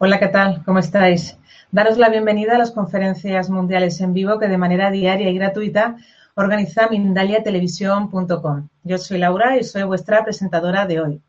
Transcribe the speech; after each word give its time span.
Hola, 0.00 0.20
¿qué 0.20 0.28
tal? 0.28 0.62
¿Cómo 0.64 0.78
estáis? 0.78 1.36
Daros 1.72 1.98
la 1.98 2.08
bienvenida 2.08 2.54
a 2.54 2.58
las 2.58 2.70
conferencias 2.70 3.50
mundiales 3.50 4.00
en 4.00 4.12
vivo 4.12 4.38
que 4.38 4.46
de 4.46 4.56
manera 4.56 4.92
diaria 4.92 5.28
y 5.28 5.34
gratuita 5.34 5.96
organiza 6.36 6.86
mindaliatelevisión.com. 6.88 8.68
Yo 8.84 8.98
soy 8.98 9.18
Laura 9.18 9.58
y 9.58 9.64
soy 9.64 9.82
vuestra 9.82 10.22
presentadora 10.22 10.86
de 10.86 11.00
hoy. 11.00 11.20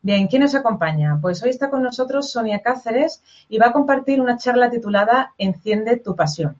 Bien, 0.00 0.28
¿quién 0.28 0.42
nos 0.42 0.54
acompaña? 0.54 1.18
Pues 1.20 1.42
hoy 1.42 1.50
está 1.50 1.70
con 1.70 1.82
nosotros 1.82 2.30
Sonia 2.30 2.62
Cáceres 2.62 3.20
y 3.48 3.58
va 3.58 3.66
a 3.66 3.72
compartir 3.72 4.20
una 4.20 4.36
charla 4.36 4.70
titulada 4.70 5.32
Enciende 5.36 5.96
tu 5.96 6.14
pasión. 6.14 6.56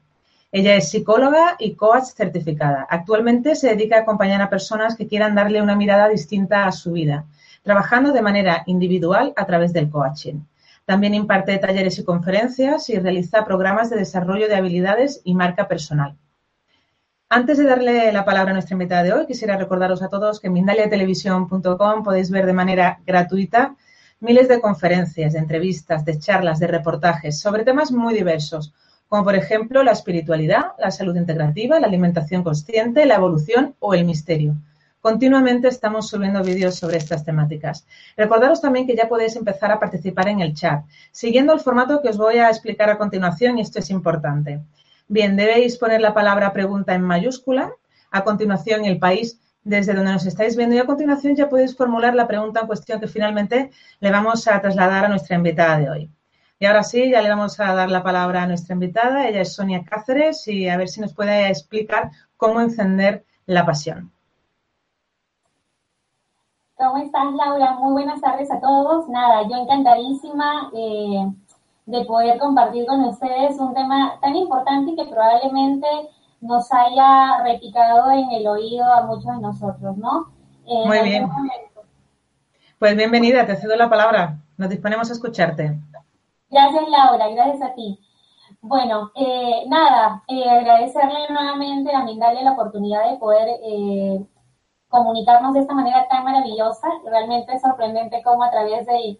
Ella 0.50 0.74
es 0.74 0.90
psicóloga 0.90 1.54
y 1.60 1.76
coach 1.76 2.06
certificada. 2.16 2.84
Actualmente 2.90 3.54
se 3.54 3.68
dedica 3.68 3.98
a 3.98 4.00
acompañar 4.00 4.42
a 4.42 4.50
personas 4.50 4.96
que 4.96 5.06
quieran 5.06 5.36
darle 5.36 5.62
una 5.62 5.76
mirada 5.76 6.08
distinta 6.08 6.66
a 6.66 6.72
su 6.72 6.90
vida, 6.90 7.26
trabajando 7.62 8.10
de 8.10 8.22
manera 8.22 8.64
individual 8.66 9.32
a 9.36 9.46
través 9.46 9.72
del 9.72 9.88
coaching. 9.88 10.40
También 10.84 11.14
imparte 11.14 11.56
talleres 11.58 11.98
y 11.98 12.04
conferencias 12.04 12.90
y 12.90 12.98
realiza 12.98 13.44
programas 13.44 13.88
de 13.90 13.96
desarrollo 13.96 14.48
de 14.48 14.56
habilidades 14.56 15.20
y 15.24 15.34
marca 15.34 15.66
personal. 15.66 16.16
Antes 17.30 17.58
de 17.58 17.64
darle 17.64 18.12
la 18.12 18.24
palabra 18.24 18.50
a 18.50 18.54
nuestra 18.54 18.74
invitada 18.74 19.02
de 19.02 19.12
hoy, 19.12 19.26
quisiera 19.26 19.56
recordaros 19.56 20.02
a 20.02 20.08
todos 20.08 20.40
que 20.40 20.48
en 20.48 20.52
mindaliatelevisión.com 20.52 22.02
podéis 22.04 22.30
ver 22.30 22.46
de 22.46 22.52
manera 22.52 23.00
gratuita 23.06 23.76
miles 24.20 24.46
de 24.48 24.60
conferencias, 24.60 25.32
de 25.32 25.38
entrevistas, 25.38 26.04
de 26.04 26.18
charlas, 26.18 26.58
de 26.58 26.66
reportajes 26.66 27.40
sobre 27.40 27.64
temas 27.64 27.90
muy 27.90 28.14
diversos, 28.14 28.74
como 29.08 29.24
por 29.24 29.34
ejemplo 29.34 29.82
la 29.82 29.92
espiritualidad, 29.92 30.72
la 30.78 30.90
salud 30.90 31.16
integrativa, 31.16 31.80
la 31.80 31.86
alimentación 31.86 32.42
consciente, 32.42 33.06
la 33.06 33.16
evolución 33.16 33.74
o 33.80 33.94
el 33.94 34.04
misterio. 34.04 34.54
Continuamente 35.04 35.68
estamos 35.68 36.08
subiendo 36.08 36.42
vídeos 36.42 36.76
sobre 36.76 36.96
estas 36.96 37.26
temáticas. 37.26 37.86
Recordaros 38.16 38.62
también 38.62 38.86
que 38.86 38.96
ya 38.96 39.06
podéis 39.06 39.36
empezar 39.36 39.70
a 39.70 39.78
participar 39.78 40.28
en 40.28 40.40
el 40.40 40.54
chat, 40.54 40.82
siguiendo 41.12 41.52
el 41.52 41.60
formato 41.60 42.00
que 42.00 42.08
os 42.08 42.16
voy 42.16 42.38
a 42.38 42.48
explicar 42.48 42.88
a 42.88 42.96
continuación 42.96 43.58
y 43.58 43.60
esto 43.60 43.80
es 43.80 43.90
importante. 43.90 44.62
Bien, 45.06 45.36
debéis 45.36 45.76
poner 45.76 46.00
la 46.00 46.14
palabra 46.14 46.54
pregunta 46.54 46.94
en 46.94 47.02
mayúscula, 47.02 47.70
a 48.10 48.24
continuación 48.24 48.86
el 48.86 48.98
país 48.98 49.38
desde 49.62 49.92
donde 49.92 50.12
nos 50.12 50.24
estáis 50.24 50.56
viendo 50.56 50.74
y 50.74 50.78
a 50.78 50.86
continuación 50.86 51.36
ya 51.36 51.50
podéis 51.50 51.76
formular 51.76 52.14
la 52.14 52.26
pregunta 52.26 52.60
en 52.60 52.66
cuestión 52.66 52.98
que 52.98 53.06
finalmente 53.06 53.72
le 54.00 54.10
vamos 54.10 54.48
a 54.48 54.58
trasladar 54.58 55.04
a 55.04 55.08
nuestra 55.08 55.36
invitada 55.36 55.80
de 55.80 55.90
hoy. 55.90 56.10
Y 56.58 56.64
ahora 56.64 56.82
sí, 56.82 57.10
ya 57.10 57.20
le 57.20 57.28
vamos 57.28 57.60
a 57.60 57.74
dar 57.74 57.90
la 57.90 58.02
palabra 58.02 58.44
a 58.44 58.46
nuestra 58.46 58.72
invitada. 58.72 59.28
Ella 59.28 59.42
es 59.42 59.52
Sonia 59.52 59.84
Cáceres 59.84 60.48
y 60.48 60.66
a 60.66 60.78
ver 60.78 60.88
si 60.88 61.02
nos 61.02 61.12
puede 61.12 61.50
explicar 61.50 62.10
cómo 62.38 62.62
encender 62.62 63.26
la 63.44 63.66
pasión. 63.66 64.13
¿Cómo 66.76 66.96
estás, 66.96 67.32
Laura? 67.34 67.74
Muy 67.74 67.92
buenas 67.92 68.20
tardes 68.20 68.50
a 68.50 68.58
todos. 68.58 69.08
Nada, 69.08 69.42
yo 69.48 69.56
encantadísima 69.56 70.72
eh, 70.74 71.24
de 71.86 72.04
poder 72.04 72.36
compartir 72.38 72.84
con 72.86 73.04
ustedes 73.04 73.60
un 73.60 73.72
tema 73.74 74.18
tan 74.20 74.34
importante 74.34 74.96
que 74.96 75.08
probablemente 75.08 75.86
nos 76.40 76.70
haya 76.72 77.44
repicado 77.44 78.10
en 78.10 78.28
el 78.32 78.46
oído 78.48 78.84
a 78.92 79.02
muchos 79.02 79.36
de 79.36 79.40
nosotros, 79.40 79.96
¿no? 79.96 80.32
Eh, 80.66 80.84
Muy 80.84 81.00
bien. 81.02 81.28
Pues 82.80 82.96
bienvenida, 82.96 83.46
te 83.46 83.54
cedo 83.54 83.76
la 83.76 83.88
palabra. 83.88 84.38
Nos 84.56 84.68
disponemos 84.68 85.08
a 85.10 85.12
escucharte. 85.12 85.78
Gracias, 86.50 86.88
Laura. 86.88 87.28
Gracias 87.28 87.62
a 87.62 87.74
ti. 87.74 88.00
Bueno, 88.60 89.12
eh, 89.14 89.62
nada, 89.68 90.24
agradecerle 90.26 91.28
nuevamente 91.30 91.94
a 91.94 92.02
Mindale 92.02 92.42
la 92.42 92.52
oportunidad 92.52 93.10
de 93.10 93.16
poder 93.18 93.48
comunicarnos 94.94 95.54
de 95.54 95.60
esta 95.60 95.74
manera 95.74 96.06
tan 96.08 96.22
maravillosa. 96.22 96.86
Realmente 97.04 97.52
es 97.52 97.62
sorprendente 97.62 98.22
cómo 98.22 98.44
a 98.44 98.50
través 98.50 98.86
de, 98.86 99.18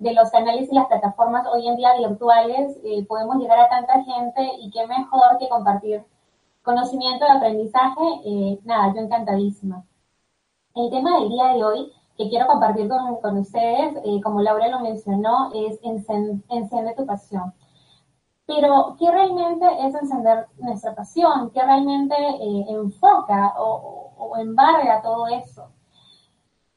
los 0.00 0.30
canales 0.30 0.68
y 0.70 0.74
las 0.74 0.86
plataformas 0.88 1.46
hoy 1.46 1.68
en 1.68 1.76
día 1.76 1.94
virtuales 1.96 2.76
eh, 2.84 3.06
podemos 3.06 3.36
llegar 3.36 3.60
a 3.60 3.68
tanta 3.68 4.02
gente 4.02 4.50
y 4.60 4.70
qué 4.70 4.84
mejor 4.88 5.38
que 5.38 5.48
compartir 5.48 6.04
conocimiento 6.62 7.24
y 7.24 7.36
aprendizaje. 7.36 8.02
Eh, 8.24 8.58
nada, 8.64 8.92
yo 8.94 9.00
encantadísima. 9.00 9.84
El 10.74 10.90
tema 10.90 11.20
del 11.20 11.28
día 11.28 11.54
de 11.54 11.64
hoy 11.64 11.92
que 12.18 12.28
quiero 12.28 12.48
compartir 12.48 12.88
con, 12.88 13.38
ustedes, 13.38 13.96
eh, 14.04 14.20
como 14.22 14.42
Laura 14.42 14.68
lo 14.68 14.80
mencionó, 14.80 15.52
es 15.54 15.78
enciende 15.84 16.94
tu 16.96 17.06
pasión. 17.06 17.54
Pero, 18.44 18.96
¿qué 18.98 19.10
realmente 19.10 19.66
es 19.86 19.94
encender 19.94 20.46
nuestra 20.58 20.94
pasión? 20.94 21.50
¿Qué 21.50 21.62
realmente 21.62 22.14
enfoca 22.68 23.54
o, 23.58 24.05
o 24.16 24.36
embarga 24.36 25.02
todo 25.02 25.26
eso. 25.28 25.70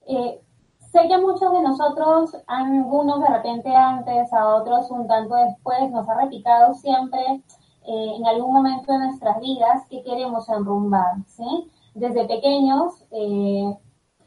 Eh, 0.08 0.42
sé 0.80 1.08
que 1.08 1.18
muchos 1.18 1.52
de 1.52 1.62
nosotros, 1.62 2.36
algunos 2.48 3.22
de 3.22 3.28
repente 3.28 3.76
antes, 3.76 4.34
a 4.34 4.56
otros 4.56 4.90
un 4.92 5.08
tanto 5.08 5.36
después, 5.36 5.92
nos 5.92 6.08
ha 6.10 6.16
repicado 6.16 6.74
siempre 6.74 7.44
eh, 7.86 8.14
en 8.18 8.26
algún 8.26 8.54
momento 8.54 8.92
de 8.92 9.00
nuestras 9.00 9.40
vidas 9.40 9.86
que 9.90 10.04
queremos 10.04 10.50
enrumbar, 10.50 11.16
¿sí? 11.28 11.70
Desde 11.94 12.26
pequeños, 12.26 13.06
eh, 13.12 13.78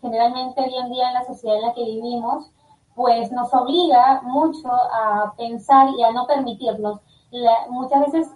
generalmente 0.01 0.61
hoy 0.63 0.77
en 0.77 0.91
día 0.91 1.09
en 1.09 1.15
la 1.15 1.25
sociedad 1.25 1.57
en 1.57 1.67
la 1.67 1.75
que 1.75 1.85
vivimos, 1.85 2.53
pues 2.95 3.33
nos 3.33 3.53
obliga 3.55 4.21
mucho 4.23 4.69
a 4.69 5.33
pensar 5.37 5.89
y 5.97 6.03
a 6.03 6.13
no 6.13 6.27
permitirnos. 6.27 7.01
muchas 7.71 8.01
veces 8.13 8.29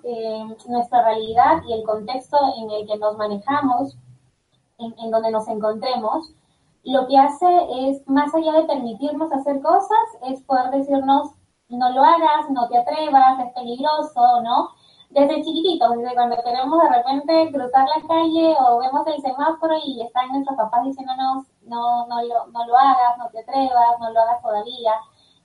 nuestra 0.66 1.02
realidad 1.04 1.62
y 1.68 1.74
el 1.74 1.84
contexto 1.84 2.38
en 2.56 2.70
el 2.70 2.86
que 2.86 2.96
nos 2.96 3.16
manejamos 3.18 3.98
en, 4.78 5.10
donde 5.10 5.30
nos 5.30 5.48
encontremos, 5.48 6.32
lo 6.84 7.06
que 7.08 7.18
hace 7.18 7.46
es, 7.88 8.06
más 8.08 8.34
allá 8.34 8.52
de 8.52 8.64
permitirnos 8.64 9.32
hacer 9.32 9.60
cosas, 9.60 9.98
es 10.28 10.42
poder 10.42 10.70
decirnos, 10.70 11.32
no 11.68 11.90
lo 11.90 12.02
hagas, 12.02 12.48
no 12.50 12.68
te 12.68 12.78
atrevas, 12.78 13.40
es 13.40 13.52
peligroso, 13.54 14.42
¿no? 14.42 14.70
Desde 15.10 15.42
chiquititos, 15.42 15.96
desde 15.96 16.14
cuando 16.14 16.36
queremos 16.44 16.80
de 16.80 16.88
repente 16.88 17.52
cruzar 17.52 17.86
la 17.88 18.06
calle 18.06 18.56
o 18.60 18.78
vemos 18.78 19.06
el 19.06 19.20
semáforo 19.22 19.74
y 19.84 20.02
están 20.02 20.28
nuestros 20.28 20.56
papás 20.56 20.84
diciéndonos, 20.84 21.46
no, 21.62 22.06
no, 22.06 22.22
lo, 22.22 22.46
no 22.48 22.66
lo 22.66 22.76
hagas, 22.76 23.18
no 23.18 23.28
te 23.30 23.40
atrevas, 23.40 23.98
no 24.00 24.10
lo 24.10 24.20
hagas 24.20 24.42
todavía, 24.42 24.92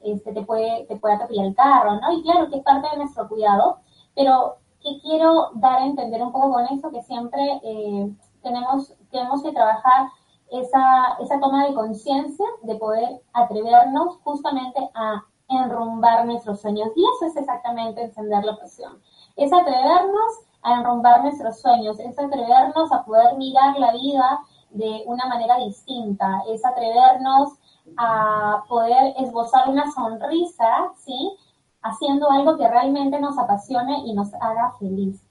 este, 0.01 0.33
te 0.33 0.41
puede, 0.43 0.85
te 0.85 0.95
puede 0.97 1.15
atropellar 1.15 1.45
el 1.45 1.55
carro, 1.55 1.95
¿no? 1.99 2.11
Y 2.11 2.23
claro 2.23 2.49
que 2.49 2.57
es 2.57 2.63
parte 2.63 2.89
de 2.89 2.97
nuestro 2.97 3.27
cuidado, 3.27 3.79
pero 4.15 4.57
que 4.81 4.99
quiero 5.01 5.51
dar 5.55 5.81
a 5.81 5.85
entender 5.85 6.21
un 6.21 6.31
poco 6.31 6.51
con 6.51 6.65
eso, 6.67 6.89
que 6.91 7.03
siempre 7.03 7.61
eh, 7.63 8.11
tenemos, 8.41 8.93
tenemos 9.11 9.43
que 9.43 9.51
trabajar 9.51 10.09
esa, 10.49 11.17
esa 11.19 11.39
toma 11.39 11.65
de 11.65 11.73
conciencia 11.73 12.45
de 12.63 12.75
poder 12.75 13.21
atrevernos 13.33 14.17
justamente 14.23 14.89
a 14.93 15.23
enrumbar 15.47 16.25
nuestros 16.25 16.61
sueños. 16.61 16.89
Y 16.95 17.03
eso 17.03 17.25
es 17.27 17.37
exactamente 17.37 18.03
encender 18.03 18.43
la 18.43 18.57
pasión. 18.57 19.01
Es 19.35 19.51
atrevernos 19.51 20.41
a 20.63 20.75
enrumbar 20.75 21.23
nuestros 21.23 21.59
sueños, 21.59 21.99
es 21.99 22.17
atrevernos 22.17 22.91
a 22.91 23.03
poder 23.03 23.35
mirar 23.37 23.77
la 23.77 23.91
vida 23.93 24.39
de 24.69 25.03
una 25.05 25.25
manera 25.25 25.57
distinta, 25.57 26.43
es 26.47 26.63
atrevernos 26.65 27.57
a 27.97 28.63
poder 28.69 29.13
esbozar 29.17 29.69
una 29.69 29.91
sonrisa, 29.91 30.91
¿sí? 30.97 31.37
Haciendo 31.81 32.29
algo 32.29 32.57
que 32.57 32.67
realmente 32.67 33.19
nos 33.19 33.37
apasione 33.37 33.99
y 34.05 34.13
nos 34.13 34.33
haga 34.35 34.75
feliz. 34.79 35.23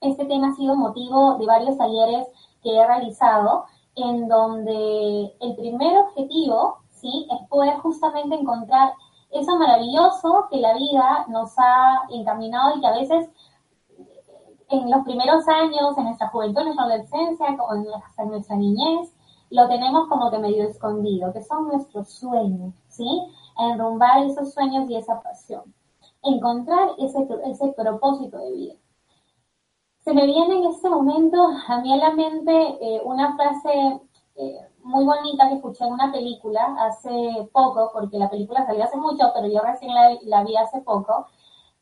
Este 0.00 0.24
tema 0.26 0.48
ha 0.48 0.54
sido 0.54 0.76
motivo 0.76 1.36
de 1.38 1.46
varios 1.46 1.76
talleres 1.76 2.26
que 2.62 2.76
he 2.76 2.86
realizado, 2.86 3.66
en 3.96 4.28
donde 4.28 5.34
el 5.40 5.56
primer 5.56 5.98
objetivo, 5.98 6.78
¿sí? 6.90 7.26
Es 7.30 7.48
poder 7.48 7.78
justamente 7.78 8.36
encontrar 8.36 8.92
eso 9.30 9.56
maravilloso 9.56 10.48
que 10.50 10.58
la 10.58 10.74
vida 10.74 11.26
nos 11.28 11.52
ha 11.58 12.02
encaminado 12.10 12.76
y 12.76 12.80
que 12.80 12.86
a 12.86 12.92
veces 12.92 13.28
en 14.70 14.90
los 14.90 15.04
primeros 15.04 15.46
años, 15.48 15.98
en 15.98 16.04
nuestra 16.04 16.28
juventud, 16.28 16.60
en 16.60 16.66
nuestra 16.66 16.84
adolescencia, 16.84 17.46
hasta 18.04 18.22
en 18.22 18.28
nuestra 18.28 18.56
niñez, 18.56 19.12
lo 19.50 19.68
tenemos 19.68 20.08
como 20.08 20.30
que 20.30 20.38
medio 20.38 20.64
escondido, 20.64 21.32
que 21.32 21.42
son 21.42 21.68
nuestros 21.68 22.08
sueños, 22.08 22.72
¿sí? 22.88 23.08
Enrumbar 23.58 24.24
esos 24.24 24.54
sueños 24.54 24.88
y 24.88 24.96
esa 24.96 25.20
pasión. 25.20 25.74
Encontrar 26.22 26.90
ese, 26.98 27.26
ese 27.46 27.72
propósito 27.72 28.38
de 28.38 28.52
vida. 28.52 28.74
Se 30.00 30.14
me 30.14 30.24
viene 30.24 30.56
en 30.56 30.64
este 30.64 30.88
momento 30.88 31.36
a 31.68 31.80
mí 31.80 31.92
a 31.92 31.96
la 31.96 32.10
mente 32.14 32.52
eh, 32.52 33.02
una 33.04 33.36
frase 33.36 34.00
eh, 34.34 34.68
muy 34.82 35.04
bonita 35.04 35.48
que 35.48 35.56
escuché 35.56 35.84
en 35.84 35.92
una 35.92 36.10
película 36.10 36.74
hace 36.78 37.48
poco, 37.52 37.90
porque 37.92 38.18
la 38.18 38.30
película 38.30 38.64
salió 38.64 38.84
hace 38.84 38.96
mucho, 38.96 39.30
pero 39.34 39.46
yo 39.48 39.60
recién 39.60 39.92
la, 40.22 40.44
vi 40.44 40.56
hace 40.56 40.80
poco, 40.80 41.26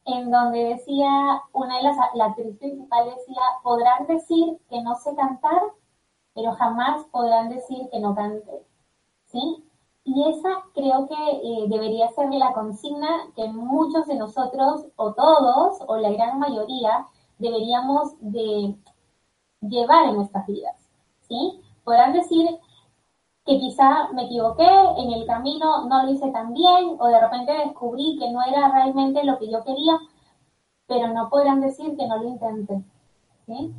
en 0.04 0.30
donde 0.32 0.64
decía, 0.64 1.08
una 1.52 1.76
de 1.76 1.82
las, 1.84 1.96
la 2.14 2.26
actriz 2.26 2.58
principal 2.58 3.04
decía, 3.04 3.40
podrán 3.62 4.06
decir 4.08 4.58
que 4.68 4.82
no 4.82 4.96
sé 4.96 5.14
cantar, 5.14 5.62
pero 6.34 6.52
jamás 6.54 7.04
podrán 7.12 7.48
decir 7.50 7.88
que 7.90 8.00
no 8.00 8.16
cante, 8.16 8.66
¿sí? 9.26 9.64
Y 10.02 10.28
esa 10.28 10.48
creo 10.74 11.06
que 11.06 11.14
eh, 11.14 11.66
debería 11.68 12.08
ser 12.08 12.32
la 12.32 12.52
consigna 12.52 13.08
que 13.36 13.46
muchos 13.48 14.06
de 14.06 14.16
nosotros, 14.16 14.86
o 14.96 15.14
todos, 15.14 15.78
o 15.86 15.96
la 15.98 16.10
gran 16.10 16.38
mayoría, 16.40 17.06
deberíamos 17.38 18.14
de 18.20 18.74
llevar 19.60 20.08
en 20.08 20.16
nuestras 20.16 20.46
vidas, 20.46 20.76
¿sí? 21.28 21.60
Podrán 21.84 22.12
decir 22.12 22.48
que 23.44 23.58
quizá 23.58 24.08
me 24.12 24.24
equivoqué, 24.24 24.68
en 24.98 25.12
el 25.12 25.26
camino 25.26 25.86
no 25.86 26.02
lo 26.04 26.10
hice 26.10 26.30
tan 26.30 26.52
bien, 26.52 26.96
o 26.98 27.06
de 27.06 27.20
repente 27.20 27.52
descubrí 27.52 28.18
que 28.18 28.30
no 28.30 28.42
era 28.42 28.68
realmente 28.70 29.24
lo 29.24 29.38
que 29.38 29.50
yo 29.50 29.64
quería, 29.64 29.98
pero 30.86 31.08
no 31.08 31.28
podrán 31.30 31.60
decir 31.60 31.96
que 31.96 32.06
no 32.06 32.18
lo 32.18 32.28
intenté, 32.28 32.82
¿sí? 33.46 33.74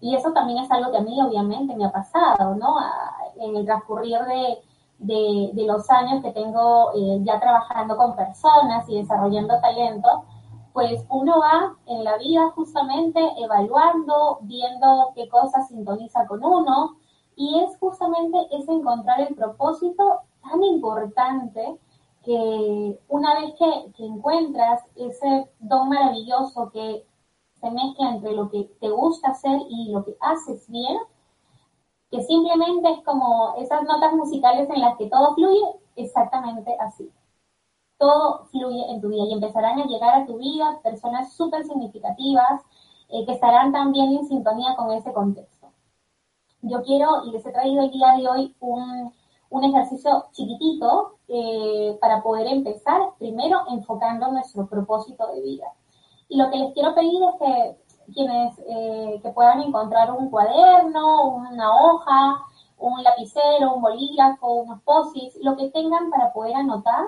Y 0.00 0.16
eso 0.16 0.32
también 0.32 0.58
es 0.58 0.70
algo 0.70 0.90
que 0.90 0.98
a 0.98 1.02
mí 1.02 1.20
obviamente 1.22 1.76
me 1.76 1.84
ha 1.84 1.92
pasado, 1.92 2.56
¿no? 2.56 2.76
En 3.36 3.56
el 3.56 3.64
transcurrir 3.64 4.18
de, 4.98 5.64
los 5.64 5.88
años 5.90 6.22
que 6.22 6.32
tengo 6.32 6.90
eh, 6.96 7.20
ya 7.22 7.38
trabajando 7.38 7.96
con 7.96 8.16
personas 8.16 8.88
y 8.88 8.96
desarrollando 8.96 9.60
talento, 9.60 10.24
pues 10.72 11.04
uno 11.10 11.38
va 11.40 11.76
en 11.86 12.04
la 12.04 12.16
vida 12.18 12.50
justamente 12.54 13.20
evaluando, 13.38 14.38
viendo 14.42 15.12
qué 15.14 15.28
cosas 15.28 15.68
sintoniza 15.68 16.26
con 16.26 16.44
uno, 16.44 16.96
y 17.36 17.60
es 17.60 17.78
justamente 17.78 18.38
ese 18.50 18.72
encontrar 18.72 19.20
el 19.20 19.34
propósito 19.34 20.20
tan 20.42 20.62
importante 20.62 21.78
que 22.24 23.00
una 23.08 23.40
vez 23.40 23.54
que, 23.58 24.04
encuentras 24.04 24.82
ese 24.96 25.50
don 25.58 25.88
maravilloso 25.88 26.70
que 26.70 27.04
se 27.60 27.70
mezcla 27.70 28.10
entre 28.10 28.32
lo 28.32 28.48
que 28.48 28.64
te 28.80 28.90
gusta 28.90 29.30
hacer 29.30 29.60
y 29.68 29.90
lo 29.90 30.04
que 30.04 30.16
haces 30.20 30.68
bien, 30.68 30.98
que 32.10 32.22
simplemente 32.22 32.90
es 32.90 33.04
como 33.04 33.54
esas 33.58 33.82
notas 33.84 34.12
musicales 34.12 34.68
en 34.70 34.80
las 34.80 34.96
que 34.98 35.08
todo 35.08 35.34
fluye, 35.34 35.64
exactamente 35.96 36.76
así. 36.80 37.10
Todo 38.02 38.46
fluye 38.50 38.84
en 38.90 39.00
tu 39.00 39.08
vida 39.08 39.24
y 39.24 39.32
empezarán 39.32 39.78
a 39.78 39.86
llegar 39.86 40.14
a 40.22 40.26
tu 40.26 40.38
vida 40.38 40.80
personas 40.82 41.32
súper 41.32 41.64
significativas 41.64 42.62
eh, 43.08 43.24
que 43.26 43.32
estarán 43.32 43.70
también 43.70 44.12
en 44.16 44.26
sintonía 44.26 44.74
con 44.76 44.90
ese 44.90 45.12
contexto 45.12 45.62
yo 46.62 46.82
quiero 46.82 47.24
y 47.26 47.32
les 47.32 47.44
he 47.44 47.52
traído 47.52 47.82
el 47.82 47.90
día 47.90 48.14
de 48.16 48.28
hoy 48.28 48.56
un, 48.60 49.12
ejercicio 49.64 50.24
chiquitito 50.32 51.18
eh, 51.28 51.96
para 52.00 52.22
poder 52.22 52.46
empezar, 52.46 53.00
primero 53.18 53.62
enfocando 53.68 54.28
nuestro 54.32 54.66
propósito 54.66 55.26
de 55.32 55.42
vida. 55.42 55.66
Y 56.28 56.36
lo 56.36 56.50
que 56.50 56.58
les 56.58 56.72
quiero 56.72 56.94
pedir 56.94 57.22
es 57.22 57.34
que 57.38 58.12
quienes 58.12 58.58
eh, 58.66 59.20
que 59.22 59.30
puedan 59.30 59.60
encontrar 59.60 60.10
un 60.10 60.30
cuaderno, 60.30 61.26
una 61.28 61.74
hoja, 61.74 62.42
un 62.78 63.02
lapicero, 63.02 63.74
un 63.74 63.82
bolígrafo, 63.82 64.52
unos 64.52 64.82
posis, 64.82 65.36
lo 65.42 65.56
que 65.56 65.70
tengan 65.70 66.10
para 66.10 66.32
poder 66.32 66.56
anotar. 66.56 67.06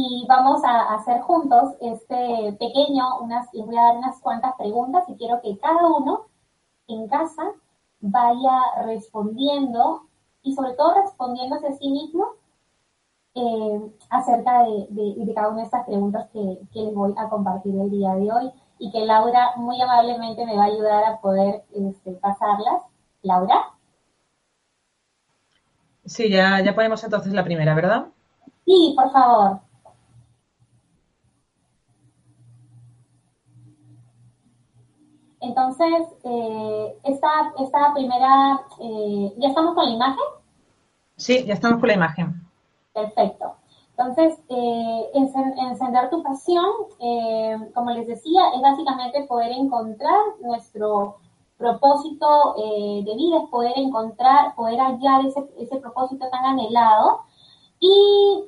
Y 0.00 0.24
vamos 0.28 0.62
a 0.62 0.94
hacer 0.94 1.22
juntos 1.22 1.74
este 1.80 2.52
pequeño, 2.52 3.18
unas, 3.20 3.52
les 3.52 3.66
voy 3.66 3.76
a 3.76 3.82
dar 3.82 3.96
unas 3.96 4.20
cuantas 4.20 4.54
preguntas 4.56 5.02
y 5.08 5.16
quiero 5.16 5.40
que 5.42 5.58
cada 5.58 5.88
uno 5.88 6.26
en 6.86 7.08
casa 7.08 7.42
vaya 7.98 8.60
respondiendo 8.84 10.02
y 10.44 10.54
sobre 10.54 10.74
todo 10.74 11.02
respondiéndose 11.02 11.66
a 11.66 11.72
sí 11.72 11.90
mismo 11.90 12.28
eh, 13.34 13.92
acerca 14.10 14.62
de, 14.62 15.32
cada 15.34 15.48
una 15.48 15.62
de 15.62 15.64
estas 15.64 15.84
preguntas 15.84 16.28
que, 16.32 16.60
les 16.74 16.94
voy 16.94 17.12
a 17.16 17.28
compartir 17.28 17.74
el 17.74 17.90
día 17.90 18.14
de 18.14 18.30
hoy 18.30 18.52
y 18.78 18.92
que 18.92 19.04
Laura 19.04 19.54
muy 19.56 19.82
amablemente 19.82 20.46
me 20.46 20.56
va 20.56 20.62
a 20.62 20.66
ayudar 20.66 21.04
a 21.06 21.20
poder 21.20 21.64
este, 21.74 22.12
pasarlas. 22.12 22.82
Laura. 23.22 23.72
Sí, 26.04 26.30
ya, 26.30 26.60
ya 26.60 26.72
ponemos 26.72 27.02
entonces 27.02 27.32
la 27.32 27.42
primera, 27.42 27.74
¿verdad? 27.74 28.06
Sí, 28.64 28.94
por 28.96 29.10
favor. 29.10 29.67
Entonces, 35.40 36.08
eh, 36.24 36.98
esta, 37.04 37.52
esta 37.58 37.94
primera, 37.94 38.60
eh, 38.80 39.32
¿ya 39.36 39.48
estamos 39.48 39.74
con 39.74 39.84
la 39.84 39.92
imagen? 39.92 40.24
Sí, 41.16 41.44
ya 41.44 41.54
estamos 41.54 41.78
con 41.78 41.88
la 41.88 41.94
imagen. 41.94 42.42
Perfecto. 42.92 43.54
Entonces, 43.96 44.38
eh, 44.48 45.10
encender 45.14 46.10
tu 46.10 46.22
pasión, 46.22 46.66
como 47.74 47.90
les 47.90 48.06
decía, 48.06 48.42
es 48.54 48.62
básicamente 48.62 49.24
poder 49.24 49.50
encontrar 49.50 50.20
nuestro 50.40 51.16
propósito 51.56 52.54
de 52.56 53.14
vida, 53.16 53.38
es 53.38 53.50
poder 53.50 53.72
encontrar, 53.76 54.54
poder 54.54 54.78
hallar 54.78 55.26
ese, 55.26 55.44
ese 55.58 55.78
propósito 55.78 56.28
tan 56.30 56.44
anhelado. 56.44 57.22
Y 57.80 58.44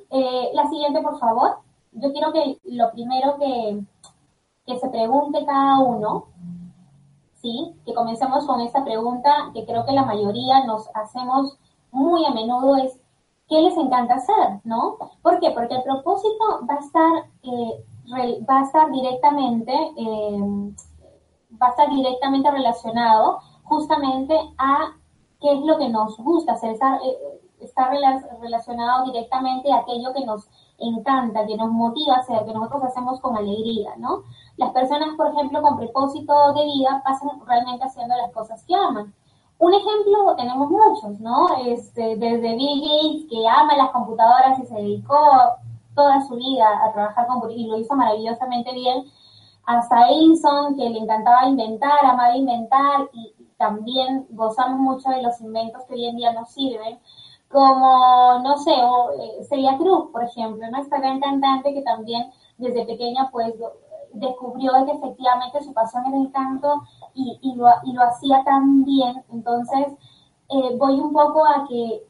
la 0.53 0.69
siguiente, 0.69 1.01
por 1.01 1.19
favor. 1.19 1.57
Yo 1.91 2.13
quiero 2.13 2.31
que 2.31 2.57
lo 2.63 2.89
primero 2.91 3.35
que, 3.37 3.83
que 4.65 4.79
se 4.79 4.87
pregunte 4.87 5.45
cada 5.45 5.79
uno 5.79 6.27
¿sí? 7.41 7.73
Que 7.85 7.93
comencemos 7.93 8.45
con 8.45 8.61
esta 8.61 8.83
pregunta 8.83 9.51
que 9.53 9.65
creo 9.65 9.85
que 9.85 9.93
la 9.93 10.05
mayoría 10.05 10.65
nos 10.65 10.89
hacemos 10.93 11.57
muy 11.91 12.25
a 12.25 12.31
menudo 12.31 12.75
es, 12.77 12.99
¿qué 13.49 13.59
les 13.61 13.75
encanta 13.77 14.15
hacer? 14.15 14.61
¿No? 14.63 14.97
¿Por 15.21 15.39
qué? 15.39 15.51
Porque 15.51 15.75
el 15.75 15.83
propósito 15.83 16.65
va 16.69 16.75
a 16.75 16.79
estar, 16.79 17.11
eh, 17.43 18.43
va 18.49 18.59
a 18.59 18.63
estar 18.63 18.91
directamente, 18.91 19.73
em, 19.97 20.75
va 21.61 21.67
a 21.67 21.69
estar 21.71 21.89
directamente 21.89 22.49
relacionado 22.49 23.39
justamente 23.63 24.35
a 24.57 24.95
qué 25.39 25.51
es 25.53 25.61
lo 25.61 25.77
que 25.77 25.89
nos 25.89 26.17
gusta 26.17 26.53
hacer, 26.53 26.71
está, 26.71 26.97
eh, 26.97 27.41
está 27.59 27.89
relacionado 28.41 29.05
directamente 29.05 29.71
a 29.71 29.77
aquello 29.77 30.13
que 30.13 30.25
nos 30.25 30.47
encanta, 30.77 31.45
que 31.45 31.57
nos 31.57 31.71
motiva 31.71 32.15
a 32.15 32.19
hacer, 32.19 32.45
que 32.45 32.53
nosotros 32.53 32.83
hacemos 32.83 33.19
con 33.19 33.37
alegría, 33.37 33.95
¿no? 33.97 34.23
Las 34.61 34.73
personas, 34.73 35.15
por 35.17 35.33
ejemplo, 35.33 35.59
con 35.63 35.75
propósito 35.75 36.53
de 36.53 36.65
vida 36.65 37.01
pasan 37.03 37.41
realmente 37.47 37.83
haciendo 37.83 38.15
las 38.15 38.31
cosas 38.31 38.63
que 38.65 38.75
aman. 38.75 39.11
Un 39.57 39.73
ejemplo 39.73 40.35
tenemos 40.37 40.69
muchos, 40.69 41.19
¿no? 41.19 41.47
Este, 41.65 42.15
desde 42.15 42.55
Bill 42.55 42.79
Gates, 42.79 43.27
que 43.27 43.47
ama 43.47 43.75
las 43.75 43.89
computadoras 43.89 44.59
y 44.59 44.67
se 44.67 44.75
dedicó 44.75 45.17
toda 45.95 46.21
su 46.21 46.35
vida 46.35 46.67
a 46.85 46.93
trabajar 46.93 47.25
con 47.25 47.49
y 47.49 47.65
lo 47.65 47.79
hizo 47.79 47.95
maravillosamente 47.95 48.71
bien, 48.71 49.05
hasta 49.65 50.09
Edison, 50.09 50.75
que 50.75 50.91
le 50.91 50.99
encantaba 50.99 51.47
inventar, 51.47 52.05
amaba 52.05 52.37
inventar 52.37 53.09
y 53.13 53.33
también 53.57 54.27
gozamos 54.29 54.79
mucho 54.79 55.09
de 55.09 55.23
los 55.23 55.41
inventos 55.41 55.83
que 55.85 55.95
hoy 55.95 56.05
en 56.05 56.17
día 56.17 56.33
nos 56.33 56.51
sirven 56.51 56.99
como, 57.49 58.39
no 58.43 58.57
sé, 58.57 58.71
o, 58.71 59.11
eh, 59.13 59.43
Celia 59.49 59.75
Cruz, 59.77 60.11
por 60.11 60.23
ejemplo, 60.23 60.69
¿no? 60.69 60.81
esta 60.81 60.99
gran 60.99 61.19
cantante 61.19 61.73
que 61.73 61.81
también 61.81 62.31
desde 62.57 62.85
pequeña 62.85 63.29
pues 63.31 63.53
descubrió 64.13 64.71
que 64.85 64.91
efectivamente 64.91 65.63
su 65.63 65.73
pasión 65.73 66.05
era 66.05 66.17
el 66.17 66.31
canto 66.31 66.83
y, 67.13 67.55
lo, 67.55 67.67
y 67.83 67.93
lo 67.93 68.03
hacía 68.03 68.43
tan 68.43 68.83
bien. 68.83 69.23
Entonces, 69.31 69.87
eh, 70.49 70.75
voy 70.77 70.99
un 70.99 71.13
poco 71.13 71.45
a 71.45 71.65
que 71.67 72.03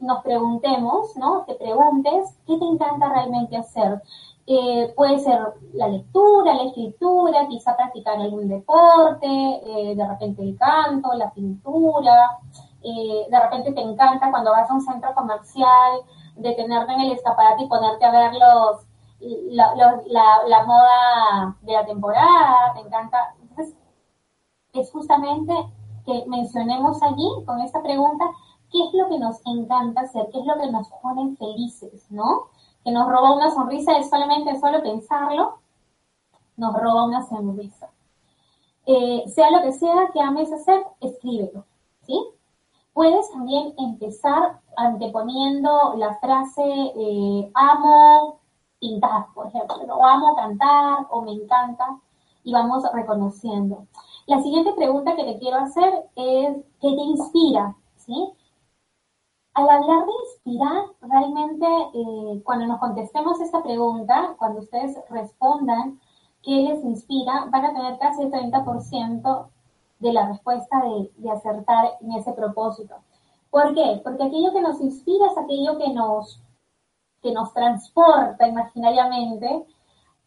nos 0.00 0.22
preguntemos, 0.22 1.16
¿no? 1.16 1.44
Te 1.44 1.54
preguntes 1.54 2.38
qué 2.46 2.56
te 2.58 2.64
encanta 2.64 3.08
realmente 3.08 3.56
hacer. 3.56 4.02
Eh, 4.46 4.92
puede 4.96 5.18
ser 5.18 5.40
la 5.74 5.88
lectura, 5.88 6.54
la 6.54 6.64
escritura, 6.64 7.46
quizá 7.48 7.76
practicar 7.76 8.18
algún 8.18 8.48
deporte, 8.48 9.26
de 9.26 10.08
repente 10.08 10.42
el 10.42 10.56
canto, 10.56 11.12
la 11.14 11.30
pintura, 11.32 12.38
de 12.82 13.40
repente 13.40 13.72
te 13.72 13.82
encanta 13.82 14.30
cuando 14.30 14.52
vas 14.52 14.70
a 14.70 14.74
un 14.74 14.80
centro 14.80 15.14
comercial, 15.14 16.00
detenerte 16.36 16.92
en 16.92 17.00
el 17.00 17.12
escaparate 17.12 17.64
y 17.64 17.68
ponerte 17.68 18.04
a 18.06 18.10
ver 18.10 18.32
los, 18.32 18.87
la, 19.20 19.74
la, 20.46 20.64
moda 20.64 21.56
de 21.62 21.72
la 21.72 21.86
temporada, 21.86 22.72
te 22.74 22.80
encanta. 22.80 23.34
Entonces, 23.40 23.76
es 24.72 24.90
justamente 24.92 25.54
que 26.04 26.24
mencionemos 26.26 27.02
allí 27.02 27.28
con 27.46 27.60
esta 27.60 27.82
pregunta 27.82 28.24
qué 28.70 28.78
es 28.84 28.94
lo 28.94 29.08
que 29.08 29.18
nos 29.18 29.40
encanta 29.46 30.02
hacer, 30.02 30.28
qué 30.32 30.40
es 30.40 30.46
lo 30.46 30.56
que 30.58 30.70
nos 30.70 30.88
pone 31.02 31.36
felices, 31.36 32.06
¿no? 32.10 32.48
que 32.84 32.90
nos 32.90 33.08
roba 33.08 33.34
una 33.34 33.50
sonrisa 33.50 33.98
es 33.98 34.08
solamente 34.08 34.58
solo 34.58 34.82
pensarlo, 34.82 35.58
nos 36.56 36.74
roba 36.74 37.04
una 37.04 37.22
sonrisa. 37.26 37.90
Eh, 38.86 39.24
sea 39.28 39.50
lo 39.50 39.62
que 39.62 39.72
sea 39.72 40.10
que 40.12 40.20
ames 40.20 40.52
hacer, 40.52 40.82
escríbelo, 41.00 41.64
¿sí? 42.02 42.18
Puedes 42.94 43.30
también 43.30 43.74
empezar 43.78 44.60
anteponiendo 44.76 45.94
la 45.96 46.14
frase 46.14 46.62
eh, 46.64 47.50
amo 47.54 48.37
pintar, 48.80 49.26
por 49.34 49.48
ejemplo, 49.48 49.76
o 49.96 50.04
amo 50.04 50.36
cantar, 50.36 51.06
o 51.10 51.22
me 51.22 51.32
encanta, 51.32 51.98
y 52.44 52.52
vamos 52.52 52.84
reconociendo. 52.92 53.86
La 54.26 54.42
siguiente 54.42 54.72
pregunta 54.74 55.16
que 55.16 55.24
te 55.24 55.38
quiero 55.38 55.58
hacer 55.58 55.92
es, 56.16 56.56
¿qué 56.80 56.88
te 56.88 57.02
inspira? 57.02 57.76
¿Sí? 57.96 58.32
Al 59.54 59.68
hablar 59.68 60.06
de 60.06 60.12
inspirar, 60.24 60.84
realmente 61.00 61.66
eh, 61.94 62.42
cuando 62.44 62.66
nos 62.66 62.78
contestemos 62.78 63.40
esta 63.40 63.62
pregunta, 63.62 64.34
cuando 64.38 64.60
ustedes 64.60 64.96
respondan 65.10 66.00
qué 66.42 66.62
les 66.62 66.84
inspira, 66.84 67.46
van 67.50 67.64
a 67.64 67.74
tener 67.74 67.98
casi 67.98 68.22
el 68.22 68.30
30% 68.30 69.48
de 69.98 70.12
la 70.12 70.28
respuesta 70.28 70.82
de 71.16 71.30
acertar 71.30 71.96
en 72.00 72.12
ese 72.12 72.32
propósito. 72.32 72.94
¿Por 73.50 73.74
qué? 73.74 74.00
Porque 74.04 74.24
aquello 74.24 74.52
que 74.52 74.60
nos 74.60 74.80
inspira 74.80 75.26
es 75.26 75.38
aquello 75.38 75.78
que 75.78 75.92
nos, 75.92 76.40
que 77.28 77.34
nos 77.34 77.52
transporta 77.52 78.48
imaginariamente 78.48 79.66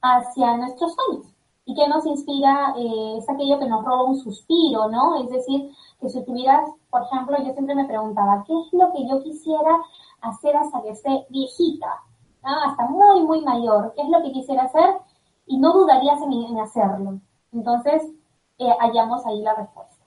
hacia 0.02 0.58
nuestros 0.58 0.94
sueños. 0.94 1.26
Y 1.66 1.76
que 1.76 1.88
nos 1.88 2.06
inspira 2.06 2.74
eh, 2.78 3.18
es 3.18 3.30
aquello 3.30 3.60
que 3.60 3.68
nos 3.68 3.84
roba 3.84 4.04
un 4.04 4.18
suspiro, 4.18 4.90
¿no? 4.90 5.24
Es 5.24 5.30
decir, 5.30 5.72
que 6.00 6.10
si 6.10 6.24
tuvieras, 6.26 6.70
por 6.90 7.04
ejemplo, 7.04 7.38
yo 7.40 7.54
siempre 7.54 7.76
me 7.76 7.86
preguntaba, 7.86 8.44
¿qué 8.46 8.54
es 8.54 8.74
lo 8.74 8.92
que 8.92 9.08
yo 9.08 9.22
quisiera 9.24 9.80
hacer 10.22 10.56
hasta 10.58 10.82
que 10.82 10.90
esté 10.90 11.26
viejita? 11.30 12.04
Hasta 12.44 12.88
muy, 12.88 13.22
muy 13.24 13.42
mayor. 13.42 13.94
¿Qué 13.96 14.02
es 14.02 14.10
lo 14.10 14.22
que 14.22 14.32
quisiera 14.32 14.64
hacer? 14.64 14.98
Y 15.46 15.58
no 15.58 15.74
dudarías 15.74 16.20
en, 16.22 16.60
hacerlo. 16.60 17.20
Entonces, 17.52 18.04
eh, 18.58 18.76
hallamos 18.80 19.26
ahí 19.26 19.42
la 19.42 19.54
respuesta. 19.54 20.06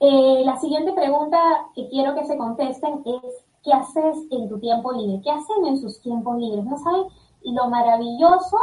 Eh, 0.00 0.42
la 0.44 0.56
siguiente 0.56 0.92
pregunta 0.92 1.38
que 1.74 1.88
quiero 1.88 2.14
que 2.14 2.24
se 2.24 2.36
contesten 2.36 3.02
es, 3.04 3.44
¿qué 3.64 3.72
haces 3.72 4.16
en 4.30 4.48
tu 4.48 4.58
tiempo 4.58 4.92
libre? 4.92 5.20
¿Qué 5.22 5.30
hacen 5.30 5.66
en 5.66 5.78
sus 5.78 6.00
tiempos 6.00 6.36
libres? 6.38 6.64
¿No 6.64 6.76
saben 6.78 7.06
lo 7.42 7.68
maravilloso 7.68 8.58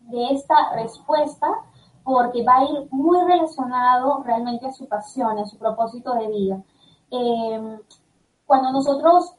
de 0.00 0.28
esta 0.30 0.72
respuesta? 0.74 1.48
Porque 2.04 2.44
va 2.44 2.58
a 2.58 2.64
ir 2.64 2.88
muy 2.90 3.20
relacionado 3.26 4.22
realmente 4.22 4.66
a 4.66 4.72
su 4.72 4.88
pasión, 4.88 5.38
a 5.38 5.46
su 5.46 5.58
propósito 5.58 6.14
de 6.14 6.28
vida. 6.28 6.62
Em, 7.10 7.78
cuando 8.46 8.72
nosotros 8.72 9.34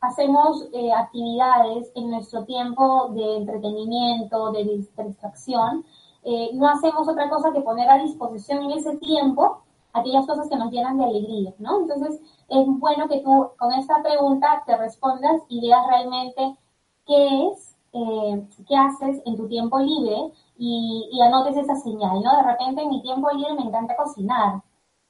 hacemos 0.00 0.68
eh, 0.72 0.92
actividades 0.92 1.90
en 1.94 2.10
nuestro 2.10 2.44
tiempo 2.44 3.08
de 3.14 3.36
entretenimiento, 3.38 4.52
de 4.52 4.64
distracción, 4.64 5.84
eh, 6.22 6.50
no 6.54 6.68
hacemos 6.68 7.08
otra 7.08 7.28
cosa 7.28 7.52
que 7.52 7.60
poner 7.60 7.88
a 7.90 7.98
disposición 7.98 8.62
en 8.62 8.72
ese 8.72 8.96
tiempo 8.98 9.63
aquellas 9.94 10.26
cosas 10.26 10.48
que 10.48 10.56
nos 10.56 10.70
llenan 10.70 10.98
de 10.98 11.04
alegría, 11.04 11.54
¿no? 11.58 11.80
Entonces, 11.80 12.20
es 12.48 12.66
bueno 12.66 13.08
que 13.08 13.20
tú 13.20 13.50
con 13.58 13.72
esta 13.72 14.02
pregunta 14.02 14.62
te 14.66 14.76
respondas 14.76 15.42
y 15.48 15.60
veas 15.60 15.86
realmente 15.86 16.58
qué 17.06 17.48
es, 17.48 17.76
eh, 17.92 18.46
qué 18.68 18.76
haces 18.76 19.22
en 19.24 19.36
tu 19.36 19.48
tiempo 19.48 19.78
libre 19.78 20.32
y, 20.58 21.20
anotes 21.22 21.56
esa 21.56 21.76
señal, 21.76 22.22
¿no? 22.22 22.36
De 22.36 22.42
repente 22.42 22.82
en 22.82 22.90
mi 22.90 23.02
tiempo 23.02 23.30
libre 23.30 23.54
me 23.54 23.62
encanta 23.62 23.96
cocinar, 23.96 24.62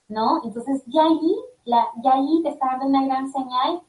¿no? 0.09 0.43
Entonces, 0.45 0.85
ya 0.87 1.03
allí, 1.03 1.37
ya 1.65 2.13
allí 2.13 2.43
te 2.43 2.51
está 2.51 2.67
dando 2.67 2.87
una 2.87 3.07
gran 3.07 3.29
señal 3.33 3.83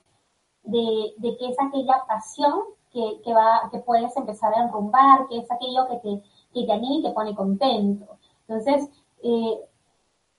de, 0.63 1.13
de 1.17 1.37
que 1.37 1.49
es 1.49 1.57
aquella 1.59 2.05
pasión 2.07 2.61
que, 2.91 3.21
que, 3.23 3.33
va, 3.33 3.69
que 3.71 3.79
puedes 3.79 4.15
empezar 4.15 4.53
a 4.53 4.63
enrumbar, 4.63 5.27
que 5.27 5.39
es 5.39 5.51
aquello 5.51 5.87
que 5.89 5.97
te, 5.97 6.23
que 6.53 6.65
te 6.65 6.71
anima 6.71 6.95
y 6.95 7.03
te 7.03 7.11
pone 7.11 7.35
contento. 7.35 8.17
Entonces, 8.47 8.89
eh, 9.23 9.59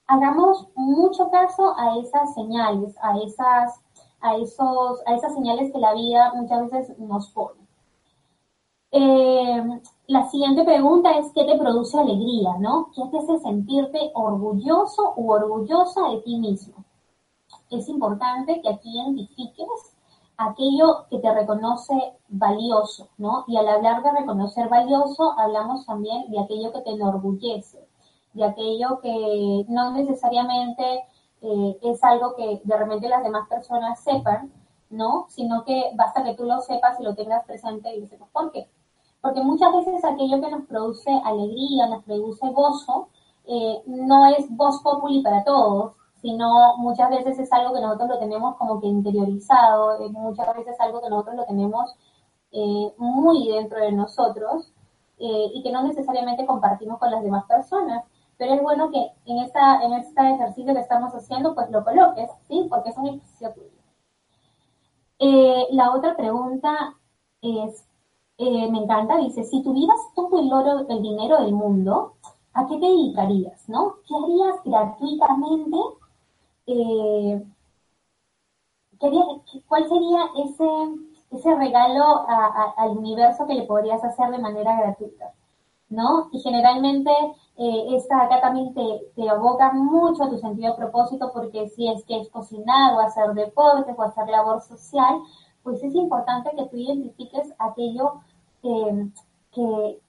hagamos 0.07 0.67
mucho 0.75 1.29
caso 1.29 1.77
a 1.77 1.97
esas 1.99 2.33
señales, 2.33 2.95
a 3.01 3.17
esas, 3.19 3.81
a 4.21 4.35
esos, 4.37 5.01
a 5.05 5.15
esas 5.15 5.33
señales 5.33 5.71
que 5.71 5.79
la 5.79 5.93
vida 5.93 6.33
muchas 6.33 6.69
veces 6.71 6.99
nos 6.99 7.29
pone. 7.31 7.67
Eh, 8.91 9.81
la 10.07 10.29
siguiente 10.29 10.63
pregunta 10.63 11.17
es 11.17 11.31
¿qué 11.33 11.43
te 11.43 11.57
produce 11.57 11.99
alegría, 11.99 12.57
no? 12.59 12.89
¿Qué 12.95 13.03
te 13.11 13.19
hace 13.19 13.37
sentirte 13.39 14.11
orgulloso 14.15 15.13
u 15.17 15.31
orgullosa 15.31 16.09
de 16.09 16.21
ti 16.21 16.37
mismo? 16.37 16.85
Es 17.69 17.89
importante 17.89 18.61
que 18.61 18.69
aquí 18.69 18.97
identifiques 18.97 19.97
aquello 20.37 21.05
que 21.09 21.19
te 21.19 21.33
reconoce 21.33 21.93
valioso, 22.29 23.09
¿no? 23.17 23.43
Y 23.47 23.57
al 23.57 23.67
hablar 23.67 24.03
de 24.03 24.11
reconocer 24.11 24.69
valioso, 24.69 25.33
hablamos 25.37 25.85
también 25.85 26.31
de 26.31 26.39
aquello 26.39 26.71
que 26.71 26.81
te 26.81 26.91
enorgullece 26.91 27.86
de 28.37 28.45
aquello 28.45 28.99
que 29.01 29.65
no 29.67 29.91
necesariamente 29.91 31.03
eh, 31.41 31.77
es 31.81 32.03
algo 32.03 32.35
que 32.35 32.61
de 32.63 32.77
repente 32.77 33.09
las 33.09 33.23
demás 33.23 33.47
personas 33.49 33.99
sepan, 33.99 34.51
¿no? 34.89 35.25
Sino 35.29 35.63
que 35.65 35.91
basta 35.95 36.23
que 36.23 36.35
tú 36.35 36.45
lo 36.45 36.61
sepas 36.61 36.99
y 36.99 37.03
lo 37.03 37.15
tengas 37.15 37.45
presente 37.45 37.95
y 37.95 38.05
sepas 38.05 38.29
por 38.29 38.51
qué. 38.51 38.69
Porque 39.21 39.41
muchas 39.41 39.73
veces 39.73 40.05
aquello 40.05 40.39
que 40.39 40.51
nos 40.51 40.65
produce 40.67 41.11
alegría, 41.25 41.87
nos 41.87 42.03
produce 42.03 42.47
gozo, 42.51 43.09
eh, 43.45 43.81
no 43.87 44.27
es 44.27 44.45
voz 44.55 44.81
populi 44.83 45.21
para 45.23 45.43
todos, 45.43 45.93
sino 46.21 46.77
muchas 46.77 47.09
veces 47.09 47.39
es 47.39 47.51
algo 47.51 47.73
que 47.73 47.81
nosotros 47.81 48.09
lo 48.09 48.19
tenemos 48.19 48.55
como 48.57 48.79
que 48.79 48.87
interiorizado, 48.87 49.99
eh, 49.99 50.09
muchas 50.09 50.47
veces 50.55 50.73
es 50.73 50.81
algo 50.81 51.01
que 51.01 51.09
nosotros 51.09 51.35
lo 51.37 51.45
tenemos 51.45 51.95
muy 52.97 53.49
dentro 53.49 53.79
de 53.79 53.91
nosotros 53.91 54.73
y 55.19 55.61
que 55.61 55.71
no 55.71 55.83
necesariamente 55.83 56.45
compartimos 56.45 56.97
con 56.97 57.11
las 57.11 57.21
demás 57.21 57.45
personas 57.45 58.05
pero 58.37 58.53
es 58.53 58.61
bueno 58.61 58.91
que 58.91 59.11
en, 59.25 59.39
esta, 59.39 59.81
en 59.83 59.93
este 59.93 60.21
ejercicio 60.33 60.73
que 60.73 60.79
estamos 60.81 61.13
haciendo, 61.13 61.55
pues 61.55 61.69
lo 61.71 61.83
coloques, 61.83 62.29
¿sí? 62.47 62.67
Porque 62.69 62.89
es 62.89 62.97
un 62.97 63.07
ejercicio 63.07 63.53
tuyo. 63.53 63.77
Eh, 65.19 65.67
la 65.71 65.93
otra 65.93 66.15
pregunta 66.15 66.95
es, 67.41 67.83
eh, 68.37 68.69
me 68.71 68.79
encanta, 68.79 69.17
dice, 69.17 69.43
si 69.43 69.63
tuvieras 69.63 69.99
todo 70.15 70.39
el 70.39 70.53
oro, 70.53 70.85
el 70.87 71.01
dinero 71.01 71.41
del 71.41 71.53
mundo, 71.53 72.13
¿a 72.53 72.67
qué 72.67 72.77
te 72.77 72.85
dedicarías, 72.85 73.67
no? 73.67 73.95
¿Qué 74.07 74.13
harías 74.15 74.63
gratuitamente? 74.63 75.77
Eh, 76.67 77.43
¿Cuál 79.67 79.87
sería 79.87 80.19
ese, 80.43 80.65
ese 81.31 81.55
regalo 81.55 82.25
al 82.77 82.97
universo 82.97 83.45
que 83.47 83.53
le 83.53 83.63
podrías 83.63 84.03
hacer 84.03 84.29
de 84.31 84.39
manera 84.39 84.79
gratuita? 84.79 85.33
¿No? 85.89 86.29
Y 86.31 86.39
generalmente 86.39 87.11
eh, 87.59 87.95
esta 87.95 88.21
acá 88.21 88.39
también 88.39 88.71
te, 88.75 89.11
te 89.15 89.27
aboca 89.27 89.73
mucho 89.73 90.23
a 90.23 90.29
tu 90.29 90.37
sentido 90.37 90.71
de 90.71 90.77
propósito 90.77 91.31
porque 91.33 91.67
si 91.69 91.87
es 91.91 92.03
que 92.05 92.21
es 92.21 92.29
cocinar 92.29 92.93
o 92.93 92.99
hacer 92.99 93.33
deportes 93.33 93.95
o 93.97 94.03
hacer 94.03 94.27
labor 94.27 94.61
social, 94.61 95.21
pues 95.63 95.81
es 95.83 95.95
importante 95.95 96.51
que 96.55 96.67
tú 96.67 96.77
identifiques 96.77 97.51
aquello 97.57 98.21
que, 98.61 99.09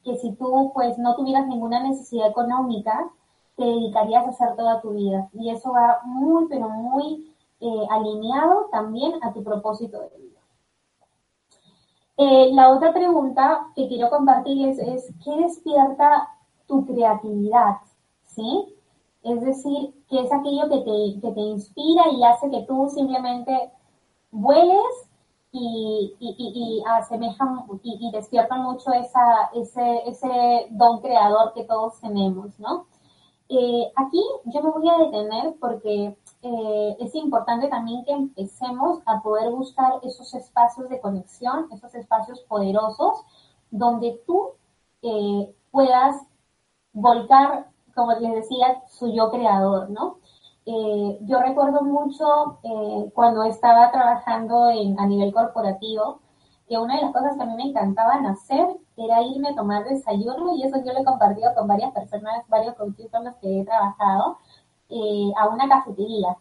que, 0.04 0.16
si 0.18 0.32
tú 0.34 0.72
pues 0.74 0.98
no 0.98 1.16
tuvieras 1.16 1.46
ninguna 1.46 1.82
necesidad 1.82 2.28
económica, 2.28 3.10
te 3.56 3.64
dedicarías 3.64 4.26
a 4.26 4.30
hacer 4.30 4.54
toda 4.54 4.82
tu 4.82 4.90
vida. 4.90 5.30
Y 5.32 5.50
eso 5.50 5.72
va 5.72 6.00
muy, 6.04 6.46
pero 6.48 6.68
muy 6.68 7.34
eh, 7.60 7.86
alineado 7.90 8.68
también 8.70 9.14
a 9.22 9.32
tu 9.32 9.42
propósito 9.42 9.98
de 10.00 10.18
vida. 10.18 10.40
Eh, 12.18 12.50
la 12.52 12.70
otra 12.70 12.92
pregunta 12.92 13.68
que 13.74 13.88
quiero 13.88 14.10
compartir 14.10 14.68
es 14.68 15.12
¿qué 15.24 15.36
despierta 15.36 16.28
tu 16.68 16.86
creatividad, 16.86 17.78
¿sí? 18.24 18.74
Es 19.24 19.40
decir, 19.40 19.94
que 20.08 20.20
es 20.20 20.32
aquello 20.32 20.68
que 20.68 20.78
te, 20.78 21.20
que 21.20 21.32
te 21.32 21.40
inspira 21.40 22.04
y 22.12 22.22
hace 22.24 22.50
que 22.50 22.62
tú 22.62 22.88
simplemente 22.88 23.72
vueles 24.30 25.08
y, 25.50 26.14
y, 26.20 26.36
y, 26.38 26.82
y, 27.82 27.98
y 28.00 28.10
despiertan 28.12 28.62
mucho 28.62 28.92
esa, 28.92 29.50
ese, 29.54 30.08
ese 30.08 30.68
don 30.70 31.00
creador 31.00 31.52
que 31.54 31.64
todos 31.64 32.00
tenemos, 32.00 32.58
¿no? 32.60 32.86
Eh, 33.50 33.90
aquí 33.96 34.22
yo 34.44 34.62
me 34.62 34.70
voy 34.70 34.88
a 34.90 34.98
detener 34.98 35.56
porque 35.58 36.14
eh, 36.42 36.96
es 37.00 37.14
importante 37.14 37.68
también 37.68 38.04
que 38.04 38.12
empecemos 38.12 39.00
a 39.06 39.22
poder 39.22 39.50
buscar 39.50 39.94
esos 40.02 40.34
espacios 40.34 40.88
de 40.90 41.00
conexión, 41.00 41.66
esos 41.72 41.94
espacios 41.94 42.40
poderosos, 42.42 43.24
donde 43.70 44.22
tú 44.26 44.50
eh, 45.02 45.54
puedas 45.70 46.27
volcar, 46.92 47.68
como 47.94 48.12
les 48.14 48.32
decía, 48.34 48.82
su 48.88 49.12
yo 49.12 49.30
creador, 49.30 49.90
¿no? 49.90 50.18
Eh, 50.66 51.18
yo 51.22 51.40
recuerdo 51.40 51.82
mucho 51.82 52.58
eh, 52.62 53.10
cuando 53.14 53.42
estaba 53.44 53.90
trabajando 53.90 54.68
en, 54.70 54.98
a 55.00 55.06
nivel 55.06 55.32
corporativo, 55.32 56.20
que 56.68 56.76
una 56.78 56.96
de 56.96 57.02
las 57.02 57.12
cosas 57.12 57.36
que 57.36 57.42
a 57.42 57.46
mí 57.46 57.54
me 57.56 57.70
encantaban 57.70 58.26
hacer 58.26 58.66
era 58.96 59.22
irme 59.22 59.48
a 59.50 59.54
tomar 59.54 59.84
desayuno, 59.84 60.54
y 60.56 60.64
eso 60.64 60.76
yo 60.84 60.92
lo 60.92 61.00
he 61.00 61.04
compartido 61.04 61.54
con 61.54 61.66
varias 61.68 61.92
personas, 61.92 62.46
varios 62.48 62.74
coaches 62.74 63.10
con 63.10 63.24
los 63.24 63.34
que 63.36 63.60
he 63.60 63.64
trabajado, 63.64 64.38
eh, 64.90 65.32
a 65.36 65.48
una 65.48 65.68
cafetería. 65.68 66.36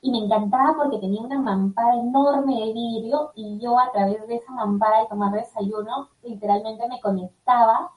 y 0.00 0.10
me 0.10 0.18
encantaba 0.18 0.74
porque 0.76 0.98
tenía 0.98 1.22
una 1.22 1.40
mampara 1.40 1.94
enorme 1.96 2.54
de 2.60 2.72
vidrio 2.72 3.32
y 3.36 3.58
yo 3.60 3.78
a 3.78 3.90
través 3.92 4.26
de 4.26 4.36
esa 4.36 4.52
mampara 4.52 5.00
de 5.00 5.06
tomar 5.08 5.32
desayuno 5.32 6.08
literalmente 6.22 6.88
me 6.88 7.00
conectaba 7.00 7.92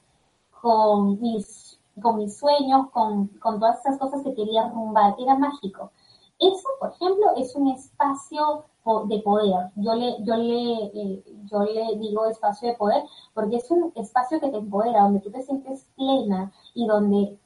con 0.61 1.19
mis, 1.21 1.64
con 2.01 2.17
mis 2.17 2.37
sueños, 2.37 2.89
con, 2.91 3.27
con 3.39 3.59
todas 3.59 3.79
esas 3.79 3.97
cosas 3.97 4.21
que 4.23 4.33
quería 4.33 4.69
rumbar, 4.69 5.15
era 5.19 5.37
mágico. 5.37 5.91
Eso, 6.39 6.67
por 6.79 6.91
ejemplo, 6.91 7.33
es 7.37 7.55
un 7.55 7.69
espacio 7.69 8.65
de 9.07 9.19
poder. 9.19 9.71
Yo 9.75 9.95
le, 9.95 10.23
yo 10.23 10.35
le, 10.35 10.85
eh, 10.93 11.23
yo 11.45 11.63
le 11.63 11.97
digo 11.97 12.25
espacio 12.27 12.69
de 12.69 12.75
poder 12.75 13.03
porque 13.33 13.55
es 13.57 13.71
un 13.71 13.91
espacio 13.95 14.39
que 14.39 14.49
te 14.49 14.57
empodera, 14.57 15.01
donde 15.01 15.21
tú 15.21 15.31
te 15.31 15.41
sientes 15.41 15.87
plena 15.95 16.51
y 16.73 16.85
donde 16.85 17.39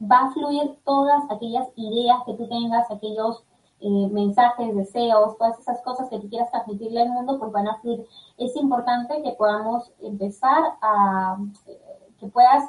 va 0.00 0.26
a 0.26 0.30
fluir 0.32 0.78
todas 0.84 1.24
aquellas 1.30 1.66
ideas 1.74 2.18
que 2.24 2.34
tú 2.34 2.48
tengas, 2.48 2.88
aquellos 2.90 3.44
eh, 3.80 4.08
mensajes, 4.12 4.74
deseos, 4.74 5.36
todas 5.36 5.58
esas 5.58 5.80
cosas 5.82 6.08
que 6.08 6.20
tú 6.20 6.28
quieras 6.28 6.50
transmitirle 6.50 7.02
al 7.02 7.10
mundo, 7.10 7.38
pues 7.38 7.50
van 7.50 7.68
a 7.68 7.80
fluir. 7.80 8.06
Es 8.36 8.54
importante 8.56 9.20
que 9.22 9.32
podamos 9.32 9.90
empezar 10.00 10.76
a, 10.80 11.38
eh, 11.66 11.80
que 12.20 12.28
puedas 12.28 12.64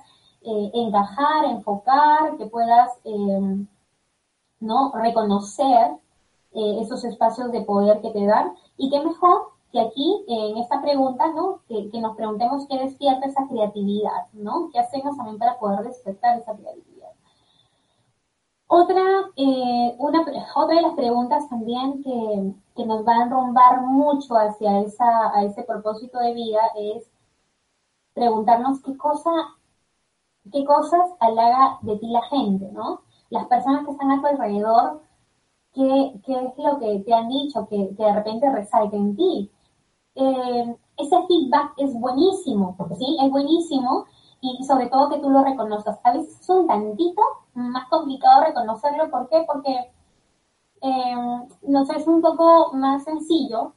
encajar, 0.74 1.46
enfocar, 1.46 2.38
que 2.38 2.46
puedas, 2.46 2.92
¿no? 4.60 4.92
Reconocer 4.94 5.92
eh, 6.52 6.80
esos 6.82 7.04
espacios 7.04 7.52
de 7.52 7.62
poder 7.62 8.02
que 8.02 8.12
te 8.12 8.26
dan. 8.26 8.54
Y 8.78 8.90
qué 8.90 9.00
mejor 9.02 9.52
que 9.72 9.80
aquí, 9.80 10.26
en 10.28 10.58
esta 10.58 10.82
pregunta, 10.82 11.28
¿no? 11.34 11.62
Que, 11.68 11.90
nos 12.00 12.16
preguntemos 12.16 12.68
qué 12.68 12.78
despierta 12.78 13.28
esa 13.28 13.48
creatividad, 13.48 14.28
¿no? 14.34 14.70
¿Qué 14.72 14.80
hacemos 14.80 15.16
también 15.16 15.38
para 15.38 15.60
poder 15.60 15.84
despertar 15.84 16.40
esa 16.40 16.56
creatividad? 16.56 17.10
Otra, 18.68 19.04
eh, 19.36 19.96
una, 20.00 20.22
otra 20.56 20.76
de 20.76 20.82
las 20.82 20.94
preguntas 20.94 21.48
también 21.50 22.04
que, 22.04 22.54
que, 22.76 22.86
nos 22.86 23.06
va 23.08 23.14
a 23.14 23.24
enrumbar 23.24 23.82
mucho 23.82 24.36
hacia 24.36 24.82
esa, 24.82 25.36
a 25.36 25.44
ese 25.44 25.64
propósito 25.64 26.20
de 26.20 26.34
vida 26.34 26.62
es 26.76 27.10
preguntarnos 28.14 28.82
qué 28.82 28.96
cosa, 28.98 29.32
qué 30.52 30.66
cosas 30.66 31.10
halaga 31.20 31.80
de 31.82 31.98
ti 31.98 32.08
la 32.08 32.22
gente, 32.24 32.70
¿no? 32.72 33.02
Las 33.30 33.48
personas 33.48 33.86
que 33.86 33.92
están 33.92 34.12
a 34.12 34.22
tu 34.22 34.28
alrededor, 34.28 35.02
qué, 35.74 36.14
es 36.26 36.58
lo 36.58 36.80
que 36.80 37.00
te 37.06 37.14
han 37.14 37.30
dicho, 37.30 37.68
que, 37.68 37.90
de 37.92 38.14
repente 38.14 38.52
resalta 38.52 38.96
en 38.96 39.16
ti. 39.16 39.52
Eh, 40.16 40.76
ese 40.98 41.16
feedback 41.28 41.74
es 41.78 41.94
buenísimo, 42.00 42.76
¿sí? 42.98 43.18
Es 43.24 43.32
buenísimo 43.32 44.06
y 44.42 44.64
sobre 44.64 44.88
todo 44.88 45.10
que 45.10 45.20
tú 45.20 45.30
lo 45.30 45.44
reconozcas. 45.44 46.00
A 46.04 46.14
veces 46.14 46.40
es 46.40 46.50
un 46.50 46.68
tantito 46.68 47.22
más 47.54 47.88
complicado 47.90 48.44
reconocerlo, 48.44 49.10
¿por 49.10 49.30
qué? 49.30 49.44
Porque 49.48 49.92
eh, 50.82 51.16
nos 51.64 51.90
es 51.90 52.08
un 52.08 52.22
poco 52.22 52.74
más 52.74 53.04
sencillo 53.04 53.74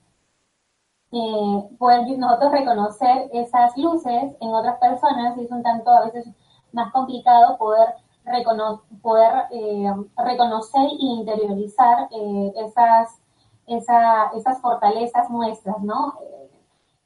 eh, 1.13 1.77
poder 1.79 2.19
nosotros 2.19 2.53
reconocer 2.53 3.29
esas 3.33 3.77
luces 3.77 4.35
en 4.41 4.49
otras 4.55 4.79
personas 4.79 5.37
y 5.37 5.45
es 5.45 5.51
un 5.51 5.63
tanto 5.63 5.91
a 5.91 6.07
veces 6.07 6.27
más 6.73 6.93
complicado 6.93 7.57
poder 7.59 7.95
poder 9.03 9.47
eh, 9.51 9.93
reconocer 10.17 10.83
e 10.83 11.05
interiorizar 11.05 12.09
eh, 12.11 12.53
esas, 12.57 13.19
esas 13.67 14.61
fortalezas 14.61 15.29
nuestras, 15.31 15.81
¿no? 15.83 16.15
Eh, 16.23 16.51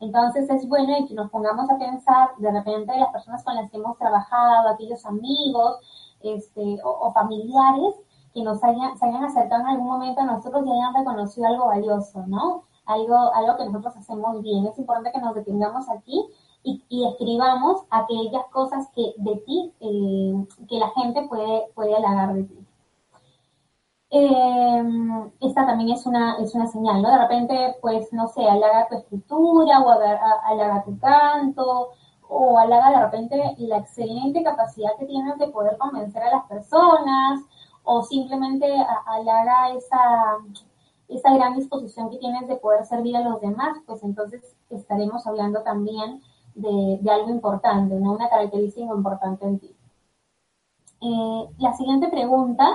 entonces 0.00 0.48
es 0.50 0.68
bueno 0.68 0.94
que 1.08 1.14
nos 1.14 1.30
pongamos 1.30 1.70
a 1.70 1.78
pensar 1.78 2.30
de 2.36 2.50
repente 2.50 2.98
las 2.98 3.12
personas 3.12 3.42
con 3.44 3.54
las 3.54 3.70
que 3.70 3.78
hemos 3.78 3.96
trabajado, 3.96 4.68
aquellos 4.68 5.04
amigos 5.06 5.78
este, 6.20 6.78
o, 6.84 7.12
familiares 7.12 7.94
que 8.34 8.42
nos 8.42 8.62
hayan, 8.62 8.98
se 8.98 9.06
hayan 9.06 9.24
acercado 9.24 9.62
en 9.62 9.68
algún 9.68 9.86
momento 9.86 10.20
a 10.20 10.24
nosotros 10.24 10.66
y 10.66 10.70
hayan 10.70 10.94
reconocido 10.94 11.46
algo 11.46 11.66
valioso, 11.66 12.24
¿no? 12.26 12.64
Algo, 12.84 13.16
algo 13.34 13.56
que 13.56 13.64
nosotros 13.64 13.96
hacemos 13.96 14.42
bien. 14.42 14.66
Es 14.66 14.78
importante 14.78 15.12
que 15.12 15.20
nos 15.20 15.34
detengamos 15.34 15.88
aquí 15.88 16.28
y, 16.66 17.06
escribamos 17.06 17.82
aquellas 17.90 18.46
cosas 18.50 18.88
que 18.94 19.14
de 19.18 19.36
ti, 19.46 19.72
eh, 19.80 20.46
que 20.68 20.78
la 20.78 20.90
gente 20.90 21.22
puede, 21.28 21.68
puede 21.74 21.94
halagar 21.94 22.34
de 22.34 22.44
ti. 22.44 22.66
Eh, 24.10 24.82
esta 25.40 25.66
también 25.66 25.90
es 25.90 26.06
una, 26.06 26.36
es 26.38 26.54
una 26.54 26.66
señal, 26.66 27.02
¿no? 27.02 27.10
De 27.10 27.18
repente, 27.18 27.76
pues, 27.80 28.12
no 28.12 28.28
sé, 28.28 28.48
halaga 28.48 28.88
tu 28.88 28.96
escritura 28.96 29.80
o 29.80 29.90
halaga 29.90 30.84
tu 30.84 30.98
canto 30.98 31.90
o 32.28 32.58
halaga 32.58 32.90
de 32.90 33.04
repente 33.04 33.54
la 33.58 33.78
excelente 33.78 34.42
capacidad 34.42 34.90
que 34.98 35.06
tienes 35.06 35.38
de 35.38 35.48
poder 35.48 35.76
convencer 35.78 36.22
a 36.22 36.30
las 36.30 36.44
personas 36.46 37.42
o 37.84 38.02
simplemente 38.02 38.66
halaga 39.06 39.70
esa, 39.70 40.38
esa 41.08 41.34
gran 41.34 41.54
disposición 41.54 42.10
que 42.10 42.18
tienes 42.18 42.48
de 42.48 42.56
poder 42.56 42.84
servir 42.84 43.16
a 43.16 43.20
los 43.20 43.40
demás, 43.40 43.78
pues 43.86 44.02
entonces 44.02 44.56
estaremos 44.70 45.24
hablando 45.26 45.62
también 45.62 46.20
de, 46.56 47.10
algo 47.10 47.30
importante, 47.30 47.94
¿no? 47.94 48.12
una 48.12 48.28
característica 48.28 48.86
importante 48.86 49.46
en 49.46 49.58
ti. 49.58 49.76
Eh, 51.02 51.48
la 51.58 51.74
siguiente 51.74 52.08
pregunta 52.08 52.66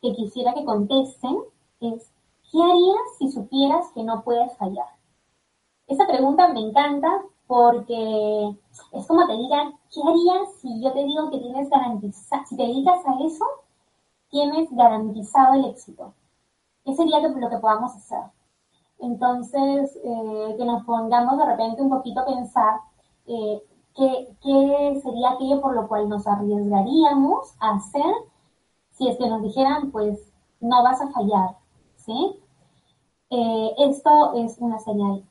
que 0.00 0.14
quisiera 0.14 0.54
que 0.54 0.64
contesten 0.64 1.36
es, 1.80 2.12
¿qué 2.50 2.62
harías 2.62 3.18
si 3.18 3.30
supieras 3.30 3.90
que 3.94 4.04
no 4.04 4.22
puedes 4.22 4.56
fallar? 4.56 4.86
Esa 5.88 6.06
pregunta 6.06 6.48
me 6.48 6.60
encanta 6.60 7.22
porque 7.46 8.56
es 8.92 9.06
como 9.06 9.26
te 9.26 9.36
digan, 9.36 9.74
¿qué 9.92 10.00
harías 10.00 10.54
si 10.60 10.80
yo 10.80 10.92
te 10.92 11.04
digo 11.04 11.30
que 11.30 11.38
tienes 11.38 11.68
garantizado, 11.68 12.44
si 12.46 12.56
te 12.56 12.62
dedicas 12.62 13.04
a 13.04 13.24
eso, 13.24 13.44
tienes 14.30 14.70
garantizado 14.70 15.54
el 15.54 15.66
éxito? 15.66 16.14
¿Qué 16.84 16.94
sería 16.94 17.20
lo 17.20 17.50
que 17.50 17.58
podamos 17.58 17.94
hacer? 17.96 18.22
Entonces, 19.00 19.98
eh, 20.04 20.54
que 20.56 20.64
nos 20.64 20.84
pongamos 20.84 21.36
de 21.36 21.44
repente 21.44 21.82
un 21.82 21.90
poquito 21.90 22.20
a 22.20 22.24
pensar 22.24 22.80
¿qué, 23.94 25.00
sería 25.02 25.32
aquello 25.32 25.60
por 25.60 25.74
lo 25.74 25.88
cual 25.88 26.08
nos 26.08 26.26
arriesgaríamos 26.26 27.54
a 27.60 27.76
hacer 27.76 28.14
si 28.90 29.08
es 29.08 29.16
que 29.18 29.28
nos 29.28 29.42
dijeran, 29.42 29.90
pues 29.90 30.32
no 30.60 30.82
vas 30.82 31.00
a 31.00 31.10
fallar, 31.10 31.56
¿sí? 31.96 32.36
Eh, 33.30 33.74
esto 33.78 34.34
es 34.34 34.58
una 34.58 34.78
señal. 34.78 35.24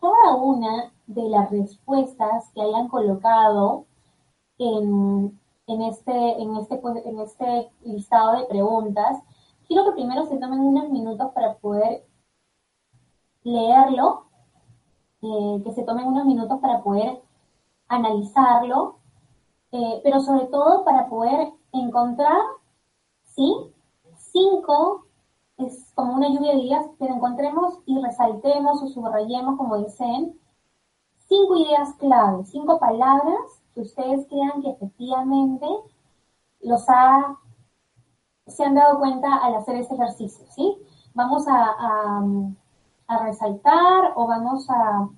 Cada 0.00 0.36
una 0.36 0.92
de 1.06 1.28
las 1.28 1.50
respuestas 1.50 2.50
que 2.54 2.62
hayan 2.62 2.88
colocado 2.88 3.86
en, 4.58 5.38
en, 5.66 5.82
este, 5.82 6.42
en, 6.42 6.56
este, 6.56 6.80
en 7.08 7.20
este 7.20 7.72
listado 7.84 8.38
de 8.38 8.46
preguntas, 8.46 9.22
quiero 9.66 9.84
que 9.84 9.92
primero 9.92 10.24
se 10.26 10.38
tomen 10.38 10.60
unos 10.60 10.88
minutos 10.90 11.32
para 11.34 11.56
poder 11.58 12.06
leerlo 13.42 14.26
eh, 15.22 15.62
que 15.64 15.72
se 15.72 15.82
tomen 15.82 16.06
unos 16.06 16.24
minutos 16.24 16.60
para 16.60 16.82
poder 16.82 17.22
analizarlo, 17.94 18.96
eh, 19.72 20.00
pero 20.02 20.20
sobre 20.20 20.46
todo 20.46 20.84
para 20.84 21.08
poder 21.08 21.52
encontrar, 21.72 22.40
¿sí? 23.24 23.54
Cinco, 24.16 25.06
es 25.58 25.92
como 25.94 26.14
una 26.14 26.28
lluvia 26.28 26.52
de 26.52 26.60
ideas, 26.60 26.86
pero 26.98 27.14
encontremos 27.14 27.78
y 27.86 28.00
resaltemos 28.00 28.82
o 28.82 28.88
subrayemos, 28.88 29.56
como 29.56 29.78
dicen, 29.78 30.38
cinco 31.28 31.56
ideas 31.56 31.94
clave, 31.98 32.44
cinco 32.44 32.78
palabras 32.78 33.62
que 33.74 33.82
ustedes 33.82 34.26
crean 34.28 34.62
que 34.62 34.70
efectivamente 34.70 35.66
los 36.60 36.84
ha, 36.88 37.38
se 38.46 38.64
han 38.64 38.74
dado 38.74 38.98
cuenta 38.98 39.36
al 39.36 39.54
hacer 39.54 39.76
este 39.76 39.94
ejercicio, 39.94 40.46
¿sí? 40.50 40.76
Vamos 41.14 41.46
a 41.48 42.16
a 43.12 43.24
resaltar 43.24 44.12
o 44.16 44.26
vamos 44.26 44.68
a, 44.70 45.08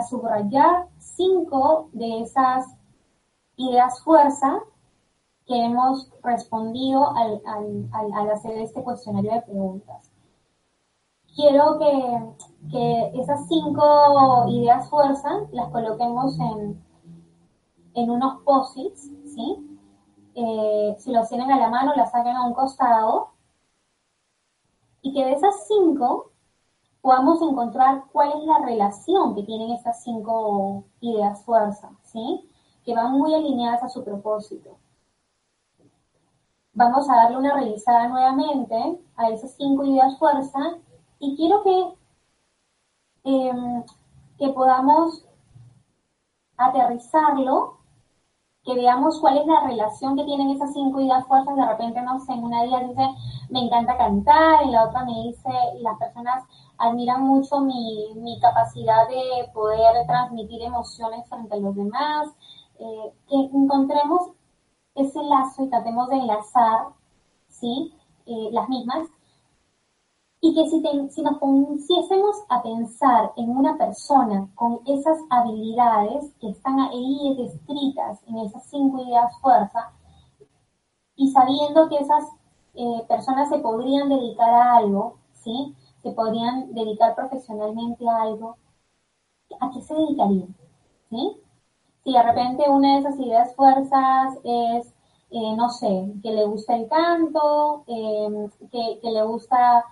subrayar 0.00 0.88
cinco 0.98 1.90
de 1.92 2.22
esas 2.22 2.66
ideas 3.56 4.02
fuerza 4.02 4.60
que 5.46 5.64
hemos 5.64 6.10
respondido 6.22 7.14
al, 7.14 8.30
hacer 8.30 8.58
este 8.58 8.82
cuestionario 8.82 9.32
de 9.32 9.42
preguntas. 9.42 10.10
Quiero 11.34 11.78
que, 11.78 13.20
esas 13.20 13.46
cinco 13.48 14.46
ideas 14.48 14.88
fuerza 14.88 15.28
las 15.52 15.68
coloquemos 15.70 16.38
en, 16.38 16.82
en 17.94 18.10
unos 18.10 18.42
posits, 18.42 19.10
¿sí? 19.24 19.78
Eh, 20.34 20.96
si 20.98 21.12
los 21.12 21.28
tienen 21.28 21.50
a 21.50 21.58
la 21.58 21.68
mano, 21.68 21.94
las 21.94 22.10
saquen 22.10 22.36
a 22.36 22.46
un 22.46 22.54
costado 22.54 23.32
y 25.02 25.12
que 25.12 25.24
de 25.24 25.32
esas 25.32 25.66
cinco 25.66 26.31
podamos 27.02 27.42
encontrar 27.42 28.04
cuál 28.12 28.30
es 28.30 28.44
la 28.44 28.58
relación 28.64 29.34
que 29.34 29.42
tienen 29.42 29.72
estas 29.72 30.02
cinco 30.02 30.84
ideas 31.00 31.44
fuerza, 31.44 31.90
¿sí? 32.04 32.48
Que 32.84 32.94
van 32.94 33.12
muy 33.12 33.34
alineadas 33.34 33.82
a 33.82 33.88
su 33.88 34.04
propósito. 34.04 34.78
Vamos 36.74 37.10
a 37.10 37.16
darle 37.16 37.36
una 37.36 37.54
revisada 37.54 38.08
nuevamente 38.08 38.98
a 39.16 39.28
esas 39.28 39.52
cinco 39.56 39.84
ideas 39.84 40.16
fuerza 40.18 40.78
y 41.18 41.36
quiero 41.36 41.62
que, 41.62 41.94
em, 43.24 43.84
que 44.38 44.48
podamos 44.50 45.26
aterrizarlo 46.56 47.82
que 48.64 48.74
veamos 48.74 49.18
cuál 49.20 49.38
es 49.38 49.46
la 49.46 49.60
relación 49.60 50.16
que 50.16 50.24
tienen 50.24 50.50
esas 50.50 50.72
cinco 50.72 51.00
ideas 51.00 51.26
fuerzas. 51.26 51.56
De 51.56 51.66
repente, 51.66 52.00
no 52.02 52.20
sé, 52.20 52.32
en 52.32 52.44
una 52.44 52.62
día 52.62 52.78
dice, 52.80 53.08
me 53.50 53.60
encanta 53.60 53.96
cantar, 53.96 54.62
en 54.62 54.72
la 54.72 54.84
otra 54.84 55.04
me 55.04 55.14
dice, 55.24 55.50
las 55.80 55.98
personas 55.98 56.44
admiran 56.82 57.22
mucho 57.22 57.60
mi, 57.60 58.12
mi 58.16 58.40
capacidad 58.40 59.08
de 59.08 59.48
poder 59.52 60.06
transmitir 60.06 60.62
emociones 60.62 61.28
frente 61.28 61.54
a 61.54 61.58
los 61.58 61.74
demás, 61.74 62.28
eh, 62.78 63.12
que 63.28 63.36
encontremos 63.36 64.30
ese 64.94 65.22
lazo 65.22 65.64
y 65.64 65.70
tratemos 65.70 66.08
de 66.08 66.16
enlazar, 66.16 66.88
¿sí? 67.48 67.94
Eh, 68.26 68.48
las 68.52 68.68
mismas 68.68 69.08
y 70.44 70.54
que 70.54 70.68
si, 70.68 70.82
si 71.10 71.22
nos 71.22 71.38
pusiésemos 71.38 72.36
a 72.48 72.62
pensar 72.62 73.32
en 73.36 73.48
una 73.56 73.78
persona 73.78 74.48
con 74.56 74.80
esas 74.86 75.16
habilidades 75.30 76.32
que 76.40 76.50
están 76.50 76.80
ahí 76.80 77.36
descritas 77.38 78.20
en 78.26 78.38
esas 78.38 78.64
cinco 78.68 79.00
ideas 79.04 79.32
fuerza, 79.40 79.92
y 81.14 81.30
sabiendo 81.30 81.88
que 81.88 81.98
esas 81.98 82.24
eh, 82.74 83.04
personas 83.08 83.48
se 83.50 83.58
podrían 83.58 84.08
dedicar 84.08 84.50
a 84.50 84.76
algo, 84.78 85.18
¿sí? 85.32 85.76
Se 86.02 86.12
podrían 86.12 86.74
dedicar 86.74 87.14
profesionalmente 87.14 88.08
a 88.08 88.22
algo, 88.22 88.56
¿a 89.60 89.70
qué 89.70 89.80
se 89.80 89.94
dedicarían? 89.94 90.54
¿Sí? 91.10 91.36
Si 92.04 92.12
de 92.12 92.22
repente 92.22 92.68
una 92.68 92.94
de 92.94 93.00
esas 93.00 93.18
ideas 93.20 93.54
fuerzas 93.54 94.38
es, 94.44 94.94
eh, 95.30 95.56
no 95.56 95.70
sé, 95.70 96.12
que 96.22 96.32
le 96.32 96.44
gusta 96.44 96.76
el 96.76 96.88
canto, 96.88 97.84
eh, 97.86 98.48
que, 98.70 98.98
que 99.00 99.10
le 99.10 99.22
gusta 99.22 99.84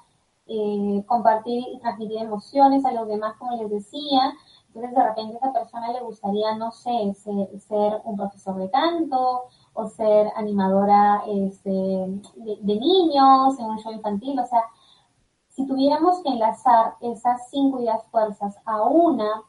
eh, 0.52 1.04
compartir 1.06 1.62
y 1.72 1.78
transmitir 1.78 2.18
emociones 2.18 2.84
a 2.84 2.90
los 2.90 3.06
demás, 3.06 3.36
como 3.38 3.56
les 3.56 3.70
decía. 3.70 4.34
Entonces, 4.66 4.94
de 4.96 5.02
repente, 5.04 5.34
a 5.34 5.38
esa 5.38 5.52
persona 5.52 5.92
le 5.92 6.00
gustaría, 6.00 6.56
no 6.56 6.72
sé, 6.72 7.14
ser, 7.14 8.00
un 8.04 8.16
profesor 8.16 8.56
de 8.56 8.68
canto 8.68 9.42
o 9.74 9.86
ser 9.86 10.26
animadora 10.34 11.22
este, 11.28 11.70
de, 11.70 12.74
niños 12.80 13.60
en 13.60 13.66
un 13.66 13.78
show 13.78 13.92
infantil. 13.92 14.40
O 14.40 14.46
sea, 14.46 14.64
si 15.50 15.66
tuviéramos 15.66 16.22
que 16.22 16.30
enlazar 16.30 16.94
esas 17.00 17.50
cinco 17.50 17.80
ideas 17.80 18.04
fuerzas 18.10 18.56
a 18.64 18.82
una 18.82 19.42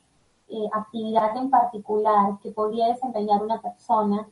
eh, 0.48 0.68
actividad 0.74 1.38
en 1.38 1.50
particular 1.50 2.40
que 2.42 2.52
podría 2.52 2.88
desempeñar 2.88 3.42
una 3.44 3.62
persona, 3.62 4.28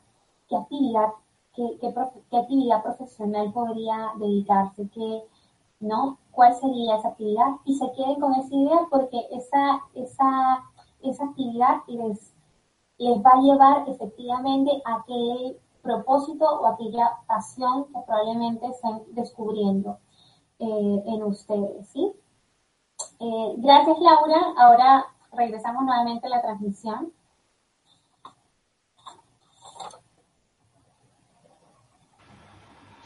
¿qué 0.47 0.57
actividad, 0.57 1.09
qué, 1.53 1.77
actividad 2.37 2.83
profesional 2.83 3.53
podría 3.53 4.11
dedicarse? 4.17 4.89
¿Qué, 4.89 5.23
¿no? 5.79 6.17
¿Cuál 6.31 6.55
sería 6.55 6.97
esa 6.97 7.09
actividad? 7.09 7.47
Y 7.65 7.75
se 7.75 7.91
queden 7.91 8.19
con 8.19 8.33
esa 8.33 8.55
idea 8.55 8.79
porque 8.89 9.27
esa, 9.31 9.81
esa, 9.93 10.63
esa 11.01 11.23
actividad 11.23 11.83
les, 11.87 12.33
les 12.97 13.17
va 13.19 13.31
a 13.31 13.41
llevar 13.41 13.89
efectivamente 13.89 14.81
a 14.85 14.95
aquel 14.95 15.57
propósito 15.83 16.45
o 16.45 16.65
aquella 16.65 17.19
pasión 17.27 17.85
que 17.85 17.99
probablemente 18.05 18.65
estén 18.65 19.03
descubriendo 19.13 19.99
eh, 20.59 21.03
en 21.05 21.23
ustedes, 21.23 21.87
¿sí? 21.87 22.11
Eh, 23.19 23.53
gracias, 23.57 23.97
Laura. 23.99 24.53
Ahora 24.57 25.05
regresamos 25.33 25.83
nuevamente 25.83 26.27
a 26.27 26.29
la 26.29 26.41
transmisión. 26.41 27.11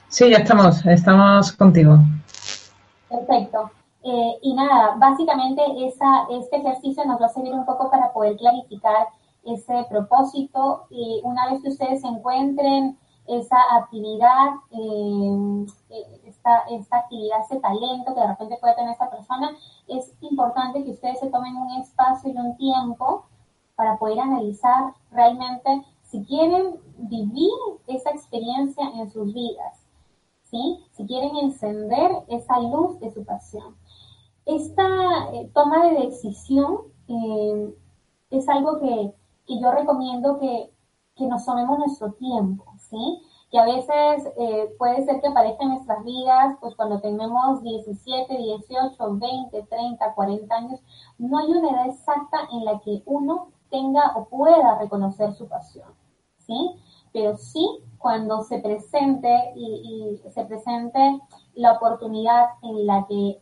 Sí, 0.08 0.30
ya 0.30 0.38
estamos, 0.38 0.86
estamos 0.86 1.52
contigo. 1.54 1.98
Perfecto. 3.10 3.72
Eh, 4.04 4.38
y 4.42 4.54
nada, 4.54 4.96
básicamente 4.98 5.62
esa, 5.88 6.28
este 6.30 6.58
ejercicio 6.58 7.06
nos 7.06 7.22
va 7.22 7.28
a 7.28 7.30
servir 7.30 7.54
un 7.54 7.66
poco 7.66 7.90
para 7.90 8.12
poder 8.12 8.36
clarificar 8.38 9.08
ese 9.46 9.86
propósito 9.90 10.86
y 10.90 11.22
una 11.24 11.50
vez 11.52 11.64
que 11.64 11.70
ustedes 11.70 12.04
encuentren 12.04 12.98
esa 13.28 13.58
actividad, 13.72 14.52
eh, 14.72 15.66
esta, 16.44 16.64
esta, 16.70 16.98
actividad, 16.98 17.40
ese 17.42 17.60
talento 17.60 18.14
que 18.14 18.22
de 18.22 18.28
repente 18.28 18.58
puede 18.60 18.76
tener 18.76 18.92
esta 18.92 19.10
persona, 19.10 19.52
es 19.88 20.14
importante 20.22 20.84
que 20.84 20.92
ustedes 20.92 21.20
se 21.20 21.30
tomen 21.30 21.56
un 21.56 21.82
espacio 21.82 22.32
y 22.32 22.38
un 22.38 22.58
tiempo 22.58 23.26
para 23.76 23.98
poder 23.98 24.20
analizar 24.20 24.94
realmente 25.12 25.84
si 26.04 26.24
quieren 26.26 26.80
vivir 26.98 27.52
esa 27.88 28.12
experiencia 28.12 28.84
en 28.96 29.10
sus 29.10 29.34
vidas 29.34 29.84
si 30.92 31.06
quieren 31.08 31.36
encender 31.38 32.12
esa 32.28 32.60
luz 32.60 33.00
de 33.00 33.12
su 33.12 33.26
pasión. 33.26 33.76
Esta 34.46 35.32
eh, 35.34 35.50
toma 35.54 35.88
de 35.88 36.06
decisión 36.06 36.78
eh, 37.08 37.76
es 38.30 38.48
algo 38.50 38.80
que, 38.80 39.14
yo 39.48 39.72
recomiendo 39.72 40.40
que, 40.40 40.70
nos 41.20 41.46
tomemos 41.46 41.80
nuestro 41.80 42.12
tiempo, 42.14 42.66
¿sí? 42.80 43.22
Que 43.54 43.60
a 43.60 43.66
veces 43.66 44.34
eh, 44.36 44.74
puede 44.80 45.06
ser 45.06 45.22
que 45.22 45.28
aparezca 45.28 45.64
en 45.64 45.76
nuestras 45.76 46.04
vidas, 46.04 46.58
pues 46.60 46.76
cuando 46.76 47.00
tenemos 47.02 47.62
17, 47.62 48.36
18, 48.36 48.98
20, 48.98 49.64
30, 49.70 50.14
40 50.16 50.56
años, 50.56 50.80
no 51.20 51.38
hay 51.38 51.52
una 51.52 51.70
edad 51.70 51.86
exacta 51.86 52.40
en 52.52 52.66
la 52.66 52.80
que 52.80 53.04
uno 53.06 53.52
tenga 53.70 54.14
o 54.16 54.26
pueda 54.26 54.80
reconocer 54.80 55.34
su 55.34 55.48
pasión, 55.48 55.94
¿sí? 56.40 56.76
Pero 57.12 57.38
sí 57.38 57.64
cuando 58.00 58.42
se 58.42 58.58
presente 58.58 59.54
y, 59.56 60.20
se 60.30 60.46
presente 60.46 61.22
la 61.54 61.74
oportunidad 61.74 62.50
en 62.64 62.88
la 62.88 63.06
que 63.08 63.40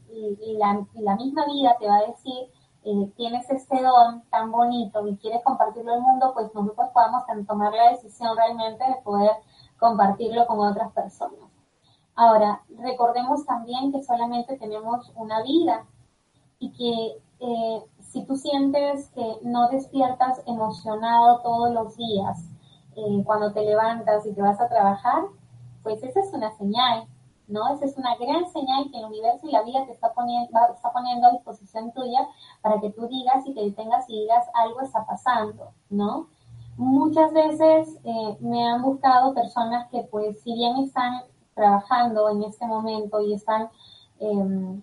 la, 0.60 1.16
misma 1.16 1.46
vida 1.46 1.78
te 1.80 1.88
va 1.88 2.00
a 2.00 2.08
decir, 2.08 2.52
eh, 2.84 3.12
tienes 3.16 3.50
este 3.50 3.82
don 3.82 4.24
tan 4.30 4.52
bonito 4.52 5.08
y 5.08 5.16
quieres 5.16 5.42
compartirlo 5.44 5.94
al 5.94 6.02
mundo, 6.02 6.32
pues 6.34 6.54
nosotros 6.54 6.90
podamos 6.94 7.24
tomar 7.48 7.72
la 7.74 7.92
decisión 7.92 8.36
realmente 8.36 8.84
de 8.84 8.96
poder 9.04 9.32
compartirlo 9.82 10.46
con 10.46 10.60
otras 10.60 10.92
personas. 10.92 11.50
Ahora, 12.16 12.62
recordemos 12.78 13.44
también 13.48 13.92
que 13.92 14.04
solamente 14.04 14.56
tenemos 14.58 15.12
una 15.16 15.42
vida 15.42 15.86
y 16.60 16.72
que 16.72 17.18
eh, 17.40 17.84
si 18.00 18.24
tú 18.26 18.36
sientes 18.36 19.10
que 19.16 19.40
no 19.42 19.70
despiertas 19.70 20.44
emocionado 20.46 21.40
todos 21.40 21.74
los 21.74 21.98
días, 21.98 22.46
eh, 22.96 23.24
cuando 23.26 23.54
te 23.54 23.66
levantas 23.66 24.24
y 24.28 24.34
te 24.34 24.42
vas 24.44 24.62
a 24.62 24.70
trabajar, 24.70 25.24
pues 25.82 26.04
esa 26.04 26.20
es 26.20 26.32
una 26.32 26.52
señal, 26.58 27.08
¿no? 27.48 27.74
Esa 27.74 27.86
es 27.86 27.98
una 27.98 28.16
gran 28.18 28.52
señal 28.52 28.92
que 28.92 29.00
el 29.00 29.06
universo 29.06 29.48
y 29.48 29.52
la 29.52 29.64
vida 29.64 29.84
te 29.88 29.94
está 29.94 30.14
poniendo, 30.14 30.52
está 30.76 30.92
poniendo 30.92 31.28
a 31.28 31.32
disposición 31.32 31.92
tuya 31.94 32.28
para 32.62 32.80
que 32.80 32.92
tú 32.92 33.08
digas 33.08 33.48
y 33.48 33.56
te 33.56 33.62
detengas 33.62 34.08
y 34.08 34.20
digas 34.20 34.46
algo 34.54 34.82
está 34.82 35.08
pasando, 35.08 35.72
¿no? 35.90 36.28
Muchas 36.78 37.34
veces 37.34 37.98
eh, 38.04 38.38
me 38.40 38.68
han 38.68 38.82
buscado 38.82 39.34
personas 39.34 39.90
que 39.90 40.04
pues 40.10 40.42
si 40.42 40.54
bien 40.54 40.78
están 40.78 41.24
trabajando 41.54 42.30
en 42.30 42.44
este 42.44 42.66
momento 42.66 43.22
y 43.22 43.34
están 43.34 43.70
em, 44.20 44.82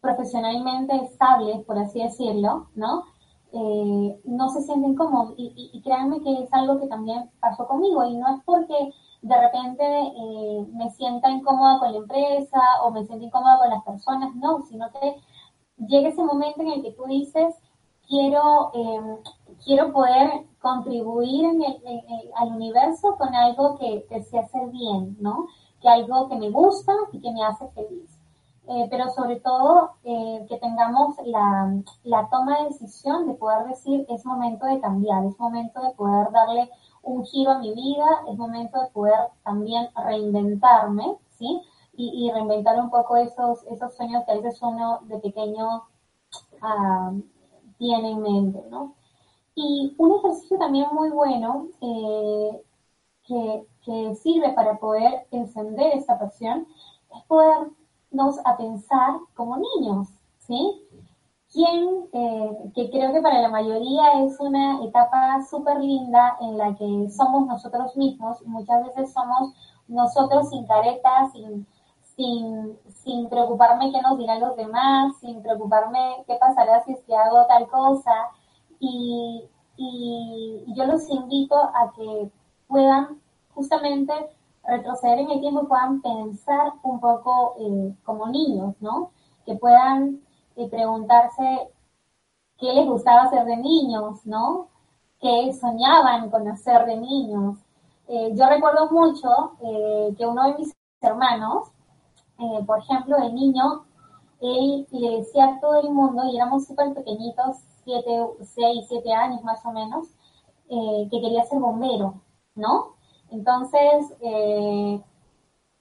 profesionalmente 0.00 0.94
estables, 0.96 1.64
por 1.64 1.78
así 1.78 2.02
decirlo, 2.02 2.68
¿no? 2.74 3.04
Eh, 3.52 4.20
no 4.24 4.48
se 4.50 4.62
sienten 4.62 4.94
cómodos. 4.94 5.34
Y, 5.36 5.80
créanme 5.82 6.20
que 6.20 6.42
es 6.42 6.52
algo 6.52 6.80
que 6.80 6.88
también 6.88 7.30
pasó 7.40 7.66
conmigo 7.66 8.04
y 8.04 8.16
no 8.16 8.28
es 8.36 8.42
porque 8.44 8.92
de 9.22 9.40
repente 9.40 9.84
eh, 9.84 10.66
me 10.72 10.90
sienta 10.90 11.30
incómoda 11.30 11.78
con 11.78 11.92
la 11.92 11.98
empresa 11.98 12.60
o 12.84 12.90
me 12.90 13.04
sienta 13.04 13.24
incómoda 13.24 13.58
con 13.58 13.70
las 13.70 13.82
personas, 13.84 14.34
no, 14.36 14.62
sino 14.62 14.90
que 14.92 15.16
llega 15.78 16.08
ese 16.08 16.22
momento 16.22 16.62
en 16.62 16.68
el 16.68 16.82
que 16.82 16.92
tú 16.92 17.04
dices, 17.06 17.54
quiero, 18.08 18.70
em, 18.74 19.16
quiero 19.64 19.92
poder 19.92 20.46
contribuir 20.60 21.44
en 21.44 21.62
el, 21.62 21.80
al 22.36 22.48
universo 22.48 23.16
con 23.16 23.34
algo 23.34 23.78
que, 23.78 24.04
que 24.08 24.22
se 24.22 24.38
hace 24.38 24.66
bien, 24.66 25.16
¿no? 25.20 25.46
Que 25.80 25.88
algo 25.88 26.28
que 26.28 26.36
me 26.36 26.50
gusta 26.50 26.92
y 27.12 27.20
que 27.20 27.32
me 27.32 27.44
hace 27.44 27.68
feliz. 27.68 28.16
Eh, 28.68 28.88
pero 28.90 29.08
sobre 29.10 29.38
todo 29.38 29.92
eh, 30.02 30.44
que 30.48 30.58
tengamos 30.58 31.14
la, 31.24 31.72
la, 32.02 32.28
toma 32.28 32.58
de 32.58 32.64
decisión 32.64 33.28
de 33.28 33.34
poder 33.34 33.64
decir 33.68 34.04
es 34.08 34.26
momento 34.26 34.66
de 34.66 34.80
cambiar, 34.80 35.24
es 35.24 35.38
momento 35.38 35.80
de 35.82 35.92
poder 35.92 36.32
darle 36.32 36.68
un 37.04 37.24
giro 37.24 37.52
a 37.52 37.58
mi 37.58 37.72
vida, 37.74 38.24
es 38.28 38.36
momento 38.36 38.80
de 38.82 38.88
poder 38.88 39.20
también 39.44 39.88
reinventarme, 39.94 41.16
¿sí? 41.38 41.62
Y, 41.98 42.30
reinventar 42.32 42.78
un 42.78 42.90
poco 42.90 43.16
esos, 43.16 43.64
esos 43.68 43.94
sueños 43.96 44.24
que 44.26 44.32
a 44.32 44.34
veces 44.34 44.60
uno 44.60 44.98
de 45.04 45.18
pequeño 45.18 45.84
ah, 46.60 47.12
tiene 47.78 48.10
en 48.10 48.20
mente, 48.22 48.62
¿no? 48.68 48.94
Y 49.56 49.94
un 49.98 50.18
ejercicio 50.18 50.56
también 50.58 50.86
muy 50.92 51.10
bueno 51.10 51.68
eh, 51.80 52.62
que, 53.24 53.66
que 53.84 54.14
sirve 54.14 54.52
para 54.52 54.78
poder 54.78 55.26
encender 55.32 55.94
esta 55.94 56.16
pasión 56.18 56.68
es 57.12 57.24
poder 57.24 57.72
a 58.44 58.56
pensar 58.56 59.16
como 59.34 59.56
niños, 59.56 60.08
¿sí? 60.38 60.82
¿Quién, 61.52 62.08
eh, 62.12 62.72
que 62.74 62.90
creo 62.90 63.12
que 63.12 63.20
para 63.20 63.40
la 63.40 63.48
mayoría 63.48 64.24
es 64.24 64.38
una 64.40 64.82
etapa 64.84 65.42
súper 65.48 65.80
linda 65.80 66.36
en 66.40 66.58
la 66.58 66.74
que 66.74 67.08
somos 67.10 67.46
nosotros 67.46 67.96
mismos, 67.96 68.42
muchas 68.46 68.84
veces 68.86 69.12
somos 69.12 69.54
nosotros 69.86 70.48
sin 70.50 70.66
caretas, 70.66 71.32
sin, 71.32 71.66
sin, 72.16 72.78
sin 72.88 73.28
preocuparme 73.28 73.92
qué 73.92 74.02
nos 74.02 74.18
dirán 74.18 74.40
los 74.40 74.56
demás, 74.56 75.16
sin 75.20 75.42
preocuparme 75.42 76.24
qué 76.26 76.36
pasará 76.36 76.82
si 76.84 76.92
es 76.92 77.02
que 77.04 77.14
hago 77.14 77.46
tal 77.46 77.68
cosa. 77.68 78.12
Y, 78.80 79.44
yo 80.74 80.86
los 80.86 81.08
invito 81.10 81.54
a 81.56 81.92
que 81.94 82.30
puedan 82.66 83.20
justamente 83.54 84.12
retroceder 84.64 85.18
en 85.20 85.30
el 85.30 85.40
tiempo 85.40 85.62
y 85.62 85.66
puedan 85.66 86.00
pensar 86.00 86.72
un 86.82 86.98
poco 86.98 87.56
eh, 87.60 87.94
como 88.04 88.28
niños, 88.28 88.74
¿no? 88.80 89.10
Que 89.44 89.54
puedan 89.54 90.20
eh, 90.56 90.68
preguntarse 90.68 91.70
qué 92.58 92.72
les 92.72 92.86
gustaba 92.86 93.24
hacer 93.24 93.44
de 93.44 93.56
niños, 93.56 94.24
¿no? 94.24 94.68
¿Qué 95.20 95.52
soñaban 95.52 96.30
con 96.30 96.48
hacer 96.48 96.86
de 96.86 96.96
niños? 96.96 97.58
Eh, 98.08 98.32
yo 98.34 98.48
recuerdo 98.48 98.90
mucho 98.90 99.28
que 100.16 100.26
uno 100.26 100.44
de 100.44 100.58
mis 100.58 100.74
hermanos, 101.00 101.70
por 102.66 102.78
ejemplo, 102.78 103.16
de 103.18 103.32
niño, 103.32 103.84
él 104.40 104.86
le 104.90 105.18
decía 105.18 105.46
a 105.46 105.60
todo 105.60 105.80
el 105.80 105.90
mundo, 105.90 106.22
y 106.26 106.36
éramos 106.36 106.66
súper 106.66 106.92
pequeñitos, 106.94 107.56
siete, 107.86 108.26
seis, 108.42 108.84
siete 108.88 109.12
años 109.14 109.42
más 109.44 109.64
o 109.64 109.70
menos, 109.70 110.08
eh, 110.68 111.08
que 111.08 111.20
quería 111.20 111.44
ser 111.44 111.60
bombero, 111.60 112.20
¿no? 112.56 112.96
Entonces, 113.30 114.12
eh, 114.20 115.00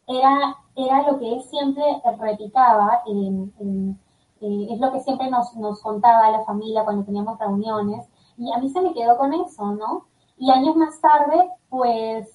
era, 0.08 0.56
era 0.76 1.12
lo 1.12 1.18
que 1.18 1.34
él 1.34 1.42
siempre 1.42 1.84
replicaba, 2.20 3.02
eh, 3.08 3.96
es 4.72 4.80
lo 4.80 4.92
que 4.92 5.00
siempre 5.00 5.32
nos, 5.32 5.56
nos 5.56 5.82
contaba 5.82 6.30
la 6.30 6.44
familia 6.44 6.84
cuando 6.84 7.06
teníamos 7.06 7.40
reuniones, 7.40 8.08
y 8.38 8.54
a 8.54 8.60
mí 8.60 8.70
se 8.70 8.82
me 8.82 8.94
quedó 8.94 9.18
con 9.18 9.34
eso, 9.34 9.72
¿no? 9.72 10.06
Y 10.38 10.52
años 10.52 10.76
más 10.76 11.02
tarde, 11.02 11.50
pues, 11.70 12.30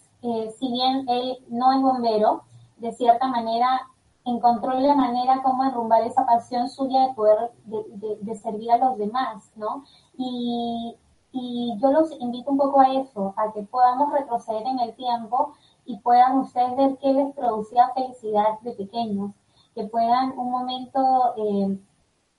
si 0.58 0.72
bien 0.72 1.08
él 1.08 1.38
no 1.48 1.72
es 1.72 1.80
bombero, 1.80 2.42
de 2.78 2.92
cierta 2.92 3.28
manera 3.28 3.86
encontró 4.30 4.72
la 4.78 4.94
manera 4.94 5.42
como 5.42 5.64
enrumbar 5.64 6.02
esa 6.02 6.24
pasión 6.26 6.68
suya 6.68 7.08
de 7.08 7.14
poder, 7.14 7.50
de, 7.64 8.34
servir 8.36 8.72
a 8.72 8.78
los 8.78 8.98
demás, 8.98 9.50
¿no? 9.56 9.84
Y, 10.16 10.96
y 11.32 11.76
yo 11.80 11.92
los 11.92 12.12
invito 12.20 12.50
un 12.50 12.58
poco 12.58 12.80
a 12.80 12.92
eso, 12.94 13.34
a 13.36 13.52
que 13.52 13.62
podamos 13.62 14.12
retroceder 14.12 14.66
en 14.66 14.80
el 14.80 14.94
tiempo 14.94 15.54
y 15.84 15.98
puedan 15.98 16.38
ustedes 16.38 16.76
ver 16.76 16.98
qué 16.98 17.12
les 17.12 17.34
producía 17.34 17.90
felicidad 17.94 18.60
de 18.62 18.72
pequeños, 18.72 19.32
que 19.74 19.84
puedan 19.84 20.38
un 20.38 20.50
momento, 20.50 21.34
eh, 21.36 21.78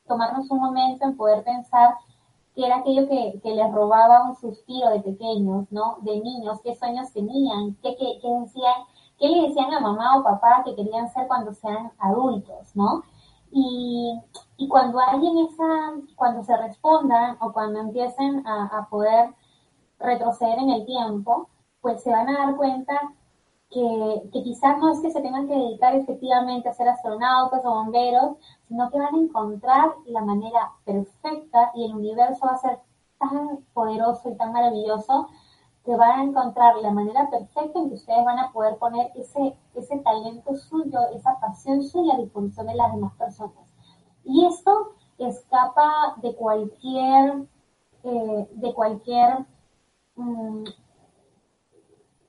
tomarnos 0.08 0.50
un 0.52 0.60
momento 0.60 1.06
en 1.06 1.18
poder 1.18 1.44
pensar 1.44 1.96
qué 2.56 2.66
era 2.66 2.78
aquello 2.78 3.08
que, 3.08 3.40
que, 3.42 3.56
les 3.56 3.72
robaba 3.72 4.24
un 4.24 4.36
suspiro 4.36 4.90
de 4.90 5.00
pequeños, 5.02 5.66
¿no? 5.72 5.98
De 6.02 6.20
niños, 6.20 6.60
qué 6.64 6.76
sueños 6.76 7.12
tenían, 7.14 7.76
qué, 7.82 7.96
qué, 7.96 8.20
qué 8.22 8.28
decían, 8.28 8.82
qué 9.22 9.30
le 9.30 9.48
decían 9.48 9.72
a 9.72 9.80
mamá 9.80 10.18
o 10.18 10.24
papá 10.24 10.64
que 10.66 10.76
querían 10.76 11.08
ser 11.14 11.28
cuando 11.28 11.54
sean 11.54 11.92
adultos, 12.00 12.76
¿no? 12.76 13.04
Y, 13.52 14.20
y 14.58 14.68
cuando 14.68 15.00
hay 15.00 15.26
en 15.26 15.38
esa, 15.46 15.94
cuando 16.16 16.44
se 16.44 16.58
respondan 16.58 17.38
o 17.40 17.54
cuando 17.54 17.80
empiecen 17.80 18.46
a, 18.48 18.66
a, 18.66 18.90
poder 18.90 19.34
retroceder 20.00 20.58
en 20.58 20.72
el 20.72 20.86
tiempo, 20.86 21.50
pues 21.82 22.02
se 22.02 22.12
van 22.12 22.30
a 22.30 22.46
dar 22.46 22.56
cuenta 22.56 23.00
que, 23.70 24.30
que 24.34 24.44
quizás 24.44 24.80
no 24.80 24.92
es 24.92 25.02
que 25.02 25.12
se 25.12 25.22
tengan 25.22 25.48
que 25.48 25.56
dedicar 25.56 25.96
efectivamente 25.96 26.70
a 26.70 26.74
ser 26.74 26.90
astronautas 26.90 27.64
o 27.64 27.70
bomberos, 27.70 28.38
sino 28.68 28.90
que 28.90 29.00
van 29.00 29.14
a 29.14 29.20
encontrar 29.20 29.94
la 30.06 30.22
manera 30.22 30.72
perfecta 30.84 31.72
y 31.76 31.86
el 31.86 31.96
universo 31.96 32.48
va 32.48 32.54
a 32.54 32.58
ser 32.58 32.80
tan 33.20 33.58
poderoso 33.74 34.32
y 34.32 34.36
tan 34.36 34.52
maravilloso 34.52 35.30
que 35.84 35.96
van 35.96 36.20
a 36.20 36.24
encontrar 36.24 36.76
la 36.78 36.92
manera 36.92 37.30
perfecta 37.30 37.80
en 37.80 37.90
que 37.90 37.96
ustedes 37.96 38.24
van 38.24 38.40
a 38.40 38.52
poder 38.52 38.78
poner 38.78 39.12
ese, 39.16 39.56
ese 39.74 39.98
talento 40.00 40.56
suyo, 40.56 41.00
esa 41.16 41.40
pasión 41.40 41.82
suya 41.84 42.14
a 42.14 42.18
disposición 42.18 42.68
de 42.68 42.76
las 42.76 42.94
demás 42.94 43.14
personas. 43.16 43.74
Y 44.24 44.46
esto 44.46 44.94
escapa 45.18 46.16
de 46.22 46.36
cualquier, 46.36 47.48
eh, 48.04 48.48
de 48.52 48.74
cualquier 48.74 49.46
mm, 50.16 50.64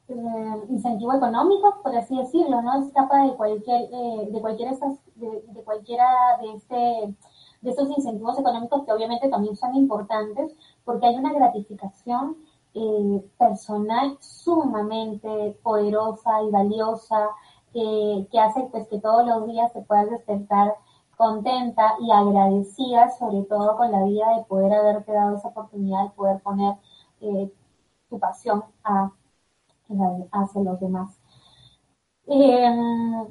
eh, 0.09 0.65
incentivo 0.71 1.15
económico, 1.15 1.81
por 1.83 1.95
así 1.95 2.17
decirlo, 2.17 2.63
¿no? 2.63 2.83
Escapa 2.87 3.25
de 3.25 3.35
cualquier, 3.35 3.83
eh, 3.93 4.29
de 4.31 4.41
cualquiera 4.41 4.73
de, 5.15 5.45
de, 5.47 5.63
cualquiera 5.63 6.07
de 6.41 6.55
este 6.55 7.17
de 7.63 7.71
estos 7.71 7.89
incentivos 7.91 8.39
económicos 8.39 8.85
que 8.85 8.93
obviamente 8.93 9.29
también 9.29 9.55
son 9.57 9.75
importantes 9.77 10.53
porque 10.85 11.07
hay 11.07 11.15
una 11.15 11.33
gratificación 11.33 12.37
eh, 12.75 13.31
personal 13.39 14.17
sumamente 14.21 15.59
poderosa 15.63 16.43
y 16.43 16.51
valiosa 16.51 17.29
que, 17.73 18.27
hace 18.39 18.63
pues 18.71 18.89
que 18.89 19.01
todos 19.01 19.27
los 19.27 19.47
días 19.47 19.73
te 19.73 19.83
puedas 19.83 20.11
despertar 20.11 20.75
contenta 21.17 21.95
y 22.01 22.11
agradecida 22.11 23.11
sobre 23.11 23.43
todo 23.45 23.77
con 23.77 23.93
la 23.93 24.05
vida 24.05 24.37
de 24.37 24.45
poder 24.45 24.73
haberte 24.73 25.13
dado 25.13 25.37
esa 25.37 25.49
oportunidad 25.49 26.05
de 26.05 26.11
poder 26.11 26.43
poner 26.43 26.77
eh, 27.21 27.53
tu 28.09 28.19
pasión 28.19 28.65
a, 28.85 29.13
hacia 30.33 30.63
los 30.63 30.81
demás. 30.81 31.19
Em, 32.27 33.27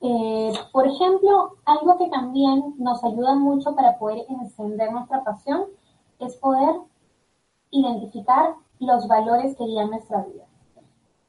eh, 0.00 0.52
por 0.72 0.86
ejemplo, 0.86 1.56
algo 1.66 1.98
que 1.98 2.08
también 2.08 2.74
nos 2.78 3.04
ayuda 3.04 3.34
mucho 3.34 3.74
para 3.74 3.98
poder 3.98 4.24
encender 4.28 4.92
nuestra 4.92 5.22
pasión 5.24 5.66
es 6.18 6.36
poder 6.36 6.74
identificar 7.70 8.54
los 8.78 9.06
valores 9.08 9.56
que 9.56 9.64
guían 9.64 9.90
nuestra 9.90 10.22
vida. 10.22 10.44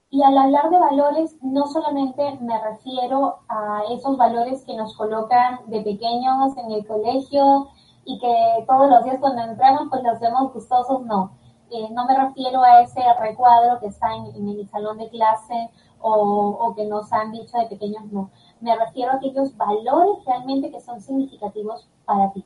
Y 0.09 0.23
al 0.23 0.37
hablar 0.37 0.69
de 0.69 0.77
valores, 0.77 1.37
no 1.41 1.67
solamente 1.67 2.37
me 2.41 2.61
refiero 2.61 3.39
a 3.47 3.83
esos 3.91 4.17
valores 4.17 4.63
que 4.65 4.75
nos 4.75 4.95
colocan 4.97 5.59
de 5.67 5.81
pequeños 5.81 6.57
en 6.57 6.71
el 6.71 6.85
colegio 6.85 7.69
y 8.03 8.19
que 8.19 8.65
todos 8.67 8.89
los 8.89 9.05
días 9.05 9.17
cuando 9.21 9.43
entramos 9.43 9.87
pues 9.89 10.03
los 10.03 10.19
vemos 10.19 10.53
gustosos, 10.53 11.05
no. 11.05 11.31
Eh, 11.69 11.89
no 11.91 12.05
me 12.05 12.17
refiero 12.17 12.61
a 12.61 12.81
ese 12.81 13.01
recuadro 13.21 13.79
que 13.79 13.87
está 13.87 14.13
en, 14.13 14.49
el 14.49 14.67
salón 14.69 14.97
de 14.97 15.09
clase 15.09 15.69
o, 16.01 16.11
o, 16.59 16.75
que 16.75 16.85
nos 16.85 17.13
han 17.13 17.31
dicho 17.31 17.57
de 17.57 17.67
pequeños, 17.67 18.03
no. 18.11 18.31
Me 18.59 18.75
refiero 18.75 19.13
a 19.13 19.15
aquellos 19.15 19.55
valores 19.55 20.25
realmente 20.25 20.71
que 20.71 20.81
son 20.81 20.99
significativos 20.99 21.87
para 22.03 22.33
ti. 22.33 22.43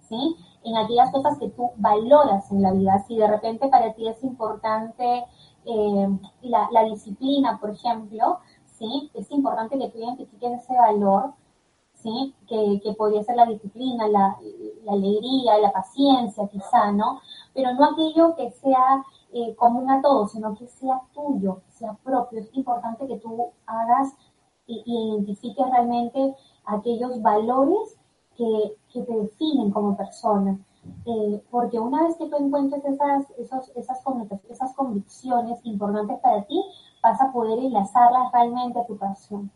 ¿Sí? 0.00 0.36
En 0.64 0.76
aquellas 0.76 1.10
cosas 1.10 1.38
que 1.38 1.48
tú 1.50 1.70
valoras 1.76 2.50
en 2.50 2.62
la 2.62 2.72
vida. 2.72 2.98
Si 3.06 3.16
de 3.16 3.26
repente 3.26 3.68
para 3.68 3.92
ti 3.94 4.08
es 4.08 4.22
importante 4.22 5.24
eh, 5.64 6.18
la, 6.42 6.84
disciplina, 6.84 7.58
por 7.60 7.70
ejemplo, 7.70 8.40
¿sí? 8.66 9.10
Es 9.14 9.30
importante 9.30 9.78
que 9.78 9.88
tú 9.90 9.98
identifiques 9.98 10.62
ese 10.62 10.76
valor, 10.76 11.34
¿sí? 11.94 12.34
Que, 12.48 12.80
que 12.82 12.94
podría 12.94 13.22
ser 13.22 13.36
la 13.36 13.46
disciplina, 13.46 14.08
la, 14.08 14.36
la, 14.84 14.92
alegría, 14.92 15.58
la 15.58 15.72
paciencia, 15.72 16.48
quizá, 16.48 16.92
¿no? 16.92 17.20
Pero 17.54 17.74
no 17.74 17.84
aquello 17.84 18.34
que 18.36 18.50
sea 18.50 19.04
eh, 19.32 19.54
común 19.56 19.90
a 19.90 20.02
todos, 20.02 20.32
sino 20.32 20.54
que 20.56 20.66
sea 20.66 21.00
tuyo, 21.14 21.62
sea 21.68 21.94
propio. 22.02 22.40
Es 22.40 22.50
importante 22.54 23.06
que 23.06 23.18
tú 23.18 23.50
hagas 23.66 24.14
y, 24.66 24.82
y 24.84 25.14
identifiques 25.14 25.70
realmente 25.70 26.34
aquellos 26.64 27.20
valores 27.22 27.98
que, 28.36 28.76
que 28.92 29.02
te 29.02 29.12
definen 29.12 29.70
como 29.70 29.96
persona. 29.96 30.58
Eh, 31.06 31.42
porque 31.50 31.78
una 31.78 32.04
vez 32.04 32.16
que 32.16 32.28
tú 32.28 32.36
encuentres 32.36 32.84
esas, 32.84 33.30
esos, 33.38 33.70
esas, 33.76 34.02
esas 34.48 34.74
convicciones 34.74 35.60
importantes 35.64 36.18
para 36.20 36.42
ti, 36.44 36.60
vas 37.02 37.20
a 37.20 37.32
poder 37.32 37.58
enlazarlas 37.58 38.32
realmente 38.32 38.80
a 38.80 38.86
tu 38.86 38.96
pasión. 38.96 39.50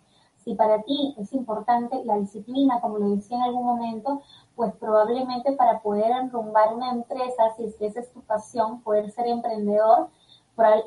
Si 0.44 0.54
para 0.54 0.82
ti 0.82 1.14
es 1.18 1.32
importante 1.32 2.04
la 2.04 2.18
disciplina, 2.18 2.80
como 2.80 2.98
lo 2.98 3.10
decía 3.10 3.36
en 3.36 3.42
algún 3.42 3.64
momento, 3.64 4.22
pues 4.54 4.72
probablemente 4.76 5.52
para 5.52 5.80
poder 5.80 6.10
enrumbar 6.12 6.72
una 6.72 6.92
empresa, 6.92 7.50
si 7.56 7.64
es 7.64 7.74
que 7.74 7.86
esa 7.86 8.00
es 8.00 8.12
tu 8.12 8.20
pasión, 8.20 8.80
poder 8.82 9.10
ser 9.10 9.26
emprendedor, 9.26 10.08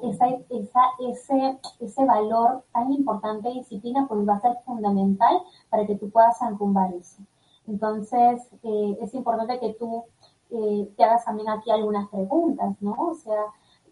esa, 0.01 0.27
esa, 0.49 0.81
ese, 0.99 1.59
ese 1.79 2.05
valor 2.05 2.63
tan 2.71 2.91
importante 2.91 3.49
de 3.49 3.55
disciplina, 3.55 4.07
pues 4.07 4.27
va 4.27 4.35
a 4.35 4.41
ser 4.41 4.57
fundamental 4.65 5.41
para 5.69 5.85
que 5.85 5.95
tú 5.95 6.09
puedas 6.09 6.41
enrumbar 6.41 6.93
eso. 6.93 7.21
Entonces, 7.69 8.41
eh, 8.63 8.97
es 9.01 9.13
importante 9.13 9.59
que 9.59 9.73
tú 9.75 10.05
eh, 10.51 10.91
te 10.97 11.03
hagas 11.03 11.25
también 11.25 11.47
aquí 11.49 11.69
algunas 11.69 12.09
preguntas, 12.09 12.75
¿no? 12.81 12.93
O 12.93 13.13
sea, 13.13 13.39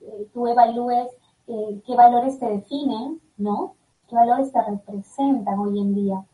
eh, 0.01 0.27
tú 0.33 0.47
evalúes 0.47 1.07
eh, 1.45 1.81
qué 1.85 1.95
valores 1.95 2.39
te 2.39 2.47
definen, 2.47 3.21
¿no? 3.37 3.75
¿Qué 4.07 4.15
valores 4.15 4.51
te 4.51 4.61
representan 4.63 5.59
hoy 5.59 5.79
en 5.79 5.93
día? 5.93 6.25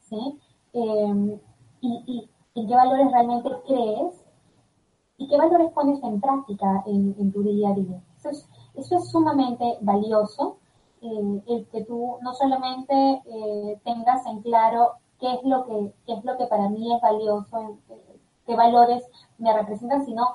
¿Sí? 0.00 0.38
Em, 0.74 1.40
y, 1.80 2.28
y, 2.54 2.66
qué 2.66 2.74
valores 2.74 3.10
realmente 3.10 3.48
crees 3.66 4.22
y 5.16 5.28
qué 5.28 5.38
valores 5.38 5.72
pones 5.72 6.02
en 6.02 6.20
práctica 6.20 6.82
en, 6.86 7.32
tu 7.32 7.42
día 7.42 7.70
a 7.70 7.74
día. 7.74 8.02
Eso 8.18 8.30
es, 8.30 8.48
eso 8.74 8.96
es 8.98 9.10
sumamente 9.10 9.78
valioso, 9.80 10.58
el 11.00 11.66
que 11.72 11.84
tú 11.84 12.18
no 12.20 12.34
solamente 12.34 13.22
tengas 13.84 14.26
en 14.26 14.42
claro 14.42 14.96
qué 15.20 15.34
es 15.34 15.44
lo 15.44 15.64
que, 15.66 15.94
qué 16.06 16.14
es 16.14 16.24
lo 16.24 16.36
que 16.36 16.46
para 16.46 16.68
mí 16.68 16.94
es 16.94 17.00
valioso, 17.00 17.78
qué 18.46 18.56
valores 18.56 19.04
me 19.38 19.52
representan, 19.52 20.04
sino 20.04 20.26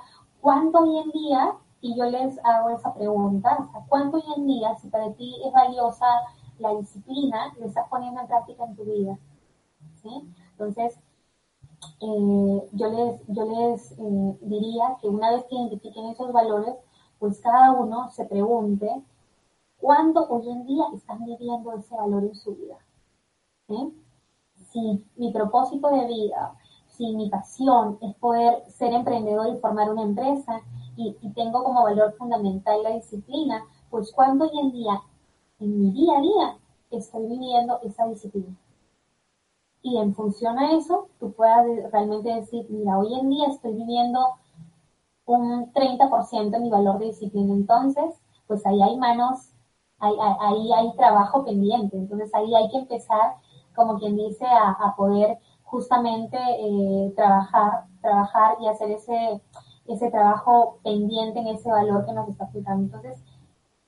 cuánto 0.41 0.80
hoy 0.80 1.00
en 1.00 1.12
día, 1.12 1.58
y 1.82 1.95
yo 1.95 2.06
les 2.06 2.39
hago 2.43 2.69
esa 2.69 2.93
pregunta, 2.93 3.69
cuánto 3.89 4.17
hoy 4.17 4.24
en 4.38 4.48
día, 4.48 4.76
si 4.76 4.89
para 4.89 5.12
ti 5.13 5.36
es 5.45 5.54
valiosa 5.54 6.06
la 6.60 6.74
disciplina, 6.76 7.54
lo 7.60 7.65
estás 7.65 7.88
poniendo 7.89 8.21
en 8.21 8.28
práctica 8.28 8.63
en 8.63 8.76
tu 8.76 8.84
vida. 8.86 9.17
¿sí? 10.02 10.10
Entonces, 10.52 10.98
eh, 12.02 12.69
yo 12.71 12.88
les, 12.89 13.21
yo 13.28 13.45
les 13.45 13.91
eh, 13.91 14.38
diría 14.41 14.98
que 15.02 15.08
una 15.08 15.32
vez 15.32 15.45
que 15.45 15.56
identifiquen 15.56 16.06
esos 16.08 16.32
valores, 16.32 16.76
pues 17.19 17.39
cada 17.41 17.71
uno 17.71 18.10
se 18.10 18.26
pregunte 18.26 18.89
cuándo 19.78 20.28
hoy 20.28 20.50
en 20.50 20.65
día 20.65 20.86
están 20.93 21.26
viviendo 21.26 21.74
ese 21.74 21.95
valor 21.95 22.24
en 22.24 22.36
su 22.36 22.56
vida. 22.56 22.78
Si 24.76 25.06
mi 25.16 25.32
propósito 25.32 25.88
de 25.88 26.06
vida, 26.06 26.54
si 26.90 27.16
mi 27.16 27.30
pasión 27.30 27.98
es 28.02 28.14
poder 28.16 28.62
ser 28.68 28.92
emprendedor 28.92 29.48
y 29.56 29.60
formar 29.60 29.90
una 29.90 30.04
empresa 30.04 30.60
y, 30.98 31.14
tengo 31.34 31.64
como 31.64 31.84
valor 31.84 32.14
fundamental 32.18 32.84
la 32.84 32.90
disciplina, 32.90 33.64
pues 33.90 34.12
cuándo 34.12 34.44
hoy 34.44 34.60
en 34.60 34.72
día, 34.74 35.02
en 35.60 35.80
mi 35.80 35.92
día 35.92 36.18
a 36.18 36.22
día, 36.22 36.58
estoy 36.92 37.26
viviendo 37.26 37.80
esa 37.84 38.06
disciplina 38.08 38.54
y 39.82 39.98
en 39.98 40.14
función 40.14 40.60
a 40.60 40.74
eso 40.74 41.08
tú 41.22 41.32
puedas 41.32 41.66
realmente 41.90 42.34
decir, 42.34 42.66
mira, 42.70 43.00
hoy 43.00 43.18
en 43.18 43.30
día 43.30 43.48
estoy 43.48 43.76
viviendo 43.76 44.20
un 45.24 45.72
30% 45.72 46.50
de 46.50 46.60
mi 46.60 46.70
valor 46.70 47.00
de 47.00 47.06
disciplina, 47.06 47.54
entonces, 47.54 48.20
pues 48.46 48.66
ahí 48.66 48.82
hay 48.82 48.98
manos, 48.98 49.54
ahí, 50.00 50.16
ahí 50.20 50.74
hay 50.74 50.96
trabajo 50.98 51.46
pendiente, 51.46 51.96
entonces 51.96 52.34
ahí 52.36 52.54
hay 52.54 52.70
que 52.70 52.80
empezar, 52.80 53.36
como 53.76 54.00
quien 54.00 54.16
dice, 54.16 54.46
a, 54.46 54.96
poder 54.96 55.40
justamente 55.64 56.38
eh, 56.38 57.14
trabajar, 57.16 57.86
trabajar 58.02 58.58
y 58.62 58.68
hacer 58.68 58.92
ese, 58.92 59.42
ese 59.88 60.12
trabajo 60.12 60.80
pendiente 60.84 61.40
en 61.40 61.48
ese 61.48 61.70
valor 61.70 62.06
que 62.06 62.14
nos 62.14 62.30
está 62.30 62.46
aplicando. 62.46 62.84
Entonces, 62.84 63.24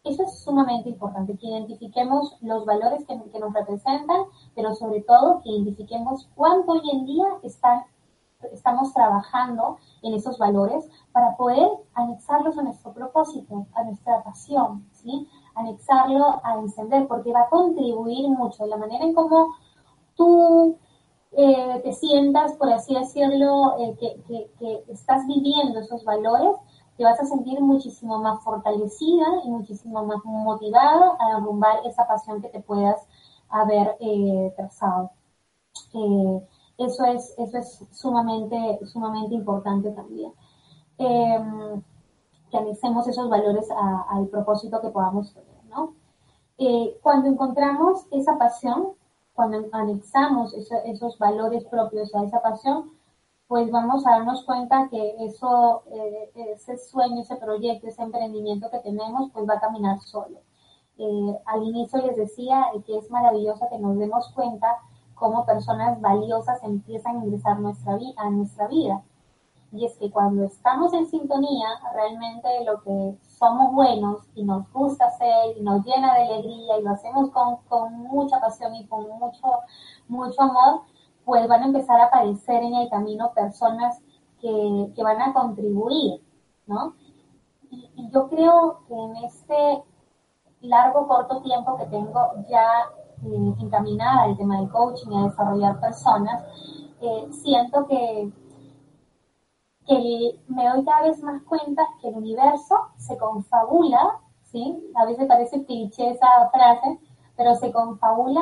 eso 0.08 0.24
es 0.24 0.40
sumamente 0.40 0.90
importante, 0.90 1.38
que 1.38 1.48
identifiquemos 1.48 2.38
los 2.42 2.66
valores 2.66 3.06
que, 3.06 3.16
nos 3.16 3.54
representan, 3.54 4.24
pero 4.56 4.74
sobre 4.74 5.02
todo 5.02 5.42
que 5.42 5.50
identifiquemos 5.50 6.30
cuánto 6.36 6.74
hoy 6.74 6.90
en 6.92 7.06
día 7.06 7.26
están, 7.44 7.84
estamos 8.54 8.94
trabajando 8.94 9.78
en 10.04 10.14
esos 10.14 10.38
valores 10.38 10.90
para 11.12 11.36
poder 11.36 11.68
anexarlos 11.94 12.58
a 12.58 12.64
nuestro 12.64 12.94
propósito, 12.94 13.68
a 13.74 13.84
nuestra 13.84 14.24
pasión, 14.24 14.88
¿sí? 14.94 15.28
Anexarlo 15.56 16.40
a 16.44 16.56
encender, 16.60 17.08
porque 17.08 17.34
va 17.34 17.42
a 17.42 17.50
contribuir 17.50 18.30
mucho 18.30 18.66
la 18.66 18.78
manera 18.78 19.04
en 19.04 19.14
cómo 19.14 19.56
tú 20.18 20.78
eh, 21.32 21.82
te 21.84 21.94
sientas, 21.94 22.54
por 22.54 22.70
así 22.72 22.96
decirlo, 22.96 23.78
eh, 23.80 23.96
que, 24.00 24.50
que 24.58 24.84
estás 24.92 25.26
viviendo 25.28 25.80
esos 25.80 26.04
valores, 26.04 26.58
te 26.98 27.04
vas 27.04 27.20
a 27.20 27.26
sentir 27.26 27.62
muchísimo 27.62 28.18
más 28.20 28.44
fortalecida 28.44 29.26
y 29.46 29.50
muchísimo 29.50 30.04
más 30.04 30.18
motivada 30.26 31.16
a 31.20 31.36
derrumbar 31.36 31.86
esa 31.86 32.08
pasión 32.08 32.42
que 32.42 32.50
te 32.50 32.60
puedas 32.60 33.08
haber 33.50 33.96
eh, 34.00 34.52
trazado. 34.58 35.12
Eso 36.78 37.06
es, 37.06 37.36
eso 37.38 37.58
es 37.58 37.86
sumamente, 37.92 38.80
sumamente 38.86 39.36
importante 39.36 39.92
también. 39.92 40.34
Em, 40.98 41.82
que 42.50 42.58
anexemos 42.58 43.08
esos 43.08 43.30
valores 43.30 43.68
al 44.10 44.28
propósito 44.28 44.82
que 44.82 44.90
podamos 44.90 45.34
tener, 45.34 45.66
¿no? 45.70 45.94
Cuando 47.02 47.30
encontramos 47.30 48.08
esa 48.12 48.38
pasión, 48.38 48.94
cuando 49.38 49.68
anexamos 49.72 50.52
esos 50.56 51.20
valores 51.20 51.64
propios 51.66 52.14
a 52.16 52.24
esa 52.24 52.42
pasión, 52.42 52.90
pues 53.48 53.70
vamos 53.70 54.04
a 54.08 54.14
darnos 54.14 54.44
cuenta 54.44 54.88
que 54.90 55.16
eso, 55.20 55.84
eh, 55.92 56.32
ese 56.56 56.76
sueño, 56.80 57.22
ese 57.22 57.36
proyecto, 57.36 57.86
ese 57.86 58.02
emprendimiento 58.02 58.72
que 58.72 58.80
tenemos, 58.80 59.30
pues 59.32 59.48
va 59.48 59.54
a 59.54 59.60
caminar 59.60 60.00
solo. 60.00 60.40
Eh, 60.98 61.38
al 61.46 61.64
inicio 61.64 62.02
les 62.02 62.18
decía 62.18 62.66
que 62.88 62.98
es 62.98 63.12
maravilloso 63.12 63.68
que 63.70 63.78
nos 63.78 64.00
demos 64.00 64.28
cuenta 64.34 64.80
cómo 65.14 65.46
personas 65.46 66.02
valiosas 66.02 66.64
empiezan 66.64 67.18
a 67.18 67.26
ingresar 67.26 67.60
nuestra 67.60 67.96
a 68.18 68.30
nuestra 68.32 68.68
vida. 68.68 69.04
Y 69.72 69.86
es 69.86 69.96
que 69.98 70.10
cuando 70.10 70.46
estamos 70.46 70.94
en 70.94 71.06
sintonía, 71.06 71.68
realmente 71.94 72.48
lo 72.66 72.82
que 72.82 73.16
somos 73.38 73.74
buenos 73.74 74.24
y 74.36 74.44
nos 74.44 74.72
gusta 74.72 75.06
hacer 75.06 75.58
y 75.58 75.62
nos 75.62 75.86
llena 75.86 76.16
de 76.16 76.24
alegría 76.24 76.80
y 76.80 76.84
lo 76.84 76.92
hacemos 76.92 77.30
con, 77.32 77.58
con 77.68 77.94
mucha 77.94 78.40
pasión 78.40 78.74
y 78.76 78.88
con 78.88 79.08
mucho, 79.20 79.48
mucho 80.08 80.42
amor, 80.42 80.82
pues 81.24 81.48
van 81.48 81.64
a 81.64 81.66
empezar 81.68 82.00
a 82.00 82.06
aparecer 82.06 82.64
en 82.64 82.74
el 82.76 82.90
camino 82.90 83.32
personas 83.34 84.02
que, 84.42 85.04
van 85.04 85.22
a 85.22 85.34
contribuir, 85.34 86.22
¿no? 86.66 86.96
Y, 87.70 88.10
yo 88.12 88.30
creo 88.30 88.80
que 88.88 88.94
en 88.94 89.16
este 89.18 89.84
largo, 90.62 91.08
corto 91.08 91.42
tiempo 91.42 91.78
que 91.78 91.86
tengo 91.86 92.20
ya 92.50 92.68
eh, 93.24 93.54
encaminada 93.60 94.24
al 94.24 94.38
tema 94.38 94.60
del 94.60 94.70
coaching 94.70 95.12
y 95.12 95.18
a 95.18 95.24
desarrollar 95.24 95.80
personas, 95.80 96.44
eh, 97.02 97.28
siento 97.32 97.86
que, 97.88 98.32
que 99.88 100.40
me 100.48 100.68
doy 100.68 100.84
cada 100.86 101.08
vez 101.08 101.22
más 101.24 101.42
cuenta 101.44 101.84
que 102.02 102.10
el 102.10 102.16
universo 102.16 102.76
se 102.98 103.18
confabula, 103.18 104.20
¿sí? 104.44 104.92
A 104.96 105.06
veces 105.06 105.28
parece 105.28 105.66
cliché 105.66 106.12
esa 106.12 106.50
frase, 106.52 107.00
pero 107.36 107.56
se 107.56 107.72
confabula 107.72 108.42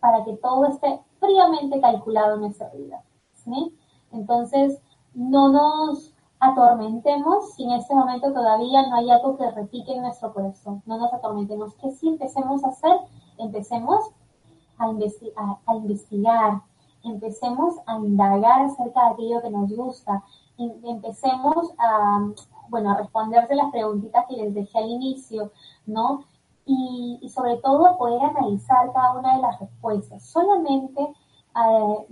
para 0.00 0.24
que 0.24 0.36
todo 0.36 0.66
esté 0.66 1.00
fríamente 1.18 1.80
calculado 1.80 2.34
en 2.34 2.42
nuestra 2.42 2.68
vida. 2.70 3.02
¿sí? 3.32 3.74
Entonces, 4.12 4.80
no 5.14 5.48
nos 5.48 6.14
atormentemos 6.40 7.54
si 7.54 7.64
en 7.64 7.72
este 7.72 7.94
momento 7.94 8.32
todavía 8.32 8.86
no 8.86 8.96
hay 8.96 9.10
algo 9.10 9.38
que 9.38 9.50
repique 9.50 9.94
en 9.94 10.02
nuestro 10.02 10.34
corazón. 10.34 10.82
No 10.84 10.98
nos 10.98 11.12
atormentemos. 11.12 11.74
¿Qué 11.76 11.90
si 11.92 12.08
empecemos 12.08 12.64
a 12.64 12.68
hacer? 12.68 12.96
Empecemos 13.38 14.10
a, 14.78 14.84
a, 15.66 15.74
investigar, 15.74 16.60
empecemos 17.02 17.76
a 17.86 17.96
indagar 17.96 18.62
acerca 18.66 19.06
de 19.06 19.12
aquello 19.12 19.42
que 19.42 19.50
nos 19.50 19.74
gusta, 19.74 20.22
empecemos 20.58 21.72
a, 21.78 22.26
bueno, 22.68 22.92
a 22.92 22.96
responderse 22.98 23.54
las 23.54 23.70
preguntitas 23.70 24.24
que 24.28 24.36
les 24.36 24.54
dejé 24.54 24.78
al 24.78 24.90
inicio, 24.90 25.52
¿no? 25.86 26.24
y, 26.66 27.28
sobre 27.28 27.56
todo 27.58 27.96
poder 27.98 28.22
analizar 28.22 28.92
cada 28.92 29.18
una 29.18 29.36
de 29.36 29.42
las 29.42 29.60
respuestas. 29.60 30.24
Solamente 30.24 31.00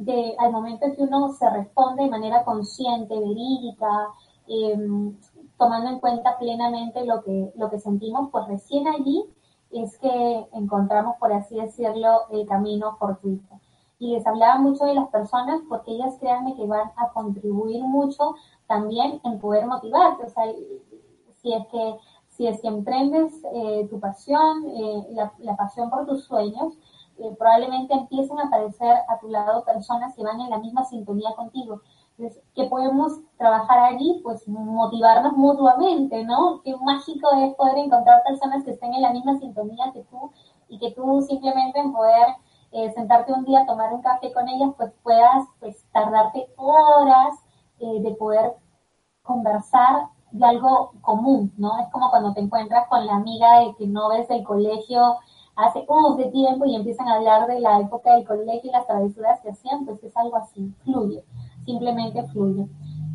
eh, 0.07 0.37
al 0.38 0.52
momento 0.52 0.87
en 0.87 0.96
que 0.96 1.02
uno 1.02 1.33
se 1.33 1.48
responde 1.50 2.05
de 2.05 2.11
manera 2.11 2.44
consciente, 2.44 3.18
verídica, 3.18 4.09
em, 4.46 5.16
tomando 5.59 5.90
en 5.90 6.00
cuenta 6.00 6.38
plenamente 6.38 7.05
lo 7.05 7.22
que, 7.22 7.52
lo 7.57 7.70
que 7.70 7.78
sentimos, 7.78 8.31
pues 8.31 8.46
recién 8.48 8.87
allí 8.88 9.24
es 9.70 9.96
que 9.98 10.46
encontramos, 10.52 11.16
por 11.18 11.33
así 11.33 11.57
decirlo, 11.57 12.28
el 12.31 12.46
camino 12.46 12.96
fortuito. 12.96 13.61
Y 14.02 14.08
les 14.08 14.26
hablaba 14.26 14.58
mucho 14.58 14.84
de 14.84 14.94
las 14.94 15.08
personas 15.10 15.60
porque 15.68 15.92
ellas 15.92 16.16
créanme 16.18 16.56
que 16.56 16.66
van 16.66 16.90
a 16.96 17.10
contribuir 17.10 17.84
mucho 17.84 18.34
también 18.66 19.20
en 19.22 19.38
poder 19.38 19.64
motivarte. 19.64 20.24
O 20.24 20.28
sea, 20.28 20.44
si 21.40 21.52
es 21.52 21.66
que 21.68 21.96
si 22.30 22.48
es 22.48 22.60
que 22.60 22.66
emprendes 22.66 23.32
eh, 23.54 23.86
tu 23.88 24.00
pasión, 24.00 24.66
eh, 24.74 25.06
la, 25.38 25.56
pasión 25.56 25.88
por 25.88 26.04
tus 26.04 26.24
sueños, 26.24 26.74
eh, 27.18 27.32
probablemente 27.38 27.94
empiecen 27.94 28.40
a 28.40 28.46
aparecer 28.46 28.96
a 29.08 29.18
tu 29.20 29.28
lado 29.28 29.64
personas 29.64 30.16
que 30.16 30.24
van 30.24 30.40
en 30.40 30.50
la 30.50 30.58
misma 30.58 30.82
sintonía 30.84 31.30
contigo. 31.36 31.82
Entonces, 32.18 32.42
¿qué 32.56 32.64
podemos 32.64 33.20
trabajar 33.36 33.78
allí? 33.78 34.20
Pues 34.24 34.48
motivarnos 34.48 35.34
mutuamente, 35.34 36.24
¿no? 36.24 36.60
Qué 36.64 36.74
mágico 36.76 37.28
es 37.36 37.54
poder 37.54 37.78
encontrar 37.78 38.24
personas 38.24 38.64
que 38.64 38.72
estén 38.72 38.94
en 38.94 39.02
la 39.02 39.12
misma 39.12 39.38
sintonía 39.38 39.92
que 39.92 40.02
tú 40.10 40.32
y 40.68 40.78
que 40.80 40.90
tú 40.90 41.22
simplemente 41.22 41.78
en 41.78 41.92
poder 41.92 42.34
sentarte 42.94 43.32
un 43.32 43.44
día 43.44 43.61
a 43.61 43.66
tomar 43.66 43.92
un 43.92 44.02
café 44.02 44.32
con 44.32 44.48
ellas, 44.48 44.70
pues 44.76 44.92
puedas 45.02 45.46
pues, 45.61 45.85
tardarte 45.92 46.48
horas 46.56 47.38
de 47.78 48.14
poder 48.14 48.54
conversar 49.22 50.08
de 50.30 50.44
algo 50.44 50.92
común, 51.02 51.52
¿no? 51.56 51.78
Es 51.80 51.88
como 51.90 52.11
cuando 52.11 52.32
te 52.32 52.40
encuentras 52.40 52.88
con 52.88 53.06
la 53.06 53.16
amiga 53.16 53.61
de 53.61 53.74
que 53.76 53.87
no 53.87 54.08
ves 54.08 54.28
el 54.30 54.44
colegio 54.44 55.16
hace 55.56 55.85
un 55.88 56.16
de 56.16 56.26
tiempo 56.30 56.64
y 56.64 56.74
empiezan 56.74 57.08
a 57.08 57.16
hablar 57.16 57.46
de 57.46 57.61
la 57.61 57.80
época 57.80 58.14
del 58.14 58.26
colegio 58.26 58.70
y 58.70 58.72
las 58.72 58.87
travesuras 58.87 59.40
que 59.40 59.50
hacían, 59.50 59.85
pues 59.85 60.02
es 60.02 60.16
algo 60.16 60.37
así, 60.37 60.74
fluye, 60.85 61.24
simplemente 61.66 62.22
fluye. 62.28 62.66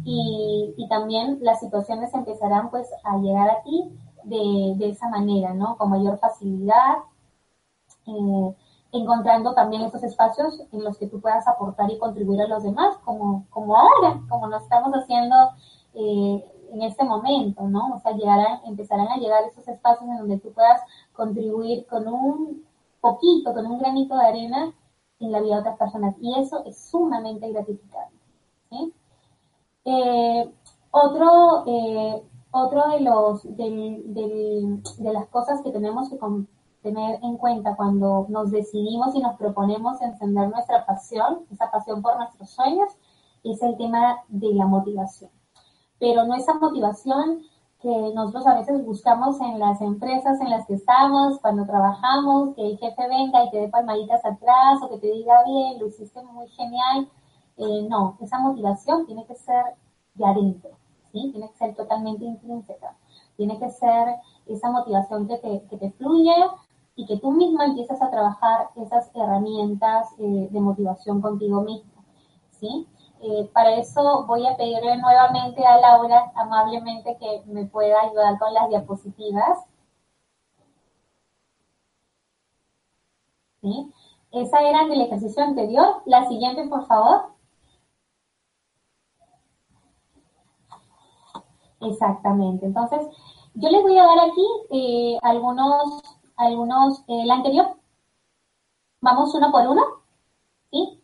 Y, 0.04 0.74
y 0.78 0.88
también 0.88 1.40
las 1.42 1.60
situaciones 1.60 2.14
empezarán 2.14 2.70
pues 2.70 2.88
a 3.04 3.18
llegar 3.18 3.50
a 3.50 3.64
ti 3.64 3.92
de, 4.24 4.76
de 4.78 4.90
esa 4.90 5.10
manera, 5.10 5.54
¿no? 5.54 5.78
Con 5.78 5.90
mayor 5.90 6.20
facilidad, 6.20 6.98
eh, 8.08 8.56
encontrando 8.92 9.54
también 9.54 9.84
esos 9.84 10.04
espacios 10.04 10.64
en 10.72 10.84
los 10.84 10.98
que 10.98 11.08
tú 11.08 11.20
puedas 11.20 11.48
aportar 11.48 11.92
y 11.92 11.98
contribuir 11.98 12.42
a 12.42 12.48
los 12.48 12.64
demás, 12.64 12.98
como, 13.04 13.46
como 13.50 13.76
ahora, 13.76 14.22
como 14.30 14.48
lo 14.48 14.58
estamos 14.58 14.92
haciendo 14.94 15.36
eh, 15.94 16.46
en 16.72 16.82
este 16.82 17.04
momento, 17.04 17.64
¿no? 17.68 17.96
O 17.96 18.00
sea, 18.00 18.14
llegarán, 18.14 18.62
empezarán 18.66 19.08
a 19.08 19.18
llegar 19.18 19.44
esos 19.44 19.68
espacios 19.68 20.10
en 20.10 20.18
donde 20.18 20.40
tú 20.40 20.52
puedas 20.52 20.82
contribuir 21.14 21.86
con 21.88 22.08
un 22.08 22.66
poquito, 23.02 23.54
con 23.54 23.66
un 23.66 23.80
granito 23.80 24.16
de 24.18 24.26
arena 24.26 24.74
en 25.20 25.32
la 25.32 25.42
vida 25.42 25.56
de 25.56 25.62
otras 25.62 25.78
personas. 25.78 26.16
Y 26.22 26.40
eso 26.40 26.64
es 26.66 26.78
sumamente 26.90 27.50
gratificante. 27.52 28.16
Eh, 29.86 30.54
otro, 30.92 31.64
eh, 31.66 32.24
otro 32.52 32.90
de, 32.90 33.00
los, 33.00 33.44
de 33.56 35.14
las 35.14 35.28
cosas 35.28 35.62
que 35.62 35.72
tenemos 35.72 36.10
que 36.10 36.18
tener 36.88 37.20
en 37.22 37.38
cuenta 37.38 37.76
cuando 37.76 38.28
nos 38.30 38.52
decidimos 38.52 39.14
y 39.14 39.20
nos 39.20 39.36
proponemos 39.36 40.02
encender 40.02 40.50
nuestra 40.50 40.86
pasión, 40.86 41.46
esa 41.52 41.70
pasión 41.70 42.02
por 42.02 42.16
nuestros 42.18 42.50
sueños, 42.50 42.90
es 43.44 43.62
el 43.62 43.76
tema 43.78 44.20
de 44.30 44.54
la 44.54 44.66
motivación. 44.68 45.30
Pero 46.00 46.26
no 46.26 46.36
esa 46.36 46.54
motivación 46.54 47.42
que 47.82 48.12
nosotros 48.16 48.48
a 48.48 48.56
veces 48.56 48.86
buscamos 48.86 49.40
en 49.42 49.60
las 49.60 49.82
empresas 49.82 50.40
en 50.40 50.50
las 50.50 50.66
que 50.66 50.76
estamos, 50.76 51.40
cuando 51.42 51.66
trabajamos, 51.66 52.56
que 52.56 52.66
el 52.66 52.78
jefe 52.78 53.08
venga 53.08 53.44
y 53.44 53.52
te 53.52 53.58
dé 53.58 53.68
palmaditas 53.68 54.24
atrás 54.26 54.80
o 54.82 54.90
que 54.90 54.98
te 54.98 55.12
diga 55.12 55.44
bien, 55.44 55.80
lo 55.80 55.88
hiciste 55.88 56.24
muy 56.24 56.48
genial. 56.50 57.10
Eh, 57.58 57.88
no, 57.90 58.18
esa 58.22 58.40
motivación 58.40 59.06
tiene 59.06 59.26
que 59.26 59.36
ser 59.36 59.64
de 60.16 60.26
adentro, 60.26 60.72
¿sí? 61.12 61.32
Tiene 61.32 61.50
que 61.50 61.58
ser 61.58 61.76
totalmente 61.76 62.24
intrínseca. 62.24 62.96
Tiene 63.36 63.60
que 63.60 63.70
ser 63.70 64.16
esa 64.48 64.72
motivación 64.72 65.28
que 65.28 65.38
te, 65.38 65.68
que 65.70 65.78
te 65.78 65.92
fluye 65.92 66.34
y 66.98 67.06
que 67.06 67.18
tú 67.18 67.32
misma 67.32 67.66
empiezas 67.66 68.02
a 68.02 68.10
trabajar 68.10 68.70
esas 68.76 69.10
herramientas 69.16 70.10
eh, 70.20 70.50
de 70.52 70.60
motivación 70.60 71.22
contigo 71.22 71.62
mismo, 71.62 71.92
¿sí? 72.52 72.88
Eh, 73.22 73.50
para 73.54 73.76
eso 73.76 74.26
voy 74.28 74.46
a 74.46 74.58
pedirle 74.58 74.98
nuevamente 74.98 75.66
a 75.66 75.80
Laura 75.80 76.32
amablemente 76.36 77.18
que 77.20 77.44
me 77.48 77.66
pueda 77.66 78.02
ayudar 78.02 78.38
con 78.40 78.54
las 78.54 78.70
diapositivas. 78.70 79.60
¿Sí? 83.62 83.92
Esa 84.32 84.62
era 84.62 84.82
el 84.84 85.02
ejercicio 85.02 85.44
anterior. 85.44 86.02
La 86.06 86.28
siguiente, 86.28 86.68
por 86.68 86.86
favor. 86.88 87.38
Exactamente. 91.82 92.66
Entonces, 92.66 93.02
yo 93.56 93.70
les 93.70 93.82
voy 93.82 93.98
a 93.98 94.04
dar 94.04 94.20
aquí 94.20 94.46
eh, 94.72 95.18
algunos, 95.24 96.02
algunos, 96.38 97.04
eh, 97.08 97.26
la 97.26 97.36
anterior. 97.36 97.76
Vamos 99.02 99.34
uno 99.36 99.52
por 99.52 99.68
uno. 99.68 99.84
¿Sí? 100.72 101.02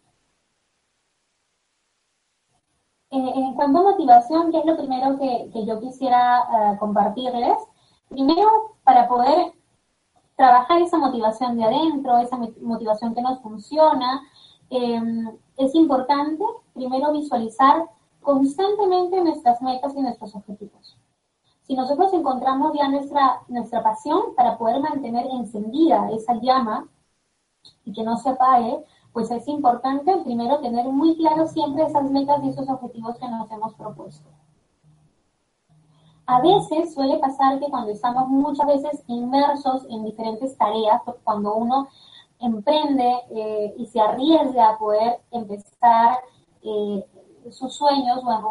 Eh, 3.12 3.32
en 3.36 3.54
cuanto 3.54 3.80
a 3.80 3.92
motivación, 3.92 4.52
¿qué 4.52 4.60
es 4.60 4.66
lo 4.66 4.78
primero 4.78 5.18
que, 5.20 5.66
yo 5.66 5.80
quisiera 5.80 6.74
eh, 6.74 6.78
compartirles? 6.80 7.58
Primero, 8.10 8.76
para 8.84 9.08
poder 9.08 9.54
trabajar 10.36 10.82
esa 10.82 10.98
motivación 10.98 11.58
de 11.58 11.64
adentro, 11.66 12.18
esa 12.18 12.38
motivación 12.62 13.14
que 13.14 13.22
nos 13.22 13.40
funciona, 13.42 14.22
em, 14.70 15.38
es 15.58 15.76
importante 15.76 16.44
primero 16.74 17.12
visualizar 17.14 17.88
constantemente 18.22 19.22
nuestras 19.22 19.62
metas 19.62 19.96
y 19.96 20.02
nuestros 20.02 20.36
objetivos. 20.36 20.98
Si 21.64 21.76
nosotros 21.76 22.14
encontramos 22.14 22.74
ya 22.78 22.90
nuestra, 22.90 23.42
nuestra 23.48 23.82
pasión 23.82 24.36
para 24.36 24.58
poder 24.58 24.82
mantener 24.82 25.26
encendida 25.28 26.10
esa 26.12 26.34
llama 26.36 26.88
y 27.86 27.94
que 27.94 28.04
no 28.04 28.18
se 28.18 28.30
apague, 28.30 28.84
pues 29.14 29.32
es 29.32 29.48
importante 29.48 30.18
primero 30.24 30.60
tener 30.60 30.86
muy 30.88 31.16
claro 31.16 31.48
siempre 31.48 31.86
esas 31.86 32.10
metas 32.10 32.44
y 32.44 32.50
esos 32.50 32.68
objetivos 32.68 33.18
que 33.18 33.30
nos 33.30 33.50
hemos 33.52 33.74
propuesto. 33.76 34.28
A 36.26 36.42
veces 36.42 36.94
suele 36.94 37.18
pasar 37.20 37.60
que 37.60 37.70
cuando 37.70 37.92
estamos 37.92 38.28
muchas 38.30 38.66
veces 38.66 39.04
inmersos 39.08 39.86
en 39.90 40.04
diferentes 40.06 40.58
tareas, 40.58 41.02
cuando 41.24 41.54
uno 41.56 41.90
emprende 42.40 43.14
eh, 43.30 43.74
y 43.78 43.86
se 43.86 44.00
arriesga 44.00 44.70
a 44.70 44.78
poder 44.78 45.22
empezar 45.32 46.20
eh, 46.62 47.06
sus 47.52 47.74
sueños 47.76 48.24
o 48.24 48.30
a 48.30 48.42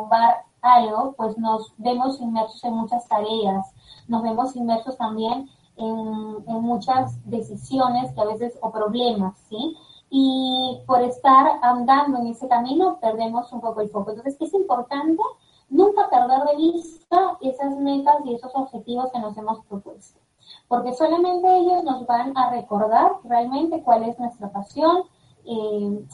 algo, 0.62 1.14
pues 1.16 1.36
nos 1.38 1.74
vemos 1.76 2.20
inmersos 2.20 2.62
en 2.64 2.74
muchas 2.74 3.06
tareas, 3.08 3.66
nos 4.08 4.22
vemos 4.22 4.56
inmersos 4.56 4.96
también 4.96 5.50
en, 5.76 6.36
en 6.46 6.62
muchas 6.62 7.18
decisiones 7.28 8.12
que 8.14 8.20
a 8.20 8.26
veces 8.26 8.58
o 8.62 8.70
problemas, 8.70 9.38
¿sí? 9.48 9.76
y 10.14 10.82
por 10.86 11.00
estar 11.00 11.58
andando 11.62 12.18
en 12.18 12.26
ese 12.26 12.46
camino 12.46 12.98
perdemos 13.00 13.50
un 13.50 13.62
poco 13.62 13.80
el 13.80 13.88
foco. 13.88 14.10
Entonces 14.10 14.36
es 14.38 14.52
importante 14.52 15.22
nunca 15.70 16.10
perder 16.10 16.42
de 16.44 16.56
vista 16.56 17.38
esas 17.40 17.78
metas 17.78 18.16
y 18.26 18.34
esos 18.34 18.52
objetivos 18.54 19.10
que 19.10 19.18
nos 19.18 19.34
hemos 19.38 19.64
propuesto, 19.64 20.20
porque 20.68 20.92
solamente 20.92 21.56
ellos 21.56 21.82
nos 21.84 22.06
van 22.06 22.36
a 22.36 22.50
recordar 22.50 23.12
realmente 23.24 23.82
cuál 23.82 24.02
es 24.02 24.18
nuestra 24.18 24.52
pasión, 24.52 25.04
eh, 25.46 26.06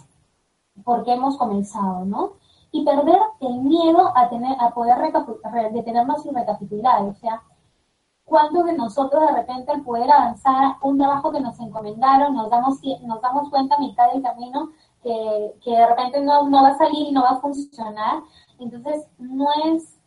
por 0.84 1.02
qué 1.02 1.14
hemos 1.14 1.36
comenzado, 1.36 2.04
¿no? 2.04 2.34
Y 2.70 2.84
perder 2.84 3.18
el 3.40 3.60
miedo 3.60 4.12
a 4.14 4.28
tener, 4.28 4.56
a 4.60 4.74
poder 4.74 4.98
detenernos 5.72 6.26
y 6.26 6.30
recapitular, 6.30 7.02
o 7.02 7.14
sea, 7.14 7.42
cuando 8.28 8.62
de 8.62 8.74
nosotros 8.74 9.26
de 9.26 9.36
repente 9.36 9.72
al 9.72 9.82
poder 9.82 10.10
avanzar 10.10 10.76
un 10.82 10.98
trabajo 10.98 11.32
que 11.32 11.40
nos 11.40 11.58
encomendaron, 11.60 12.34
nos 12.34 12.50
damos, 12.50 12.78
nos 13.02 13.22
damos 13.22 13.48
cuenta 13.48 13.76
a 13.76 13.80
mitad 13.80 14.12
del 14.12 14.22
camino 14.22 14.68
que, 15.02 15.70
de 15.70 15.86
repente 15.86 16.20
no, 16.20 16.48
no, 16.48 16.62
va 16.62 16.68
a 16.68 16.78
salir 16.78 17.08
y 17.08 17.12
no 17.12 17.22
va 17.22 17.30
a 17.30 17.40
funcionar. 17.40 18.22
Entonces, 18.58 19.08
no 19.18 19.48
es, 19.64 19.98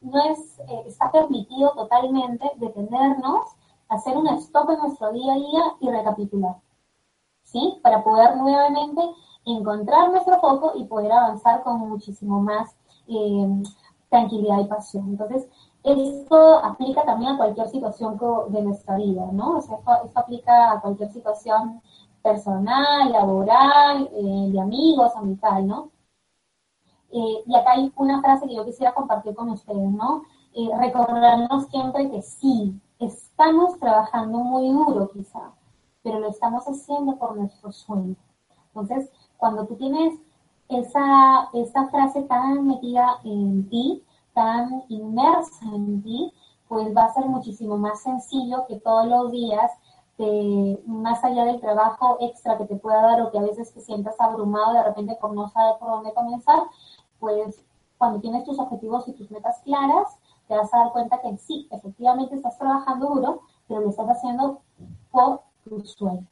no 0.00 0.18
es, 0.30 0.58
eh, 0.60 0.84
está 0.86 1.12
permitido 1.12 1.72
totalmente 1.72 2.50
detenernos, 2.56 3.44
hacer 3.90 4.16
un 4.16 4.28
stop 4.28 4.70
en 4.70 4.78
nuestro 4.78 5.12
día 5.12 5.34
a 5.34 5.36
día 5.36 5.62
y 5.80 5.90
recapitular. 5.90 6.56
¿Sí? 7.42 7.80
Para 7.82 8.02
poder 8.02 8.34
nuevamente 8.36 9.02
encontrar 9.44 10.10
nuestro 10.10 10.38
foco 10.40 10.72
y 10.76 10.84
poder 10.84 11.12
avanzar 11.12 11.62
con 11.62 11.80
muchísimo 11.88 12.40
más 12.40 12.74
eh, 13.08 13.62
tranquilidad 14.08 14.60
y 14.60 14.64
pasión. 14.64 15.08
Entonces, 15.08 15.48
esto 15.82 16.58
aplica 16.58 17.04
también 17.04 17.32
a 17.32 17.36
cualquier 17.36 17.68
situación 17.68 18.18
de 18.50 18.62
nuestra 18.62 18.96
vida, 18.96 19.26
¿no? 19.32 19.58
O 19.58 19.60
sea, 19.60 19.76
esto, 20.04 20.20
aplica 20.20 20.72
a 20.72 20.80
cualquier 20.80 21.10
situación 21.10 21.82
personal, 22.22 23.10
laboral, 23.10 24.08
eh, 24.12 24.50
de 24.52 24.60
amigos, 24.60 25.12
amical, 25.16 25.66
¿no? 25.66 25.90
Eh, 27.10 27.42
y 27.46 27.54
acá 27.56 27.72
hay 27.72 27.92
una 27.96 28.20
frase 28.22 28.46
que 28.46 28.54
yo 28.54 28.64
quisiera 28.64 28.94
compartir 28.94 29.34
con 29.34 29.50
ustedes, 29.50 29.90
¿no? 29.90 30.22
Recordarnos 30.78 31.66
siempre 31.68 32.10
que 32.10 32.22
sí, 32.22 32.78
estamos 32.98 33.78
trabajando 33.78 34.38
muy 34.38 34.68
duro 34.68 35.08
quizá, 35.08 35.52
pero 36.02 36.20
lo 36.20 36.28
estamos 36.28 36.64
haciendo 36.64 37.16
por 37.16 37.36
nuestro 37.36 37.72
sueño. 37.72 38.16
Entonces, 38.74 39.10
cuando 39.42 39.66
tú 39.66 39.74
tienes 39.74 40.20
esa, 40.68 41.48
esa 41.52 41.88
frase 41.88 42.22
tan 42.22 42.64
metida 42.64 43.18
en 43.24 43.68
ti, 43.68 44.04
tan 44.34 44.84
inmersa 44.88 45.64
en 45.64 46.00
ti, 46.00 46.32
pues 46.68 46.96
va 46.96 47.06
a 47.06 47.12
ser 47.12 47.24
muchísimo 47.24 47.76
más 47.76 48.00
sencillo 48.04 48.66
que 48.68 48.78
todos 48.78 49.08
los 49.08 49.32
días, 49.32 49.68
más 50.86 51.24
allá 51.24 51.44
del 51.46 51.60
trabajo 51.60 52.18
extra 52.20 52.56
que 52.56 52.66
te 52.66 52.76
pueda 52.76 53.02
dar 53.02 53.20
o 53.20 53.32
que 53.32 53.38
a 53.40 53.42
veces 53.42 53.74
te 53.74 53.80
sientas 53.80 54.14
abrumado 54.20 54.74
de 54.74 54.84
repente 54.84 55.18
por 55.20 55.34
no 55.34 55.48
saber 55.48 55.74
por 55.80 55.88
dónde 55.90 56.14
comenzar, 56.14 56.62
pues 57.18 57.64
cuando 57.98 58.20
tienes 58.20 58.44
tus 58.44 58.60
objetivos 58.60 59.08
y 59.08 59.12
tus 59.12 59.28
metas 59.32 59.60
claras, 59.64 60.06
te 60.46 60.56
vas 60.56 60.72
a 60.72 60.78
dar 60.78 60.92
cuenta 60.92 61.20
que 61.20 61.36
sí, 61.38 61.66
efectivamente 61.72 62.36
estás 62.36 62.56
trabajando 62.58 63.08
duro, 63.08 63.40
pero 63.66 63.80
lo 63.80 63.90
estás 63.90 64.08
haciendo 64.08 64.60
por 65.10 65.40
tu 65.64 65.84
sueño. 65.84 66.28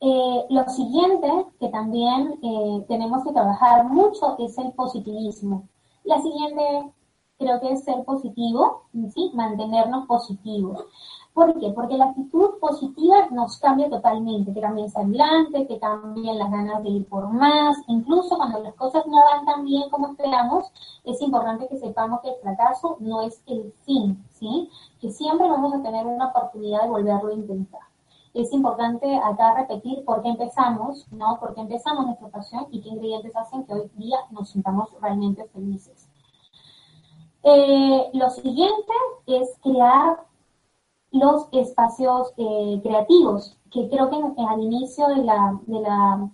Eh, 0.00 0.46
lo 0.50 0.68
siguiente 0.68 1.46
que 1.58 1.68
también 1.70 2.38
eh, 2.42 2.84
tenemos 2.86 3.24
que 3.24 3.32
trabajar 3.32 3.84
mucho 3.84 4.36
es 4.38 4.56
el 4.58 4.72
positivismo. 4.72 5.68
La 6.04 6.20
siguiente 6.22 6.92
creo 7.38 7.60
que 7.60 7.72
es 7.72 7.84
ser 7.84 8.04
positivo, 8.04 8.84
¿sí? 9.14 9.30
mantenernos 9.34 10.06
positivos. 10.06 10.84
¿Por 11.32 11.58
qué? 11.60 11.70
Porque 11.70 11.96
la 11.96 12.06
actitud 12.06 12.58
positiva 12.60 13.28
nos 13.30 13.58
cambia 13.58 13.88
totalmente, 13.88 14.52
que 14.52 14.60
cambia 14.60 14.84
el 14.86 14.90
semblante, 14.90 15.66
que 15.66 15.78
cambian 15.78 16.38
las 16.38 16.50
ganas 16.50 16.82
de 16.82 16.90
ir 16.90 17.08
por 17.08 17.28
más, 17.28 17.76
incluso 17.86 18.36
cuando 18.36 18.60
las 18.60 18.74
cosas 18.74 19.06
no 19.06 19.16
van 19.16 19.46
tan 19.46 19.64
bien 19.64 19.88
como 19.90 20.08
esperamos, 20.08 20.72
es 21.04 21.20
importante 21.22 21.68
que 21.68 21.78
sepamos 21.78 22.20
que 22.22 22.30
el 22.30 22.40
fracaso 22.42 22.96
no 23.00 23.22
es 23.22 23.40
el 23.46 23.72
fin, 23.84 24.24
¿sí? 24.30 24.68
Que 25.00 25.10
siempre 25.10 25.48
vamos 25.48 25.74
a 25.74 25.82
tener 25.82 26.06
una 26.06 26.28
oportunidad 26.28 26.82
de 26.82 26.88
volverlo 26.88 27.30
a 27.30 27.34
intentar. 27.34 27.87
Es 28.34 28.52
importante 28.52 29.16
acá 29.16 29.54
repetir 29.54 30.04
por 30.04 30.22
qué 30.22 30.28
empezamos, 30.28 31.06
¿no? 31.12 31.38
Por 31.40 31.54
qué 31.54 31.60
empezamos 31.60 32.06
nuestra 32.06 32.28
pasión 32.28 32.66
y 32.70 32.80
qué 32.80 32.90
ingredientes 32.90 33.34
hacen 33.36 33.64
que 33.64 33.72
hoy 33.72 33.90
día 33.96 34.18
nos 34.30 34.50
sintamos 34.50 34.88
realmente 35.00 35.44
felices. 35.48 36.08
Eh, 37.42 38.10
lo 38.12 38.30
siguiente 38.30 38.92
es 39.26 39.56
crear 39.62 40.26
los 41.10 41.48
espacios 41.52 42.32
eh, 42.36 42.80
creativos, 42.82 43.56
que 43.70 43.88
creo 43.88 44.10
que 44.10 44.16
al 44.42 44.60
inicio 44.60 45.08
de 45.08 45.24
la, 45.24 45.58
de 45.66 45.80
la, 45.80 46.30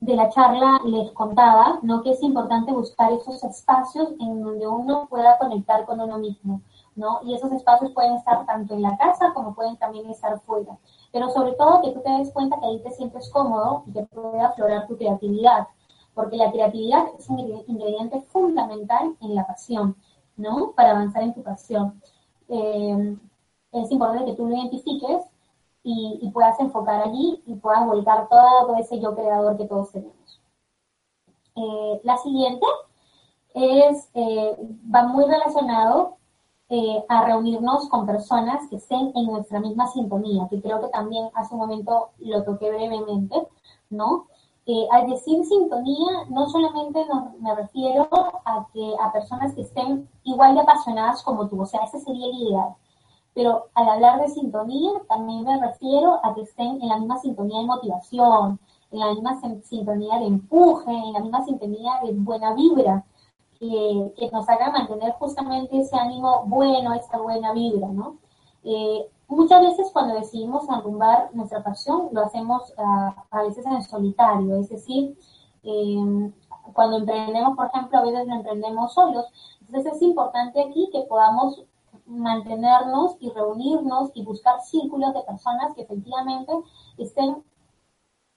de 0.00 0.16
la 0.16 0.28
charla 0.30 0.80
les 0.84 1.12
contaba, 1.12 1.78
¿no? 1.82 2.02
que 2.02 2.10
es 2.10 2.22
importante 2.22 2.72
buscar 2.72 3.12
esos 3.12 3.42
espacios 3.44 4.08
en 4.20 4.42
donde 4.42 4.66
uno 4.66 5.06
pueda 5.08 5.38
conectar 5.38 5.84
con 5.84 6.00
uno 6.00 6.18
mismo. 6.18 6.60
¿No? 6.96 7.20
Y 7.24 7.34
esos 7.34 7.52
espacios 7.52 7.92
pueden 7.92 8.14
estar 8.14 8.46
tanto 8.46 8.74
en 8.74 8.82
la 8.82 8.96
casa 8.96 9.32
como 9.34 9.54
pueden 9.54 9.76
también 9.76 10.08
estar 10.10 10.38
fuera. 10.40 10.78
Pero 11.12 11.28
sobre 11.30 11.52
todo 11.52 11.82
que 11.82 11.92
tú 11.92 12.00
te 12.00 12.10
des 12.10 12.32
cuenta 12.32 12.58
que 12.58 12.66
ahí 12.66 12.80
te 12.82 12.90
sientes 12.92 13.30
cómodo 13.30 13.84
y 13.86 13.92
que 13.92 14.02
pueda 14.04 14.46
aflorar 14.48 14.86
tu 14.86 14.96
creatividad, 14.96 15.66
porque 16.14 16.36
la 16.36 16.52
creatividad 16.52 17.06
es 17.18 17.28
un 17.28 17.40
ingrediente 17.66 18.20
fundamental 18.22 19.16
en 19.20 19.34
la 19.34 19.46
pasión, 19.46 19.96
¿no? 20.36 20.72
Para 20.72 20.92
avanzar 20.92 21.22
en 21.22 21.34
tu 21.34 21.42
pasión. 21.42 22.00
Eh, 22.48 23.16
es 23.72 23.90
importante 23.90 24.26
que 24.26 24.36
tú 24.36 24.46
lo 24.46 24.54
identifiques 24.54 25.24
y, 25.82 26.30
puedas 26.32 26.58
enfocar 26.60 27.02
allí 27.02 27.42
y 27.46 27.54
puedas 27.56 27.86
volcar 27.86 28.28
todo 28.28 28.74
ese 28.76 28.98
yo 29.00 29.14
creador 29.14 29.56
que 29.56 29.66
todos 29.66 29.92
tenemos. 29.92 30.40
Eh, 31.56 32.00
la 32.02 32.16
siguiente 32.16 32.66
es, 33.54 34.08
eh, 34.14 34.56
va 34.92 35.04
muy 35.04 35.24
relacionado 35.26 36.16
eh, 36.68 37.04
a 37.08 37.24
reunirnos 37.24 37.88
con 37.88 38.06
personas 38.06 38.68
que 38.68 38.76
estén 38.76 39.12
en 39.14 39.26
nuestra 39.26 39.60
misma 39.60 39.86
sintonía, 39.88 40.46
que 40.48 40.60
creo 40.60 40.80
que 40.80 40.88
también 40.88 41.28
hace 41.34 41.54
un 41.54 41.60
momento 41.60 42.10
lo 42.18 42.42
toqué 42.42 42.70
brevemente, 42.70 43.36
¿no? 43.90 44.26
al 44.90 45.06
decir 45.10 45.44
sintonía, 45.44 46.24
no 46.30 46.48
solamente 46.48 47.04
me 47.38 47.54
refiero 47.54 48.08
a 48.44 48.66
que 48.72 48.94
a 48.98 49.12
personas 49.12 49.54
que 49.54 49.60
estén 49.60 50.08
igual 50.22 50.54
de 50.54 50.62
apasionadas 50.62 51.22
como 51.22 51.48
tú, 51.48 51.60
o 51.60 51.66
sea, 51.66 51.80
ese 51.84 52.00
sería 52.00 52.26
el 52.26 52.34
ideal. 52.34 52.74
Pero 53.34 53.66
al 53.74 53.88
hablar 53.88 54.20
de 54.20 54.28
sintonía, 54.28 54.92
también 55.08 55.44
me 55.44 55.60
refiero 55.60 56.20
a 56.24 56.34
que 56.34 56.42
estén 56.42 56.80
en 56.80 56.88
la 56.88 56.98
misma 56.98 57.18
sintonía 57.18 57.58
de 57.58 57.66
motivación, 57.66 58.58
en 58.90 59.00
la 59.00 59.10
misma 59.12 59.40
sintonía 59.64 60.18
de 60.18 60.26
empuje, 60.26 60.90
en 60.90 61.12
la 61.12 61.20
misma 61.20 61.44
sintonía 61.44 62.00
de 62.02 62.12
buena 62.12 62.54
vibra, 62.54 63.04
que, 64.16 64.30
nos 64.30 64.48
haga 64.48 64.70
mantener 64.70 65.12
justamente 65.14 65.78
ese 65.78 65.96
ánimo 65.96 66.44
bueno, 66.46 66.94
esa 66.94 67.18
buena 67.18 67.52
vibra, 67.52 67.88
¿no? 67.88 68.18
Eh, 68.64 69.08
muchas 69.28 69.60
veces 69.62 69.90
cuando 69.92 70.14
decidimos 70.14 70.68
arrumbar 70.70 71.30
nuestra 71.34 71.62
pasión, 71.62 72.08
lo 72.12 72.22
hacemos 72.22 72.72
a 72.76 73.42
veces 73.42 73.64
en 73.66 73.82
solitario, 73.82 74.56
es 74.56 74.68
decir, 74.68 75.16
em, 75.62 76.32
cuando 76.72 76.98
emprendemos, 76.98 77.56
por 77.56 77.66
ejemplo, 77.66 77.98
a 77.98 78.02
veces 78.02 78.26
lo 78.26 78.34
emprendemos 78.34 78.94
solos. 78.94 79.26
Entonces 79.60 79.94
es 79.94 80.02
importante 80.02 80.62
aquí 80.62 80.88
que 80.92 81.02
podamos 81.02 81.64
mantenernos 82.06 83.16
y 83.20 83.30
reunirnos 83.30 84.10
y 84.14 84.24
buscar 84.24 84.60
círculos 84.60 85.14
de 85.14 85.22
personas 85.22 85.74
que 85.74 85.82
efectivamente 85.82 86.52
estén 86.98 87.42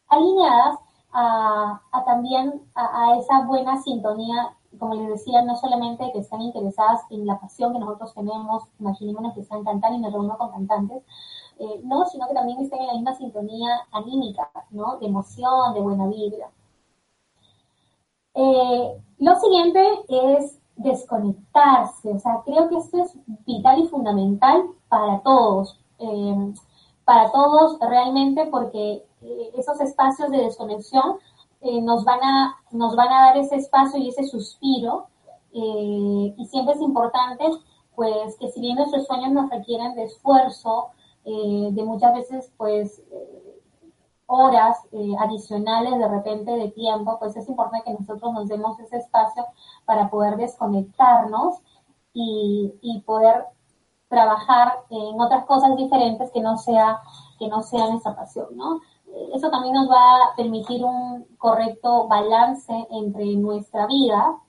alineadas 0.08 0.80
a, 1.12 1.82
también 2.06 2.62
a, 2.76 3.18
esa 3.18 3.42
buena 3.46 3.82
sintonía, 3.82 4.56
como 4.78 4.96
les 4.96 5.10
decía, 5.10 5.42
no 5.44 5.56
solamente 5.56 6.12
que 6.12 6.20
estén 6.20 6.42
interesadas 6.42 7.02
en 7.10 7.26
la 7.26 7.40
pasión 7.40 7.74
que 7.74 7.80
nosotros 7.80 8.14
tenemos, 8.14 8.64
imaginémonos 8.80 9.34
que 9.34 9.42
están 9.42 9.64
cantando 9.64 9.98
y 9.98 10.02
me 10.02 10.10
reúno 10.10 10.38
con 10.38 10.52
cantantes, 10.52 11.04
eh, 11.60 11.82
no, 11.84 12.06
sino 12.06 12.28
que 12.28 12.34
también 12.34 12.60
estén 12.60 12.82
en 12.82 12.88
la 12.88 12.94
misma 12.94 13.16
sintonía 13.16 13.82
anímica, 13.92 14.50
¿no? 14.72 14.98
De 14.98 15.08
emoción, 15.08 15.74
de 15.74 15.82
buena 15.82 16.08
vibra. 16.08 16.50
Eh, 18.36 19.02
lo 19.20 19.36
siguiente 19.40 19.82
es 20.10 20.60
desconectarse, 20.76 22.12
o 22.12 22.20
sea, 22.20 22.42
creo 22.46 22.70
que 22.70 22.78
esto 22.78 23.02
es 23.02 23.12
vital 23.46 23.80
y 23.80 23.88
fundamental 23.88 24.64
para 24.90 25.22
todos, 25.22 25.80
eh, 25.98 26.54
para 27.04 27.32
todos 27.32 27.80
realmente 27.80 28.46
porque 28.46 29.04
eh, 29.22 29.52
esos 29.58 29.82
espacios 29.82 30.30
de 30.30 30.38
desconexión 30.38 31.18
eh, 31.62 31.82
nos, 31.82 32.03
van 32.03 32.24
a, 32.24 32.58
nos 32.72 32.95
van 32.95 33.10
a 33.10 33.22
dar 33.28 33.38
ese 33.38 33.55
espacio 33.55 33.99
y 33.99 34.10
ese 34.10 34.24
suspiro. 34.24 35.08
Eh, 35.53 36.36
y 36.38 36.45
siempre 36.47 36.76
es 36.76 36.82
importante, 36.82 37.45
pues, 37.95 38.38
que 38.38 38.49
si 38.49 38.62
bien 38.62 38.76
nuestros 38.76 39.08
sueños 39.08 39.32
nos 39.32 39.49
requieren 39.49 39.95
de 39.95 40.03
esfuerzo, 40.03 40.91
de 41.26 41.84
muchas 41.84 42.14
veces, 42.14 42.53
pues, 42.55 43.03
horas 44.28 44.78
adicionales 45.20 45.99
de 45.99 46.08
repente 46.08 46.51
de 46.51 46.70
tiempo, 46.72 47.20
pues 47.20 47.36
es 47.36 47.49
importante 47.49 47.84
que 47.86 47.97
nosotros 47.99 48.32
nos 48.34 48.47
demos 48.47 48.80
ese 48.80 48.97
espacio 48.97 49.45
para 49.86 50.10
poder 50.10 50.38
desconectarnos 50.38 51.60
y, 52.14 52.74
y 52.82 53.01
poder 53.01 53.45
trabajar 54.10 54.86
en 54.89 55.20
otras 55.20 55.45
cosas 55.45 55.76
diferentes 55.76 56.32
que 56.32 56.39
no 56.39 56.58
sea 56.58 57.01
que 57.38 57.47
no 57.47 57.62
sea 57.62 57.89
nuestra 57.89 58.16
pasión, 58.16 58.47
¿no? 58.55 58.82
Eso 59.34 59.49
también 59.49 59.74
nos 59.74 59.89
va 59.89 60.26
a 60.26 60.36
permitir 60.36 60.84
un 60.84 61.26
correcto 61.38 62.08
balance 62.08 62.74
entre 62.91 63.36
nuestra 63.36 63.88
vida 63.88 64.39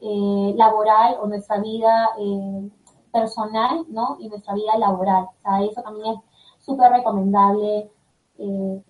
eh, 0.00 0.54
laboral 0.56 1.16
o 1.20 1.26
nuestra 1.26 1.58
vida 1.60 2.10
eh, 2.18 2.70
personal, 3.12 3.86
¿no? 3.88 4.16
Y 4.20 4.28
nuestra 4.28 4.54
vida 4.54 4.76
laboral. 4.78 5.24
O 5.24 5.42
sea, 5.42 5.62
eso 5.62 5.82
también 5.82 6.14
es 6.14 6.64
súper 6.64 6.90
recomendable 6.92 7.90
eh, 8.38 8.82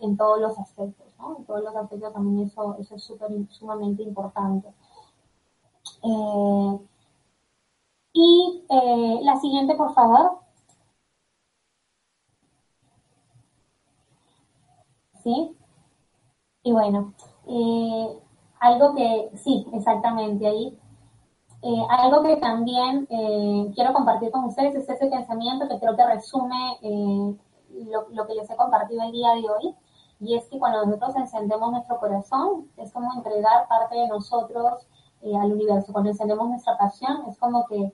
en, 0.00 0.16
todos 0.16 0.40
los 0.40 0.58
aspectos, 0.58 1.06
¿no? 1.18 1.36
En 1.38 1.44
todos 1.44 1.62
los 1.62 1.74
aspectos 1.76 2.12
también 2.12 2.46
eso, 2.46 2.76
eso 2.80 2.96
es 2.96 3.04
súper, 3.04 3.30
sumamente 3.50 4.02
importante. 4.02 4.68
y 8.12 8.64
la 9.22 9.36
siguiente, 9.40 9.74
por 9.74 9.94
favor. 9.94 10.47
¿Sí? 15.28 15.56
Y 16.62 16.72
bueno, 16.72 17.14
eh, 17.46 18.22
algo 18.60 18.94
que, 18.94 19.30
sí, 19.36 19.66
exactamente 19.72 20.46
ahí. 20.46 20.78
Eh, 21.62 21.82
algo 21.90 22.22
que 22.22 22.36
también 22.36 23.06
eh, 23.10 23.70
quiero 23.74 23.92
compartir 23.92 24.30
con 24.30 24.44
ustedes 24.44 24.76
es 24.76 24.88
ese 24.88 25.06
pensamiento 25.08 25.68
que 25.68 25.78
creo 25.80 25.96
que 25.96 26.06
resume 26.06 26.78
lo, 27.90 28.26
que 28.26 28.34
les 28.34 28.48
he 28.48 28.56
compartido 28.56 29.02
el 29.02 29.12
día 29.12 29.32
de 29.34 29.48
hoy. 29.50 29.74
Y 30.20 30.36
es 30.36 30.48
que 30.48 30.58
cuando 30.58 30.84
nosotros 30.86 31.16
encendemos 31.16 31.70
nuestro 31.70 31.98
corazón, 31.98 32.70
es 32.76 32.92
como 32.92 33.12
entregar 33.14 33.68
parte 33.68 33.96
de 33.96 34.08
nosotros 34.08 34.86
al 35.22 35.52
universo. 35.52 35.92
Cuando 35.92 36.10
encendemos 36.10 36.48
nuestra 36.48 36.76
pasión, 36.78 37.24
es 37.28 37.38
como 37.38 37.66
que 37.66 37.92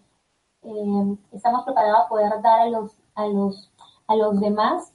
estamos 1.33 1.65
preparados 1.65 2.07
a 2.07 2.09
poder 2.09 2.41
dar 2.43 2.61
a 2.61 2.67
los, 2.69 2.93
a 3.15 3.27
los, 3.27 3.71
a 4.07 4.17
los 4.17 4.41
demás 4.41 4.93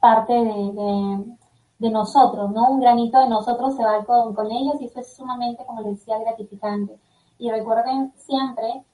parte 0.00 0.32
de, 0.32 1.90
nosotros, 1.90 2.50
¿no? 2.52 2.70
Un 2.70 2.80
granito 2.80 3.18
de 3.18 3.28
nosotros 3.28 3.76
se 3.76 3.84
va 3.84 4.04
con, 4.04 4.34
con 4.34 4.50
ellos 4.50 4.80
y 4.80 4.86
eso 4.86 5.00
es 5.00 5.14
sumamente, 5.14 5.64
como 5.66 5.82
les 5.82 5.98
decía, 5.98 6.18
gratificante. 6.18 6.98
Y 7.38 7.50
recuerden 7.50 8.12
siempre 8.16 8.84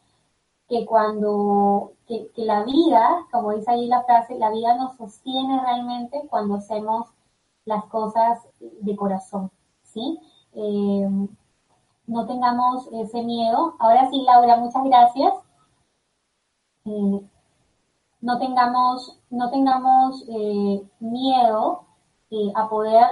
que 0.69 0.87
cuando, 0.87 1.93
que, 2.07 2.31
la 2.37 2.65
vida, 2.65 3.27
como 3.31 3.53
dice 3.53 3.71
ahí 3.71 3.87
la 3.89 4.05
frase, 4.05 4.39
la 4.39 4.51
vida 4.51 4.75
nos 4.75 4.97
sostiene 4.97 5.61
realmente 5.61 6.23
cuando 6.31 6.57
hacemos 6.57 7.09
las 7.65 7.85
cosas 7.87 8.49
de 8.59 8.97
corazón, 8.97 9.51
¿sí? 9.83 10.19
Eh, 10.55 11.09
no 12.07 12.27
tengamos 12.27 12.89
ese 12.93 13.23
miedo. 13.23 13.75
Ahora 13.79 14.09
sí, 14.11 14.23
Laura, 14.23 14.57
muchas 14.57 14.85
gracias. 14.85 15.35
Eh, 16.85 17.21
no 18.23 18.39
tengamos, 18.39 19.19
no 19.31 19.51
tengamos 19.51 20.25
eh, 20.29 20.89
miedo 21.01 21.85
eh, 22.31 22.53
a 22.55 22.69
poder 22.69 23.07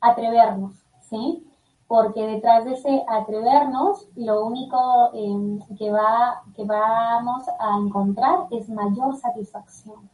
atrevernos, 0.00 0.84
¿sí? 1.00 1.46
Porque 1.86 2.26
detrás 2.26 2.64
de 2.64 2.74
ese 2.74 3.04
atrevernos, 3.08 4.08
lo 4.16 4.44
único 4.44 5.10
em, 5.14 5.60
que, 5.76 5.90
va, 5.90 6.42
que 6.54 6.64
vamos 6.64 7.44
a 7.58 7.78
encontrar 7.78 8.46
es 8.50 8.68
mayor 8.68 9.16
satisfacción, 9.16 10.10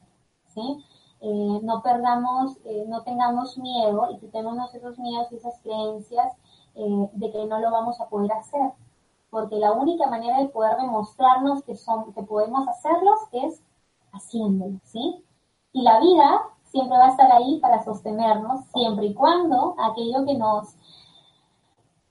¿sí? 0.48 0.84
Eh, 1.20 1.60
no 1.62 1.82
perdamos, 1.82 2.58
no 2.88 3.02
tengamos 3.02 3.56
miedo 3.56 4.10
y 4.10 4.18
quitemos 4.18 4.74
esos 4.74 4.98
miedos 4.98 5.32
y 5.32 5.36
esas 5.36 5.58
creencias 5.62 6.32
de 6.74 7.30
que 7.30 7.46
no 7.46 7.58
lo 7.58 7.70
vamos 7.70 7.98
a 8.02 8.08
poder 8.10 8.30
hacer, 8.32 8.70
porque 9.30 9.56
la 9.56 9.72
única 9.72 10.10
manera 10.10 10.40
de 10.40 10.48
poder 10.48 10.76
demostrarnos 10.76 11.62
que, 11.62 11.74
son, 11.74 12.12
que 12.12 12.22
podemos 12.22 12.68
hacerlos 12.68 13.18
es 13.32 13.62
haciéndolo, 14.16 14.80
¿sí? 14.84 15.24
Y 15.72 15.82
la 15.82 16.00
vida 16.00 16.42
siempre 16.64 16.98
va 16.98 17.06
a 17.06 17.10
estar 17.10 17.30
ahí 17.32 17.58
para 17.60 17.84
sostenernos, 17.84 18.64
siempre 18.74 19.06
y 19.06 19.14
cuando 19.14 19.74
aquello 19.78 20.24
que 20.24 20.34
nos, 20.34 20.74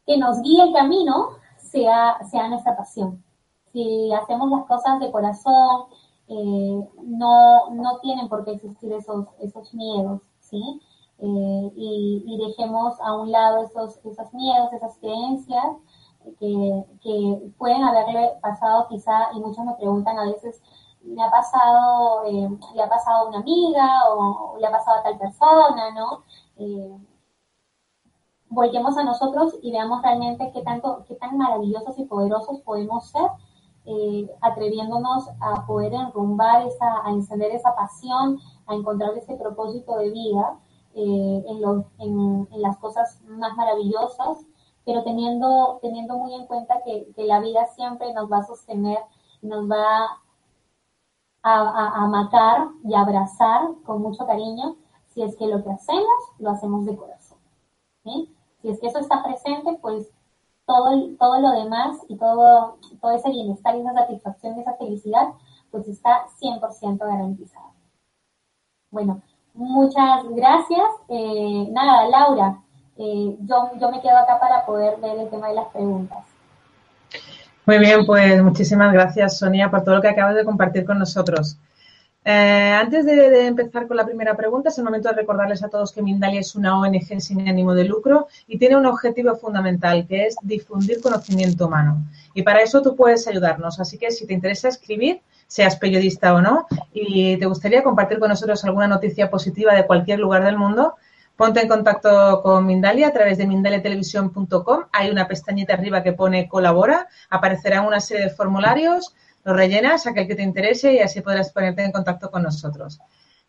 que 0.06 0.18
nos 0.18 0.42
guíe 0.42 0.64
el 0.64 0.74
camino 0.74 1.30
sea, 1.58 2.18
sea 2.30 2.48
nuestra 2.48 2.76
pasión. 2.76 3.24
Si 3.72 4.14
hacemos 4.14 4.50
las 4.50 4.66
cosas 4.66 5.00
de 5.00 5.12
corazón, 5.12 5.86
eh, 6.28 6.90
no, 7.04 7.70
no 7.72 8.00
tienen 8.00 8.30
por 8.30 8.46
qué 8.46 8.54
existir 8.54 8.92
esos, 8.94 9.28
esos 9.40 9.74
miedos, 9.74 10.22
¿sí? 10.40 10.82
Eh, 11.20 11.72
y, 11.76 12.38
dejemos 12.48 13.00
a 13.00 13.16
un 13.16 13.32
lado 13.32 13.64
esos, 13.64 13.98
esos 14.06 14.34
miedos, 14.34 14.74
esas 14.74 14.98
creencias 14.98 15.78
que, 16.40 16.86
que 17.02 17.52
pueden 17.58 17.84
haberle 17.84 18.32
pasado 18.42 18.88
quizá, 18.90 19.32
y 19.34 19.40
muchos 19.40 19.64
me 19.66 19.76
preguntan 19.76 20.18
a 20.18 20.26
veces, 20.26 20.62
me 21.06 21.24
ha 21.24 21.30
pasado, 21.30 22.24
eh, 22.26 22.50
le 22.74 22.84
ha 22.84 22.90
pasado 22.90 23.26
a 23.26 23.30
una 23.30 23.40
amiga 23.40 24.10
o, 24.10 24.58
le 24.60 24.68
ha 24.68 24.72
pasado 24.72 25.00
a 25.00 25.04
tal 25.04 25.18
persona, 25.18 25.92
¿no? 25.92 26.24
Eh, 26.58 26.98
volvemos 28.50 28.98
a 28.98 29.04
nosotros 29.04 29.58
y 29.62 29.72
veamos 29.72 30.02
realmente 30.02 30.52
qué 30.54 30.62
tanto, 30.62 31.04
qué 31.08 31.16
tan 31.16 31.38
maravillosos 31.38 31.98
y 32.00 32.06
poderosos 32.06 32.62
podemos 32.62 33.08
ser, 33.10 33.30
eh, 33.86 34.30
atreviéndonos 34.42 35.30
a 35.42 35.66
poder 35.68 35.94
enrumbar 35.94 36.66
esa, 36.66 37.06
a 37.06 37.12
encender 37.12 37.52
esa 37.52 37.76
pasión, 37.76 38.40
a 38.68 38.74
encontrar 38.74 39.16
ese 39.18 39.36
propósito 39.36 39.98
de 39.98 40.10
vida 40.12 40.60
en, 40.96 41.86
en, 42.00 42.62
las 42.62 42.78
cosas 42.78 43.22
más 43.28 43.56
maravillosas, 43.58 44.46
pero 44.86 45.04
teniendo, 45.04 45.80
teniendo 45.82 46.18
muy 46.18 46.34
en 46.34 46.48
cuenta 46.48 46.82
que, 46.86 47.12
que 47.14 47.26
la 47.26 47.42
vida 47.42 47.66
siempre 47.76 48.14
nos 48.14 48.32
va 48.32 48.38
a 48.38 48.46
sostener, 48.46 49.00
nos 49.42 49.70
va 49.70 50.08
a, 51.46 52.08
matar 52.08 52.70
y 52.84 52.96
abrazar 52.96 53.70
con 53.86 54.02
mucho 54.02 54.26
cariño 54.26 54.76
si 55.14 55.22
es 55.22 55.36
que 55.36 55.48
lo 55.48 55.64
que 55.64 55.72
hacemos 55.72 56.06
lo 56.40 56.50
hacemos 56.50 56.86
de 56.86 56.98
corazón. 56.98 57.38
Si 58.04 58.70
es 58.70 58.80
que 58.80 58.88
eso 58.88 59.00
está 59.00 59.24
presente, 59.24 59.78
pues 59.82 60.12
todo, 60.66 60.92
todo 61.20 61.40
lo 61.40 61.52
demás 61.52 61.98
y 62.08 62.18
todo, 62.18 62.78
todo 63.00 63.12
ese 63.12 63.30
bienestar 63.30 63.76
y 63.76 63.82
esa 63.82 63.94
satisfacción 63.94 64.58
y 64.58 64.62
esa 64.62 64.74
felicidad, 64.74 65.34
pues 65.70 65.88
está 65.88 66.26
100% 66.42 66.98
garantizado. 66.98 67.74
Bueno, 68.90 69.22
muchas 69.54 70.28
gracias. 70.30 70.90
Eh, 71.10 71.70
nada, 71.72 72.08
Laura, 72.10 72.64
eh, 72.98 73.38
yo, 73.42 73.70
yo 73.80 73.92
me 73.92 74.02
quedo 74.02 74.18
acá 74.18 74.40
para 74.40 74.66
poder 74.66 75.00
ver 75.00 75.20
el 75.20 75.30
tema 75.30 75.50
de 75.50 75.56
las 75.56 75.68
preguntas. 75.68 76.26
Muy 77.66 77.80
bien, 77.80 78.06
pues 78.06 78.44
muchísimas 78.44 78.94
gracias, 78.94 79.40
Sonia, 79.40 79.72
por 79.72 79.84
todo 79.84 79.96
lo 79.96 80.02
que 80.02 80.10
acabas 80.10 80.36
de 80.36 80.46
compartir 80.46 80.86
con 80.86 81.00
nosotros. 81.00 81.58
Eh, 82.24 82.74
antes 82.80 83.06
de, 83.06 83.48
empezar 83.48 83.88
con 83.88 83.98
la 83.98 84.06
primera 84.06 84.36
pregunta, 84.36 84.70
es 84.70 84.78
el 84.78 84.84
momento 84.84 85.10
de 85.10 85.16
recordarles 85.16 85.64
a 85.64 85.70
todos 85.70 85.92
que 85.92 86.02
Mindalia 86.04 86.40
es 86.40 86.56
una 86.56 86.80
ONG 86.80 87.20
sin 87.20 87.48
ánimo 87.48 87.74
de 87.74 87.86
lucro 87.86 88.28
y 88.48 88.60
tiene 88.60 88.76
un 88.76 88.86
objetivo 88.86 89.36
fundamental, 89.36 90.06
que 90.08 90.28
es 90.28 90.36
difundir 90.44 91.02
conocimiento 91.02 91.66
humano. 91.66 92.06
Y 92.36 92.44
para 92.44 92.62
eso 92.62 92.84
tú 92.84 92.96
puedes 92.96 93.28
ayudarnos. 93.28 93.80
Así 93.80 93.98
que 93.98 94.12
si 94.12 94.28
te 94.28 94.34
interesa 94.34 94.68
escribir, 94.68 95.22
seas 95.48 95.76
periodista 95.76 96.34
o 96.36 96.42
no, 96.42 96.68
y 96.94 97.38
te 97.38 97.46
gustaría 97.48 97.84
compartir 97.84 98.20
con 98.20 98.30
nosotros 98.30 98.64
alguna 98.66 98.88
noticia 98.88 99.30
positiva 99.30 99.74
de 99.74 99.88
cualquier 99.88 100.20
lugar 100.20 100.44
del 100.44 100.58
mundo, 100.58 100.96
ponte 101.36 101.62
en 101.62 101.68
contacto 101.68 102.42
con 102.42 102.66
Mindalia 102.66 103.08
a 103.08 103.14
través 103.14 103.38
de 103.38 103.48
mindaliatelevisión.com. 103.48 104.86
Hay 104.92 105.10
una 105.10 105.28
pestañita 105.28 105.74
arriba 105.74 106.04
que 106.04 106.14
pone 106.14 106.48
colabora, 106.48 107.08
aparecerán 107.30 107.86
una 107.86 108.00
serie 108.00 108.26
de 108.26 108.30
formularios, 108.30 109.16
lo 109.44 109.54
rellenas, 109.54 110.08
aquel 110.08 110.28
que 110.28 110.36
te 110.36 110.44
interese 110.44 110.94
y 110.94 111.00
así 111.00 111.22
podrás 111.22 111.52
ponerte 111.52 111.84
en 111.84 111.92
contacto 111.92 112.32
con 112.32 112.44
nosotros. 112.44 113.00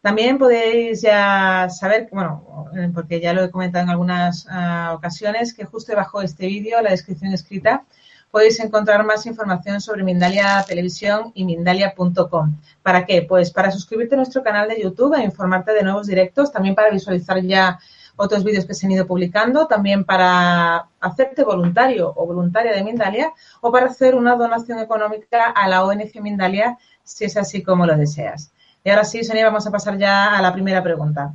También 0.00 0.38
podéis 0.38 1.02
ya 1.02 1.68
saber, 1.70 2.08
bueno, 2.12 2.68
porque 2.94 3.20
ya 3.20 3.32
lo 3.32 3.42
he 3.42 3.50
comentado 3.50 3.84
en 3.84 3.90
algunas 3.90 4.46
ah, 4.48 4.92
ocasiones, 4.94 5.54
que 5.54 5.64
justo 5.64 5.92
debajo 5.92 6.20
de 6.20 6.26
este 6.26 6.46
vídeo, 6.46 6.80
la 6.80 6.90
descripción 6.90 7.32
escrita, 7.32 7.84
podéis 8.30 8.60
encontrar 8.60 9.04
más 9.04 9.26
información 9.26 9.80
sobre 9.80 10.02
Mindalia 10.02 10.64
Televisión 10.66 11.32
y 11.34 11.44
mindalia.com. 11.44 12.56
¿Para 12.82 13.06
qué? 13.06 13.22
Pues 13.22 13.50
para 13.50 13.70
suscribirte 13.70 14.14
a 14.14 14.18
nuestro 14.18 14.42
canal 14.42 14.68
de 14.68 14.82
YouTube 14.82 15.14
e 15.14 15.24
informarte 15.24 15.72
de 15.72 15.82
nuevos 15.82 16.06
directos, 16.06 16.52
también 16.52 16.74
para 16.74 16.90
visualizar 16.90 17.40
ya 17.42 17.78
otros 18.16 18.44
vídeos 18.44 18.64
que 18.64 18.74
se 18.74 18.86
han 18.86 18.92
ido 18.92 19.06
publicando, 19.06 19.66
también 19.66 20.04
para 20.04 20.88
hacerte 21.00 21.44
voluntario 21.44 22.12
o 22.16 22.26
voluntaria 22.26 22.72
de 22.72 22.82
Mindalia 22.82 23.32
o 23.60 23.70
para 23.70 23.86
hacer 23.86 24.14
una 24.14 24.36
donación 24.36 24.78
económica 24.78 25.50
a 25.50 25.68
la 25.68 25.84
ONG 25.84 26.20
Mindalia 26.20 26.78
si 27.04 27.24
es 27.26 27.36
así 27.36 27.62
como 27.62 27.86
lo 27.86 27.96
deseas. 27.96 28.52
Y 28.82 28.90
ahora 28.90 29.04
sí, 29.04 29.22
Sonia, 29.22 29.46
vamos 29.46 29.66
a 29.66 29.70
pasar 29.70 29.98
ya 29.98 30.36
a 30.36 30.42
la 30.42 30.52
primera 30.52 30.82
pregunta. 30.82 31.34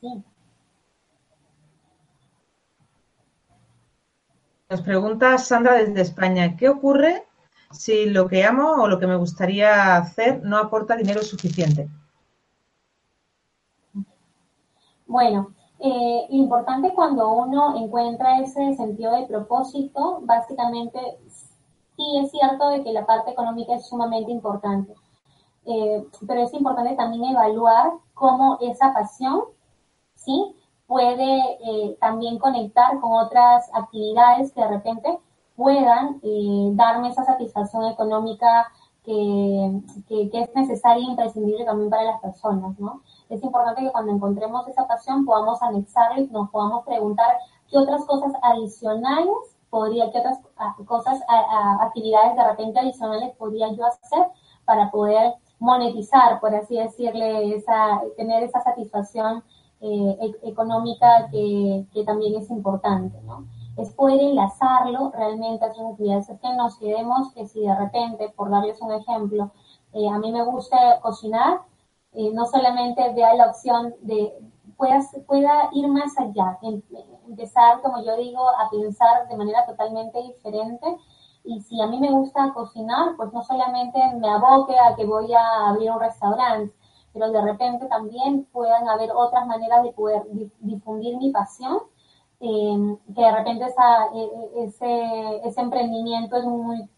Sí. 0.00 0.24
Nos 4.70 4.82
pregunta 4.82 5.36
Sandra 5.36 5.74
desde 5.74 6.00
España, 6.00 6.56
¿qué 6.56 6.68
ocurre 6.68 7.26
si 7.72 8.08
lo 8.08 8.28
que 8.28 8.44
amo 8.44 8.70
o 8.74 8.86
lo 8.86 9.00
que 9.00 9.08
me 9.08 9.16
gustaría 9.16 9.96
hacer 9.96 10.44
no 10.44 10.58
aporta 10.58 10.94
dinero 10.94 11.22
suficiente? 11.22 11.88
Bueno, 15.08 15.52
eh, 15.80 16.26
importante 16.30 16.92
cuando 16.94 17.32
uno 17.32 17.76
encuentra 17.76 18.38
ese 18.38 18.76
sentido 18.76 19.16
de 19.16 19.26
propósito, 19.26 20.20
básicamente 20.22 21.00
sí 21.96 22.18
es 22.22 22.30
cierto 22.30 22.68
de 22.68 22.84
que 22.84 22.92
la 22.92 23.04
parte 23.04 23.32
económica 23.32 23.74
es 23.74 23.88
sumamente 23.88 24.30
importante, 24.30 24.94
eh, 25.66 26.06
pero 26.28 26.42
es 26.44 26.54
importante 26.54 26.94
también 26.94 27.24
evaluar 27.24 27.90
cómo 28.14 28.56
esa 28.60 28.94
pasión, 28.94 29.46
¿sí? 30.14 30.54
Puede 30.90 31.56
eh, 31.64 31.96
también 32.00 32.36
conectar 32.40 32.98
con 32.98 33.12
otras 33.12 33.70
actividades 33.74 34.52
que 34.52 34.60
de 34.60 34.66
repente 34.66 35.18
puedan 35.54 36.18
eh, 36.24 36.70
darme 36.72 37.10
esa 37.10 37.24
satisfacción 37.24 37.84
económica 37.86 38.66
que, 39.04 39.82
es 40.08 40.54
necesaria 40.56 41.06
e 41.06 41.10
imprescindible 41.10 41.64
también 41.64 41.90
para 41.90 42.02
las 42.02 42.20
personas, 42.20 42.76
¿no? 42.80 43.02
Es 43.28 43.40
importante 43.44 43.82
que 43.82 43.92
cuando 43.92 44.10
encontremos 44.10 44.66
esa 44.66 44.88
pasión 44.88 45.24
podamos 45.24 45.62
anexarla 45.62 46.22
y 46.22 46.26
nos 46.26 46.50
podamos 46.50 46.84
preguntar 46.84 47.36
qué 47.68 47.78
otras 47.78 48.04
cosas 48.04 48.32
adicionales 48.42 49.56
podría, 49.70 50.10
qué 50.10 50.18
otras 50.18 50.40
ah, 50.56 50.74
cosas, 50.86 51.20
actividades 51.82 52.34
de 52.34 52.44
repente 52.44 52.80
adicionales 52.80 53.36
podría 53.36 53.72
yo 53.74 53.86
hacer 53.86 54.26
para 54.64 54.90
poder 54.90 55.34
monetizar, 55.60 56.40
por 56.40 56.52
así 56.52 56.76
decirle, 56.76 57.54
esa, 57.54 58.00
tener 58.16 58.42
esa 58.42 58.60
satisfacción 58.60 59.44
eh, 59.80 60.16
e-, 60.20 60.48
económica 60.48 61.28
que, 61.30 61.86
también 62.04 62.34
es 62.34 62.50
importante, 62.50 63.20
¿no? 63.22 63.46
Es 63.76 63.90
poder 63.94 64.20
enlazarlo 64.20 65.10
realmente 65.10 65.64
a 65.64 65.72
sus 65.72 65.92
actividades. 65.92 66.28
Es 66.28 66.40
que 66.40 66.52
nos 66.54 66.76
quedemos 66.78 67.32
que 67.32 67.46
si 67.46 67.60
de 67.60 67.74
repente, 67.74 68.28
por 68.36 68.50
darles 68.50 68.80
un 68.82 68.92
ejemplo, 68.92 69.50
eh, 69.92 70.08
a 70.08 70.18
mí 70.18 70.32
me 70.32 70.44
gusta 70.44 71.00
cocinar, 71.00 71.62
eh, 72.12 72.30
no 72.32 72.44
solamente 72.46 73.12
vea 73.14 73.34
la 73.34 73.46
opción 73.46 73.94
de 74.02 74.34
pueda, 74.76 75.00
pueda 75.26 75.70
ir 75.72 75.88
más 75.88 76.18
allá, 76.18 76.58
empezar, 77.28 77.80
como 77.82 78.02
yo 78.04 78.16
digo, 78.16 78.48
a 78.48 78.68
pensar 78.70 79.28
de 79.28 79.36
manera 79.36 79.64
totalmente 79.66 80.20
diferente. 80.22 80.98
Y 81.44 81.60
si 81.60 81.80
a 81.80 81.86
mí 81.86 81.98
me 82.00 82.10
gusta 82.10 82.52
cocinar, 82.52 83.16
pues 83.16 83.32
no 83.32 83.42
solamente 83.42 83.98
me 84.16 84.28
aboque 84.28 84.78
a 84.78 84.94
que 84.94 85.06
voy 85.06 85.32
a 85.32 85.68
abrir 85.68 85.90
un 85.90 86.00
restaurante, 86.00 86.74
pero 87.12 87.30
de 87.30 87.42
repente 87.42 87.86
también 87.86 88.44
puedan 88.52 88.88
haber 88.88 89.10
otras 89.12 89.46
maneras 89.46 89.82
de 89.82 89.92
poder 89.92 90.22
difundir 90.60 91.16
mi 91.16 91.30
pasión, 91.30 91.78
eh, 92.40 92.98
que 93.14 93.20
de 93.22 93.32
repente 93.32 93.64
e, 93.66 94.62
e, 94.62 95.44
ese, 95.44 95.60
emprendimiento 95.60 96.36
es 96.36 96.44
muy 96.44 96.88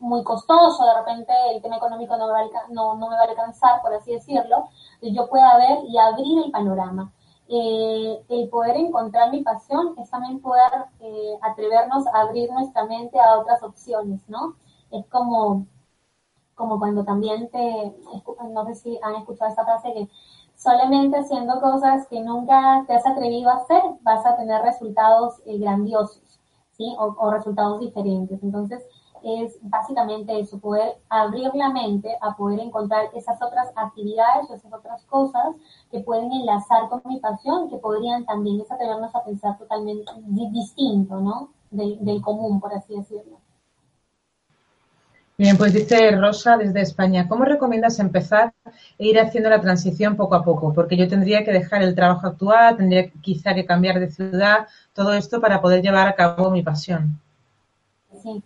muy 0.00 0.24
costoso, 0.24 0.84
de 0.84 0.94
repente 0.94 1.32
el 1.54 1.62
tema 1.62 1.76
económico 1.76 2.16
no 2.16 2.28
va 2.28 2.40
a, 2.40 2.44
no, 2.70 2.96
me 2.96 3.06
va 3.06 3.20
a 3.20 3.24
alcanzar, 3.24 3.82
por 3.82 3.92
así 3.94 4.12
decirlo, 4.12 4.68
yo 5.02 5.28
pueda 5.28 5.58
ver 5.58 5.84
y 5.86 5.98
abrir 5.98 6.44
el 6.44 6.50
panorama. 6.50 7.12
Eh, 7.48 8.24
el 8.28 8.48
poder 8.48 8.76
encontrar 8.76 9.30
mi 9.30 9.42
pasión 9.42 9.94
es 9.98 10.08
también 10.10 10.40
poder 10.40 10.70
eh, 11.00 11.38
atrevernos 11.42 12.06
a 12.06 12.20
abrir 12.22 12.50
nuestra 12.50 12.84
mente 12.86 13.18
a 13.20 13.38
otras 13.40 13.62
opciones, 13.62 14.20
¿no? 14.28 14.54
Es 14.90 15.04
como 15.08 15.66
como 16.60 16.78
cuando 16.78 17.04
también 17.04 17.48
te, 17.50 17.96
no 18.52 18.66
sé 18.66 18.74
si 18.74 18.98
han 19.02 19.14
escuchado 19.16 19.50
esta 19.50 19.64
frase 19.64 19.94
que 19.94 20.08
solamente 20.54 21.16
haciendo 21.16 21.58
cosas 21.58 22.06
que 22.08 22.20
nunca 22.20 22.84
te 22.86 22.94
has 22.94 23.06
atrevido 23.06 23.48
a 23.48 23.54
hacer 23.54 23.82
vas 24.02 24.26
a 24.26 24.36
tener 24.36 24.60
resultados 24.60 25.40
eh, 25.46 25.58
grandiosos, 25.58 26.38
¿sí? 26.72 26.94
O, 26.98 27.30
resultados 27.30 27.80
diferentes. 27.80 28.42
Entonces, 28.42 28.86
es 29.22 29.58
básicamente 29.62 30.38
eso, 30.38 30.58
poder 30.60 31.00
abrir 31.08 31.50
la 31.54 31.70
mente 31.70 32.14
a 32.20 32.36
poder 32.36 32.60
encontrar 32.60 33.06
esas 33.14 33.40
otras 33.40 33.72
actividades 33.74 34.50
o 34.50 34.54
esas 34.54 34.72
otras 34.72 35.02
cosas 35.06 35.56
que 35.90 36.00
pueden 36.00 36.30
enlazar 36.30 36.90
con 36.90 37.00
mi 37.06 37.20
pasión, 37.20 37.70
que 37.70 37.78
podrían 37.78 38.26
también 38.26 38.62
atrevernos 38.68 39.14
a 39.14 39.24
pensar 39.24 39.56
totalmente 39.56 40.12
distinto, 40.52 41.20
¿no? 41.20 41.48
del 41.70 42.20
común, 42.20 42.60
por 42.60 42.74
así 42.74 42.96
decirlo. 42.96 43.38
Bien, 45.40 45.56
pues 45.56 45.72
dice 45.72 46.10
Rosa 46.10 46.58
desde 46.58 46.82
España, 46.82 47.26
¿cómo 47.26 47.46
recomiendas 47.46 47.98
empezar 47.98 48.52
e 48.98 49.06
ir 49.06 49.18
haciendo 49.18 49.48
la 49.48 49.62
transición 49.62 50.14
poco 50.14 50.34
a 50.34 50.44
poco? 50.44 50.74
Porque 50.74 50.98
yo 50.98 51.08
tendría 51.08 51.42
que 51.46 51.50
dejar 51.50 51.80
el 51.80 51.94
trabajo 51.94 52.26
actual, 52.26 52.76
tendría 52.76 53.08
quizá 53.22 53.54
que 53.54 53.64
cambiar 53.64 53.98
de 54.00 54.10
ciudad, 54.10 54.66
todo 54.92 55.14
esto 55.14 55.40
para 55.40 55.62
poder 55.62 55.80
llevar 55.80 56.06
a 56.06 56.14
cabo 56.14 56.50
mi 56.50 56.62
pasión. 56.62 57.18
Sí, 58.22 58.42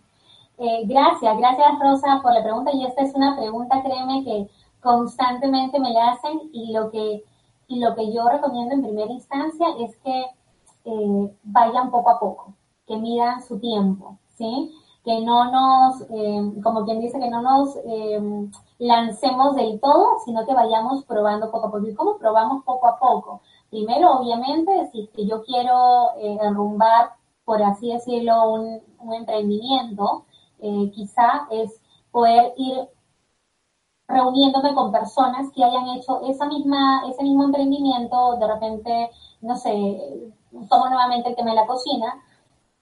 eh, 0.57 0.83
gracias, 0.85 1.37
gracias 1.37 1.67
Rosa 1.81 2.21
por 2.23 2.33
la 2.33 2.41
pregunta 2.41 2.71
y 2.73 2.85
esta 2.85 3.01
es 3.03 3.13
una 3.13 3.35
pregunta, 3.35 3.83
créeme, 3.83 4.23
que 4.23 4.47
constantemente 4.79 5.77
me 5.81 5.91
la 5.91 6.11
hacen 6.11 6.49
y 6.53 6.71
lo 6.71 6.91
que, 6.91 7.25
y 7.67 7.79
lo 7.81 7.93
que 7.93 8.13
yo 8.13 8.29
recomiendo 8.29 8.73
en 8.73 8.83
primera 8.83 9.11
instancia 9.11 9.67
es 9.81 9.97
que 9.97 10.25
eh, 10.85 11.35
vayan 11.43 11.91
poco 11.91 12.09
a 12.09 12.19
poco, 12.21 12.53
que 12.87 12.95
midan 12.95 13.43
su 13.43 13.59
tiempo, 13.59 14.17
¿sí? 14.37 14.71
Que 15.05 15.21
no 15.21 15.51
nos, 15.51 16.01
eh, 16.09 16.51
como 16.63 16.83
quien 16.83 16.99
dice, 16.99 17.19
que 17.19 17.29
no 17.29 17.43
nos 17.43 17.75
eh, 17.85 18.19
lancemos 18.79 19.55
del 19.55 19.79
todo, 19.79 20.17
sino 20.25 20.45
que 20.47 20.55
vayamos 20.55 21.05
probando 21.05 21.51
poco 21.51 21.67
a 21.67 21.71
poco. 21.71 21.87
¿Y 21.87 21.93
cómo 21.93 22.17
probamos 22.17 22.63
poco 22.65 22.87
a 22.87 22.97
poco? 22.97 23.41
Primero, 23.69 24.17
obviamente, 24.19 24.89
si 24.91 25.07
yo 25.27 25.43
quiero 25.43 26.15
eh, 26.17 26.39
enrumbar, 26.41 27.11
por 27.45 27.61
así 27.61 27.93
decirlo, 27.93 28.51
un, 28.51 28.81
emprendimiento, 29.13 30.25
quizá 30.95 31.47
es 31.51 31.79
poder 32.09 32.53
ir 32.57 32.89
reuniéndome 34.07 34.73
con 34.73 34.91
personas 34.91 35.51
que 35.51 35.63
hayan 35.63 35.89
hecho 35.89 36.21
esa 36.23 36.47
misma, 36.47 37.03
ese 37.07 37.21
mismo 37.21 37.43
emprendimiento, 37.43 38.37
de 38.37 38.47
repente, 38.47 39.11
no 39.41 39.55
sé, 39.55 40.33
tomo 40.67 40.89
nuevamente 40.89 41.29
el 41.29 41.35
tema 41.35 41.51
de 41.51 41.57
la 41.57 41.67
cocina, 41.67 42.15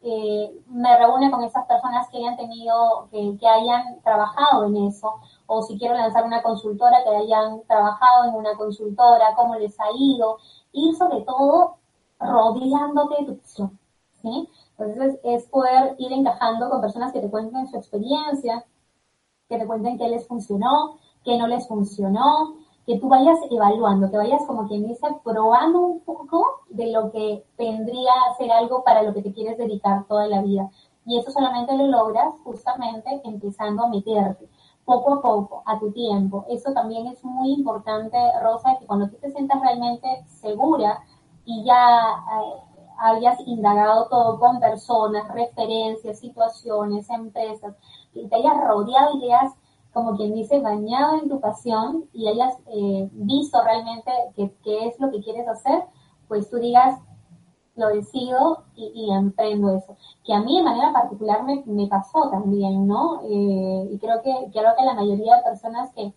me 0.04 0.98
reúne 0.98 1.32
con 1.32 1.44
esas 1.44 1.66
personas 1.66 2.10
que 2.10 2.18
hayan 2.18 2.36
tenido, 2.36 3.08
que, 3.12 3.48
hayan 3.48 4.02
trabajado 4.02 4.66
en 4.66 4.88
eso, 4.88 5.14
o 5.48 5.62
si 5.62 5.78
quiero 5.78 5.96
lanzar 5.96 6.26
una 6.26 6.42
consultora, 6.42 7.04
que 7.04 7.16
hayan 7.16 7.62
trabajado 7.64 8.26
en 8.26 8.36
una 8.36 8.56
consultora, 8.56 9.34
cómo 9.36 9.56
les 9.56 9.80
ha 9.80 9.86
ido, 9.98 10.38
ir 10.74 10.96
sobre 10.96 11.22
todo 11.22 11.78
rodeándote 12.20 13.16
de 13.20 13.26
tu 13.28 13.38
pasión, 13.38 13.80
¿sí? 14.22 14.50
Entonces 14.78 15.20
es 15.24 15.48
poder 15.48 15.96
ir 15.98 16.12
encajando 16.12 16.70
con 16.70 16.82
personas 16.82 17.14
que 17.14 17.22
te 17.22 17.30
cuenten 17.30 17.68
su 17.68 17.78
experiencia, 17.78 18.66
que 19.48 19.58
te 19.58 19.68
cuenten 19.68 19.98
qué 19.98 20.10
les 20.10 20.28
funcionó, 20.28 20.98
qué 21.24 21.38
no 21.38 21.48
les 21.48 21.68
funcionó, 21.68 22.58
que 22.86 23.00
tú 23.00 23.08
vayas 23.08 23.38
evaluando, 23.50 24.12
que 24.12 24.18
vayas 24.18 24.46
como 24.46 24.68
quien 24.68 24.88
dice, 24.88 25.08
probando 25.24 25.80
un 25.80 26.00
poco 26.02 26.62
de 26.70 26.92
lo 26.92 27.12
que 27.12 27.46
tendría 27.58 28.12
ser 28.38 28.52
algo 28.52 28.84
para 28.84 29.04
lo 29.04 29.14
que 29.14 29.22
te 29.22 29.34
quieres 29.34 29.58
dedicar 29.58 30.06
toda 30.08 30.28
la 30.28 30.42
vida. 30.42 30.70
Y 31.06 31.18
eso 31.20 31.32
solamente 31.32 31.76
lo 31.76 31.88
logras 31.88 32.34
justamente 32.44 33.22
empezando 33.24 33.84
a 33.84 33.90
meterte 33.90 34.50
poco 34.86 35.14
a 35.14 35.22
poco, 35.22 35.64
a 35.66 35.80
tu 35.80 35.92
tiempo. 35.92 36.46
Eso 36.50 36.74
también 36.74 37.08
es 37.08 37.24
muy 37.24 37.54
importante, 37.54 38.18
Rosa, 38.42 38.78
que 38.80 38.86
cuando 38.86 39.10
tú 39.10 39.18
te 39.18 39.32
sientas 39.32 39.62
realmente 39.62 40.08
segura 40.28 41.00
y 41.46 41.64
ya 41.64 42.24
eh, 42.42 42.74
hayas 43.00 43.40
indagado 43.46 44.08
todo 44.10 44.40
con 44.40 44.60
personas, 44.60 45.28
referencias, 45.34 46.20
situaciones, 46.20 47.10
empresas, 47.10 47.76
y 48.14 48.28
te 48.28 48.36
hayas 48.36 48.58
rodeado 48.64 49.16
y 49.16 49.20
te 49.22 49.34
hayas, 49.34 49.54
como 49.94 50.18
quien 50.18 50.34
dice, 50.34 50.60
bañado 50.60 51.20
en 51.20 51.30
tu 51.30 51.40
pasión 51.40 52.06
y 52.14 52.28
hayas 52.28 52.56
eh, 52.68 53.10
visto 53.12 53.62
realmente 53.64 54.12
qué 54.36 54.88
es 54.88 55.00
lo 55.00 55.12
que 55.12 55.22
quieres 55.22 55.48
hacer, 55.48 55.84
pues 56.28 56.50
tú 56.50 56.58
digas, 56.58 57.00
lo 57.76 57.88
decido 57.88 58.64
y, 58.76 59.12
emprendo 59.12 59.76
eso. 59.76 59.98
Que 60.24 60.34
a 60.34 60.42
mí 60.42 60.58
de 60.58 60.64
manera 60.64 60.94
particular 60.94 61.44
me, 61.44 61.88
pasó 61.88 62.30
también, 62.30 62.88
¿no? 62.88 63.22
Eh, 63.24 63.90
y 63.92 63.98
creo 64.00 64.22
que, 64.22 64.32
creo 64.52 64.76
que 64.78 64.86
la 64.86 64.94
mayoría 64.94 65.38
de 65.38 65.44
personas 65.44 65.92
que, 65.94 66.14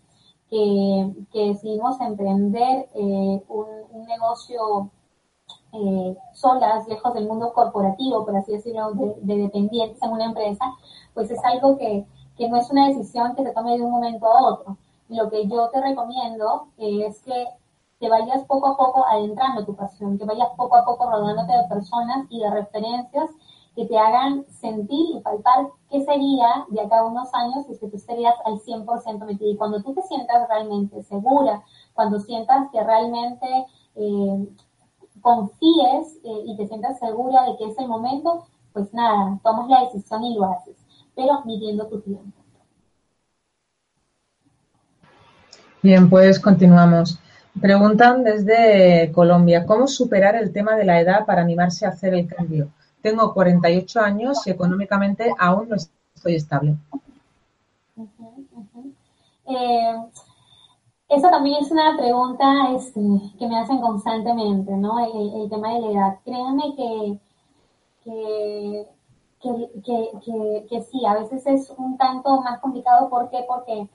que, 0.49 1.13
decidimos 1.33 1.99
emprender 2.01 2.87
eh, 2.93 3.43
un, 3.47 4.05
negocio 4.07 4.91
eh, 5.73 6.17
solas, 6.33 6.87
lejos 6.87 7.13
del 7.13 7.27
mundo 7.27 7.51
corporativo, 7.53 8.25
por 8.25 8.35
así 8.35 8.53
decirlo, 8.53 8.91
de, 8.93 9.15
de, 9.21 9.41
dependientes 9.43 10.01
en 10.01 10.11
una 10.11 10.25
empresa, 10.25 10.65
pues 11.13 11.29
es 11.31 11.43
algo 11.43 11.77
que, 11.77 12.05
que 12.37 12.49
no 12.49 12.57
es 12.57 12.69
una 12.69 12.87
decisión 12.87 13.35
que 13.35 13.43
se 13.43 13.51
tome 13.51 13.77
de 13.77 13.83
un 13.83 13.91
momento 13.91 14.27
a 14.27 14.51
otro. 14.51 14.77
Lo 15.09 15.29
que 15.29 15.47
yo 15.47 15.69
te 15.69 15.81
recomiendo 15.81 16.67
es 16.77 17.21
que 17.21 17.47
que 17.99 18.09
vayas 18.09 18.45
poco 18.45 18.67
a 18.67 18.77
poco 18.77 19.05
adentrando 19.07 19.65
tu 19.65 19.75
pasión, 19.75 20.17
que 20.17 20.25
vayas 20.25 20.49
poco 20.55 20.75
a 20.75 20.85
poco 20.85 21.09
rodeándote 21.09 21.51
de 21.51 21.63
personas 21.63 22.27
y 22.29 22.39
de 22.39 22.49
referencias 22.49 23.29
que 23.75 23.85
te 23.85 23.97
hagan 23.97 24.45
sentir 24.49 25.15
y 25.15 25.19
palpar 25.19 25.67
qué 25.89 26.03
sería 26.03 26.65
de 26.69 26.81
acá 26.81 26.99
a 26.99 27.05
unos 27.05 27.31
años 27.33 27.65
si 27.67 27.77
que 27.77 27.87
tú 27.87 27.97
estarías 27.97 28.35
al 28.45 28.59
100% 28.59 29.25
metido. 29.25 29.51
Y 29.51 29.57
cuando 29.57 29.83
tú 29.83 29.93
te 29.93 30.01
sientas 30.03 30.47
realmente 30.47 31.03
segura, 31.03 31.63
cuando 31.93 32.19
sientas 32.19 32.69
que 32.71 32.83
realmente 32.83 33.47
eh, 33.95 34.49
confíes 35.21 36.17
eh, 36.23 36.43
y 36.45 36.57
te 36.57 36.67
sientas 36.67 36.99
segura 36.99 37.43
de 37.43 37.57
que 37.57 37.65
es 37.65 37.77
el 37.77 37.87
momento, 37.87 38.45
pues 38.73 38.91
nada, 38.93 39.39
tomas 39.43 39.69
la 39.69 39.81
decisión 39.81 40.23
y 40.23 40.35
lo 40.35 40.45
haces, 40.45 40.75
pero 41.17 41.43
midiendo 41.43 41.87
tu 41.87 41.99
tiempo. 41.99 42.31
Bien, 45.81 46.09
pues 46.09 46.39
continuamos. 46.39 47.19
Preguntan 47.59 48.23
desde 48.23 49.11
Colombia, 49.11 49.65
¿cómo 49.65 49.87
superar 49.87 50.35
el 50.35 50.53
tema 50.53 50.75
de 50.75 50.85
la 50.85 51.01
edad 51.01 51.25
para 51.25 51.41
animarse 51.41 51.85
a 51.85 51.89
hacer 51.89 52.13
el 52.13 52.27
cambio? 52.27 52.69
Tengo 53.01 53.33
48 53.33 53.99
años 53.99 54.45
y 54.45 54.51
económicamente 54.51 55.33
aún 55.39 55.69
no 55.69 55.75
estoy 55.75 56.35
estable. 56.35 56.75
Eh, 59.47 59.95
eso 61.09 61.29
también 61.29 61.63
es 61.63 61.71
una 61.71 61.97
pregunta 61.97 62.71
este, 62.75 62.99
que 63.39 63.47
me 63.47 63.57
hacen 63.57 63.79
constantemente, 63.79 64.71
¿no? 64.73 64.99
El, 64.99 65.49
tema 65.49 65.73
de 65.73 65.79
la 65.79 65.91
edad. 65.91 66.19
Créanme 66.25 66.75
que, 66.75 67.19
que, 68.03 68.87
sí, 69.41 71.05
a 71.05 71.13
veces 71.15 71.45
es 71.47 71.69
un 71.77 71.97
tanto 71.97 72.41
más 72.41 72.59
complicado. 72.59 73.09
¿Por 73.09 73.29
qué? 73.29 73.45
Porque, 73.47 73.89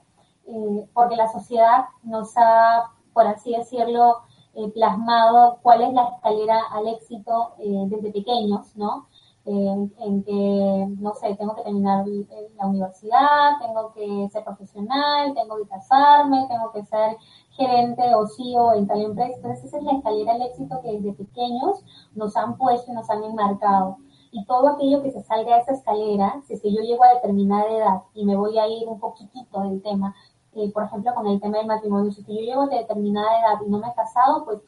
eh, 0.47 0.89
porque 0.93 1.15
la 1.15 1.31
sociedad 1.31 1.85
nos 2.03 2.33
ha 2.37 2.91
por 3.13 3.27
así 3.27 3.55
decirlo, 3.55 4.23
eh, 4.55 4.69
plasmado 4.71 5.59
cuál 5.61 5.83
es 5.83 5.93
la 5.93 6.09
escalera 6.09 6.59
al 6.71 6.87
éxito 6.87 7.53
eh, 7.59 7.85
desde 7.87 8.11
pequeños, 8.11 8.75
¿no? 8.75 9.07
en 9.45 10.23
que, 10.23 10.87
no 10.99 11.13
sé, 11.15 11.35
tengo 11.35 11.53
que 11.53 11.63
terminar 11.63 12.05
la 12.07 12.65
universidad, 12.65 13.59
tengo 13.59 13.91
que 13.91 14.29
ser 14.31 14.41
profesional, 14.45 15.33
tengo 15.33 15.57
que 15.57 15.67
casarme, 15.67 16.47
tengo 16.47 16.71
que 16.71 16.85
ser 16.85 17.17
gerente 17.49 18.15
o 18.15 18.25
CEO 18.25 18.73
en 18.75 18.87
tal 18.87 19.01
empresa. 19.01 19.35
Entonces 19.35 19.65
esa 19.65 19.79
es 19.79 19.83
la 19.83 19.97
escalera 19.97 20.31
al 20.35 20.43
éxito 20.43 20.79
que 20.81 20.93
desde 20.93 21.11
pequeños 21.11 21.83
nos 22.15 22.37
han 22.37 22.57
puesto 22.57 22.89
y 22.93 22.95
nos 22.95 23.09
han 23.09 23.21
enmarcado. 23.21 23.97
Y 24.35 24.43
todo 24.45 24.67
aquello 24.67 25.03
que 25.03 25.11
se 25.11 25.21
salga 25.21 25.55
de 25.55 25.61
esa 25.61 25.73
escalera, 25.73 26.41
si 26.47 26.53
es 26.55 26.61
que 26.61 26.73
yo 26.73 26.81
llego 26.81 27.03
a 27.03 27.13
determinada 27.13 27.69
edad 27.69 28.01
y 28.15 28.25
me 28.25 28.35
voy 28.35 28.57
a 28.57 28.67
ir 28.67 28.87
un 28.87 28.99
poquitito 28.99 29.61
del 29.61 29.79
tema, 29.83 30.15
eh, 30.53 30.71
por 30.71 30.83
ejemplo, 30.85 31.13
con 31.13 31.27
el 31.27 31.39
tema 31.39 31.59
del 31.59 31.67
matrimonio, 31.67 32.11
si 32.11 32.23
yo 32.23 32.41
llego 32.41 32.65
de 32.65 32.77
determinada 32.77 33.39
edad 33.39 33.61
y 33.63 33.69
no 33.69 33.77
me 33.77 33.89
he 33.89 33.93
casado, 33.93 34.43
pues 34.43 34.59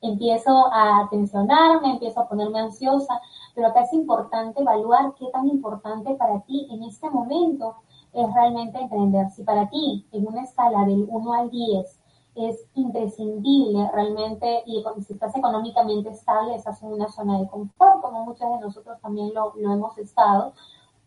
empiezo 0.00 0.68
a 0.72 1.06
tensionarme, 1.10 1.90
empiezo 1.90 2.20
a 2.20 2.28
ponerme 2.28 2.60
ansiosa, 2.60 3.20
pero 3.54 3.68
acá 3.68 3.82
es 3.82 3.92
importante 3.92 4.62
evaluar 4.62 5.12
qué 5.18 5.26
tan 5.32 5.46
importante 5.48 6.14
para 6.14 6.40
ti 6.40 6.66
en 6.70 6.82
este 6.84 7.10
momento 7.10 7.76
es 8.14 8.32
realmente 8.32 8.78
entender 8.78 9.28
si 9.32 9.42
para 9.42 9.68
ti 9.68 10.06
en 10.12 10.26
una 10.26 10.44
escala 10.44 10.86
del 10.86 11.06
1 11.10 11.32
al 11.34 11.50
10 11.50 12.00
es 12.36 12.66
imprescindible 12.74 13.90
realmente 13.92 14.62
y 14.66 14.84
si 15.06 15.14
estás 15.14 15.34
económicamente 15.34 16.10
estable, 16.10 16.54
estás 16.54 16.82
en 16.82 16.92
una 16.92 17.08
zona 17.08 17.40
de 17.40 17.48
confort, 17.48 18.02
como 18.02 18.24
muchas 18.24 18.50
de 18.50 18.60
nosotros 18.60 19.00
también 19.00 19.32
lo, 19.34 19.54
hemos 19.56 19.96
estado, 19.98 20.52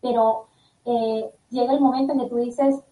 pero 0.00 0.46
eh, 0.84 1.32
llega 1.50 1.72
el 1.72 1.80
momento 1.80 2.12
en 2.12 2.20
que 2.20 2.28
tú 2.28 2.36
dices, 2.36 2.82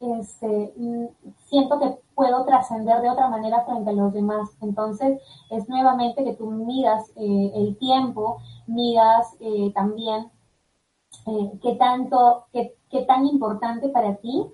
este, 0.00 0.74
mm, 0.76 1.06
siento 1.38 1.78
que 1.78 1.98
puedo 2.14 2.44
trascender 2.44 3.00
de 3.00 3.10
otra 3.10 3.28
manera 3.28 3.64
frente 3.64 3.90
a 3.90 3.94
los 3.94 4.12
demás. 4.12 4.50
Entonces, 4.60 5.20
es 5.50 5.68
nuevamente 5.68 6.24
que 6.24 6.34
tú 6.34 6.50
midas 6.50 7.10
eh, 7.16 7.52
el 7.54 7.76
tiempo, 7.78 8.38
midas 8.66 9.36
eh, 9.40 9.72
también 9.74 10.30
qué 11.62 11.74
tanto, 11.78 12.46
qué, 12.52 12.74
qué, 12.90 13.02
tan 13.02 13.26
importante 13.26 13.88
para 13.90 14.16
ti 14.16 14.50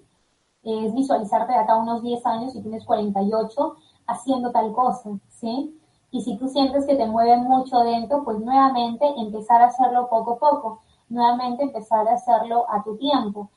es 0.62 0.94
visualizarte 0.94 1.52
de 1.52 1.58
acá 1.58 1.76
unos 1.76 2.02
10 2.02 2.24
años 2.26 2.54
y 2.54 2.62
tienes 2.62 2.84
48 2.84 3.76
haciendo 4.06 4.50
tal 4.52 4.72
cosa, 4.72 5.10
¿sí? 5.28 5.78
Y 6.10 6.22
si 6.22 6.36
tú 6.38 6.48
sientes 6.48 6.86
que 6.86 6.96
te 6.96 7.06
mueve 7.06 7.36
mucho 7.36 7.80
dentro, 7.80 8.24
pues 8.24 8.38
nuevamente 8.40 9.06
empezar 9.18 9.62
a 9.62 9.66
hacerlo 9.66 10.08
poco 10.08 10.32
a 10.32 10.38
poco, 10.38 10.80
nuevamente 11.08 11.62
empezar 11.62 12.08
a 12.08 12.14
hacerlo 12.14 12.66
a 12.70 12.82
tu 12.82 12.96
tiempo 12.96 13.50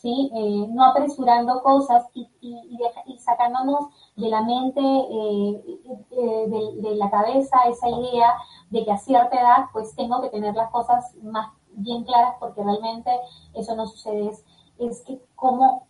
¿sí? 0.00 0.30
Eh, 0.34 0.66
no 0.70 0.84
apresurando 0.84 1.62
cosas 1.62 2.06
y, 2.14 2.28
y, 2.40 3.18
sacándonos 3.18 3.86
de 4.16 4.28
la 4.28 4.42
mente, 4.42 4.80
eh, 4.80 5.62
eh, 6.10 6.46
de, 6.80 6.96
la 6.96 7.10
cabeza 7.10 7.58
esa 7.68 7.88
idea 7.88 8.34
de 8.70 8.84
que 8.84 8.92
a 8.92 8.98
cierta 8.98 9.38
edad 9.38 9.66
pues 9.72 9.94
tengo 9.94 10.22
que 10.22 10.30
tener 10.30 10.54
las 10.54 10.70
cosas 10.70 11.14
más 11.22 11.50
bien 11.72 12.04
claras 12.04 12.34
porque 12.40 12.62
realmente 12.62 13.10
eso 13.54 13.76
no 13.76 13.86
sucede. 13.86 14.32
Es, 14.78 15.02
que 15.02 15.20
cómo, 15.36 15.86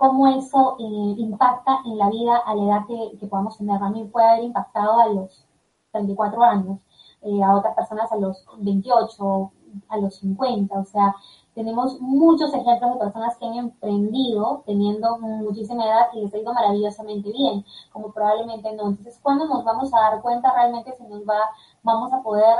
cómo 0.00 0.28
eso 0.28 0.76
impacta 0.78 1.82
en 1.84 1.98
la 1.98 2.08
vida 2.08 2.38
a 2.38 2.54
la 2.54 2.64
edad 2.64 2.86
que, 2.86 3.26
podamos 3.26 3.58
tener. 3.58 3.82
A 3.82 3.90
mí 3.90 4.04
puede 4.04 4.26
haber 4.28 4.44
impactado 4.44 4.98
a 4.98 5.08
los 5.08 5.46
34 5.92 6.42
años, 6.42 6.78
a 7.44 7.54
otras 7.54 7.74
personas 7.74 8.10
a 8.10 8.16
los 8.16 8.46
28, 8.60 9.52
a 9.90 9.98
los 9.98 10.14
50, 10.16 10.78
o 10.78 10.84
sea, 10.86 11.14
tenemos 11.54 12.00
muchos 12.00 12.54
ejemplos 12.54 12.94
de 12.94 12.98
personas 12.98 13.36
que 13.36 13.44
han 13.44 13.56
emprendido 13.56 14.62
teniendo 14.64 15.18
muchísima 15.18 15.84
edad 15.84 16.06
y 16.14 16.22
les 16.22 16.32
ha 16.32 16.38
ido 16.38 16.54
maravillosamente 16.54 17.30
bien, 17.30 17.66
como 17.92 18.10
probablemente 18.10 18.72
no. 18.72 18.88
Entonces, 18.88 19.20
¿cuándo 19.22 19.44
nos 19.48 19.64
vamos 19.64 19.92
a 19.92 20.00
dar 20.00 20.22
cuenta 20.22 20.50
realmente 20.54 20.96
si 20.96 21.04
nos 21.04 21.28
va, 21.28 21.40
vamos 21.82 22.10
a 22.14 22.22
poder 22.22 22.56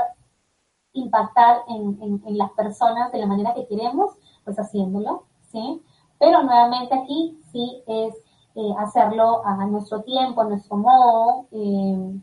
impactar 0.93 1.63
en, 1.69 2.21
las 2.37 2.51
personas 2.51 3.11
de 3.11 3.17
la 3.17 3.25
manera 3.25 3.55
que 3.55 3.65
queremos? 3.65 4.11
Pues 4.43 4.59
haciéndolo, 4.59 5.23
¿sí? 5.51 5.81
Pero 6.21 6.43
nuevamente 6.43 6.93
aquí 6.93 7.35
sí 7.51 7.83
es 7.87 8.13
eh, 8.53 8.73
hacerlo 8.77 9.43
a 9.43 9.65
nuestro 9.65 10.03
tiempo, 10.03 10.41
a 10.41 10.49
nuestro 10.49 10.77
modo, 10.77 11.47
eh, 11.51 12.21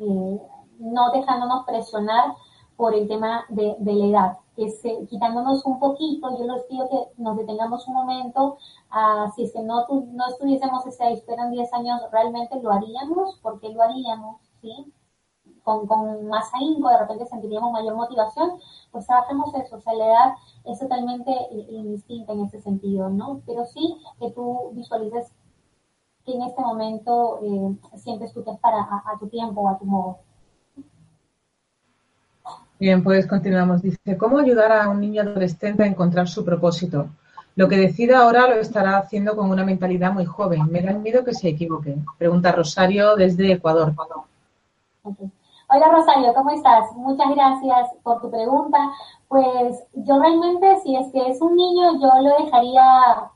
eh, 0.00 0.42
no 0.80 1.10
dejándonos 1.10 1.64
presionar 1.64 2.34
por 2.76 2.94
el 2.94 3.08
tema 3.08 3.46
de, 3.48 3.74
la 3.80 4.06
edad, 4.06 4.38
se, 4.82 5.06
quitándonos 5.06 5.64
un 5.64 5.78
poquito, 5.78 6.28
yo 6.38 6.44
les 6.44 6.64
pido 6.64 6.90
que 6.90 7.22
nos 7.22 7.38
detengamos 7.38 7.88
un 7.88 7.94
momento, 7.94 8.58
uh, 8.92 9.32
si 9.34 9.44
es 9.44 9.52
que 9.54 9.62
no, 9.62 9.86
no 9.88 10.26
estuviésemos 10.28 10.86
ese 10.86 11.10
esperan 11.12 11.52
10 11.52 11.72
años, 11.72 12.02
realmente 12.12 12.60
lo 12.60 12.70
haríamos, 12.70 13.38
¿por 13.40 13.60
qué 13.60 13.70
lo 13.70 13.82
haríamos? 13.82 14.42
¿Sí? 14.60 14.92
Con, 15.64 15.86
con, 15.86 16.26
más 16.28 16.50
ahínco, 16.54 16.88
de 16.88 16.98
repente 16.98 17.26
sentiríamos 17.26 17.72
mayor 17.72 17.94
motivación, 17.94 18.52
pues 18.90 19.06
trabajemos 19.06 19.54
eso, 19.54 19.76
o 19.76 19.80
sea, 19.80 19.94
la 19.94 20.06
edad 20.06 20.34
es 20.64 20.78
totalmente 20.78 21.30
indistinta 21.50 22.32
en 22.32 22.44
ese 22.46 22.60
sentido, 22.60 23.08
¿no? 23.10 23.42
Pero 23.46 23.64
sí 23.66 23.98
que 24.18 24.30
tú 24.30 24.70
visualices 24.72 25.32
que 26.24 26.32
en 26.32 26.42
este 26.42 26.60
momento 26.60 27.40
eh, 27.42 27.98
sientes 27.98 28.32
tú 28.32 28.42
que 28.44 28.50
es 28.50 28.58
para 28.58 28.78
a, 28.78 29.02
a 29.06 29.18
tu 29.18 29.28
tiempo 29.28 29.62
o 29.62 29.68
a 29.68 29.78
tu 29.78 29.84
modo. 29.84 30.18
Bien, 32.78 33.02
pues 33.04 33.26
continuamos. 33.26 33.82
Dice, 33.82 34.16
¿cómo 34.16 34.38
ayudar 34.38 34.72
a 34.72 34.88
un 34.88 35.00
niño 35.00 35.20
adolescente 35.20 35.82
a 35.82 35.86
encontrar 35.86 36.28
su 36.28 36.44
propósito? 36.46 37.10
Lo 37.54 37.68
que 37.68 37.76
decida 37.76 38.20
ahora 38.20 38.48
lo 38.48 38.54
estará 38.54 38.96
haciendo 38.96 39.36
con 39.36 39.50
una 39.50 39.64
mentalidad 39.64 40.14
muy 40.14 40.24
joven. 40.24 40.62
Me 40.70 40.80
da 40.80 40.94
miedo 40.94 41.22
que 41.22 41.34
se 41.34 41.50
equivoque. 41.50 41.94
Pregunta 42.16 42.52
Rosario 42.52 43.16
desde 43.16 43.52
Ecuador. 43.52 43.92
Hola 45.72 45.86
Rosario, 45.88 46.34
¿cómo 46.34 46.50
estás? 46.50 46.92
Muchas 46.96 47.30
gracias 47.30 47.90
por 48.02 48.20
tu 48.20 48.28
pregunta. 48.28 48.76
Pues 49.28 49.80
yo 49.92 50.18
realmente, 50.18 50.80
si 50.80 50.96
es 50.96 51.12
que 51.12 51.28
es 51.28 51.40
un 51.40 51.54
niño, 51.54 51.92
yo 52.00 52.10
lo 52.22 52.44
dejaría 52.44 53.30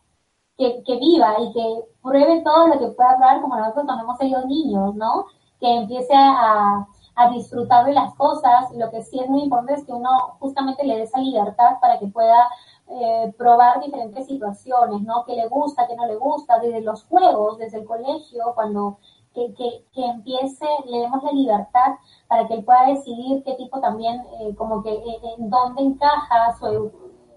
que, 0.58 0.82
viva 0.98 1.36
y 1.38 1.52
que 1.52 1.84
pruebe 2.02 2.40
todo 2.42 2.66
lo 2.66 2.78
que 2.80 2.88
pueda 2.88 3.16
probar 3.16 3.40
como 3.40 3.56
nosotros 3.56 3.84
cuando 3.84 4.02
hemos 4.02 4.18
sido 4.18 4.44
niños, 4.46 4.96
¿no? 4.96 5.26
Que 5.60 5.76
empiece 5.76 6.12
a, 6.12 6.84
a 7.14 7.30
disfrutar 7.30 7.84
de 7.84 7.92
las 7.92 8.12
cosas. 8.16 8.68
Lo 8.74 8.90
que 8.90 9.02
sí 9.02 9.20
es 9.20 9.28
muy 9.28 9.42
importante 9.42 9.74
es 9.74 9.86
que 9.86 9.92
uno 9.92 10.36
justamente 10.40 10.84
le 10.84 10.96
dé 10.96 11.02
esa 11.02 11.20
libertad 11.20 11.78
para 11.80 12.00
que 12.00 12.08
pueda 12.08 12.48
eh, 12.88 13.32
probar 13.38 13.80
diferentes 13.80 14.26
situaciones, 14.26 15.02
¿no? 15.02 15.24
Que 15.24 15.36
le 15.36 15.46
gusta, 15.46 15.86
que 15.86 15.94
no 15.94 16.06
le 16.06 16.16
gusta, 16.16 16.58
desde 16.58 16.80
los 16.80 17.04
juegos, 17.04 17.58
desde 17.58 17.78
el 17.78 17.86
colegio, 17.86 18.52
cuando 18.56 18.98
que, 19.34 19.52
que, 19.54 19.84
que 19.92 20.06
empiece, 20.06 20.66
le 20.86 21.00
demos 21.00 21.22
la 21.22 21.32
libertad 21.32 21.94
para 22.28 22.46
que 22.46 22.54
él 22.54 22.64
pueda 22.64 22.86
decidir 22.86 23.42
qué 23.44 23.54
tipo 23.54 23.80
también, 23.80 24.22
eh, 24.40 24.54
como 24.56 24.82
que 24.82 24.92
eh, 24.92 25.20
en 25.38 25.50
dónde 25.50 25.82
encaja 25.82 26.56
su, 26.58 26.92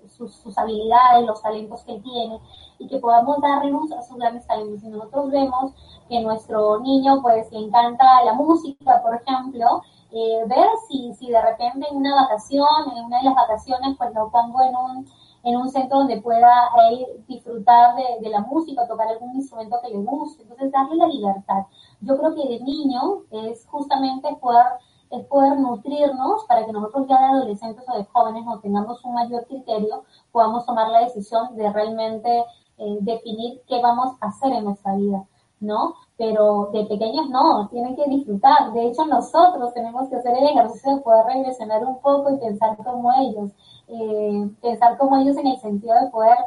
sus, 0.07 0.35
sus, 0.35 0.57
habilidades, 0.57 1.25
los 1.25 1.41
talentos 1.41 1.83
que 1.83 1.99
tiene 1.99 2.39
y 2.79 2.87
que 2.87 2.99
podamos 2.99 3.41
darle 3.41 3.71
luz 3.71 3.91
a 3.91 4.01
sus 4.01 4.17
grandes 4.17 4.45
talentos. 4.47 4.81
Si 4.81 4.87
nosotros 4.87 5.31
vemos 5.31 5.73
que 6.07 6.21
nuestro 6.21 6.79
niño 6.79 7.21
pues 7.21 7.51
le 7.51 7.59
encanta 7.59 8.23
la 8.23 8.33
música, 8.33 9.01
por 9.01 9.15
ejemplo, 9.15 9.81
eh, 10.11 10.43
ver 10.47 10.69
si, 10.87 11.13
si 11.15 11.29
de 11.29 11.41
repente 11.41 11.87
en 11.89 11.97
una 11.97 12.15
vacación, 12.23 12.67
en 12.95 13.05
una 13.05 13.17
de 13.17 13.25
las 13.25 13.35
vacaciones, 13.35 13.97
pues 13.97 14.13
lo 14.13 14.31
pongo 14.31 14.61
en 14.61 14.75
un, 14.75 15.07
en 15.43 15.55
un 15.57 15.69
centro 15.69 15.99
donde 15.99 16.21
pueda 16.21 16.69
él 16.89 17.05
disfrutar 17.27 17.95
de, 17.95 18.03
de 18.21 18.29
la 18.29 18.41
música, 18.41 18.87
tocar 18.87 19.07
algún 19.07 19.35
instrumento 19.35 19.77
que 19.81 19.89
le 19.89 19.97
guste, 19.97 20.43
entonces 20.43 20.71
darle 20.71 20.95
la 20.95 21.07
libertad. 21.07 21.65
Yo 22.01 22.17
creo 22.17 22.35
que 22.35 22.47
de 22.47 22.59
niño 22.61 23.23
es 23.31 23.65
justamente 23.67 24.35
poder 24.41 24.65
es 25.09 25.25
poder 25.25 25.57
nutrirnos 25.59 26.45
para 26.47 26.65
que 26.65 26.71
nosotros 26.71 27.07
ya 27.07 27.17
de 27.17 27.25
adolescentes 27.25 27.85
o 27.87 27.97
de 27.97 28.05
jóvenes 28.05 28.45
no 28.45 28.59
tengamos 28.59 29.03
un 29.05 29.13
mayor 29.13 29.45
criterio, 29.45 30.03
podamos 30.31 30.65
tomar 30.65 30.89
la 30.89 31.01
decisión 31.01 31.55
de 31.55 31.71
realmente 31.71 32.45
eh, 32.77 32.97
definir 33.01 33.61
qué 33.67 33.81
vamos 33.81 34.15
a 34.19 34.27
hacer 34.27 34.51
en 34.51 34.65
nuestra 34.65 34.95
vida, 34.95 35.25
¿no? 35.59 35.95
Pero 36.17 36.69
de 36.73 36.85
pequeños 36.85 37.29
no, 37.29 37.67
tienen 37.69 37.95
que 37.95 38.05
disfrutar. 38.09 38.73
De 38.73 38.87
hecho, 38.87 39.05
nosotros 39.05 39.73
tenemos 39.73 40.09
que 40.09 40.17
hacer 40.17 40.35
el 40.37 40.45
ejercicio 40.45 40.95
de 40.95 41.01
poder 41.01 41.25
regresionar 41.25 41.85
un 41.85 41.99
poco 42.01 42.31
y 42.31 42.37
pensar 42.37 42.75
como 42.77 43.11
ellos, 43.13 43.51
eh, 43.87 44.49
pensar 44.61 44.97
como 44.97 45.17
ellos 45.17 45.37
en 45.37 45.47
el 45.47 45.59
sentido 45.59 45.95
de 46.01 46.09
poder 46.09 46.37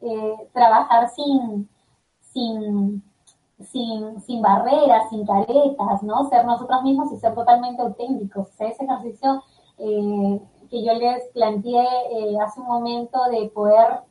eh, 0.00 0.48
trabajar 0.52 1.10
sin, 1.10 1.68
sin, 2.20 3.02
sin, 3.64 4.20
sin 4.20 4.42
barreras, 4.42 5.08
sin 5.10 5.26
caretas, 5.26 6.02
¿no? 6.02 6.28
Ser 6.28 6.44
nosotros 6.44 6.82
mismos 6.82 7.12
y 7.12 7.16
ser 7.16 7.34
totalmente 7.34 7.82
auténticos. 7.82 8.48
ese 8.60 8.84
ejercicio 8.84 9.42
eh, 9.78 10.40
que 10.70 10.84
yo 10.84 10.94
les 10.94 11.24
planteé 11.32 11.86
eh, 12.12 12.38
hace 12.40 12.60
un 12.60 12.66
momento 12.66 13.18
de 13.30 13.48
poder 13.50 14.02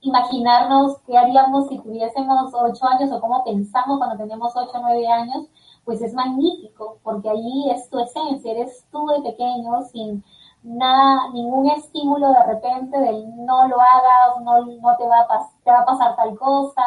imaginarnos 0.00 0.98
qué 1.06 1.16
haríamos 1.16 1.68
si 1.68 1.78
tuviésemos 1.78 2.52
ocho 2.52 2.86
años 2.86 3.10
o 3.12 3.20
cómo 3.20 3.44
pensamos 3.44 3.98
cuando 3.98 4.16
tenemos 4.16 4.52
ocho 4.56 4.78
o 4.78 4.80
nueve 4.80 5.06
años, 5.06 5.46
pues 5.84 6.02
es 6.02 6.12
magnífico, 6.14 6.98
porque 7.02 7.30
allí 7.30 7.70
es 7.70 7.88
tu 7.88 7.98
esencia, 7.98 8.52
eres 8.52 8.84
tú 8.90 9.06
de 9.06 9.22
pequeño, 9.22 9.82
sin 9.92 10.24
nada, 10.62 11.28
ningún 11.32 11.68
estímulo 11.70 12.28
de 12.28 12.44
repente 12.44 12.98
del 12.98 13.44
no 13.44 13.68
lo 13.68 13.80
hagas, 13.80 14.40
no, 14.42 14.64
no 14.64 14.96
te, 14.96 15.06
va 15.06 15.20
a 15.20 15.48
te 15.64 15.70
va 15.70 15.80
a 15.80 15.84
pasar 15.84 16.16
tal 16.16 16.36
cosa, 16.38 16.82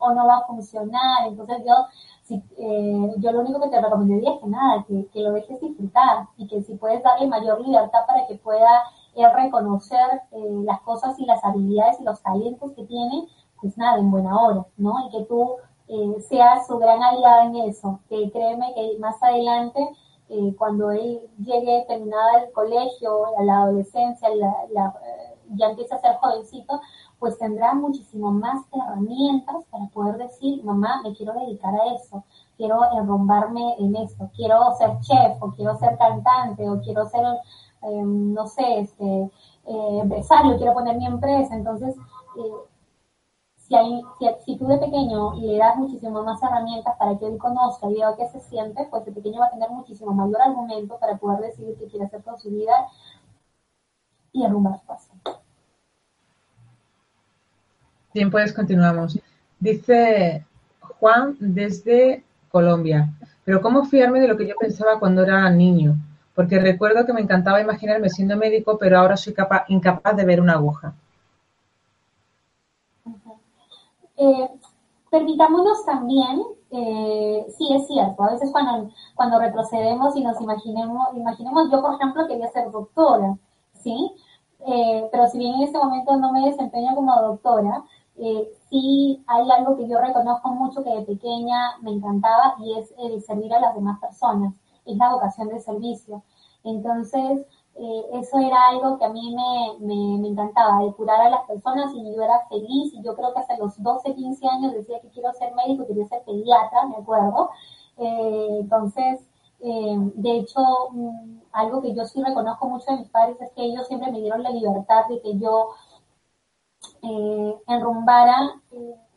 o 0.00 0.12
no 0.12 0.26
va 0.26 0.38
a 0.38 0.46
funcionar. 0.46 1.28
Entonces 1.28 1.58
yo, 1.64 1.74
si, 2.24 2.42
eh, 2.58 3.14
yo 3.18 3.32
lo 3.32 3.40
único 3.40 3.60
que 3.60 3.68
te 3.68 3.80
recomendaría 3.80 4.32
es 4.34 4.40
que 4.40 4.46
nada, 4.48 4.84
que, 4.88 5.06
que 5.12 5.20
lo 5.20 5.32
dejes 5.32 5.60
disfrutar 5.60 6.26
y 6.36 6.48
que 6.48 6.62
si 6.62 6.74
puedes 6.74 7.02
darle 7.02 7.28
mayor 7.28 7.60
libertad 7.60 8.00
para 8.06 8.26
que 8.26 8.34
pueda 8.36 8.82
reconocer 9.28 10.22
eh, 10.32 10.62
las 10.64 10.80
cosas 10.82 11.18
y 11.18 11.26
las 11.26 11.44
habilidades 11.44 12.00
y 12.00 12.04
los 12.04 12.22
talentos 12.22 12.72
que 12.72 12.84
tiene, 12.84 13.26
pues 13.60 13.76
nada, 13.76 13.98
en 13.98 14.10
buena 14.10 14.38
hora, 14.40 14.66
¿no? 14.76 14.94
Y 15.06 15.10
que 15.10 15.24
tú 15.24 15.56
eh, 15.88 16.20
seas 16.28 16.66
su 16.66 16.78
gran 16.78 17.02
aliada 17.02 17.44
en 17.44 17.56
eso, 17.56 18.00
que 18.08 18.30
créeme 18.30 18.72
que 18.74 18.98
más 18.98 19.22
adelante, 19.22 19.80
eh, 20.28 20.54
cuando 20.56 20.90
él 20.92 21.20
llegue 21.38 21.84
terminada 21.88 22.42
el 22.44 22.52
colegio, 22.52 23.36
a 23.36 23.42
la 23.42 23.62
adolescencia, 23.62 24.28
la, 24.36 24.94
ya 25.56 25.70
empieza 25.70 25.96
a 25.96 26.00
ser 26.00 26.14
jovencito, 26.16 26.80
pues 27.20 27.38
tendrá 27.38 27.74
muchísimo 27.74 28.32
más 28.32 28.64
herramientas 28.72 29.64
para 29.70 29.86
poder 29.88 30.16
decir, 30.16 30.64
mamá, 30.64 31.02
me 31.04 31.14
quiero 31.14 31.34
dedicar 31.34 31.74
a 31.74 31.94
eso, 31.94 32.24
quiero 32.56 32.80
enrumbarme 32.98 33.76
en 33.78 33.94
esto, 33.94 34.28
quiero 34.34 34.74
ser 34.76 34.98
chef, 35.00 35.40
o 35.40 35.52
quiero 35.52 35.76
ser 35.78 35.96
cantante, 35.98 36.68
o 36.68 36.80
quiero 36.80 37.06
ser 37.08 37.24
eh, 37.82 38.02
no 38.04 38.46
sé, 38.46 38.80
este, 38.80 39.04
eh, 39.66 39.98
empresario, 40.02 40.56
quiero 40.58 40.74
poner 40.74 40.96
mi 40.96 41.06
empresa, 41.06 41.54
entonces, 41.54 41.96
eh, 42.36 42.52
si, 43.56 43.74
hay, 43.74 44.02
si, 44.44 44.56
tú 44.58 44.66
de 44.66 44.78
pequeño 44.78 45.34
le 45.34 45.56
das 45.58 45.76
muchísimo 45.76 46.22
más 46.22 46.42
herramientas 46.42 46.96
para 46.98 47.16
que 47.18 47.26
él 47.26 47.38
conozca 47.38 47.88
y 47.88 47.94
vea 47.94 48.16
qué 48.16 48.26
se 48.28 48.40
siente, 48.40 48.86
pues 48.90 49.04
de 49.04 49.12
pequeño 49.12 49.40
va 49.40 49.46
a 49.46 49.50
tener 49.50 49.70
muchísimo 49.70 50.12
mayor 50.12 50.42
argumento 50.42 50.98
para 50.98 51.16
poder 51.16 51.40
decidir 51.40 51.76
qué 51.78 51.86
quiere 51.86 52.06
hacer 52.06 52.22
con 52.22 52.38
su 52.38 52.50
vida 52.50 52.88
y 54.32 54.44
arrumbar 54.44 54.80
fácil. 54.80 55.20
Bien, 58.12 58.30
pues 58.30 58.52
continuamos. 58.52 59.18
Dice 59.58 60.44
Juan 60.80 61.36
desde 61.38 62.24
Colombia, 62.50 63.10
pero 63.44 63.60
¿cómo 63.60 63.84
fiarme 63.84 64.20
de 64.20 64.28
lo 64.28 64.36
que 64.36 64.46
yo 64.46 64.54
pensaba 64.58 64.98
cuando 64.98 65.22
era 65.22 65.48
niño? 65.50 65.96
porque 66.40 66.58
recuerdo 66.58 67.04
que 67.04 67.12
me 67.12 67.20
encantaba 67.20 67.60
imaginarme 67.60 68.08
siendo 68.08 68.34
médico, 68.34 68.78
pero 68.78 68.98
ahora 68.98 69.14
soy 69.16 69.34
incapaz 69.68 70.16
de 70.16 70.24
ver 70.24 70.40
una 70.40 70.54
aguja. 70.54 70.94
Eh, 74.16 74.48
permitámonos 75.10 75.84
también, 75.84 76.42
eh, 76.70 77.46
sí 77.58 77.68
es 77.74 77.86
cierto, 77.86 78.22
a 78.22 78.32
veces 78.32 78.50
cuando, 78.52 79.38
retrocedemos 79.38 80.16
y 80.16 80.22
nos 80.22 80.40
imaginemos, 80.40 81.08
imaginemos, 81.14 81.70
yo 81.70 81.82
por 81.82 81.96
ejemplo 81.96 82.26
quería 82.26 82.48
ser 82.48 82.70
doctora, 82.70 83.36
¿sí? 83.74 84.10
Eh, 84.66 85.08
pero 85.12 85.26
si 85.28 85.36
bien 85.36 85.56
en 85.56 85.62
este 85.64 85.76
momento 85.76 86.16
no 86.16 86.32
me 86.32 86.46
desempeño 86.46 86.94
como 86.94 87.20
doctora, 87.20 87.84
sí 88.68 89.24
hay 89.26 89.50
algo 89.50 89.76
que 89.76 89.88
yo 89.88 89.98
reconozco 90.00 90.50
mucho 90.50 90.84
que 90.84 90.90
de 90.90 91.02
pequeña 91.02 91.78
me 91.80 91.92
encantaba 91.92 92.54
y 92.58 92.78
es 92.78 92.92
el 92.98 93.22
servir 93.22 93.52
a 93.54 93.60
las 93.60 93.74
demás 93.74 93.98
personas 94.00 94.54
es 94.84 94.96
la 94.96 95.12
vocación 95.12 95.48
de 95.48 95.60
servicio. 95.60 96.22
Entonces, 96.64 97.46
eh, 97.76 98.02
eso 98.14 98.38
era 98.38 98.68
algo 98.68 98.98
que 98.98 99.04
a 99.04 99.08
mí 99.08 99.34
me, 99.80 100.28
encantaba, 100.28 100.84
de 100.84 100.92
curar 100.92 101.20
a 101.20 101.30
las 101.30 101.44
personas 101.46 101.92
y 101.94 102.14
yo 102.14 102.22
era 102.22 102.46
feliz 102.48 102.92
y 102.94 103.02
yo 103.02 103.14
creo 103.14 103.32
que 103.32 103.40
hasta 103.40 103.56
los 103.56 103.80
12, 103.82 104.14
15 104.14 104.46
años 104.48 104.72
decía 104.72 105.00
que 105.00 105.08
quiero 105.08 105.32
ser 105.32 105.54
médico, 105.54 105.86
quería 105.86 106.06
ser 106.06 106.22
pediatra, 106.24 106.86
me 106.86 106.96
acuerdo. 106.96 107.50
Eh, 107.96 108.58
entonces, 108.60 109.20
eh, 109.60 109.96
de 110.14 110.38
hecho, 110.38 110.60
mm, 110.92 111.40
algo 111.52 111.82
que 111.82 111.94
yo 111.94 112.04
sí 112.06 112.22
reconozco 112.22 112.68
mucho 112.68 112.90
de 112.90 112.98
mis 112.98 113.08
padres 113.10 113.40
es 113.40 113.50
que 113.52 113.62
ellos 113.64 113.86
siempre 113.86 114.10
me 114.10 114.20
dieron 114.20 114.42
la 114.42 114.50
libertad 114.50 115.06
de 115.08 115.20
que 115.20 115.38
yo 115.38 115.70
enrumbara 117.02 118.60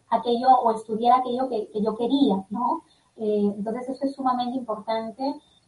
aquello 0.09 0.49
o 0.49 0.71
estudiara 0.71 1.17
aquello 1.17 1.49
que, 1.49 1.69
yo 1.81 1.95
quería, 1.95 2.43
¿no? 2.49 2.83
entonces, 3.15 3.89
eso 3.89 4.05
es 4.05 4.15
sumamente 4.15 4.57
importante 4.57 5.23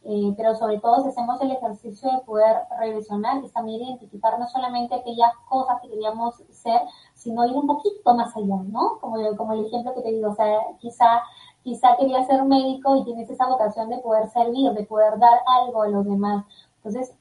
eh, 0.08 0.32
pero 0.36 0.54
sobre 0.54 0.78
todo 0.78 1.02
si 1.02 1.08
hacemos 1.08 1.40
el 1.40 1.50
ejercicio 1.50 2.08
de 2.12 2.18
poder 2.20 2.58
revisionar 2.78 3.42
y 3.42 3.48
también 3.48 3.82
identificar 3.82 4.38
no 4.38 4.46
solamente 4.46 4.94
aquellas 4.94 5.32
cosas 5.48 5.80
que 5.82 5.88
queríamos 5.88 6.36
ser, 6.50 6.80
sino 7.14 7.44
ir 7.44 7.56
un 7.56 7.66
poquito 7.66 8.14
más 8.14 8.36
allá, 8.36 8.54
¿no? 8.68 9.00
Como, 9.00 9.16
como 9.36 9.52
el 9.54 9.66
ejemplo 9.66 9.94
que 9.94 10.02
te 10.02 10.12
digo, 10.12 10.30
o 10.30 10.34
sea, 10.36 10.60
quizá, 10.78 11.22
quizá 11.64 11.96
quería 11.96 12.22
ser 12.24 12.44
médico 12.44 12.94
y 12.94 13.04
tienes 13.04 13.28
esa 13.30 13.48
vocación 13.48 13.88
de 13.88 13.98
poder 13.98 14.28
servir, 14.28 14.70
de 14.74 14.84
poder 14.84 15.18
dar 15.18 15.40
algo 15.44 15.82
a 15.82 15.88
los 15.88 16.04
demás. 16.04 16.44
Entonces, 16.76 17.12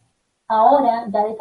ahora, 0.47 1.07
ya 1.11 1.23
de 1.23 1.37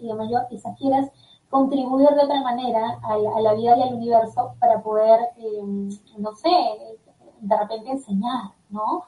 y 0.00 0.08
de 0.08 0.14
mayor, 0.14 0.48
quizás 0.48 0.76
quieras 0.78 1.12
contribuir 1.52 2.08
de 2.08 2.24
otra 2.24 2.40
manera 2.40 2.98
a 3.02 3.40
la, 3.40 3.52
vida 3.52 3.76
y 3.76 3.82
al 3.82 3.94
universo 3.94 4.54
para 4.58 4.82
poder, 4.82 5.20
eh, 5.36 5.62
no 6.16 6.32
sé, 6.34 6.48
de 7.40 7.56
repente 7.58 7.90
enseñar, 7.90 8.52
¿no? 8.70 9.04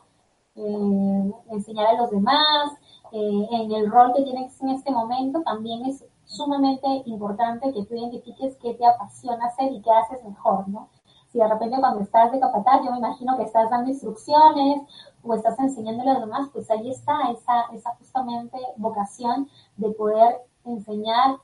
eh, 0.56 1.32
enseñar 1.50 1.86
a 1.86 2.02
los 2.02 2.10
demás, 2.10 2.72
eh, 3.12 3.48
en 3.50 3.72
el 3.72 3.90
rol 3.90 4.12
que 4.14 4.24
tienes 4.24 4.60
en 4.60 4.68
este 4.68 4.90
momento, 4.90 5.40
también 5.42 5.86
es 5.86 6.04
sumamente 6.26 6.86
importante 7.06 7.72
que 7.72 7.84
tú 7.86 7.94
identifiques 7.94 8.56
qué 8.56 8.74
te 8.74 8.86
apasiona 8.86 9.46
hacer 9.46 9.72
y 9.72 9.80
qué 9.80 9.90
haces 9.90 10.22
mejor, 10.22 10.68
¿no? 10.68 10.90
Si 11.28 11.38
de 11.38 11.48
repente 11.48 11.78
cuando 11.80 12.02
estás 12.02 12.30
de 12.30 12.40
capataz, 12.40 12.82
yo 12.84 12.92
me 12.92 12.98
imagino 12.98 13.38
que 13.38 13.44
estás 13.44 13.70
dando 13.70 13.90
instrucciones 13.90 14.82
o 15.22 15.34
estás 15.34 15.58
enseñando 15.58 16.02
a 16.02 16.12
los 16.12 16.20
demás, 16.20 16.48
pues 16.52 16.70
ahí 16.70 16.90
está 16.90 17.30
esa, 17.32 17.62
esa 17.72 17.94
justamente 17.96 18.58
vocación 18.76 19.48
de 19.78 19.90
poder 19.92 20.42
enseñar 20.64 21.38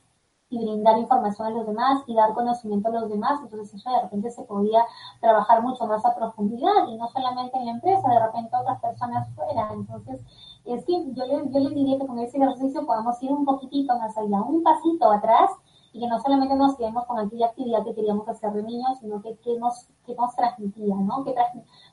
y 0.51 0.59
brindar 0.59 0.99
información 0.99 1.47
a 1.47 1.51
los 1.51 1.65
demás 1.65 2.03
y 2.05 2.13
dar 2.13 2.33
conocimiento 2.33 2.89
a 2.89 2.91
los 2.91 3.09
demás. 3.09 3.39
Entonces 3.41 3.73
eso 3.73 3.89
de 3.89 4.01
repente 4.01 4.29
se 4.29 4.43
podía 4.43 4.85
trabajar 5.19 5.63
mucho 5.63 5.87
más 5.87 6.05
a 6.05 6.13
profundidad 6.13 6.87
y 6.89 6.97
no 6.97 7.07
solamente 7.07 7.57
en 7.57 7.65
la 7.65 7.71
empresa, 7.71 8.07
de 8.07 8.19
repente 8.19 8.55
otras 8.55 8.79
personas 8.81 9.27
fuera. 9.33 9.69
Entonces 9.73 10.21
es 10.65 10.85
que 10.85 11.11
yo, 11.13 11.25
yo 11.25 11.59
les 11.59 11.73
diría 11.73 11.97
que 11.97 12.05
con 12.05 12.19
ese 12.19 12.37
ejercicio 12.37 12.85
podamos 12.85 13.21
ir 13.23 13.31
un 13.31 13.45
poquitito 13.45 13.97
más 13.97 14.15
allá, 14.17 14.41
un 14.41 14.61
pasito 14.61 15.09
atrás 15.11 15.49
y 15.93 15.99
que 15.99 16.07
no 16.07 16.19
solamente 16.21 16.55
nos 16.55 16.75
quedemos 16.75 17.05
con 17.05 17.19
aquella 17.19 17.47
actividad 17.47 17.83
que 17.83 17.95
queríamos 17.95 18.27
hacer 18.27 18.51
de 18.53 18.63
niños, 18.63 18.97
sino 18.99 19.21
que, 19.21 19.35
que, 19.37 19.57
nos, 19.57 19.87
que 20.05 20.15
nos 20.15 20.35
transmitía, 20.35 20.95
¿no? 20.95 21.23
Que, 21.23 21.35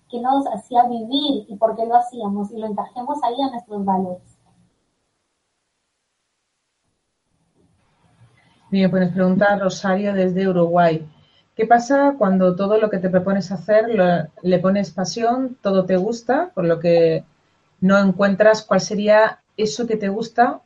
que 0.08 0.20
nos 0.20 0.46
hacía 0.46 0.84
vivir 0.84 1.46
y 1.48 1.56
por 1.56 1.74
qué 1.76 1.86
lo 1.86 1.96
hacíamos 1.96 2.50
y 2.52 2.58
lo 2.58 2.66
encajemos 2.66 3.22
ahí 3.22 3.40
a 3.40 3.50
nuestros 3.50 3.84
valores. 3.84 4.37
Bien, 8.70 8.90
pues 8.90 9.02
nos 9.02 9.12
pregunta 9.14 9.56
Rosario 9.56 10.12
desde 10.12 10.46
Uruguay. 10.46 11.06
¿Qué 11.56 11.66
pasa 11.66 12.14
cuando 12.18 12.54
todo 12.54 12.78
lo 12.78 12.90
que 12.90 12.98
te 12.98 13.08
propones 13.08 13.50
hacer 13.50 13.86
le 14.42 14.58
pones 14.58 14.90
pasión, 14.90 15.56
todo 15.62 15.86
te 15.86 15.96
gusta, 15.96 16.50
por 16.54 16.66
lo 16.66 16.78
que 16.78 17.24
no 17.80 17.98
encuentras 17.98 18.62
cuál 18.62 18.80
sería 18.80 19.40
eso 19.56 19.86
que 19.86 19.96
te 19.96 20.08
gusta? 20.08 20.60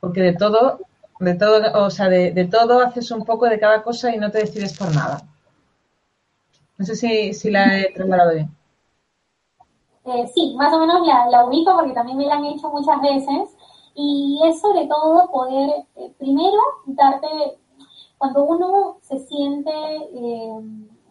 Porque 0.00 0.20
de 0.20 0.32
todo, 0.34 0.80
de 1.20 1.34
todo, 1.34 1.84
o 1.84 1.90
sea, 1.90 2.08
de, 2.08 2.48
todo 2.50 2.80
haces 2.80 3.10
un 3.12 3.24
poco 3.24 3.46
de 3.46 3.60
cada 3.60 3.82
cosa 3.82 4.14
y 4.14 4.18
no 4.18 4.30
te 4.32 4.38
decides 4.38 4.76
por 4.76 4.92
nada. 4.92 5.22
No 6.76 6.84
sé 6.84 6.96
si, 7.32 7.50
la 7.50 7.78
he 7.78 7.92
trasladado 7.94 8.34
bien. 8.34 8.50
Eh, 10.06 10.30
sí, 10.34 10.54
más 10.58 10.74
o 10.74 10.80
menos 10.80 11.06
la, 11.06 11.26
la 11.30 11.46
ubico 11.46 11.72
porque 11.74 11.94
también 11.94 12.18
me 12.18 12.26
la 12.26 12.34
han 12.34 12.44
hecho 12.44 12.68
muchas 12.68 13.00
veces 13.00 13.53
y 13.94 14.40
es 14.44 14.60
sobre 14.60 14.86
todo 14.86 15.30
poder, 15.30 15.86
eh, 15.96 16.12
primero, 16.18 16.58
darte, 16.86 17.28
cuando 18.18 18.44
uno 18.44 18.96
se 19.00 19.18
siente, 19.18 19.70
eh, 19.70 20.52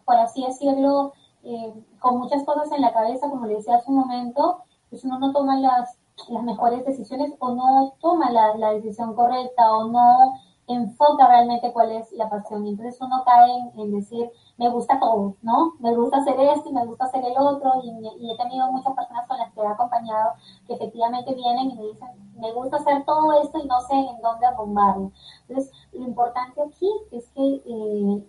por 0.04 0.16
así 0.16 0.44
decirlo, 0.44 1.12
eh, 1.44 1.72
con 1.98 2.18
muchas 2.18 2.44
cosas 2.44 2.70
en 2.72 2.82
la 2.82 2.92
cabeza, 2.92 3.28
como 3.30 3.46
le 3.46 3.56
decía 3.56 3.76
hace 3.76 3.90
un 3.90 3.98
momento, 3.98 4.64
pues 4.90 5.04
uno 5.04 5.18
no 5.18 5.32
toma 5.32 5.58
las, 5.58 5.98
las 6.28 6.42
mejores 6.42 6.84
decisiones 6.84 7.32
o 7.38 7.54
no 7.54 7.94
toma 8.00 8.30
la, 8.30 8.56
la 8.56 8.72
decisión 8.72 9.14
correcta 9.14 9.76
o 9.76 9.88
no 9.88 10.34
enfoca 10.66 11.26
realmente 11.26 11.72
cuál 11.72 11.92
es 11.92 12.10
la 12.12 12.28
pasión. 12.28 12.66
Entonces 12.66 13.00
uno 13.00 13.22
cae 13.24 13.50
en, 13.76 13.92
decir, 13.92 14.30
me 14.56 14.68
gusta 14.70 14.98
todo, 15.00 15.36
¿no? 15.42 15.74
Me 15.80 15.94
gusta 15.94 16.18
hacer 16.18 16.38
esto 16.38 16.68
y 16.68 16.72
me 16.72 16.86
gusta 16.86 17.06
hacer 17.06 17.24
el 17.24 17.36
otro. 17.36 17.72
Y, 17.82 18.30
he 18.30 18.36
tenido 18.36 18.70
muchas 18.70 18.94
personas 18.94 19.26
con 19.26 19.38
las 19.38 19.52
que 19.52 19.60
he 19.60 19.66
acompañado 19.66 20.34
que 20.66 20.74
efectivamente 20.74 21.34
vienen 21.34 21.70
y 21.70 21.74
me 21.74 21.82
dicen, 21.86 22.08
me 22.36 22.52
gusta 22.52 22.76
hacer 22.76 23.04
todo 23.04 23.32
esto 23.42 23.58
y 23.58 23.66
no 23.66 23.80
sé 23.82 23.94
en 23.94 24.20
dónde 24.22 24.46
arrumbarlo. 24.46 25.12
Entonces, 25.48 25.72
lo 25.92 26.04
importante 26.04 26.62
aquí 26.62 26.90
es 27.10 27.28
que 27.30 27.62
eh, 27.66 28.24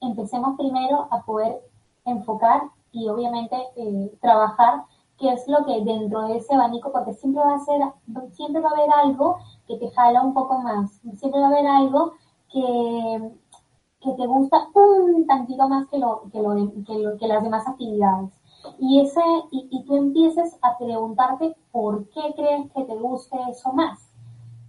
empecemos 0.00 0.56
primero 0.56 1.08
a 1.10 1.22
poder 1.22 1.60
enfocar 2.04 2.62
y 2.92 3.08
obviamente 3.08 3.56
eh, 3.76 4.12
trabajar 4.20 4.84
qué 5.18 5.32
es 5.32 5.46
lo 5.46 5.64
que 5.64 5.84
dentro 5.84 6.22
de 6.28 6.38
ese 6.38 6.54
abanico, 6.54 6.90
porque 6.90 7.12
siempre 7.12 7.42
va 7.42 7.54
a 7.54 7.58
ser, 7.60 7.80
siempre 8.32 8.62
va 8.62 8.70
a 8.70 8.72
haber 8.72 8.90
algo 8.90 9.38
que 9.66 9.76
te 9.76 9.90
jala 9.90 10.22
un 10.22 10.32
poco 10.32 10.58
más, 10.60 10.90
siempre 11.16 11.40
va 11.40 11.48
a 11.48 11.50
haber 11.50 11.66
algo 11.66 12.14
que, 12.50 13.30
que 14.00 14.12
te 14.12 14.26
gusta 14.26 14.68
un 14.74 15.26
tantito 15.26 15.68
más 15.68 15.86
que, 15.88 15.98
lo, 15.98 16.22
que, 16.32 16.40
lo, 16.40 16.54
que, 16.54 17.18
que 17.18 17.26
las 17.28 17.42
demás 17.42 17.66
actividades. 17.66 18.30
Y, 18.78 19.00
ese, 19.00 19.20
y, 19.50 19.68
y, 19.70 19.84
tú 19.84 19.96
empieces 19.96 20.58
a 20.62 20.76
preguntarte 20.76 21.56
por 21.72 22.08
qué 22.10 22.34
crees 22.36 22.70
que 22.72 22.84
te 22.84 22.94
guste 22.94 23.36
eso 23.48 23.72
más. 23.72 23.98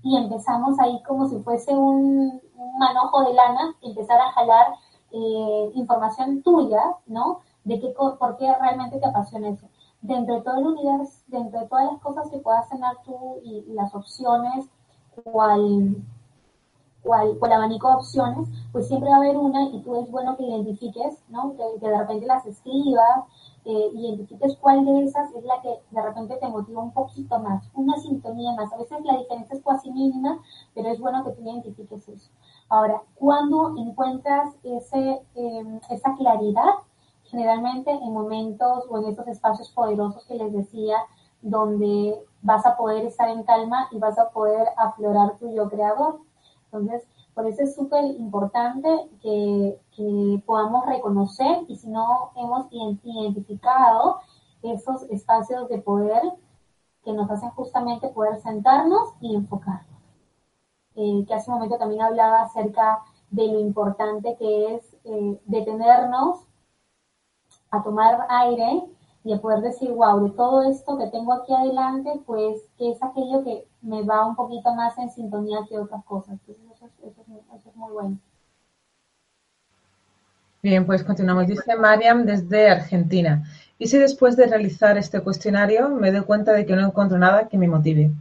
Y 0.04 0.18
empezamos 0.18 0.80
ahí 0.80 1.02
como 1.04 1.28
si 1.28 1.40
fuese 1.40 1.76
un, 1.76 2.42
manojo 2.80 3.24
de 3.24 3.34
lana, 3.34 3.76
empezar 3.82 4.20
a 4.20 4.32
jalar 4.32 4.74
eh, 5.12 5.72
información 5.76 6.42
tuya, 6.42 6.82
¿no? 7.06 7.40
De 7.64 7.80
qué, 7.80 7.90
por 7.90 8.38
qué 8.38 8.54
realmente 8.60 9.00
te 9.00 9.08
apasiona 9.08 9.50
eso 9.50 9.68
dentro 10.02 10.36
de 10.36 10.42
todo 10.42 10.58
el 10.58 10.68
universo, 10.68 11.20
dentro 11.28 11.60
de 11.60 11.68
todas 11.68 11.92
las 11.92 12.02
cosas 12.02 12.30
que 12.30 12.40
puedas 12.40 12.68
tener 12.70 12.92
tú 13.06 13.40
y, 13.44 13.64
las 13.74 13.94
opciones, 13.94 14.66
cual, 15.24 15.96
cual, 17.04 17.38
cual 17.40 17.54
abanico 17.54 17.88
de 17.90 17.96
opciones, 17.96 18.50
pues 18.72 18.88
siempre 18.88 19.10
va 19.10 19.16
a 19.16 19.20
haber 19.20 19.38
una 19.38 19.64
y 19.64 19.82
tú 19.82 19.96
es 20.00 20.10
bueno 20.10 20.38
que 20.38 20.44
identifiques, 20.44 21.24
¿no? 21.30 21.56
Que, 21.56 21.86
de 21.86 21.98
repente 21.98 22.26
las 22.26 22.46
escribas, 22.46 23.26
eh, 23.66 23.90
identifiques 23.94 24.58
cuál 24.58 24.86
de 24.86 25.04
esas 25.04 25.34
es 25.34 25.44
la 25.44 25.62
que 25.62 25.80
de 25.92 26.02
repente 26.02 26.38
te 26.38 26.48
motiva 26.48 26.82
un 26.82 26.92
poquito 26.92 27.40
más, 27.40 27.70
una 27.74 27.98
sintonía 27.98 28.54
más. 28.54 28.72
A 28.74 28.78
veces 28.78 29.04
la 29.04 29.18
diferencia 29.18 29.56
es 29.56 29.64
casi 29.64 29.92
mínima, 29.92 30.40
pero 30.74 30.90
es 30.90 31.00
bueno 31.00 31.24
que 31.24 31.32
tú 31.32 31.42
identifiques 31.42 32.08
eso. 32.08 32.30
Ahora, 32.70 33.02
cuando 33.16 33.76
encuentras 33.78 34.56
ese, 34.64 35.22
eh, 35.36 35.80
esa 35.90 36.16
claridad, 36.16 36.72
generalmente 37.24 37.92
en 37.92 38.14
momentos 38.14 38.86
o 38.90 38.98
en 38.98 39.06
estos 39.06 39.28
espacios 39.28 39.70
poderosos 39.72 40.26
que 40.26 40.36
les 40.36 40.52
decía, 40.54 40.98
donde 41.42 42.24
vas 42.42 42.66
a 42.66 42.78
poder 42.78 43.06
estar 43.06 43.30
en 43.30 43.44
calma 43.44 43.88
y 43.92 43.98
vas 43.98 44.18
a 44.20 44.30
poder 44.30 44.68
aflorar 44.78 45.38
tu 45.38 45.54
yo 45.54 45.70
creador. 45.70 46.20
Entonces, 46.72 47.06
por 47.34 47.48
eso 47.48 47.64
es 47.64 47.76
súper 47.76 48.06
importante 48.06 48.88
que, 49.22 49.78
que, 49.96 50.44
podamos 50.46 50.86
reconocer 50.86 51.66
y 51.68 51.76
si 51.76 51.90
no 51.90 52.32
hemos 52.36 52.68
identificado 52.72 54.20
esos 54.64 55.04
espacios 55.10 55.68
de 55.68 55.80
poder 55.80 56.22
que 57.04 57.14
nos 57.14 57.30
hacen 57.30 57.50
justamente 57.52 58.08
poder 58.10 58.40
sentarnos 58.42 59.14
y 59.20 59.36
enfocarnos. 59.36 60.00
Eh, 60.96 61.26
que 61.28 61.34
hace 61.34 61.50
un 61.50 61.56
momento 61.56 61.78
también 61.78 62.02
hablaba 62.02 62.44
acerca 62.44 63.04
de 63.32 63.48
lo 63.48 63.60
importante 63.60 64.36
que 64.38 64.76
es 64.76 64.98
eh, 65.06 65.42
detenernos 65.46 66.46
a 67.72 67.82
tomar 67.82 68.28
aire 68.30 68.84
y 69.24 69.34
a 69.34 69.42
poder 69.42 69.62
decir, 69.62 69.92
wow, 69.92 70.24
de 70.24 70.32
todo 70.32 70.64
esto 70.64 70.98
que 70.98 71.08
tengo 71.08 71.34
aquí 71.34 71.54
adelante, 71.54 72.22
pues 72.26 72.62
que 72.78 72.92
es 72.92 73.02
aquello 73.02 73.44
que 73.44 73.68
me 73.82 74.04
va 74.04 74.26
un 74.26 74.36
poquito 74.36 74.74
más 74.74 74.98
en 74.98 75.10
sintonía 75.10 75.60
que 75.68 75.78
otras 75.78 76.04
cosas. 76.06 76.40
Entonces 76.48 76.64
eso 76.76 76.86
es, 76.86 77.12
eso 77.12 77.70
es, 77.70 77.76
muy 77.76 77.92
bueno. 77.92 78.18
Bien, 80.62 80.86
pues 80.86 81.04
continuamos. 81.04 81.48
Dice 81.48 81.76
Mariam 81.76 82.26
desde 82.26 82.70
Argentina. 82.70 83.44
¿Y 83.80 83.88
si 83.88 83.98
después 83.98 84.38
de 84.38 84.46
realizar 84.46 84.98
este 84.98 85.22
cuestionario 85.22 85.90
me 85.90 86.12
doy 86.12 86.22
cuenta 86.22 86.54
de 86.54 86.66
que 86.66 86.76
no 86.76 86.86
encuentro 86.86 87.18
nada 87.18 87.48
que 87.48 87.58
me 87.58 87.68
motive? 87.68 88.12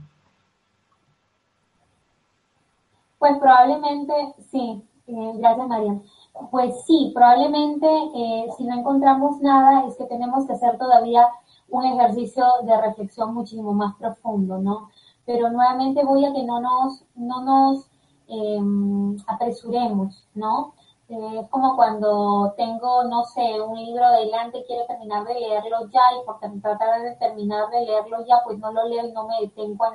Pues 3.19 3.37
probablemente 3.39 4.15
sí. 4.51 4.83
Eh, 5.07 5.33
gracias, 5.37 5.69
Mariam. 5.69 6.03
Pues 6.51 6.85
sí, 6.87 7.11
probablemente 7.15 7.87
eh, 8.15 8.47
si 8.57 8.65
no 8.65 8.79
encontramos 8.79 9.41
nada 9.43 9.87
es 9.87 9.97
que 9.97 10.05
tenemos 10.05 10.47
que 10.47 10.55
hacer 10.55 10.79
todavía 10.79 11.27
un 11.69 11.85
ejercicio 11.85 12.45
de 12.65 12.81
reflexión 12.81 13.35
muchísimo 13.35 13.73
más 13.75 13.97
profundo, 13.97 14.59
¿no? 14.59 14.91
Pero 15.27 15.51
nuevamente 15.51 16.05
voy 16.05 16.25
a 16.25 16.33
que 16.33 16.43
no 16.43 16.61
nos, 16.61 17.05
no 17.15 17.43
nos 17.43 17.91
em, 18.29 19.17
apresuremos, 19.27 20.27
¿no? 20.35 20.75
Eh, 21.11 21.41
es 21.41 21.49
como 21.49 21.75
cuando 21.75 22.55
tengo, 22.57 23.03
no 23.05 23.25
sé, 23.25 23.61
un 23.61 23.77
libro 23.77 24.09
delante, 24.13 24.65
quiero 24.65 24.87
terminar 24.87 25.25
de 25.27 25.35
leerlo 25.35 25.89
ya 25.91 26.03
y 26.21 26.25
por 26.25 26.39
tratar 26.39 27.03
de 27.03 27.17
terminar 27.17 27.69
de 27.71 27.85
leerlo 27.85 28.25
ya, 28.27 28.41
pues 28.45 28.59
no 28.61 28.73
lo 28.73 28.87
leo 28.87 29.07
y 29.07 29.13
no 29.13 29.27
me 29.27 29.41
detengo 29.41 29.85
a 29.85 29.93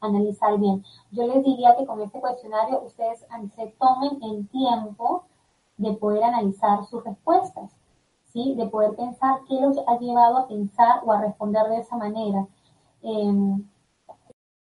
analizar 0.00 0.56
bien. 0.58 0.84
Yo 1.10 1.26
les 1.26 1.42
diría 1.42 1.74
que 1.76 1.84
con 1.84 2.00
este 2.00 2.20
cuestionario 2.20 2.80
ustedes 2.82 3.26
se 3.56 3.66
tomen 3.78 4.22
el 4.22 4.48
tiempo 4.48 5.24
de 5.78 5.92
poder 5.94 6.22
analizar 6.22 6.84
sus 6.84 7.02
respuestas, 7.04 7.72
¿sí? 8.26 8.54
de 8.54 8.66
poder 8.66 8.94
pensar 8.94 9.40
qué 9.48 9.60
los 9.60 9.78
ha 9.86 9.98
llevado 9.98 10.38
a 10.38 10.46
pensar 10.46 11.00
o 11.04 11.12
a 11.12 11.20
responder 11.22 11.66
de 11.68 11.78
esa 11.78 11.96
manera. 11.96 12.46
Em, 13.02 13.68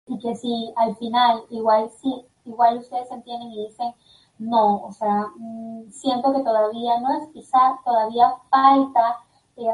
y 0.08 0.20
que 0.20 0.36
si 0.36 0.74
al 0.76 0.96
final 0.96 1.44
igual 1.50 1.90
sí, 2.02 2.26
igual 2.46 2.78
ustedes 2.78 3.12
entienden 3.12 3.52
y 3.52 3.68
dicen, 3.68 3.94
no, 4.40 4.84
o 4.84 4.92
sea, 4.92 5.28
mm, 5.38 5.90
siento 5.92 6.34
que 6.34 6.44
todavía 6.44 7.00
no 7.00 7.18
es, 7.18 7.28
quizá 7.34 7.80
todavía 7.84 8.34
falta 8.50 9.18
eh, 9.58 9.68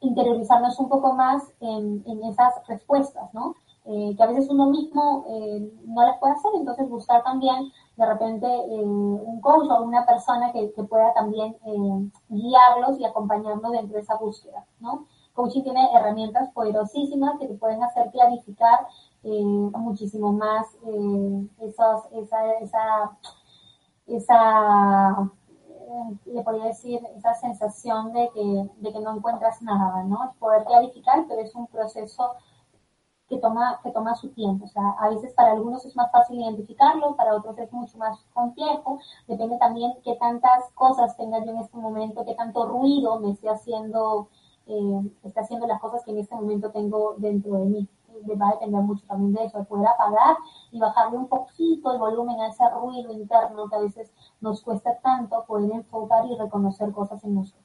interiorizarnos 0.00 0.78
un 0.78 0.88
poco 0.88 1.14
más 1.14 1.42
en, 1.60 2.02
en 2.06 2.24
esas 2.24 2.54
respuestas, 2.66 3.32
¿no? 3.34 3.54
Eh, 3.86 4.14
que 4.14 4.22
a 4.22 4.26
veces 4.26 4.48
uno 4.50 4.66
mismo 4.66 5.24
eh, 5.28 5.72
no 5.86 6.02
las 6.04 6.18
puede 6.18 6.34
hacer, 6.34 6.50
entonces 6.54 6.88
buscar 6.88 7.24
también 7.24 7.72
de 7.96 8.06
repente 8.06 8.46
eh, 8.46 8.84
un 8.84 9.40
coach 9.40 9.68
o 9.70 9.82
una 9.82 10.04
persona 10.04 10.52
que, 10.52 10.70
pueda 10.84 11.14
también 11.14 11.56
guiarlos 12.28 13.00
y 13.00 13.04
acompañarnos 13.04 13.72
dentro 13.72 13.96
de 13.96 14.02
esa 14.02 14.16
búsqueda, 14.16 14.66
¿no? 14.80 15.06
Coaching 15.34 15.62
tiene 15.62 15.88
herramientas 15.94 16.50
poderosísimas 16.52 17.38
que 17.38 17.46
te 17.46 17.54
pueden 17.54 17.82
hacer 17.82 18.10
clarificar 18.10 18.86
muchísimo 19.22 20.32
más 20.32 20.66
esos, 21.60 22.04
esa, 22.12 22.52
esa, 22.60 23.18
esa 24.06 25.30
eh, 25.90 26.18
le 26.26 26.42
podría 26.42 26.66
decir, 26.66 27.00
esa 27.16 27.34
sensación 27.34 28.12
de 28.12 28.30
que, 28.32 28.70
de 28.76 28.92
que 28.92 29.00
no 29.00 29.16
encuentras 29.16 29.60
nada, 29.62 30.04
¿no? 30.04 30.34
Poder 30.38 30.64
clarificar, 30.64 31.24
pero 31.28 31.40
es 31.40 31.54
un 31.54 31.66
proceso 31.66 32.36
que 33.28 33.38
toma, 33.38 33.80
que 33.82 33.90
toma 33.90 34.14
su 34.14 34.28
tiempo. 34.30 34.66
O 34.66 34.68
sea, 34.68 34.90
a 35.00 35.08
veces 35.08 35.32
para 35.34 35.52
algunos 35.52 35.84
es 35.84 35.96
más 35.96 36.10
fácil 36.12 36.40
identificarlo, 36.40 37.16
para 37.16 37.34
otros 37.34 37.58
es 37.58 37.72
mucho 37.72 37.98
más 37.98 38.18
complejo. 38.32 39.00
Depende 39.26 39.56
también 39.58 39.94
qué 40.04 40.14
tantas 40.16 40.70
cosas 40.74 41.16
tenga 41.16 41.44
yo 41.44 41.52
en 41.52 41.58
este 41.58 41.76
momento, 41.76 42.24
qué 42.24 42.34
tanto 42.34 42.66
ruido 42.66 43.18
me 43.20 43.32
esté 43.32 43.48
haciendo, 43.48 44.28
eh, 44.66 45.10
esté 45.24 45.40
haciendo 45.40 45.66
las 45.66 45.80
cosas 45.80 46.04
que 46.04 46.12
en 46.12 46.18
este 46.18 46.34
momento 46.34 46.70
tengo 46.70 47.14
dentro 47.18 47.54
de 47.58 47.64
mí. 47.66 47.88
Va 48.28 48.48
a 48.48 48.52
depender 48.52 48.82
mucho 48.82 49.04
también 49.06 49.32
de 49.32 49.44
eso, 49.44 49.58
de 49.58 49.64
poder 49.64 49.88
apagar 49.88 50.36
y 50.70 50.78
bajarle 50.78 51.18
un 51.18 51.28
poquito 51.28 51.92
el 51.92 51.98
volumen 51.98 52.40
a 52.40 52.48
ese 52.48 52.68
ruido 52.70 53.12
interno 53.12 53.68
que 53.68 53.76
a 53.76 53.80
veces 53.80 54.12
nos 54.40 54.62
cuesta 54.62 54.98
tanto 55.02 55.44
poder 55.46 55.70
enfocar 55.72 56.24
y 56.26 56.36
reconocer 56.36 56.92
cosas 56.92 57.22
en 57.24 57.34
nosotros. 57.34 57.64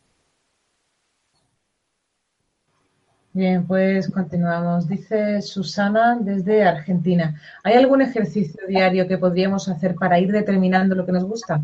Bien, 3.36 3.68
pues 3.68 4.10
continuamos. 4.10 4.88
Dice 4.88 5.42
Susana 5.42 6.18
desde 6.18 6.64
Argentina. 6.64 7.36
¿Hay 7.66 7.74
algún 7.74 8.02
ejercicio 8.02 8.66
diario 8.66 9.10
que 9.10 9.18
podríamos 9.18 9.68
hacer 9.68 9.94
para 9.96 10.18
ir 10.20 10.32
determinando 10.32 10.96
lo 10.96 11.06
que 11.06 11.12
nos 11.12 11.26
gusta? 11.26 11.62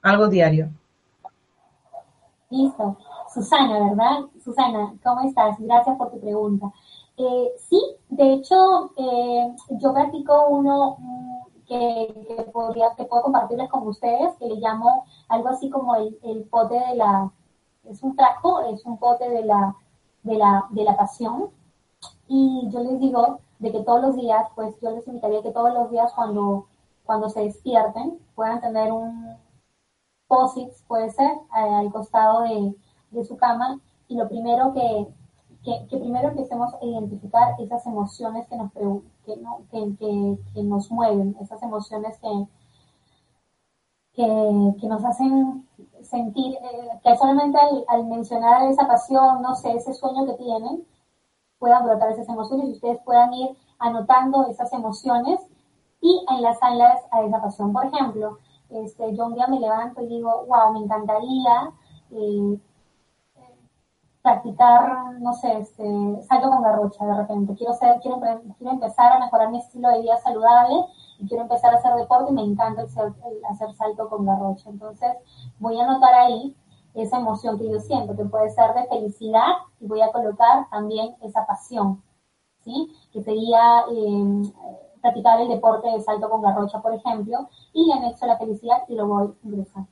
Algo 0.00 0.28
diario. 0.28 0.70
Listo. 2.48 2.96
Susana, 3.32 3.88
¿verdad? 3.88 4.20
Susana, 4.42 4.94
¿cómo 5.02 5.28
estás? 5.28 5.56
Gracias 5.58 5.96
por 5.96 6.10
tu 6.10 6.20
pregunta. 6.20 6.72
Eh, 7.16 7.52
sí, 7.58 7.80
de 8.08 8.32
hecho, 8.34 8.90
eh, 8.96 9.54
yo 9.70 9.92
practico 9.92 10.48
uno 10.48 10.96
mm, 10.98 11.42
que, 11.66 12.46
podría, 12.52 12.94
que 12.96 13.04
puedo 13.04 13.22
compartirles 13.24 13.68
con 13.70 13.86
ustedes, 13.86 14.34
que 14.38 14.46
le 14.46 14.56
llamo 14.56 15.04
algo 15.28 15.48
así 15.48 15.70
como 15.70 15.94
el, 15.96 16.18
el 16.22 16.44
pote 16.44 16.74
de 16.74 16.96
la, 16.96 17.30
es 17.84 18.02
un 18.02 18.16
trajo, 18.16 18.60
es 18.62 18.84
un 18.86 18.98
pote 18.98 19.28
de 19.28 19.44
la 19.44 19.76
de 20.22 20.36
la, 20.36 20.66
de 20.70 20.84
la 20.84 20.96
pasión. 20.96 21.50
Y 22.28 22.68
yo 22.70 22.80
les 22.80 23.00
digo 23.00 23.40
de 23.58 23.72
que 23.72 23.82
todos 23.82 24.02
los 24.02 24.16
días, 24.16 24.48
pues 24.54 24.74
yo 24.80 24.90
les 24.90 25.06
invitaría 25.06 25.42
que 25.42 25.52
todos 25.52 25.72
los 25.74 25.90
días 25.90 26.12
cuando, 26.14 26.66
cuando 27.04 27.28
se 27.28 27.42
despierten 27.42 28.18
puedan 28.34 28.60
tener 28.60 28.92
un 28.92 29.36
posit, 30.26 30.70
puede 30.88 31.10
ser, 31.10 31.30
eh, 31.30 31.74
al 31.74 31.92
costado 31.92 32.42
de, 32.42 32.74
de, 33.10 33.24
su 33.24 33.36
cama. 33.36 33.80
Y 34.08 34.16
lo 34.16 34.28
primero 34.28 34.72
que, 34.72 35.06
que, 35.64 35.86
que, 35.88 35.96
primero 35.96 36.28
empecemos 36.28 36.74
a 36.74 36.84
identificar 36.84 37.54
esas 37.60 37.86
emociones 37.86 38.46
que 38.48 38.56
nos, 38.56 38.72
que, 38.72 39.36
no, 39.36 39.62
que, 39.70 40.38
que 40.54 40.62
nos 40.62 40.90
mueven, 40.90 41.36
esas 41.40 41.62
emociones 41.62 42.18
que, 42.18 42.46
que, 44.14 44.88
nos 44.88 45.04
hacen 45.04 45.66
sentir, 46.02 46.54
eh, 46.54 47.00
que 47.02 47.16
solamente 47.16 47.58
al, 47.88 48.06
mencionar 48.06 48.68
esa 48.70 48.86
pasión, 48.86 49.42
no 49.42 49.54
sé, 49.54 49.72
ese 49.72 49.94
sueño 49.94 50.26
que 50.26 50.34
tienen, 50.34 50.86
puedan 51.58 51.84
brotar 51.84 52.10
esas 52.10 52.28
emociones 52.28 52.68
y 52.68 52.72
ustedes 52.72 52.98
puedan 53.04 53.32
ir 53.32 53.56
anotando 53.78 54.46
esas 54.48 54.72
emociones 54.72 55.40
y 56.00 56.24
enlazarlas 56.28 57.00
a 57.10 57.22
esa 57.22 57.40
pasión. 57.40 57.72
Por 57.72 57.86
ejemplo, 57.86 58.38
este, 58.70 59.14
yo 59.14 59.26
un 59.26 59.34
día 59.34 59.46
me 59.46 59.60
levanto 59.60 60.02
y 60.02 60.08
digo, 60.08 60.44
wow, 60.46 60.72
me 60.72 60.80
encantaría 60.80 61.72
eh, 62.10 62.60
practicar, 64.22 65.20
no 65.20 65.34
sé, 65.34 65.58
este, 65.58 66.22
salto 66.22 66.48
con 66.48 66.62
garrocha 66.62 67.04
de 67.04 67.14
repente. 67.14 67.54
Quiero, 67.56 67.74
ser, 67.74 68.00
quiero, 68.00 68.20
quiero 68.56 68.72
empezar 68.72 69.12
a 69.12 69.18
mejorar 69.18 69.50
mi 69.50 69.58
estilo 69.58 69.88
de 69.88 70.00
vida 70.02 70.16
saludable 70.18 70.86
y 71.18 71.26
quiero 71.26 71.42
empezar 71.42 71.74
a 71.74 71.78
hacer 71.78 71.94
deporte 71.96 72.30
y 72.30 72.34
me 72.34 72.44
encanta 72.44 72.82
hacer 72.82 73.74
salto 73.74 74.08
con 74.08 74.24
garrocha. 74.24 74.70
Entonces 74.70 75.10
voy 75.58 75.78
a 75.78 75.84
anotar 75.84 76.14
ahí 76.14 76.56
esa 76.94 77.18
emoción 77.18 77.58
que 77.58 77.68
yo 77.68 77.80
siento, 77.80 78.16
que 78.16 78.24
puede 78.24 78.50
ser 78.50 78.74
de 78.74 78.86
felicidad 78.86 79.48
y 79.80 79.86
voy 79.86 80.02
a 80.02 80.12
colocar 80.12 80.68
también 80.70 81.16
esa 81.22 81.44
pasión, 81.46 82.02
¿sí? 82.60 82.94
Que 83.12 83.22
sería 83.22 83.84
eh, 83.90 84.52
practicar 85.00 85.40
el 85.40 85.48
deporte 85.48 85.88
de 85.88 86.00
salto 86.00 86.30
con 86.30 86.42
garrocha, 86.42 86.80
por 86.80 86.94
ejemplo, 86.94 87.48
y 87.72 87.86
le 87.86 87.94
anexo 87.94 88.26
la 88.26 88.38
felicidad 88.38 88.84
y 88.88 88.94
lo 88.94 89.08
voy 89.08 89.34
ingresando 89.42 89.88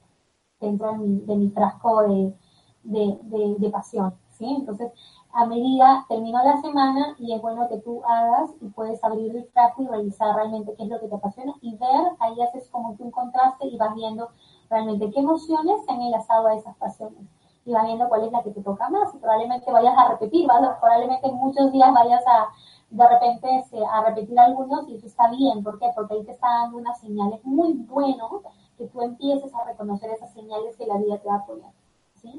dentro 0.60 0.92
de 0.92 0.98
mi, 0.98 1.20
de 1.22 1.36
mi 1.36 1.48
frasco 1.48 2.02
de, 2.02 2.34
de, 2.82 3.18
de, 3.22 3.56
de 3.58 3.70
pasión, 3.70 4.14
¿sí? 4.30 4.46
Entonces, 4.58 4.92
a 5.32 5.46
medida 5.46 6.04
terminó 6.08 6.42
la 6.42 6.60
semana 6.60 7.14
y 7.18 7.34
es 7.34 7.40
bueno 7.42 7.68
que 7.68 7.78
tú 7.78 8.02
hagas 8.04 8.50
y 8.60 8.68
puedes 8.68 9.02
abrir 9.04 9.34
el 9.36 9.46
trapo 9.48 9.82
y 9.82 9.86
revisar 9.86 10.34
realmente 10.34 10.74
qué 10.76 10.82
es 10.84 10.88
lo 10.88 11.00
que 11.00 11.08
te 11.08 11.14
apasiona 11.14 11.54
y 11.60 11.76
ver, 11.76 12.12
ahí 12.18 12.40
haces 12.42 12.68
como 12.70 12.96
que 12.96 13.02
un 13.02 13.10
contraste 13.10 13.66
y 13.66 13.76
vas 13.76 13.94
viendo 13.94 14.30
realmente 14.68 15.10
qué 15.10 15.20
emociones 15.20 15.84
se 15.84 15.92
han 15.92 16.02
enlazado 16.02 16.48
a 16.48 16.54
esas 16.54 16.76
pasiones 16.76 17.22
y 17.64 17.72
vas 17.72 17.84
viendo 17.84 18.08
cuál 18.08 18.24
es 18.24 18.32
la 18.32 18.42
que 18.42 18.50
te 18.50 18.62
toca 18.62 18.88
más 18.88 19.14
y 19.14 19.18
probablemente 19.18 19.70
vayas 19.70 19.96
a 19.96 20.08
repetir, 20.08 20.46
probablemente 20.48 21.28
en 21.28 21.36
muchos 21.36 21.70
días 21.72 21.92
vayas 21.92 22.22
a 22.26 22.48
de 22.90 23.08
repente 23.08 23.56
este, 23.58 23.84
a 23.86 24.02
repetir 24.04 24.38
algunos 24.38 24.88
y 24.88 24.96
eso 24.96 25.06
está 25.06 25.30
bien, 25.30 25.62
¿por 25.62 25.78
qué? 25.78 25.86
Porque 25.94 26.14
ahí 26.14 26.24
te 26.24 26.32
está 26.32 26.48
dando 26.48 26.78
unas 26.78 27.00
señales 27.00 27.44
muy 27.44 27.72
bueno 27.74 28.42
que 28.76 28.86
tú 28.86 29.00
empieces 29.02 29.54
a 29.54 29.64
reconocer 29.64 30.10
esas 30.10 30.32
señales 30.32 30.76
que 30.76 30.86
la 30.86 30.96
vida 30.96 31.18
te 31.18 31.28
va 31.28 31.36
a 31.36 31.46
poner. 31.46 31.70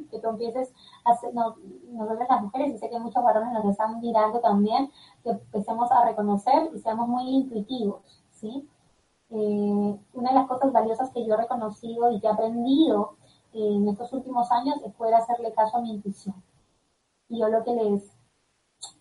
Que 0.10 0.20
tú 0.20 0.30
empieces 0.30 0.74
a 1.06 1.12
hacer, 1.12 1.34
no, 1.34 1.56
nosotros 1.92 2.28
las 2.30 2.42
mujeres, 2.42 2.76
y 2.76 2.78
sé 2.78 2.90
que 2.90 3.00
muchos 3.00 3.24
varones 3.24 3.54
nos 3.54 3.66
están 3.66 4.00
mirando 4.00 4.40
también, 4.40 4.92
que 5.24 5.32
empecemos 5.32 5.92
a 5.92 6.06
reconocer 6.06 6.70
y 6.74 6.80
seamos 6.80 7.08
muy 7.08 7.30
intuitivos, 7.30 8.02
¿sí? 8.32 8.68
Eh, 9.30 10.00
una 10.14 10.30
de 10.30 10.36
las 10.36 10.48
cosas 10.48 10.72
valiosas 10.74 11.10
que 11.12 11.26
yo 11.26 11.34
he 11.34 11.38
reconocido 11.38 12.12
y 12.12 12.20
que 12.20 12.28
he 12.28 12.30
aprendido 12.30 13.16
en 13.54 13.88
estos 13.88 14.12
últimos 14.14 14.52
años 14.52 14.76
es 14.86 14.94
poder 14.94 15.16
hacerle 15.16 15.54
caso 15.54 15.78
a 15.78 15.82
mi 15.82 15.92
intuición. 15.92 16.36
Y 17.30 17.40
yo 17.40 17.48
lo 17.48 17.64
que 17.64 17.74
les, 17.74 18.04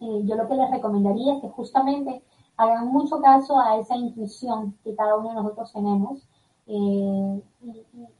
eh, 0.00 0.22
yo 0.24 0.36
lo 0.36 0.48
que 0.48 0.54
les 0.54 0.70
recomendaría 0.70 1.34
es 1.34 1.42
que 1.42 1.48
justamente 1.48 2.22
hagan 2.56 2.88
mucho 2.88 3.20
caso 3.20 3.58
a 3.58 3.78
esa 3.78 3.96
intuición 3.96 4.76
que 4.84 4.94
cada 4.94 5.16
uno 5.16 5.30
de 5.30 5.34
nosotros 5.36 5.72
tenemos 5.72 6.28
eh, 6.66 7.42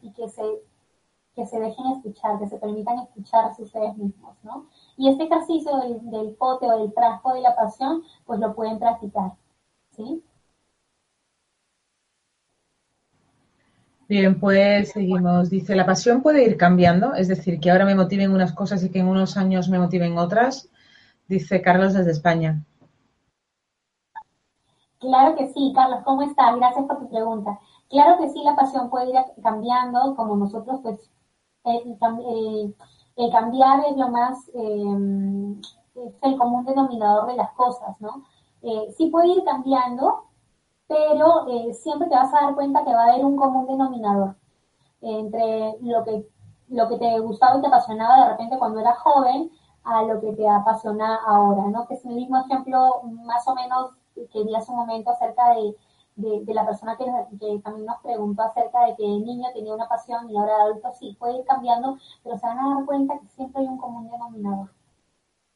y, 0.02 0.12
que 0.12 0.28
se 0.28 0.42
que 1.40 1.46
se 1.46 1.58
dejen 1.58 1.86
escuchar, 1.86 2.38
que 2.38 2.48
se 2.48 2.58
permitan 2.58 2.98
escucharse 2.98 3.62
ustedes 3.62 3.96
mismos, 3.96 4.36
¿no? 4.42 4.66
Y 4.98 5.08
este 5.08 5.24
ejercicio 5.24 5.72
del, 5.78 6.34
pote 6.34 6.66
o 6.66 6.78
del 6.78 6.92
frasco 6.92 7.32
de 7.32 7.40
la 7.40 7.56
pasión, 7.56 8.02
pues 8.26 8.38
lo 8.40 8.54
pueden 8.54 8.78
practicar, 8.78 9.32
¿sí? 9.92 10.22
Bien, 14.06 14.38
pues 14.38 14.90
seguimos. 14.90 15.48
Dice, 15.48 15.74
¿la 15.74 15.86
pasión 15.86 16.20
puede 16.20 16.44
ir 16.44 16.58
cambiando? 16.58 17.14
Es 17.14 17.28
decir, 17.28 17.58
que 17.58 17.70
ahora 17.70 17.86
me 17.86 17.94
motiven 17.94 18.32
unas 18.32 18.52
cosas 18.52 18.84
y 18.84 18.90
que 18.90 18.98
en 18.98 19.08
unos 19.08 19.38
años 19.38 19.70
me 19.70 19.78
motiven 19.78 20.18
otras. 20.18 20.68
Dice 21.26 21.62
Carlos 21.62 21.94
desde 21.94 22.10
España. 22.10 22.62
Claro 24.98 25.36
que 25.36 25.46
sí, 25.54 25.72
Carlos, 25.74 26.00
¿cómo 26.04 26.22
estás? 26.22 26.54
Gracias 26.56 26.84
por 26.84 26.98
tu 26.98 27.08
pregunta. 27.08 27.58
Claro 27.88 28.18
que 28.18 28.28
sí, 28.28 28.42
la 28.44 28.56
pasión 28.56 28.90
puede 28.90 29.08
ir 29.08 29.16
cambiando, 29.42 30.14
como 30.16 30.36
nosotros 30.36 30.80
pues 30.82 31.09
el, 31.64 32.74
cambiar 33.30 33.84
es 33.86 33.96
lo 33.96 34.08
más, 34.08 34.48
eh, 34.54 35.60
es 35.94 36.14
el 36.22 36.38
común 36.38 36.64
denominador 36.64 37.26
de 37.26 37.36
las 37.36 37.52
cosas, 37.52 38.00
¿no? 38.00 38.24
Eh, 38.62 38.92
sí 38.96 39.06
puede 39.06 39.28
ir 39.28 39.44
cambiando, 39.44 40.24
pero 40.86 41.46
eh, 41.48 41.72
siempre 41.74 42.08
te 42.08 42.14
vas 42.14 42.32
a 42.34 42.46
dar 42.46 42.54
cuenta 42.54 42.84
que 42.84 42.94
va 42.94 43.04
a 43.04 43.12
haber 43.12 43.24
un 43.24 43.36
común 43.36 43.66
denominador 43.66 44.36
entre 45.00 45.76
lo 45.80 46.04
que, 46.04 46.26
lo 46.68 46.88
que 46.88 46.98
te 46.98 47.18
gustaba 47.20 47.58
y 47.58 47.60
te 47.62 47.68
apasionaba 47.68 48.24
de 48.24 48.30
repente 48.32 48.58
cuando 48.58 48.80
eras 48.80 48.98
joven 48.98 49.50
a 49.84 50.02
lo 50.02 50.20
que 50.20 50.32
te 50.34 50.48
apasiona 50.48 51.16
ahora, 51.26 51.64
¿no? 51.68 51.86
Que 51.86 51.94
es 51.94 52.04
el 52.04 52.14
mismo 52.14 52.38
ejemplo 52.38 53.02
más 53.24 53.46
o 53.48 53.54
menos 53.54 53.92
que 54.14 54.44
di 54.44 54.54
hace 54.54 54.70
un 54.70 54.78
momento 54.78 55.10
acerca 55.10 55.54
de 55.54 55.74
de, 56.16 56.54
la 56.54 56.66
persona 56.66 56.96
que, 56.96 57.04
también 57.62 57.86
nos 57.86 58.00
preguntó 58.02 58.42
acerca 58.42 58.86
de 58.86 58.96
que 58.96 59.04
el 59.04 59.24
niño 59.24 59.48
tenía 59.54 59.74
una 59.74 59.88
pasión 59.88 60.28
y 60.30 60.36
ahora 60.36 60.62
adulto 60.62 60.90
sí, 60.92 61.16
puede 61.18 61.38
ir 61.38 61.44
cambiando, 61.44 61.96
pero 62.22 62.38
se 62.38 62.46
van 62.46 62.58
a 62.58 62.74
dar 62.74 62.84
cuenta 62.84 63.18
que 63.18 63.28
siempre 63.28 63.62
hay 63.62 63.68
un 63.68 63.78
común 63.78 64.10
denominador. 64.10 64.70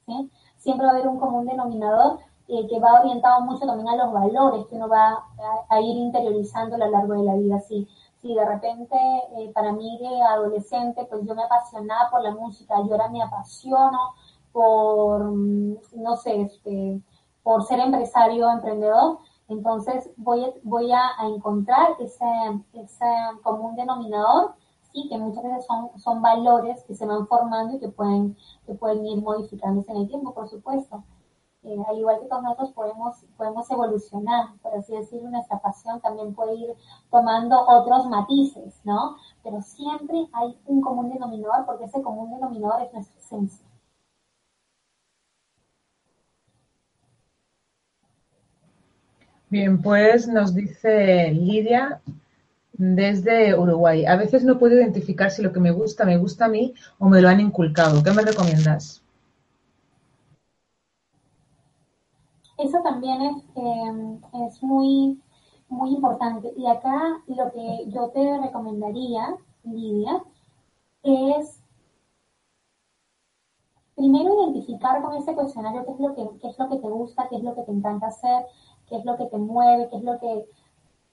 ¿sí? 0.07 0.31
Siempre 0.57 0.87
va 0.87 0.93
a 0.93 0.95
haber 0.97 1.09
un 1.09 1.19
común 1.19 1.47
denominador 1.47 2.21
eh, 2.47 2.67
que 2.69 2.79
va 2.79 3.01
orientado 3.01 3.41
mucho 3.43 3.67
también 3.67 3.89
a 3.89 3.97
los 3.97 4.13
valores 4.13 4.67
que 4.67 4.77
uno 4.77 4.89
va 4.89 5.25
a, 5.69 5.81
ir 5.81 5.97
interiorizando 5.97 6.77
a 6.77 6.79
lo 6.79 6.91
largo 6.91 7.15
de 7.15 7.25
la 7.25 7.35
vida. 7.35 7.59
Sí, 7.61 7.89
si 8.21 8.35
de 8.35 8.45
repente 8.45 8.97
eh, 9.37 9.51
para 9.55 9.73
mí 9.73 9.99
de 9.99 10.23
adolescente, 10.23 11.07
pues 11.09 11.25
yo 11.27 11.35
me 11.35 11.43
apasionaba 11.43 12.11
por 12.11 12.23
la 12.23 12.33
música, 12.33 12.75
yo 12.87 12.93
ahora 12.93 13.09
me 13.09 13.23
apasiono 13.23 14.15
por, 14.53 15.25
mm, 15.25 15.77
no 15.97 16.17
sé, 16.17 16.43
este, 16.43 17.01
por 17.43 17.65
ser 17.65 17.81
empresario, 17.81 18.51
emprendedor, 18.51 19.19
entonces 19.49 20.11
voy, 20.17 20.53
voy 20.63 20.91
a, 20.93 21.11
encontrar 21.23 21.97
ese, 21.99 22.25
ese 22.73 23.07
común 23.43 23.77
denominador, 23.77 24.55
sí, 24.93 25.09
que 25.09 25.19
muchas 25.19 25.45
veces 25.45 25.67
son, 25.67 25.91
son 25.99 26.23
valores 26.23 26.83
que 26.85 26.95
se 26.95 27.07
van 27.07 27.27
formando 27.27 27.77
y 27.77 27.81
que 27.81 27.89
pueden, 27.89 28.37
que 28.67 28.75
pueden 28.75 29.05
ir 29.07 29.23
modificándose 29.23 29.91
en 29.93 29.99
el 29.99 30.09
tiempo, 30.09 30.33
por 30.35 30.49
supuesto. 30.49 31.05
eh, 31.65 31.77
al 31.89 31.99
igual 31.99 32.21
que 32.21 32.27
todos 32.27 32.43
nosotros 32.43 32.73
podemos, 32.73 33.17
podemos 33.37 33.71
evolucionar, 33.71 34.55
por 34.63 34.75
así 34.75 34.95
decirlo, 34.95 35.31
nuestra 35.31 35.61
pasión 35.61 36.01
también 36.01 36.35
puede 36.35 36.55
ir 36.57 36.75
tomando 37.11 37.61
otros 37.67 38.07
matices, 38.09 38.81
¿no? 38.85 39.17
Pero 39.43 39.61
siempre 39.63 40.29
hay 40.33 40.59
un 40.67 40.81
común 40.83 41.11
denominador 41.11 41.67
porque 41.67 41.85
ese 41.85 42.03
común 42.03 42.31
denominador 42.31 42.83
es 42.83 42.93
nuestra 42.93 43.19
esencia. 43.19 43.67
Bien, 49.55 49.81
pues 49.81 50.27
nos 50.27 50.53
dice 50.53 51.31
Lidia 51.31 52.01
desde 52.73 53.57
Uruguay. 53.57 54.05
A 54.05 54.17
veces 54.17 54.43
no 54.43 54.59
puedo 54.59 54.75
identificar 54.75 55.31
si 55.31 55.43
lo 55.43 55.53
que 55.53 55.61
me 55.61 55.71
gusta 55.71 56.05
me 56.05 56.17
gusta 56.17 56.47
a 56.47 56.49
mí 56.49 56.75
o 56.99 57.09
me 57.09 57.23
lo 57.23 57.29
han 57.29 57.39
inculcado. 57.39 58.03
¿Qué 58.03 58.11
me 58.11 58.23
recomiendas? 58.23 59.01
Eso 62.59 62.83
también 62.83 63.23
es, 63.23 63.45
em, 63.55 64.21
es 64.45 64.61
muy, 64.61 65.21
muy 65.69 65.91
importante. 65.91 66.53
Y 66.57 66.67
acá 66.67 67.23
lo 67.29 67.53
que 67.53 67.85
yo 67.91 68.09
te 68.09 68.39
recomendaría, 68.41 69.37
Lidia, 69.63 70.21
es 71.05 71.61
primero 73.95 74.35
identificar 74.43 75.01
con 75.01 75.15
ese 75.15 75.33
cuestionario 75.33 75.85
qué 75.85 75.93
es 75.93 76.01
lo 76.01 76.15
que, 76.15 76.39
qué 76.41 76.49
es 76.49 76.59
lo 76.59 76.69
que 76.69 76.79
te 76.79 76.89
gusta, 76.89 77.29
qué 77.29 77.37
es 77.37 77.43
lo 77.45 77.55
que 77.55 77.63
te 77.63 77.73
encanta 77.73 78.09
hacer, 78.09 78.47
qué 78.89 78.97
es 78.97 79.05
lo 79.05 79.17
que 79.17 79.27
te 79.27 79.39
mueve, 79.39 79.89
qué 79.91 79.97
es 79.97 80.05
lo 80.05 80.19
que 80.19 80.47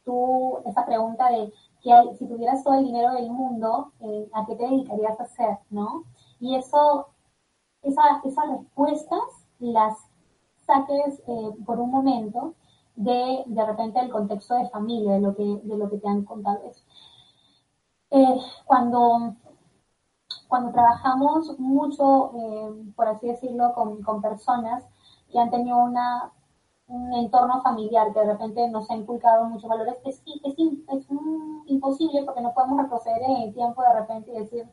tú, 0.04 0.60
esa 0.66 0.86
pregunta 0.86 1.30
de 1.30 1.54
que 1.82 1.92
si 2.18 2.28
tuvieras 2.28 2.64
todo 2.64 2.76
el 2.76 2.86
dinero 2.86 3.14
del 3.14 3.32
mundo, 3.32 3.92
eh, 4.02 4.30
¿a 4.34 4.46
qué 4.46 4.56
te 4.56 4.64
dedicarías 4.64 5.20
a 5.20 5.24
hacer? 5.24 5.58
¿No? 5.70 6.04
Y 6.40 6.56
eso, 6.56 7.08
esa, 7.82 8.02
esas 8.24 8.46
respuestas 8.50 9.22
las 9.60 9.98
saques 10.66 11.22
eh, 11.28 11.52
por 11.66 11.80
un 11.80 11.92
momento 11.92 12.56
de, 12.96 13.44
de 13.46 13.66
repente, 13.66 14.00
el 14.00 14.12
contexto 14.12 14.56
de 14.56 14.70
familia, 14.70 15.14
de 15.14 15.22
lo 15.22 15.36
que, 15.36 15.44
de 15.64 15.78
lo 15.78 15.90
que 15.90 15.98
te 15.98 16.08
han 16.08 16.24
contado. 16.24 16.60
Eh, 18.12 18.42
cuando, 18.66 19.36
cuando 20.48 20.72
trabajamos 20.72 21.58
mucho, 21.60 22.32
por 22.96 23.08
así 23.08 23.28
decirlo, 23.28 23.74
con, 23.74 24.04
con 24.04 24.22
personas 24.22 24.84
que 25.32 25.40
han 25.40 25.50
tenido 25.50 25.78
una 25.78 26.32
un 26.92 27.14
entorno 27.14 27.62
familiar 27.62 28.12
que 28.14 28.20
de 28.20 28.26
repente 28.26 28.68
nos 28.68 28.90
ha 28.92 28.96
inculcado 28.96 29.46
muchos 29.46 29.70
valores, 29.70 29.96
es, 30.04 30.22
es, 30.26 30.56
es 30.58 31.08
imposible 31.68 32.24
porque 32.26 32.42
no 32.42 32.54
podemos 32.54 32.82
retroceder 32.82 33.22
en 33.24 33.38
el 33.44 33.54
tiempo 33.54 33.82
de 33.82 33.94
repente 33.94 34.32
y 34.32 34.40
decir, 34.40 34.68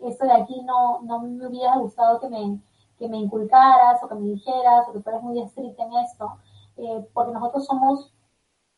esto 0.00 0.24
de 0.24 0.32
aquí 0.32 0.62
no, 0.62 1.02
no 1.02 1.20
me 1.20 1.46
hubiera 1.46 1.76
gustado 1.76 2.20
que 2.20 2.28
me, 2.30 2.58
que 2.98 3.08
me 3.08 3.18
inculcaras 3.18 4.02
o 4.02 4.08
que 4.08 4.14
me 4.14 4.28
dijeras 4.28 4.88
o 4.88 4.92
que 4.92 5.00
fueras 5.00 5.22
muy 5.22 5.40
estricta 5.42 5.84
en 5.84 5.92
esto, 5.98 6.38
eh, 6.78 7.06
porque 7.12 7.32
nosotros 7.32 7.66
somos, 7.66 8.14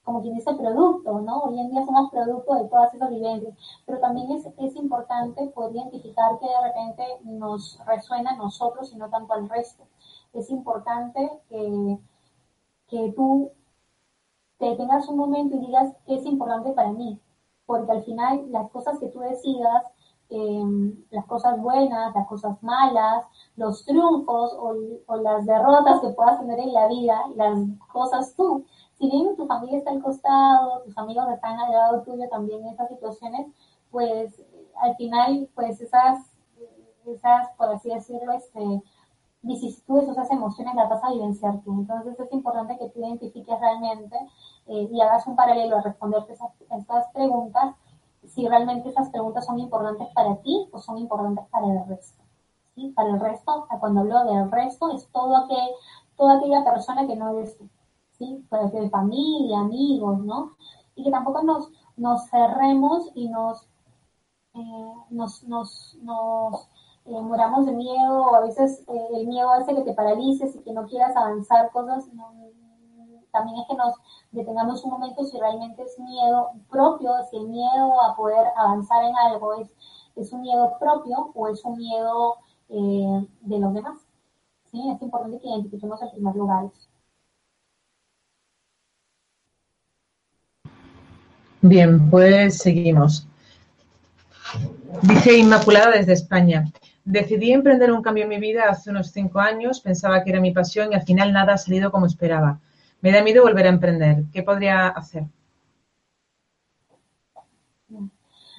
como 0.02 0.20
quien 0.20 0.34
dice, 0.34 0.52
producto, 0.54 1.20
¿no? 1.20 1.42
Hoy 1.42 1.60
en 1.60 1.70
día 1.70 1.84
somos 1.86 2.10
producto 2.10 2.54
de 2.54 2.64
todas 2.64 2.92
esas 2.92 3.10
vivencias, 3.10 3.54
pero 3.86 4.00
también 4.00 4.32
es, 4.32 4.46
es 4.58 4.74
importante 4.74 5.46
poder 5.48 5.76
identificar 5.76 6.38
que 6.40 6.46
de 6.46 6.60
repente 6.60 7.04
nos 7.22 7.78
resuena 7.86 8.32
a 8.32 8.36
nosotros 8.36 8.92
y 8.92 8.96
no 8.96 9.08
tanto 9.08 9.32
al 9.32 9.48
resto. 9.48 9.84
Es 10.32 10.50
importante 10.50 11.30
que 11.48 11.98
que 12.90 13.12
tú 13.16 13.52
te 14.58 14.76
tengas 14.76 15.08
un 15.08 15.16
momento 15.16 15.56
y 15.56 15.60
digas 15.60 15.92
qué 16.06 16.16
es 16.16 16.26
importante 16.26 16.72
para 16.72 16.92
mí, 16.92 17.18
porque 17.66 17.90
al 17.92 18.04
final 18.04 18.50
las 18.50 18.70
cosas 18.70 18.98
que 18.98 19.08
tú 19.08 19.20
decidas, 19.20 19.84
em, 20.28 21.04
las 21.10 21.24
cosas 21.26 21.60
buenas, 21.60 22.14
las 22.14 22.28
cosas 22.28 22.62
malas, 22.62 23.24
los 23.56 23.84
triunfos 23.84 24.52
o, 24.58 25.16
las 25.16 25.46
derrotas 25.46 26.00
que 26.00 26.10
puedas 26.10 26.38
tener 26.38 26.58
en 26.58 26.72
la 26.72 26.86
vida, 26.88 27.22
las 27.36 27.58
cosas 27.92 28.34
tú, 28.36 28.64
si 28.94 29.10
bien 29.10 29.34
tu 29.36 29.46
familia 29.46 29.78
está 29.78 29.90
al 29.90 30.02
costado, 30.02 30.82
tus 30.84 30.96
amigos 30.98 31.26
están 31.32 31.58
al 31.58 31.72
lado 31.72 32.02
tuyo 32.02 32.28
también 32.28 32.60
en 32.60 32.74
esas 32.74 32.88
situaciones, 32.90 33.46
pues 33.90 34.44
al 34.82 34.94
final, 34.96 35.48
pues 35.54 35.80
esas, 35.80 36.18
esas, 37.06 37.48
por 37.56 37.70
así 37.70 37.88
decirlo, 37.88 38.32
este, 38.32 38.82
vicisitudes 39.42 40.08
o 40.08 40.12
esas 40.12 40.30
emociones 40.30 40.74
las 40.74 40.88
vas 40.88 41.02
a 41.02 41.10
vivenciar 41.10 41.60
tú. 41.62 41.72
Entonces 41.72 42.18
es 42.18 42.32
importante 42.32 42.78
que 42.78 42.88
tú 42.90 43.00
identifiques 43.00 43.58
realmente 43.58 44.16
eh, 44.66 44.88
y 44.90 45.00
hagas 45.00 45.26
un 45.26 45.36
paralelo 45.36 45.78
a 45.78 45.82
responderte 45.82 46.34
esas, 46.34 46.50
estas 46.70 47.10
preguntas, 47.12 47.74
si 48.26 48.46
realmente 48.46 48.90
esas 48.90 49.08
preguntas 49.10 49.46
son 49.46 49.58
importantes 49.58 50.08
para 50.14 50.36
ti 50.36 50.68
o 50.72 50.78
son 50.78 50.98
importantes 50.98 51.46
para 51.50 51.66
el 51.66 51.86
resto. 51.88 52.22
¿sí? 52.74 52.92
Para 52.94 53.10
el 53.10 53.20
resto, 53.20 53.66
cuando 53.80 54.00
hablo 54.00 54.24
del 54.24 54.50
resto, 54.50 54.94
es 54.94 55.08
todo 55.10 55.36
aquel, 55.36 55.70
toda 56.16 56.36
aquella 56.36 56.62
persona 56.64 57.06
que 57.06 57.16
no 57.16 57.30
eres 57.30 57.56
tú. 57.56 57.68
¿sí? 58.12 58.44
Puede 58.50 58.68
ser 58.68 58.90
familia, 58.90 59.60
amigos, 59.60 60.18
¿no? 60.20 60.56
Y 60.94 61.04
que 61.04 61.10
tampoco 61.10 61.42
nos, 61.42 61.70
nos 61.96 62.28
cerremos 62.28 63.10
y 63.14 63.28
nos, 63.28 63.66
eh, 64.54 64.92
nos, 65.08 65.44
nos, 65.44 65.96
nos 66.02 66.68
eh, 67.06 67.20
muramos 67.20 67.66
de 67.66 67.72
miedo 67.72 68.22
o 68.22 68.34
a 68.34 68.40
veces 68.40 68.84
eh, 68.88 69.08
el 69.14 69.26
miedo 69.26 69.50
hace 69.52 69.74
que 69.74 69.82
te 69.82 69.94
paralices 69.94 70.54
y 70.54 70.60
que 70.60 70.72
no 70.72 70.86
quieras 70.86 71.16
avanzar 71.16 71.70
cosas. 71.72 72.08
también 73.32 73.58
es 73.58 73.66
que 73.68 73.76
nos 73.76 73.94
detengamos 74.32 74.84
un 74.84 74.90
momento 74.90 75.24
si 75.24 75.38
realmente 75.38 75.82
es 75.82 75.98
miedo 75.98 76.50
propio, 76.68 77.12
si 77.30 77.36
el 77.36 77.48
miedo 77.48 78.02
a 78.02 78.16
poder 78.16 78.48
avanzar 78.56 79.04
en 79.04 79.16
algo 79.16 79.54
es, 79.54 79.70
es 80.16 80.32
un 80.32 80.42
miedo 80.42 80.76
propio 80.78 81.30
o 81.34 81.48
es 81.48 81.64
un 81.64 81.78
miedo 81.78 82.36
eh, 82.68 83.26
de 83.42 83.58
los 83.58 83.74
demás. 83.74 83.98
¿Sí? 84.70 84.80
Es 84.90 85.02
importante 85.02 85.40
que 85.40 85.48
identifiquemos 85.48 86.00
en 86.02 86.10
primer 86.10 86.36
lugar 86.36 86.70
Bien, 91.62 92.08
pues 92.08 92.58
seguimos. 92.58 93.26
Dice 95.02 95.38
Inmaculada 95.38 95.92
desde 95.92 96.12
España. 96.12 96.64
Decidí 97.04 97.52
emprender 97.52 97.90
un 97.92 98.02
cambio 98.02 98.24
en 98.24 98.30
mi 98.30 98.38
vida 98.38 98.64
hace 98.68 98.90
unos 98.90 99.10
cinco 99.10 99.40
años, 99.40 99.80
pensaba 99.80 100.22
que 100.22 100.30
era 100.30 100.40
mi 100.40 100.52
pasión 100.52 100.92
y 100.92 100.94
al 100.94 101.02
final 101.02 101.32
nada 101.32 101.54
ha 101.54 101.58
salido 101.58 101.90
como 101.90 102.06
esperaba. 102.06 102.60
Me 103.00 103.12
da 103.12 103.22
miedo 103.22 103.42
volver 103.42 103.66
a 103.66 103.70
emprender. 103.70 104.24
¿Qué 104.32 104.42
podría 104.42 104.88
hacer? 104.88 105.24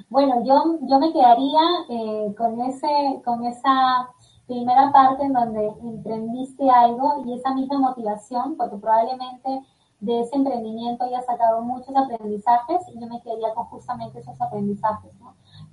Bueno, 0.10 0.44
yo, 0.44 0.80
yo 0.90 1.00
me 1.00 1.14
quedaría 1.14 1.62
eh, 1.90 2.34
con, 2.36 2.60
ese, 2.62 3.22
con 3.24 3.46
esa 3.46 4.10
primera 4.48 4.92
parte 4.92 5.24
en 5.24 5.34
donde 5.34 5.72
emprendiste 5.84 6.70
algo 6.70 7.24
y 7.26 7.36
esa 7.36 7.54
misma 7.54 7.80
motivación, 7.80 8.58
porque 8.58 8.78
probablemente 8.78 9.62
de 10.00 10.22
ese 10.22 10.36
emprendimiento 10.36 11.06
hayas 11.06 11.26
sacado 11.26 11.62
muchos 11.62 11.96
aprendizajes 11.96 12.82
y 12.94 13.00
yo 13.00 13.08
me 13.08 13.22
quedaría 13.22 13.54
con 13.54 13.66
justamente 13.66 14.20
esos 14.20 14.42
aprendizajes. 14.42 15.12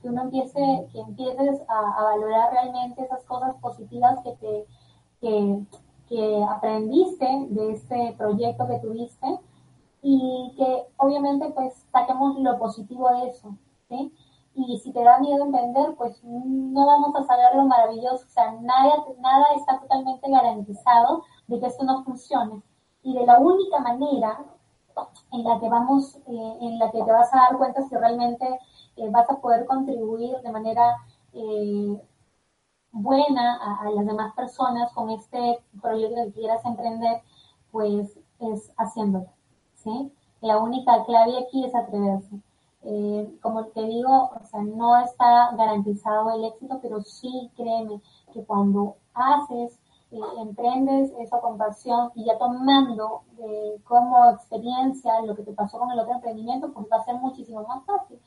Que 0.01 0.09
uno 0.09 0.23
empiece, 0.23 0.89
que 0.93 1.01
empieces 1.01 1.63
a, 1.69 2.03
valorar 2.03 2.53
realmente 2.53 3.03
esas 3.03 3.25
cosas 3.25 3.55
positivas 3.61 4.19
que 4.23 4.33
te, 4.33 4.67
que, 5.21 5.67
que 6.09 6.45
aprendiste 6.49 7.47
de 7.51 7.73
este 7.73 8.15
proyecto 8.17 8.67
que 8.67 8.79
tuviste 8.79 9.41
y 10.03 10.55
que 10.57 10.87
obviamente 10.97 11.51
pues 11.51 11.85
saquemos 11.93 12.39
lo 12.39 12.59
positivo 12.59 13.09
de 13.11 13.29
eso, 13.29 13.57
¿sí? 13.89 14.13
Y 14.55 14.79
si 14.79 14.93
te 14.93 15.05
da 15.05 15.19
miedo 15.19 15.45
emprender, 15.45 15.95
pues 15.97 16.21
no 16.25 16.87
vamos 16.87 17.15
a 17.15 17.25
saber 17.25 17.55
lo 17.55 17.65
maravilloso, 17.65 18.25
o 18.25 18.29
sea, 18.29 18.53
nada, 18.61 19.05
nada 19.21 19.47
está 19.57 19.79
totalmente 19.81 20.29
garantizado 20.29 21.23
de 21.47 21.61
que 21.61 21.67
esto 21.67 21.85
no 21.85 22.03
funcione. 22.03 22.63
Y 23.03 23.15
de 23.15 23.25
la 23.25 23.39
única 23.39 23.79
manera 23.79 24.45
en 25.33 25.45
la 25.45 25.61
que 25.61 25.69
vamos, 25.69 26.17
eh, 26.27 26.59
en 26.61 26.79
la 26.79 26.91
que 26.91 27.03
te 27.03 27.13
vas 27.13 27.33
a 27.33 27.37
dar 27.37 27.57
cuenta 27.57 27.83
si 27.83 27.95
realmente 27.95 28.59
eh, 28.99 29.09
vas 29.11 29.31
a 29.31 29.41
poder 29.41 29.65
contribuir 29.67 30.37
de 30.43 30.51
manera 30.51 30.97
eh, 31.33 32.03
buena 32.91 33.57
a, 33.81 33.91
las 33.91 34.07
demás 34.07 34.35
personas 34.35 34.93
con 34.93 35.11
este 35.11 35.61
proyecto 35.81 36.25
que 36.25 36.33
quieras 36.33 36.65
emprender, 36.65 37.23
pues 37.71 38.19
es 38.41 38.73
haciéndolo, 38.77 39.29
¿sí? 39.75 40.13
La 40.41 40.59
única 40.59 41.05
clave 41.05 41.39
aquí 41.39 41.65
es 41.65 41.75
atreverse. 41.75 42.41
Eh, 42.83 43.39
como 43.43 43.67
te 43.67 43.83
digo, 43.83 44.31
o 44.41 44.45
sea, 44.45 44.63
no 44.63 44.97
está 44.99 45.51
garantizado 45.57 46.31
el 46.33 46.45
éxito, 46.45 46.79
pero 46.81 47.03
sí 47.03 47.51
créeme 47.57 48.01
que 48.33 48.45
cuando 48.45 48.97
haces, 49.15 49.79
emprendes 50.39 51.13
eso 51.19 51.39
con 51.43 51.59
pasión 51.59 52.11
y 52.15 52.25
ya 52.25 52.39
tomando 52.39 53.25
como 53.85 54.31
experiencia 54.31 55.21
lo 55.21 55.37
que 55.37 55.43
te 55.43 55.53
pasó 55.53 55.79
con 55.79 55.91
el 55.91 56.01
otro 56.01 56.15
emprendimiento, 56.15 56.73
pues 56.73 56.87
va 56.91 56.97
a 56.97 57.05
ser 57.05 57.17
muchísimo 57.17 57.63
más 57.65 57.85
fácil. 57.85 58.19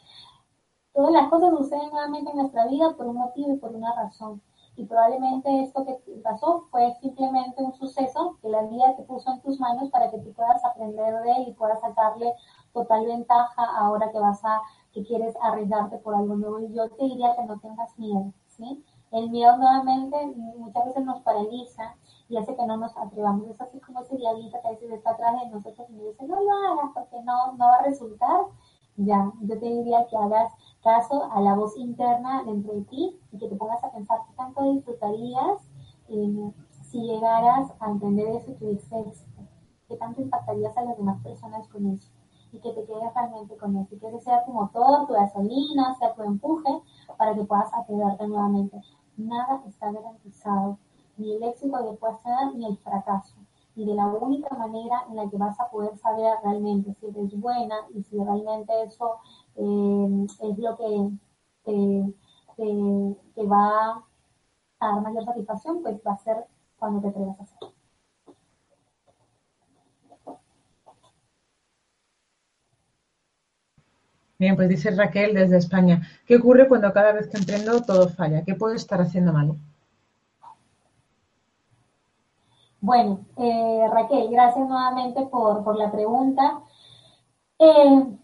Todas 0.94 1.12
las 1.12 1.30
cosas 1.30 1.52
suceden 1.52 1.90
nuevamente 1.90 2.32
en 2.32 2.38
nuestra 2.38 2.68
vida 2.68 2.94
por 2.98 3.08
un 3.08 3.18
motivo 3.18 3.54
y 3.54 3.58
por 3.58 3.74
una 3.74 3.94
razón. 3.96 4.42
Y 4.76 4.86
probablemente 4.86 5.62
esto 5.62 5.86
que 5.86 5.98
pasó 6.24 6.68
fue 6.72 6.94
simplemente 7.02 7.62
un 7.62 7.74
suceso 7.74 8.38
que 8.42 8.50
la 8.50 8.64
vida 8.64 8.96
te 8.96 9.04
puso 9.04 9.32
en 9.32 9.42
tus 9.42 9.60
manos 9.60 9.90
para 9.90 10.10
que 10.10 10.18
tú 10.20 10.34
puedas 10.34 10.64
aprender 10.64 11.22
de 11.22 11.32
él 11.32 11.48
y 11.50 11.54
puedas 11.54 11.80
sacarle 11.82 12.34
total 12.74 13.06
ventaja 13.06 13.64
ahora 13.78 14.12
que 14.12 14.20
vas 14.20 14.44
a, 14.44 14.62
que 14.94 15.04
quieres 15.04 15.36
arriesgarte 15.42 15.98
por 15.98 16.16
algo 16.16 16.36
nuevo. 16.36 16.60
Y 16.60 16.74
yo 16.74 16.90
te 16.90 17.04
diría 17.04 17.36
que 17.36 17.44
no 17.44 17.60
tengas 17.60 17.98
miedo, 17.98 18.34
¿sí? 18.48 18.84
El 19.12 19.30
miedo 19.30 19.58
nuevamente 19.58 20.18
muchas 20.58 20.86
veces 20.86 21.04
nos 21.04 21.22
paraliza 21.22 21.96
y 22.30 22.38
hace 22.38 22.56
que 22.56 22.66
no 22.66 22.78
nos 22.78 22.96
atrevamos. 22.98 23.50
Es 23.50 23.60
así 23.60 23.80
como 23.82 24.02
ese 24.02 24.16
diablito 24.16 24.58
que 24.62 24.68
a 24.68 24.72
veces 24.72 24.90
está 24.92 25.12
atrás 25.12 25.42
de 25.42 25.50
nosotros 25.50 25.90
y 25.90 25.94
me 25.94 26.04
dice, 26.06 26.26
no 26.26 26.42
lo 26.42 26.52
hagas 26.52 26.92
porque 26.94 27.22
no, 27.24 27.52
no 27.54 27.66
va 27.66 27.76
a 27.76 27.84
resultar. 27.84 28.46
Ya, 29.04 29.32
yo 29.42 29.60
te 29.60 29.66
diría 29.66 30.06
que 30.08 30.16
hagas 30.16 30.54
caso 30.84 31.32
a 31.32 31.42
la 31.42 31.56
voz 31.56 31.76
interna 31.76 32.44
dentro 32.44 32.74
de 32.74 32.82
ti 32.84 33.20
y 33.32 33.38
que 33.40 33.48
te 33.48 33.56
pongas 33.56 33.84
a 33.84 33.92
pensar 33.92 34.20
qué 34.28 34.36
tanto 34.36 34.62
disfrutarías 34.74 35.68
eh, 36.08 36.52
si 36.70 37.02
llegaras 37.02 37.72
a 37.80 37.90
entender 37.90 38.28
eso 38.36 38.52
y 38.52 38.56
tu 38.56 38.68
dices, 38.68 39.26
qué 39.88 39.96
tanto 39.96 40.22
impactarías 40.22 40.78
a 40.78 40.84
las 40.84 40.98
demás 40.98 41.20
personas 41.24 41.68
con 41.70 41.88
eso 41.88 42.12
y 42.52 42.60
que 42.60 42.74
te 42.74 42.86
quedes 42.86 43.12
realmente 43.16 43.58
con 43.58 43.76
eso 43.78 43.96
y 43.96 43.98
que 43.98 44.08
ese 44.08 44.20
sea 44.20 44.46
tu 44.46 44.52
motor, 44.52 45.08
tu 45.08 45.14
gasolina, 45.14 45.96
sea 45.96 46.14
tu 46.14 46.22
empuje 46.22 46.84
para 47.18 47.34
que 47.34 47.44
puedas 47.44 47.74
atreverte 47.74 48.28
nuevamente. 48.28 48.80
Nada 49.18 49.64
está 49.66 49.92
garantizado, 49.92 50.78
ni 51.18 51.38
el 51.38 51.44
éxito 51.44 51.76
que 51.90 51.98
puedas 51.98 52.22
tener 52.22 52.56
ni 52.56 52.68
el 52.68 52.78
fracaso. 52.78 53.41
Y 53.82 53.86
de 53.86 53.96
la 53.96 54.06
única 54.06 54.56
manera 54.56 55.06
en 55.10 55.16
la 55.16 55.28
que 55.28 55.38
vas 55.38 55.60
a 55.60 55.68
poder 55.72 55.98
saber 55.98 56.36
realmente 56.44 56.94
si 57.00 57.08
eres 57.08 57.34
buena 57.40 57.78
y 57.96 58.04
si 58.04 58.16
realmente 58.16 58.72
eso 58.84 59.18
eh, 59.56 60.28
es 60.28 60.58
lo 60.60 60.78
que 60.78 61.10
te, 61.66 62.14
te, 63.34 63.44
va 63.44 64.04
a 64.80 64.88
dar 64.88 65.02
mayor 65.02 65.26
satisfacción, 65.26 65.82
pues 65.82 65.96
va 66.06 66.14
a 66.14 66.18
ser 66.20 66.46
cuando 66.78 67.02
te 67.02 67.08
atrevas 67.08 67.40
a 67.40 67.44
hacerlo. 67.44 67.74
Bien, 74.38 74.56
pues 74.56 74.70
dice 74.70 74.92
Raquel 74.92 75.34
desde 75.34 75.58
España. 75.58 76.08
¿Qué 76.28 76.36
ocurre 76.36 76.68
cuando 76.68 76.94
cada 76.94 77.14
vez 77.14 77.28
que 77.28 77.38
emprendo 77.38 77.82
todo 77.82 78.10
falla? 78.10 78.44
¿Qué 78.46 78.54
puedo 78.54 78.76
estar 78.76 79.02
haciendo 79.02 79.34
mal? 79.34 79.56
Bueno, 82.82 83.26
eh, 83.38 83.88
Raquel, 83.92 84.30
gracias 84.32 84.68
nuevamente 84.68 85.26
por, 85.28 85.78
la 85.78 85.92
pregunta. 85.92 86.64
Eh, 87.60 88.18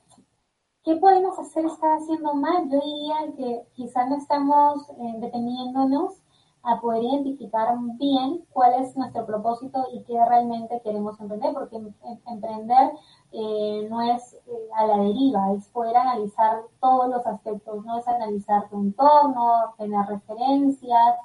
¿Qué 0.84 0.96
podemos 0.96 1.38
hacer 1.38 1.66
estar 1.66 1.92
haciendo 2.00 2.34
mal? 2.34 2.68
Yo 2.70 2.80
diría 2.80 3.36
que 3.36 3.68
quizás 3.76 4.10
no 4.10 4.18
estamos 4.18 4.90
eh, 4.90 5.14
deteniéndonos 5.20 6.24
a 6.64 6.82
poder 6.82 7.04
identificar 7.04 7.78
bien 8.00 8.46
cuál 8.52 8.82
es 8.82 8.98
nuestro 8.98 9.26
propósito 9.28 9.86
y 9.94 10.04
qué 10.04 10.14
realmente 10.26 10.82
queremos 10.84 11.20
emprender, 11.20 11.54
porque 11.54 11.76
em, 11.78 11.94
em, 12.04 12.20
emprender 12.28 12.92
eh, 13.32 13.88
no 13.90 14.02
es 14.02 14.34
eh, 14.34 14.70
a 14.76 14.88
la 14.88 14.98
deriva, 14.98 15.54
es 15.54 15.68
poder 15.70 15.96
analizar 15.96 16.64
todos 16.82 17.10
los 17.10 17.26
aspectos, 17.28 17.86
no 17.86 18.00
es 18.00 18.08
analizar 18.08 18.70
tu 18.70 18.78
entorno, 18.80 19.76
tener 19.78 20.06
referencias, 20.08 21.16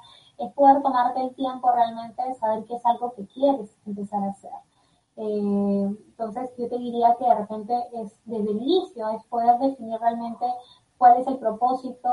es 0.45 0.53
poder 0.53 0.81
tomarte 0.81 1.21
el 1.21 1.35
tiempo 1.35 1.71
realmente 1.71 2.23
de 2.23 2.35
saber 2.35 2.63
qué 2.65 2.75
es 2.75 2.85
algo 2.85 3.13
que 3.13 3.25
quieres 3.27 3.75
empezar 3.85 4.23
a 4.23 4.29
hacer. 4.29 4.51
Eh, 5.15 5.95
entonces 6.07 6.49
yo 6.57 6.67
te 6.69 6.77
diría 6.77 7.15
que 7.19 7.25
de 7.25 7.35
repente 7.35 7.73
es 7.93 8.13
desde 8.25 8.51
el 8.51 8.57
inicio, 8.57 9.09
es 9.09 9.23
poder 9.25 9.59
definir 9.59 9.99
realmente 9.99 10.45
cuál 10.97 11.19
es 11.19 11.27
el 11.27 11.37
propósito 11.37 12.09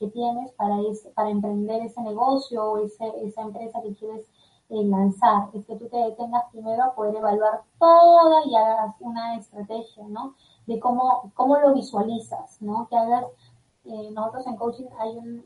que 0.00 0.08
tienes 0.08 0.52
para, 0.52 0.76
para 1.14 1.30
emprender 1.30 1.82
ese 1.82 2.00
negocio 2.02 2.72
o 2.72 2.78
esa 2.78 3.42
empresa 3.42 3.80
que 3.82 3.94
quieres 3.94 4.26
lanzar, 4.68 5.48
es 5.54 5.64
que 5.64 5.76
tú 5.76 5.88
te 5.88 5.96
detengas 5.96 6.44
primero 6.50 6.82
a 6.82 6.94
poder 6.94 7.16
evaluar 7.16 7.62
todo 7.78 8.44
y 8.46 8.56
hagas 8.56 8.96
una 9.00 9.36
estrategia, 9.36 10.04
¿no? 10.08 10.34
De 10.66 10.80
cómo, 10.80 11.30
cómo 11.34 11.56
lo 11.58 11.72
visualizas, 11.72 12.60
¿no? 12.60 12.88
Que 12.88 12.96
hagas, 12.96 13.26
nosotros 14.12 14.46
en 14.46 14.56
coaching 14.56 14.84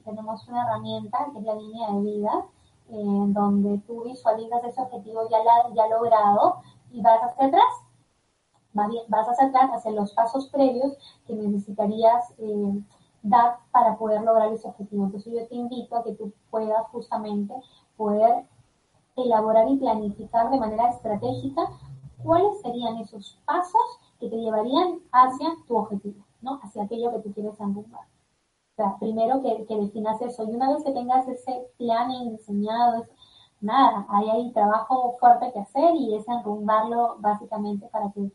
tenemos 0.05 0.49
una 0.49 0.63
herramienta 0.65 1.29
que 1.33 1.39
es 1.39 1.45
la 1.45 1.55
línea 1.55 1.91
de 1.93 2.01
vida, 2.01 2.47
eh, 2.89 3.25
donde 3.29 3.79
tú 3.87 4.03
visualizas 4.03 4.65
ese 4.65 4.81
objetivo 4.81 5.29
ya, 5.31 5.89
logrado 5.89 6.57
y 6.91 7.01
vas 7.03 7.21
hacia 7.23 7.47
atrás, 7.47 7.65
vas 8.73 9.29
hacia 9.29 9.47
atrás, 9.47 9.71
hacia 9.75 9.93
los 9.93 10.13
pasos 10.13 10.49
previos 10.49 10.97
que 11.27 11.35
necesitarías 11.35 12.35
eh, 12.39 12.83
dar 13.23 13.59
para 13.71 13.97
poder 13.97 14.23
lograr 14.23 14.53
ese 14.53 14.67
objetivo. 14.67 15.05
Entonces 15.05 15.33
yo 15.33 15.47
te 15.47 15.55
invito 15.55 15.97
a 15.97 16.03
que 16.03 16.15
tú 16.15 16.33
puedas 16.51 16.87
justamente 16.89 17.55
poder 17.97 18.45
elaborar 19.17 19.69
y 19.69 19.77
planificar 19.77 20.51
de 20.51 20.59
manera 20.59 20.89
estratégica 20.89 21.63
cuáles 22.25 22.61
serían 22.61 22.99
esos 22.99 23.39
pasos 23.45 24.01
que 24.19 24.29
te 24.29 24.37
llevarían 24.37 25.01
hacia 25.13 25.49
tu 25.69 25.77
objetivo, 25.77 26.25
¿no? 26.43 26.59
Hacia 26.63 26.85
aquello 26.85 27.13
que 27.13 27.21
tú 27.21 27.33
quieres 27.33 27.59
enrumbar. 27.61 28.10
Primero 28.99 29.43
que, 29.43 29.67
que 29.67 29.77
definas 29.77 30.21
eso 30.23 30.45
y 30.45 30.55
una 30.55 30.73
vez 30.73 30.85
que 30.85 30.93
tengas 30.93 31.27
ese 31.29 31.67
plan 31.79 32.11
diseñado, 32.31 33.07
nada, 33.61 34.07
hay 34.09 34.31
ahí 34.31 34.53
trabajo 34.53 35.17
fuerte 35.19 35.53
que 35.53 35.61
hacer 35.61 35.95
y 35.95 36.15
es 36.17 36.27
enrumbarlo 36.29 37.17
básicamente 37.21 37.87
para 37.89 38.11
que, 38.13 38.31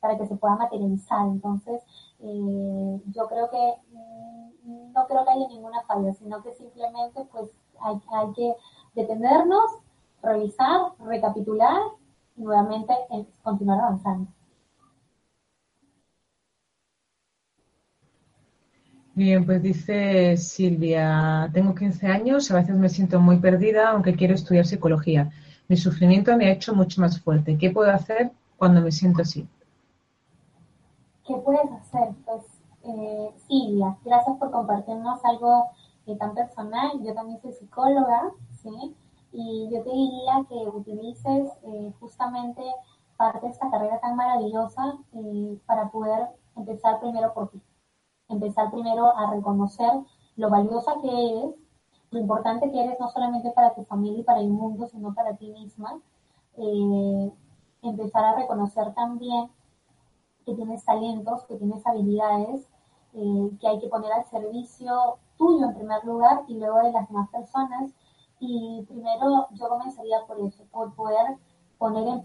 para 0.00 0.18
que 0.18 0.26
se 0.26 0.36
pueda 0.36 0.56
materializar. 0.56 1.26
Entonces, 1.26 1.82
eh, 2.20 3.02
yo 3.06 3.28
creo 3.28 3.50
que 3.50 3.74
mm, 3.92 4.92
no 4.92 5.06
creo 5.06 5.24
que 5.24 5.30
haya 5.30 5.48
ninguna 5.48 5.82
falla, 5.82 6.12
sino 6.14 6.42
que 6.42 6.52
simplemente 6.54 7.24
pues 7.30 7.50
hay, 7.80 8.00
hay 8.12 8.32
que 8.32 8.56
detenernos, 8.94 9.64
revisar, 10.22 10.92
recapitular 11.00 11.80
y 12.36 12.42
nuevamente 12.42 12.94
eh, 13.10 13.26
continuar 13.42 13.80
avanzando. 13.80 14.30
Bien, 19.16 19.46
pues 19.46 19.62
dice 19.62 20.36
Silvia, 20.36 21.48
tengo 21.52 21.72
15 21.72 22.08
años, 22.08 22.50
a 22.50 22.56
veces 22.56 22.74
me 22.74 22.88
siento 22.88 23.20
muy 23.20 23.38
perdida, 23.38 23.90
aunque 23.90 24.16
quiero 24.16 24.34
estudiar 24.34 24.66
psicología. 24.66 25.30
Mi 25.68 25.76
sufrimiento 25.76 26.36
me 26.36 26.46
ha 26.46 26.52
hecho 26.52 26.74
mucho 26.74 27.00
más 27.00 27.20
fuerte. 27.20 27.56
¿Qué 27.56 27.70
puedo 27.70 27.90
hacer 27.92 28.32
cuando 28.58 28.80
me 28.80 28.90
siento 28.90 29.22
así? 29.22 29.46
¿Qué 31.24 31.36
puedes 31.36 31.70
hacer? 31.70 32.08
Pues, 32.24 32.42
eh, 32.82 33.30
Silvia, 33.46 33.96
gracias 34.04 34.36
por 34.36 34.50
compartirnos 34.50 35.24
algo 35.24 35.70
eh, 36.06 36.16
tan 36.16 36.34
personal. 36.34 36.90
Yo 37.04 37.14
también 37.14 37.40
soy 37.40 37.52
psicóloga, 37.52 38.32
¿sí? 38.62 38.96
Y 39.32 39.68
yo 39.72 39.82
te 39.82 39.90
diría 39.90 40.44
que 40.48 40.56
utilices 40.76 41.52
eh, 41.62 41.92
justamente 42.00 42.62
parte 43.16 43.46
de 43.46 43.52
esta 43.52 43.70
carrera 43.70 44.00
tan 44.00 44.16
maravillosa 44.16 44.98
eh, 45.12 45.56
para 45.66 45.88
poder 45.88 46.30
empezar 46.56 46.98
primero 46.98 47.32
por 47.32 47.48
ti. 47.50 47.60
Empezar 48.28 48.70
primero 48.70 49.16
a 49.16 49.30
reconocer 49.30 49.90
lo 50.36 50.50
valiosa 50.50 50.92
que 51.02 51.08
eres, 51.08 51.54
lo 52.10 52.20
importante 52.20 52.70
que 52.70 52.82
eres 52.82 52.98
no 52.98 53.08
solamente 53.08 53.50
para 53.50 53.74
tu 53.74 53.84
familia 53.84 54.20
y 54.20 54.24
para 54.24 54.40
el 54.40 54.50
mundo, 54.50 54.86
sino 54.88 55.14
para 55.14 55.36
ti 55.36 55.50
misma. 55.50 56.00
Eh, 56.56 57.32
empezar 57.82 58.24
a 58.24 58.34
reconocer 58.36 58.94
también 58.94 59.50
que 60.46 60.54
tienes 60.54 60.84
talentos, 60.84 61.44
que 61.44 61.56
tienes 61.56 61.86
habilidades, 61.86 62.68
que 63.60 63.68
hay 63.68 63.78
que 63.78 63.88
poner 63.88 64.12
al 64.12 64.24
servicio 64.26 65.18
tuyo 65.38 65.66
en 65.66 65.74
primer 65.74 66.04
lugar 66.04 66.42
y 66.48 66.58
luego 66.58 66.78
de 66.78 66.90
las 66.90 67.08
demás 67.08 67.28
personas 67.30 67.92
y 68.40 68.84
primero 68.88 69.48
yo 69.52 69.68
comenzaría 69.68 70.26
por 70.26 70.40
eso, 70.40 70.64
por 70.72 70.94
poder 70.94 71.38
poner, 71.78 72.06
en 72.08 72.22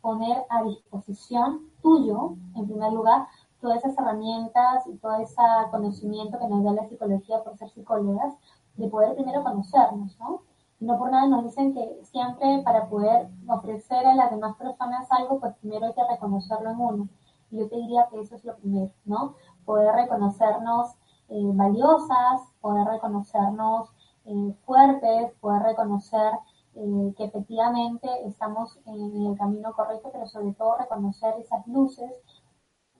poner 0.00 0.44
a 0.48 0.62
disposición 0.64 1.70
tuyo, 1.80 2.36
en 2.56 2.66
primer 2.66 2.92
lugar, 2.92 3.26
todas 3.62 3.78
esas 3.78 3.96
herramientas 3.96 4.86
y 4.86 4.96
todo 4.98 5.14
ese 5.14 5.40
conocimiento 5.70 6.38
que 6.38 6.48
nos 6.48 6.64
da 6.64 6.72
la 6.72 6.88
psicología 6.88 7.42
por 7.42 7.56
ser 7.56 7.70
psicólogas, 7.70 8.34
de 8.74 8.88
poder 8.88 9.14
primero 9.14 9.42
conocernos, 9.42 10.18
¿no? 10.18 10.42
No 10.80 10.98
por 10.98 11.12
nada 11.12 11.28
nos 11.28 11.44
dicen 11.44 11.72
que 11.72 12.00
siempre 12.02 12.60
para 12.64 12.88
poder 12.88 13.28
ofrecer 13.46 14.04
a 14.04 14.16
las 14.16 14.32
demás 14.32 14.56
personas 14.56 15.06
algo, 15.12 15.38
pues 15.38 15.54
primero 15.58 15.86
hay 15.86 15.94
que 15.94 16.02
reconocerlo 16.10 16.70
en 16.70 16.80
uno. 16.80 17.08
Y 17.52 17.58
yo 17.58 17.68
te 17.68 17.76
diría 17.76 18.08
que 18.10 18.20
eso 18.20 18.34
es 18.34 18.44
lo 18.44 18.56
primero, 18.56 18.90
¿no? 19.04 19.36
Poder 19.64 19.94
reconocernos 19.94 20.96
eh, 21.28 21.50
valiosas, 21.54 22.42
poder 22.60 22.86
reconocernos 22.88 23.90
eh, 24.24 24.56
fuertes, 24.66 25.32
poder 25.40 25.62
reconocer 25.62 26.32
eh, 26.74 27.14
que 27.16 27.24
efectivamente 27.24 28.08
estamos 28.26 28.78
en 28.86 29.26
el 29.26 29.38
camino 29.38 29.72
correcto, 29.74 30.10
pero 30.12 30.26
sobre 30.26 30.52
todo 30.54 30.78
reconocer 30.78 31.34
esas 31.38 31.64
luces 31.68 32.10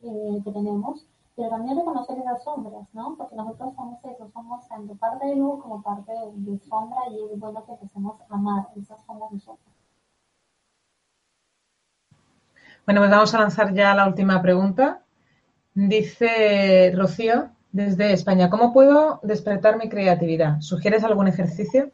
eh, 0.03 0.41
que 0.45 0.53
tenemos, 0.53 1.07
pero 1.37 1.51
también 1.51 1.79
reconocer 1.79 2.19
esas 2.19 2.43
sombras, 2.43 2.89
¿no? 2.93 3.17
Porque 3.17 3.37
nosotros 3.37 3.75
somos 3.75 4.05
eso, 4.05 4.31
somos 4.33 4.69
tanto 4.69 4.95
parte 4.97 5.27
de 5.27 5.37
luz 5.37 5.63
como 5.63 5.83
parte 5.83 6.13
de, 6.13 6.59
sombra 6.61 7.01
y 7.11 7.33
es 7.33 7.39
bueno 7.39 7.65
que 7.65 7.73
empecemos 7.73 8.21
a 8.21 8.35
amar 8.35 8.69
esas 8.77 9.03
sombras 9.05 9.33
nosotros. 9.33 9.75
Bueno, 12.85 13.01
pues 13.01 13.11
vamos 13.11 13.35
a 13.35 13.39
lanzar 13.39 13.73
ya 13.75 13.95
la 13.95 14.09
última 14.09 14.43
pregunta. 14.43 15.03
Dice 15.75 16.93
Rocío, 16.95 17.51
desde 17.73 18.13
España. 18.13 18.51
¿Cómo 18.51 18.73
puedo 18.73 19.21
despertar 19.23 19.79
mi 19.79 19.89
creatividad? 19.89 20.61
¿Sugieres 20.61 21.03
algún 21.05 21.29
ejercicio? 21.29 21.91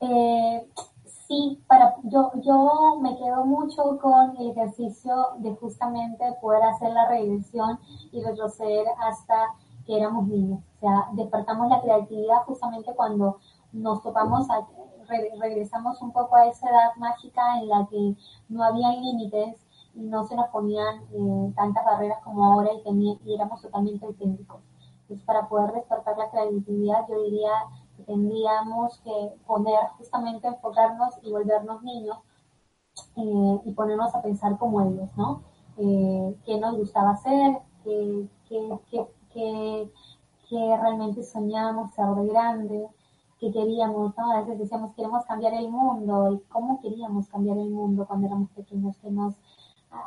Eh, 0.00 0.66
sí, 1.30 1.62
para, 1.68 1.94
yo, 2.02 2.32
yo 2.42 2.98
me 3.00 3.16
quedo 3.16 3.44
mucho 3.44 3.98
con 4.02 4.36
el 4.36 4.50
ejercicio 4.50 5.14
de 5.38 5.54
justamente 5.54 6.24
poder 6.42 6.64
hacer 6.64 6.92
la 6.92 7.08
regresión 7.08 7.78
y 8.10 8.20
retroceder 8.20 8.84
hasta 8.98 9.54
que 9.86 9.96
éramos 9.96 10.26
niños. 10.26 10.60
O 10.76 10.80
sea, 10.80 11.08
despertamos 11.12 11.68
la 11.68 11.80
creatividad 11.82 12.42
justamente 12.46 12.92
cuando 12.96 13.38
nos 13.72 14.02
topamos, 14.02 14.48
regresamos 15.38 16.02
un 16.02 16.12
poco 16.12 16.34
a 16.34 16.48
esa 16.48 16.68
edad 16.68 16.96
mágica 16.96 17.60
en 17.60 17.68
la 17.68 17.86
que 17.88 18.16
no 18.48 18.64
había 18.64 18.90
límites 18.90 19.64
y 19.94 20.00
no 20.00 20.24
se 20.24 20.34
nos 20.34 20.48
ponían 20.48 21.04
eh, 21.12 21.52
tantas 21.54 21.84
barreras 21.84 22.18
como 22.24 22.44
ahora 22.44 22.70
y, 22.72 23.18
y 23.24 23.34
éramos 23.34 23.62
totalmente 23.62 24.04
auténticos. 24.04 24.60
Entonces, 25.02 25.24
para 25.24 25.48
poder 25.48 25.74
despertar 25.74 26.18
la 26.18 26.30
creatividad, 26.30 27.06
yo 27.08 27.22
diría 27.22 27.52
que 27.70 27.79
tendríamos 28.06 28.98
que 29.00 29.32
poner, 29.46 29.78
justamente 29.98 30.48
enfocarnos 30.48 31.14
y 31.22 31.30
volvernos 31.30 31.82
niños 31.82 32.18
eh, 33.16 33.60
y 33.64 33.72
ponernos 33.72 34.14
a 34.14 34.22
pensar 34.22 34.58
como 34.58 34.80
ellos, 34.82 35.08
¿no? 35.16 35.42
Eh, 35.78 36.36
qué 36.44 36.58
nos 36.58 36.76
gustaba 36.76 37.10
hacer, 37.10 37.58
qué, 37.84 38.28
realmente 40.50 41.22
soñábamos 41.22 41.92
ser 41.94 42.06
de 42.06 42.26
grande, 42.28 42.88
qué 43.38 43.50
queríamos, 43.50 44.16
¿no? 44.16 44.32
A 44.32 44.40
veces 44.40 44.58
decíamos, 44.58 44.94
queremos 44.94 45.24
cambiar 45.24 45.54
el 45.54 45.70
mundo, 45.70 46.32
y 46.32 46.40
cómo 46.48 46.80
queríamos 46.80 47.28
cambiar 47.28 47.58
el 47.58 47.70
mundo 47.70 48.06
cuando 48.06 48.26
éramos 48.26 48.50
pequeños, 48.50 48.96
que 48.98 49.10
nos, 49.10 49.34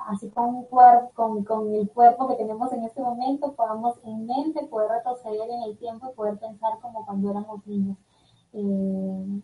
así 0.08 0.30
con, 0.30 0.56
un 0.56 1.44
con, 1.44 1.76
el 1.76 1.90
cuerpo 1.90 2.28
que 2.28 2.36
tenemos 2.36 2.72
en 2.72 2.84
este 2.84 3.02
momento, 3.02 3.54
podamos 3.54 3.98
en 4.04 4.26
mente 4.26 4.66
poder 4.68 4.90
retroceder 4.90 5.50
en 5.50 5.64
el 5.64 5.78
tiempo 5.78 6.10
y 6.10 6.16
poder 6.16 6.38
pensar 6.40 6.80
como 6.82 7.06
cuando 7.06 7.32
éramos 7.32 7.66
niños. 7.68 7.98
Eh, 8.54 9.42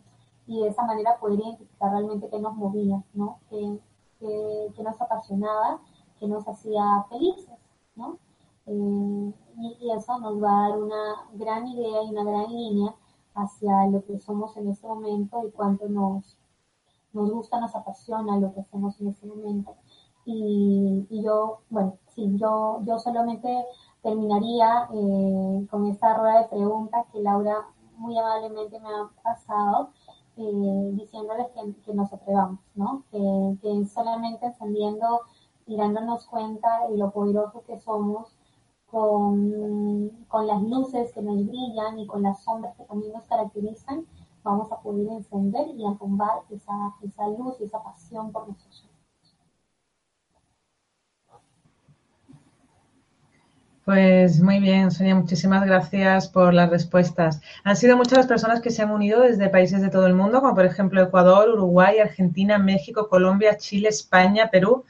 y 0.48 0.62
de 0.62 0.68
esa 0.70 0.84
manera 0.84 1.20
poder 1.20 1.40
identificar 1.40 1.92
realmente 1.92 2.30
qué 2.30 2.40
nos 2.40 2.56
movía, 2.56 3.04
¿no? 3.14 3.40
Qué, 3.50 3.80
nos 4.84 5.02
apasionaba, 5.02 5.82
qué 6.20 6.28
nos 6.28 6.48
hacía 6.48 7.06
felices, 7.10 7.60
¿no? 7.96 8.18
Eh, 8.66 9.34
y, 9.58 9.92
eso 9.92 10.18
nos 10.20 10.42
va 10.42 10.66
a 10.66 10.70
dar 10.70 10.80
una 10.80 11.28
gran 11.34 11.68
idea 11.68 12.04
y 12.04 12.10
una 12.10 12.24
gran 12.24 12.50
línea 12.52 12.96
hacia 13.36 13.88
lo 13.88 14.04
que 14.06 14.20
somos 14.20 14.56
en 14.58 14.70
este 14.70 14.88
momento 14.88 15.46
y 15.48 15.52
cuánto 15.52 15.88
nos, 15.88 16.38
nos 17.14 17.32
gusta, 17.32 17.60
nos 17.60 17.76
apasiona 17.76 18.40
lo 18.40 18.54
que 18.54 18.62
hacemos 18.62 19.00
en 19.02 19.10
este 19.10 19.28
momento. 19.28 19.76
Y, 20.32 21.24
yo, 21.24 21.62
bueno, 21.72 21.98
sí, 22.14 22.38
yo, 22.38 22.82
yo 22.86 23.00
solamente 23.00 23.66
terminaría 24.04 24.88
eh, 24.94 25.68
con 25.72 25.88
esta 25.88 26.16
rueda 26.16 26.44
de 26.44 26.50
preguntas 26.50 27.08
que 27.12 27.20
Laura 27.20 27.66
muy 27.98 28.16
amablemente 28.18 28.80
me 28.80 28.90
ha 28.90 29.10
pasado 29.24 29.90
eh, 30.38 30.92
diciéndoles 30.94 31.48
que, 31.84 31.94
nos 31.96 32.14
atrevamos, 32.14 32.60
¿no? 32.76 33.04
Que, 33.12 33.86
solamente 33.88 34.46
encendiendo 34.46 35.22
y 35.66 35.78
dándonos 35.78 36.28
cuenta 36.28 36.88
de 36.90 36.98
lo 36.98 37.10
poderoso 37.12 37.64
que 37.64 37.80
somos 37.80 38.36
con, 38.86 40.12
las 40.46 40.62
luces 40.62 41.12
que 41.12 41.24
nos 41.24 41.44
brillan 41.48 41.98
y 42.00 42.06
con 42.06 42.22
las 42.22 42.44
sombras 42.44 42.76
que 42.78 42.84
también 42.84 43.14
nos 43.14 43.26
caracterizan, 43.26 44.06
vamos 44.44 44.72
a 44.72 44.80
poder 44.80 45.08
encender 45.10 45.70
y 45.70 45.88
acombar 45.88 46.44
esa, 46.52 46.96
esa 47.02 47.28
luz 47.30 47.60
y 47.60 47.64
esa 47.64 47.82
pasión 47.82 48.32
por 48.32 48.48
nuestros 48.48 48.89
Pues 53.90 54.40
muy 54.40 54.60
bien, 54.60 54.92
Sonia, 54.92 55.16
muchísimas 55.16 55.66
gracias 55.66 56.28
por 56.28 56.54
las 56.54 56.70
respuestas. 56.70 57.42
Han 57.64 57.76
sido 57.76 57.98
muchas 57.98 58.20
las 58.20 58.28
personas 58.28 58.62
que 58.62 58.70
se 58.70 58.84
han 58.84 58.92
unido 58.92 59.22
desde 59.22 59.50
países 59.50 59.82
de 59.82 59.90
todo 59.90 60.06
el 60.06 60.14
mundo, 60.14 60.42
como 60.42 60.54
por 60.54 60.66
ejemplo 60.66 61.02
Ecuador, 61.02 61.50
Uruguay, 61.50 61.98
Argentina, 61.98 62.60
México, 62.60 63.10
Colombia, 63.10 63.58
Chile, 63.58 63.90
España, 63.90 64.52
Perú. 64.52 64.86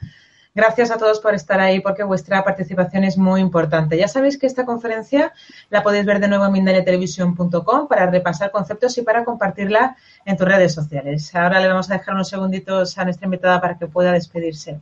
Gracias 0.54 0.90
a 0.90 0.98
todos 0.98 1.18
por 1.18 1.34
estar 1.34 1.60
ahí 1.60 1.80
porque 1.80 2.02
vuestra 2.02 2.44
participación 2.44 3.04
es 3.04 3.16
muy 3.16 3.40
importante. 3.40 3.96
Ya 3.96 4.06
sabéis 4.06 4.36
que 4.36 4.46
esta 4.46 4.66
conferencia 4.66 5.32
la 5.70 5.82
podéis 5.82 6.04
ver 6.04 6.20
de 6.20 6.28
nuevo 6.28 6.44
en 6.44 6.52
mindaliatelevisión.com 6.52 7.88
para 7.88 8.04
repasar 8.10 8.50
conceptos 8.50 8.98
y 8.98 9.02
para 9.02 9.24
compartirla 9.24 9.96
en 10.26 10.36
tus 10.36 10.46
redes 10.46 10.74
sociales. 10.74 11.34
Ahora 11.34 11.58
le 11.58 11.68
vamos 11.68 11.90
a 11.90 11.94
dejar 11.94 12.12
unos 12.12 12.28
segunditos 12.28 12.98
a 12.98 13.04
nuestra 13.04 13.24
invitada 13.24 13.62
para 13.62 13.78
que 13.78 13.86
pueda 13.86 14.12
despedirse. 14.12 14.78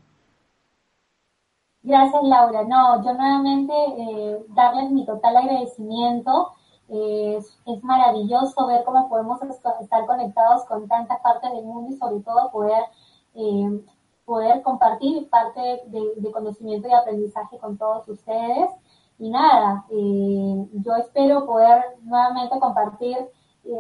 Gracias, 1.83 2.23
Laura. 2.25 2.65
No, 2.65 3.03
yo 3.05 3.15
nuevamente 3.15 3.73
eh, 3.73 4.45
darles 4.49 4.91
mi 4.91 5.07
total 5.07 5.37
agradecimiento. 5.37 6.53
es 6.89 7.85
maravilloso 7.85 8.67
ver 8.67 8.83
cómo 8.85 9.09
podemos 9.09 9.41
estar 9.43 10.07
conectados 10.07 10.65
con 10.65 10.89
tantas 10.89 11.21
partes 11.21 11.53
del 11.53 11.65
mundo 11.65 11.93
y 11.93 11.99
sobre 11.99 12.21
todo 12.21 12.51
poder, 12.51 12.83
eh, 13.35 13.85
poder 14.25 14.63
compartir 14.63 15.29
parte 15.31 15.83
de, 15.87 16.33
conocimiento 16.33 16.89
y 16.89 16.93
aprendizaje 16.93 17.59
con 17.59 17.79
todos 17.79 18.09
ustedes. 18.09 18.71
Y 19.19 19.31
nada, 19.31 19.85
eh, 19.91 20.69
yo 20.73 20.97
espero 20.97 21.47
poder 21.47 21.85
nuevamente 22.03 22.59
compartir 22.59 23.19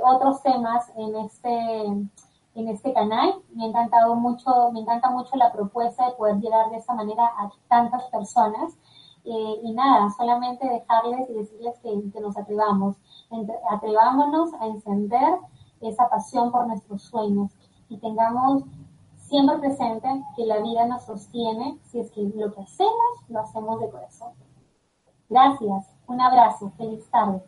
otros 0.05 0.43
temas 0.43 0.91
en 0.97 1.16
este 1.16 2.09
en 2.59 2.69
este 2.69 2.93
canal. 2.93 3.35
Me 3.55 3.65
ha 3.65 3.69
encantado 3.69 4.15
mucho, 4.17 4.71
me 4.73 4.81
encanta 4.81 5.11
mucho 5.11 5.37
la 5.37 5.53
propuesta 5.53 6.07
de 6.07 6.17
poder 6.17 6.37
llegar 6.39 6.71
de 6.71 6.77
esta 6.77 6.95
manera 6.95 7.25
a 7.25 7.51
tantas 7.69 8.05
personas. 8.05 8.77
Eh, 9.25 9.61
y 9.63 9.73
nada, 9.73 10.09
solamente 10.17 10.67
dejarles 10.67 11.29
y 11.29 11.35
decirles 11.35 11.79
que, 11.81 12.21
nos 12.21 12.37
atrevamos, 12.37 12.97
atrevámonos 13.71 14.55
a 14.55 14.67
encender 14.67 15.39
esa 15.81 16.09
pasión 16.09 16.51
por 16.51 16.67
nuestros 16.67 17.03
sueños 17.03 17.53
y 17.89 17.99
tengamos 17.99 18.65
siempre 19.17 19.59
presente 19.59 20.09
que 20.35 20.47
la 20.47 20.59
vida 20.61 20.87
nos 20.87 21.05
sostiene 21.05 21.79
si 21.85 22.01
es 22.01 22.11
que 22.11 22.23
lo 22.23 22.53
que 22.55 22.63
hacemos 22.63 23.29
lo 23.29 23.41
hacemos 23.41 23.81
de 23.81 23.91
corazón. 23.91 24.33
Gracias, 25.29 25.95
un 26.07 26.21
abrazo, 26.21 26.73
feliz 26.79 27.09
tarde. 27.11 27.43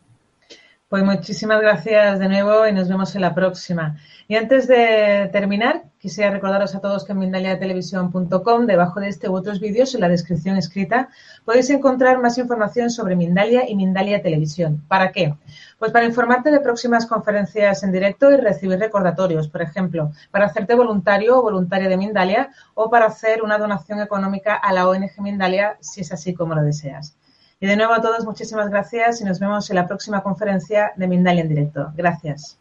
Pues 0.91 1.05
muchísimas 1.05 1.61
gracias 1.61 2.19
de 2.19 2.29
nuevo 2.29 2.67
y 2.67 2.73
nos 2.73 2.89
vemos 2.89 3.15
en 3.15 3.21
la 3.21 3.33
próxima. 3.33 3.97
Y 4.27 4.35
antes 4.35 4.67
de 4.67 5.31
terminar, 5.31 5.85
quisiera 6.01 6.33
recordaros 6.33 6.75
a 6.75 6.81
todos 6.81 7.05
que 7.05 7.13
en 7.13 7.21
mindaliatelevisión.com, 7.21 8.67
debajo 8.67 8.99
de 8.99 9.07
este 9.07 9.29
u 9.29 9.37
otros 9.37 9.61
vídeos, 9.61 9.95
en 9.95 10.01
la 10.01 10.09
descripción 10.09 10.57
escrita, 10.57 11.09
podéis 11.45 11.71
encontrar 11.71 12.21
más 12.21 12.39
información 12.39 12.91
sobre 12.91 13.15
Mindalia 13.15 13.71
y 13.71 13.77
Mindalia 13.77 14.21
Televisión. 14.21 14.83
¿Para 14.89 15.13
qué? 15.13 15.33
Pues 15.79 15.93
para 15.93 16.07
informarte 16.07 16.51
de 16.51 16.59
próximas 16.59 17.07
conferencias 17.07 17.85
en 17.85 17.93
directo 17.93 18.33
y 18.33 18.39
recibir 18.39 18.81
recordatorios, 18.81 19.47
por 19.47 19.63
ejemplo, 19.63 20.11
para 20.33 20.47
hacerte 20.47 20.75
voluntario 20.75 21.39
o 21.39 21.43
voluntaria 21.43 21.89
de 21.89 21.99
Mindalia 21.99 22.51
o 22.75 22.91
para 22.91 23.07
hacer 23.07 23.45
una 23.45 23.59
donación 23.59 24.01
económica 24.01 24.57
a 24.57 24.73
la 24.73 24.89
ONG 24.89 25.21
Mindalia, 25.21 25.77
si 25.79 26.01
es 26.01 26.11
así 26.11 26.35
como 26.35 26.57
lo 26.57 26.63
deseas. 26.63 27.15
Y 27.63 27.67
de 27.67 27.77
nuevo 27.77 27.93
a 27.93 28.01
todos, 28.01 28.25
muchísimas 28.25 28.71
gracias 28.71 29.21
y 29.21 29.25
nos 29.25 29.39
vemos 29.39 29.69
en 29.69 29.77
la 29.77 29.87
próxima 29.87 30.23
conferencia 30.23 30.93
de 30.97 31.07
Mindalia 31.07 31.43
en 31.43 31.49
directo. 31.49 31.93
Gracias. 31.95 32.59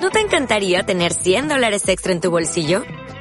¿No 0.00 0.10
te 0.10 0.20
encantaría 0.20 0.84
tener 0.84 1.12
100 1.12 1.48
dólares 1.48 1.88
extra 1.88 2.12
en 2.12 2.20
tu 2.20 2.30
bolsillo? 2.30 2.84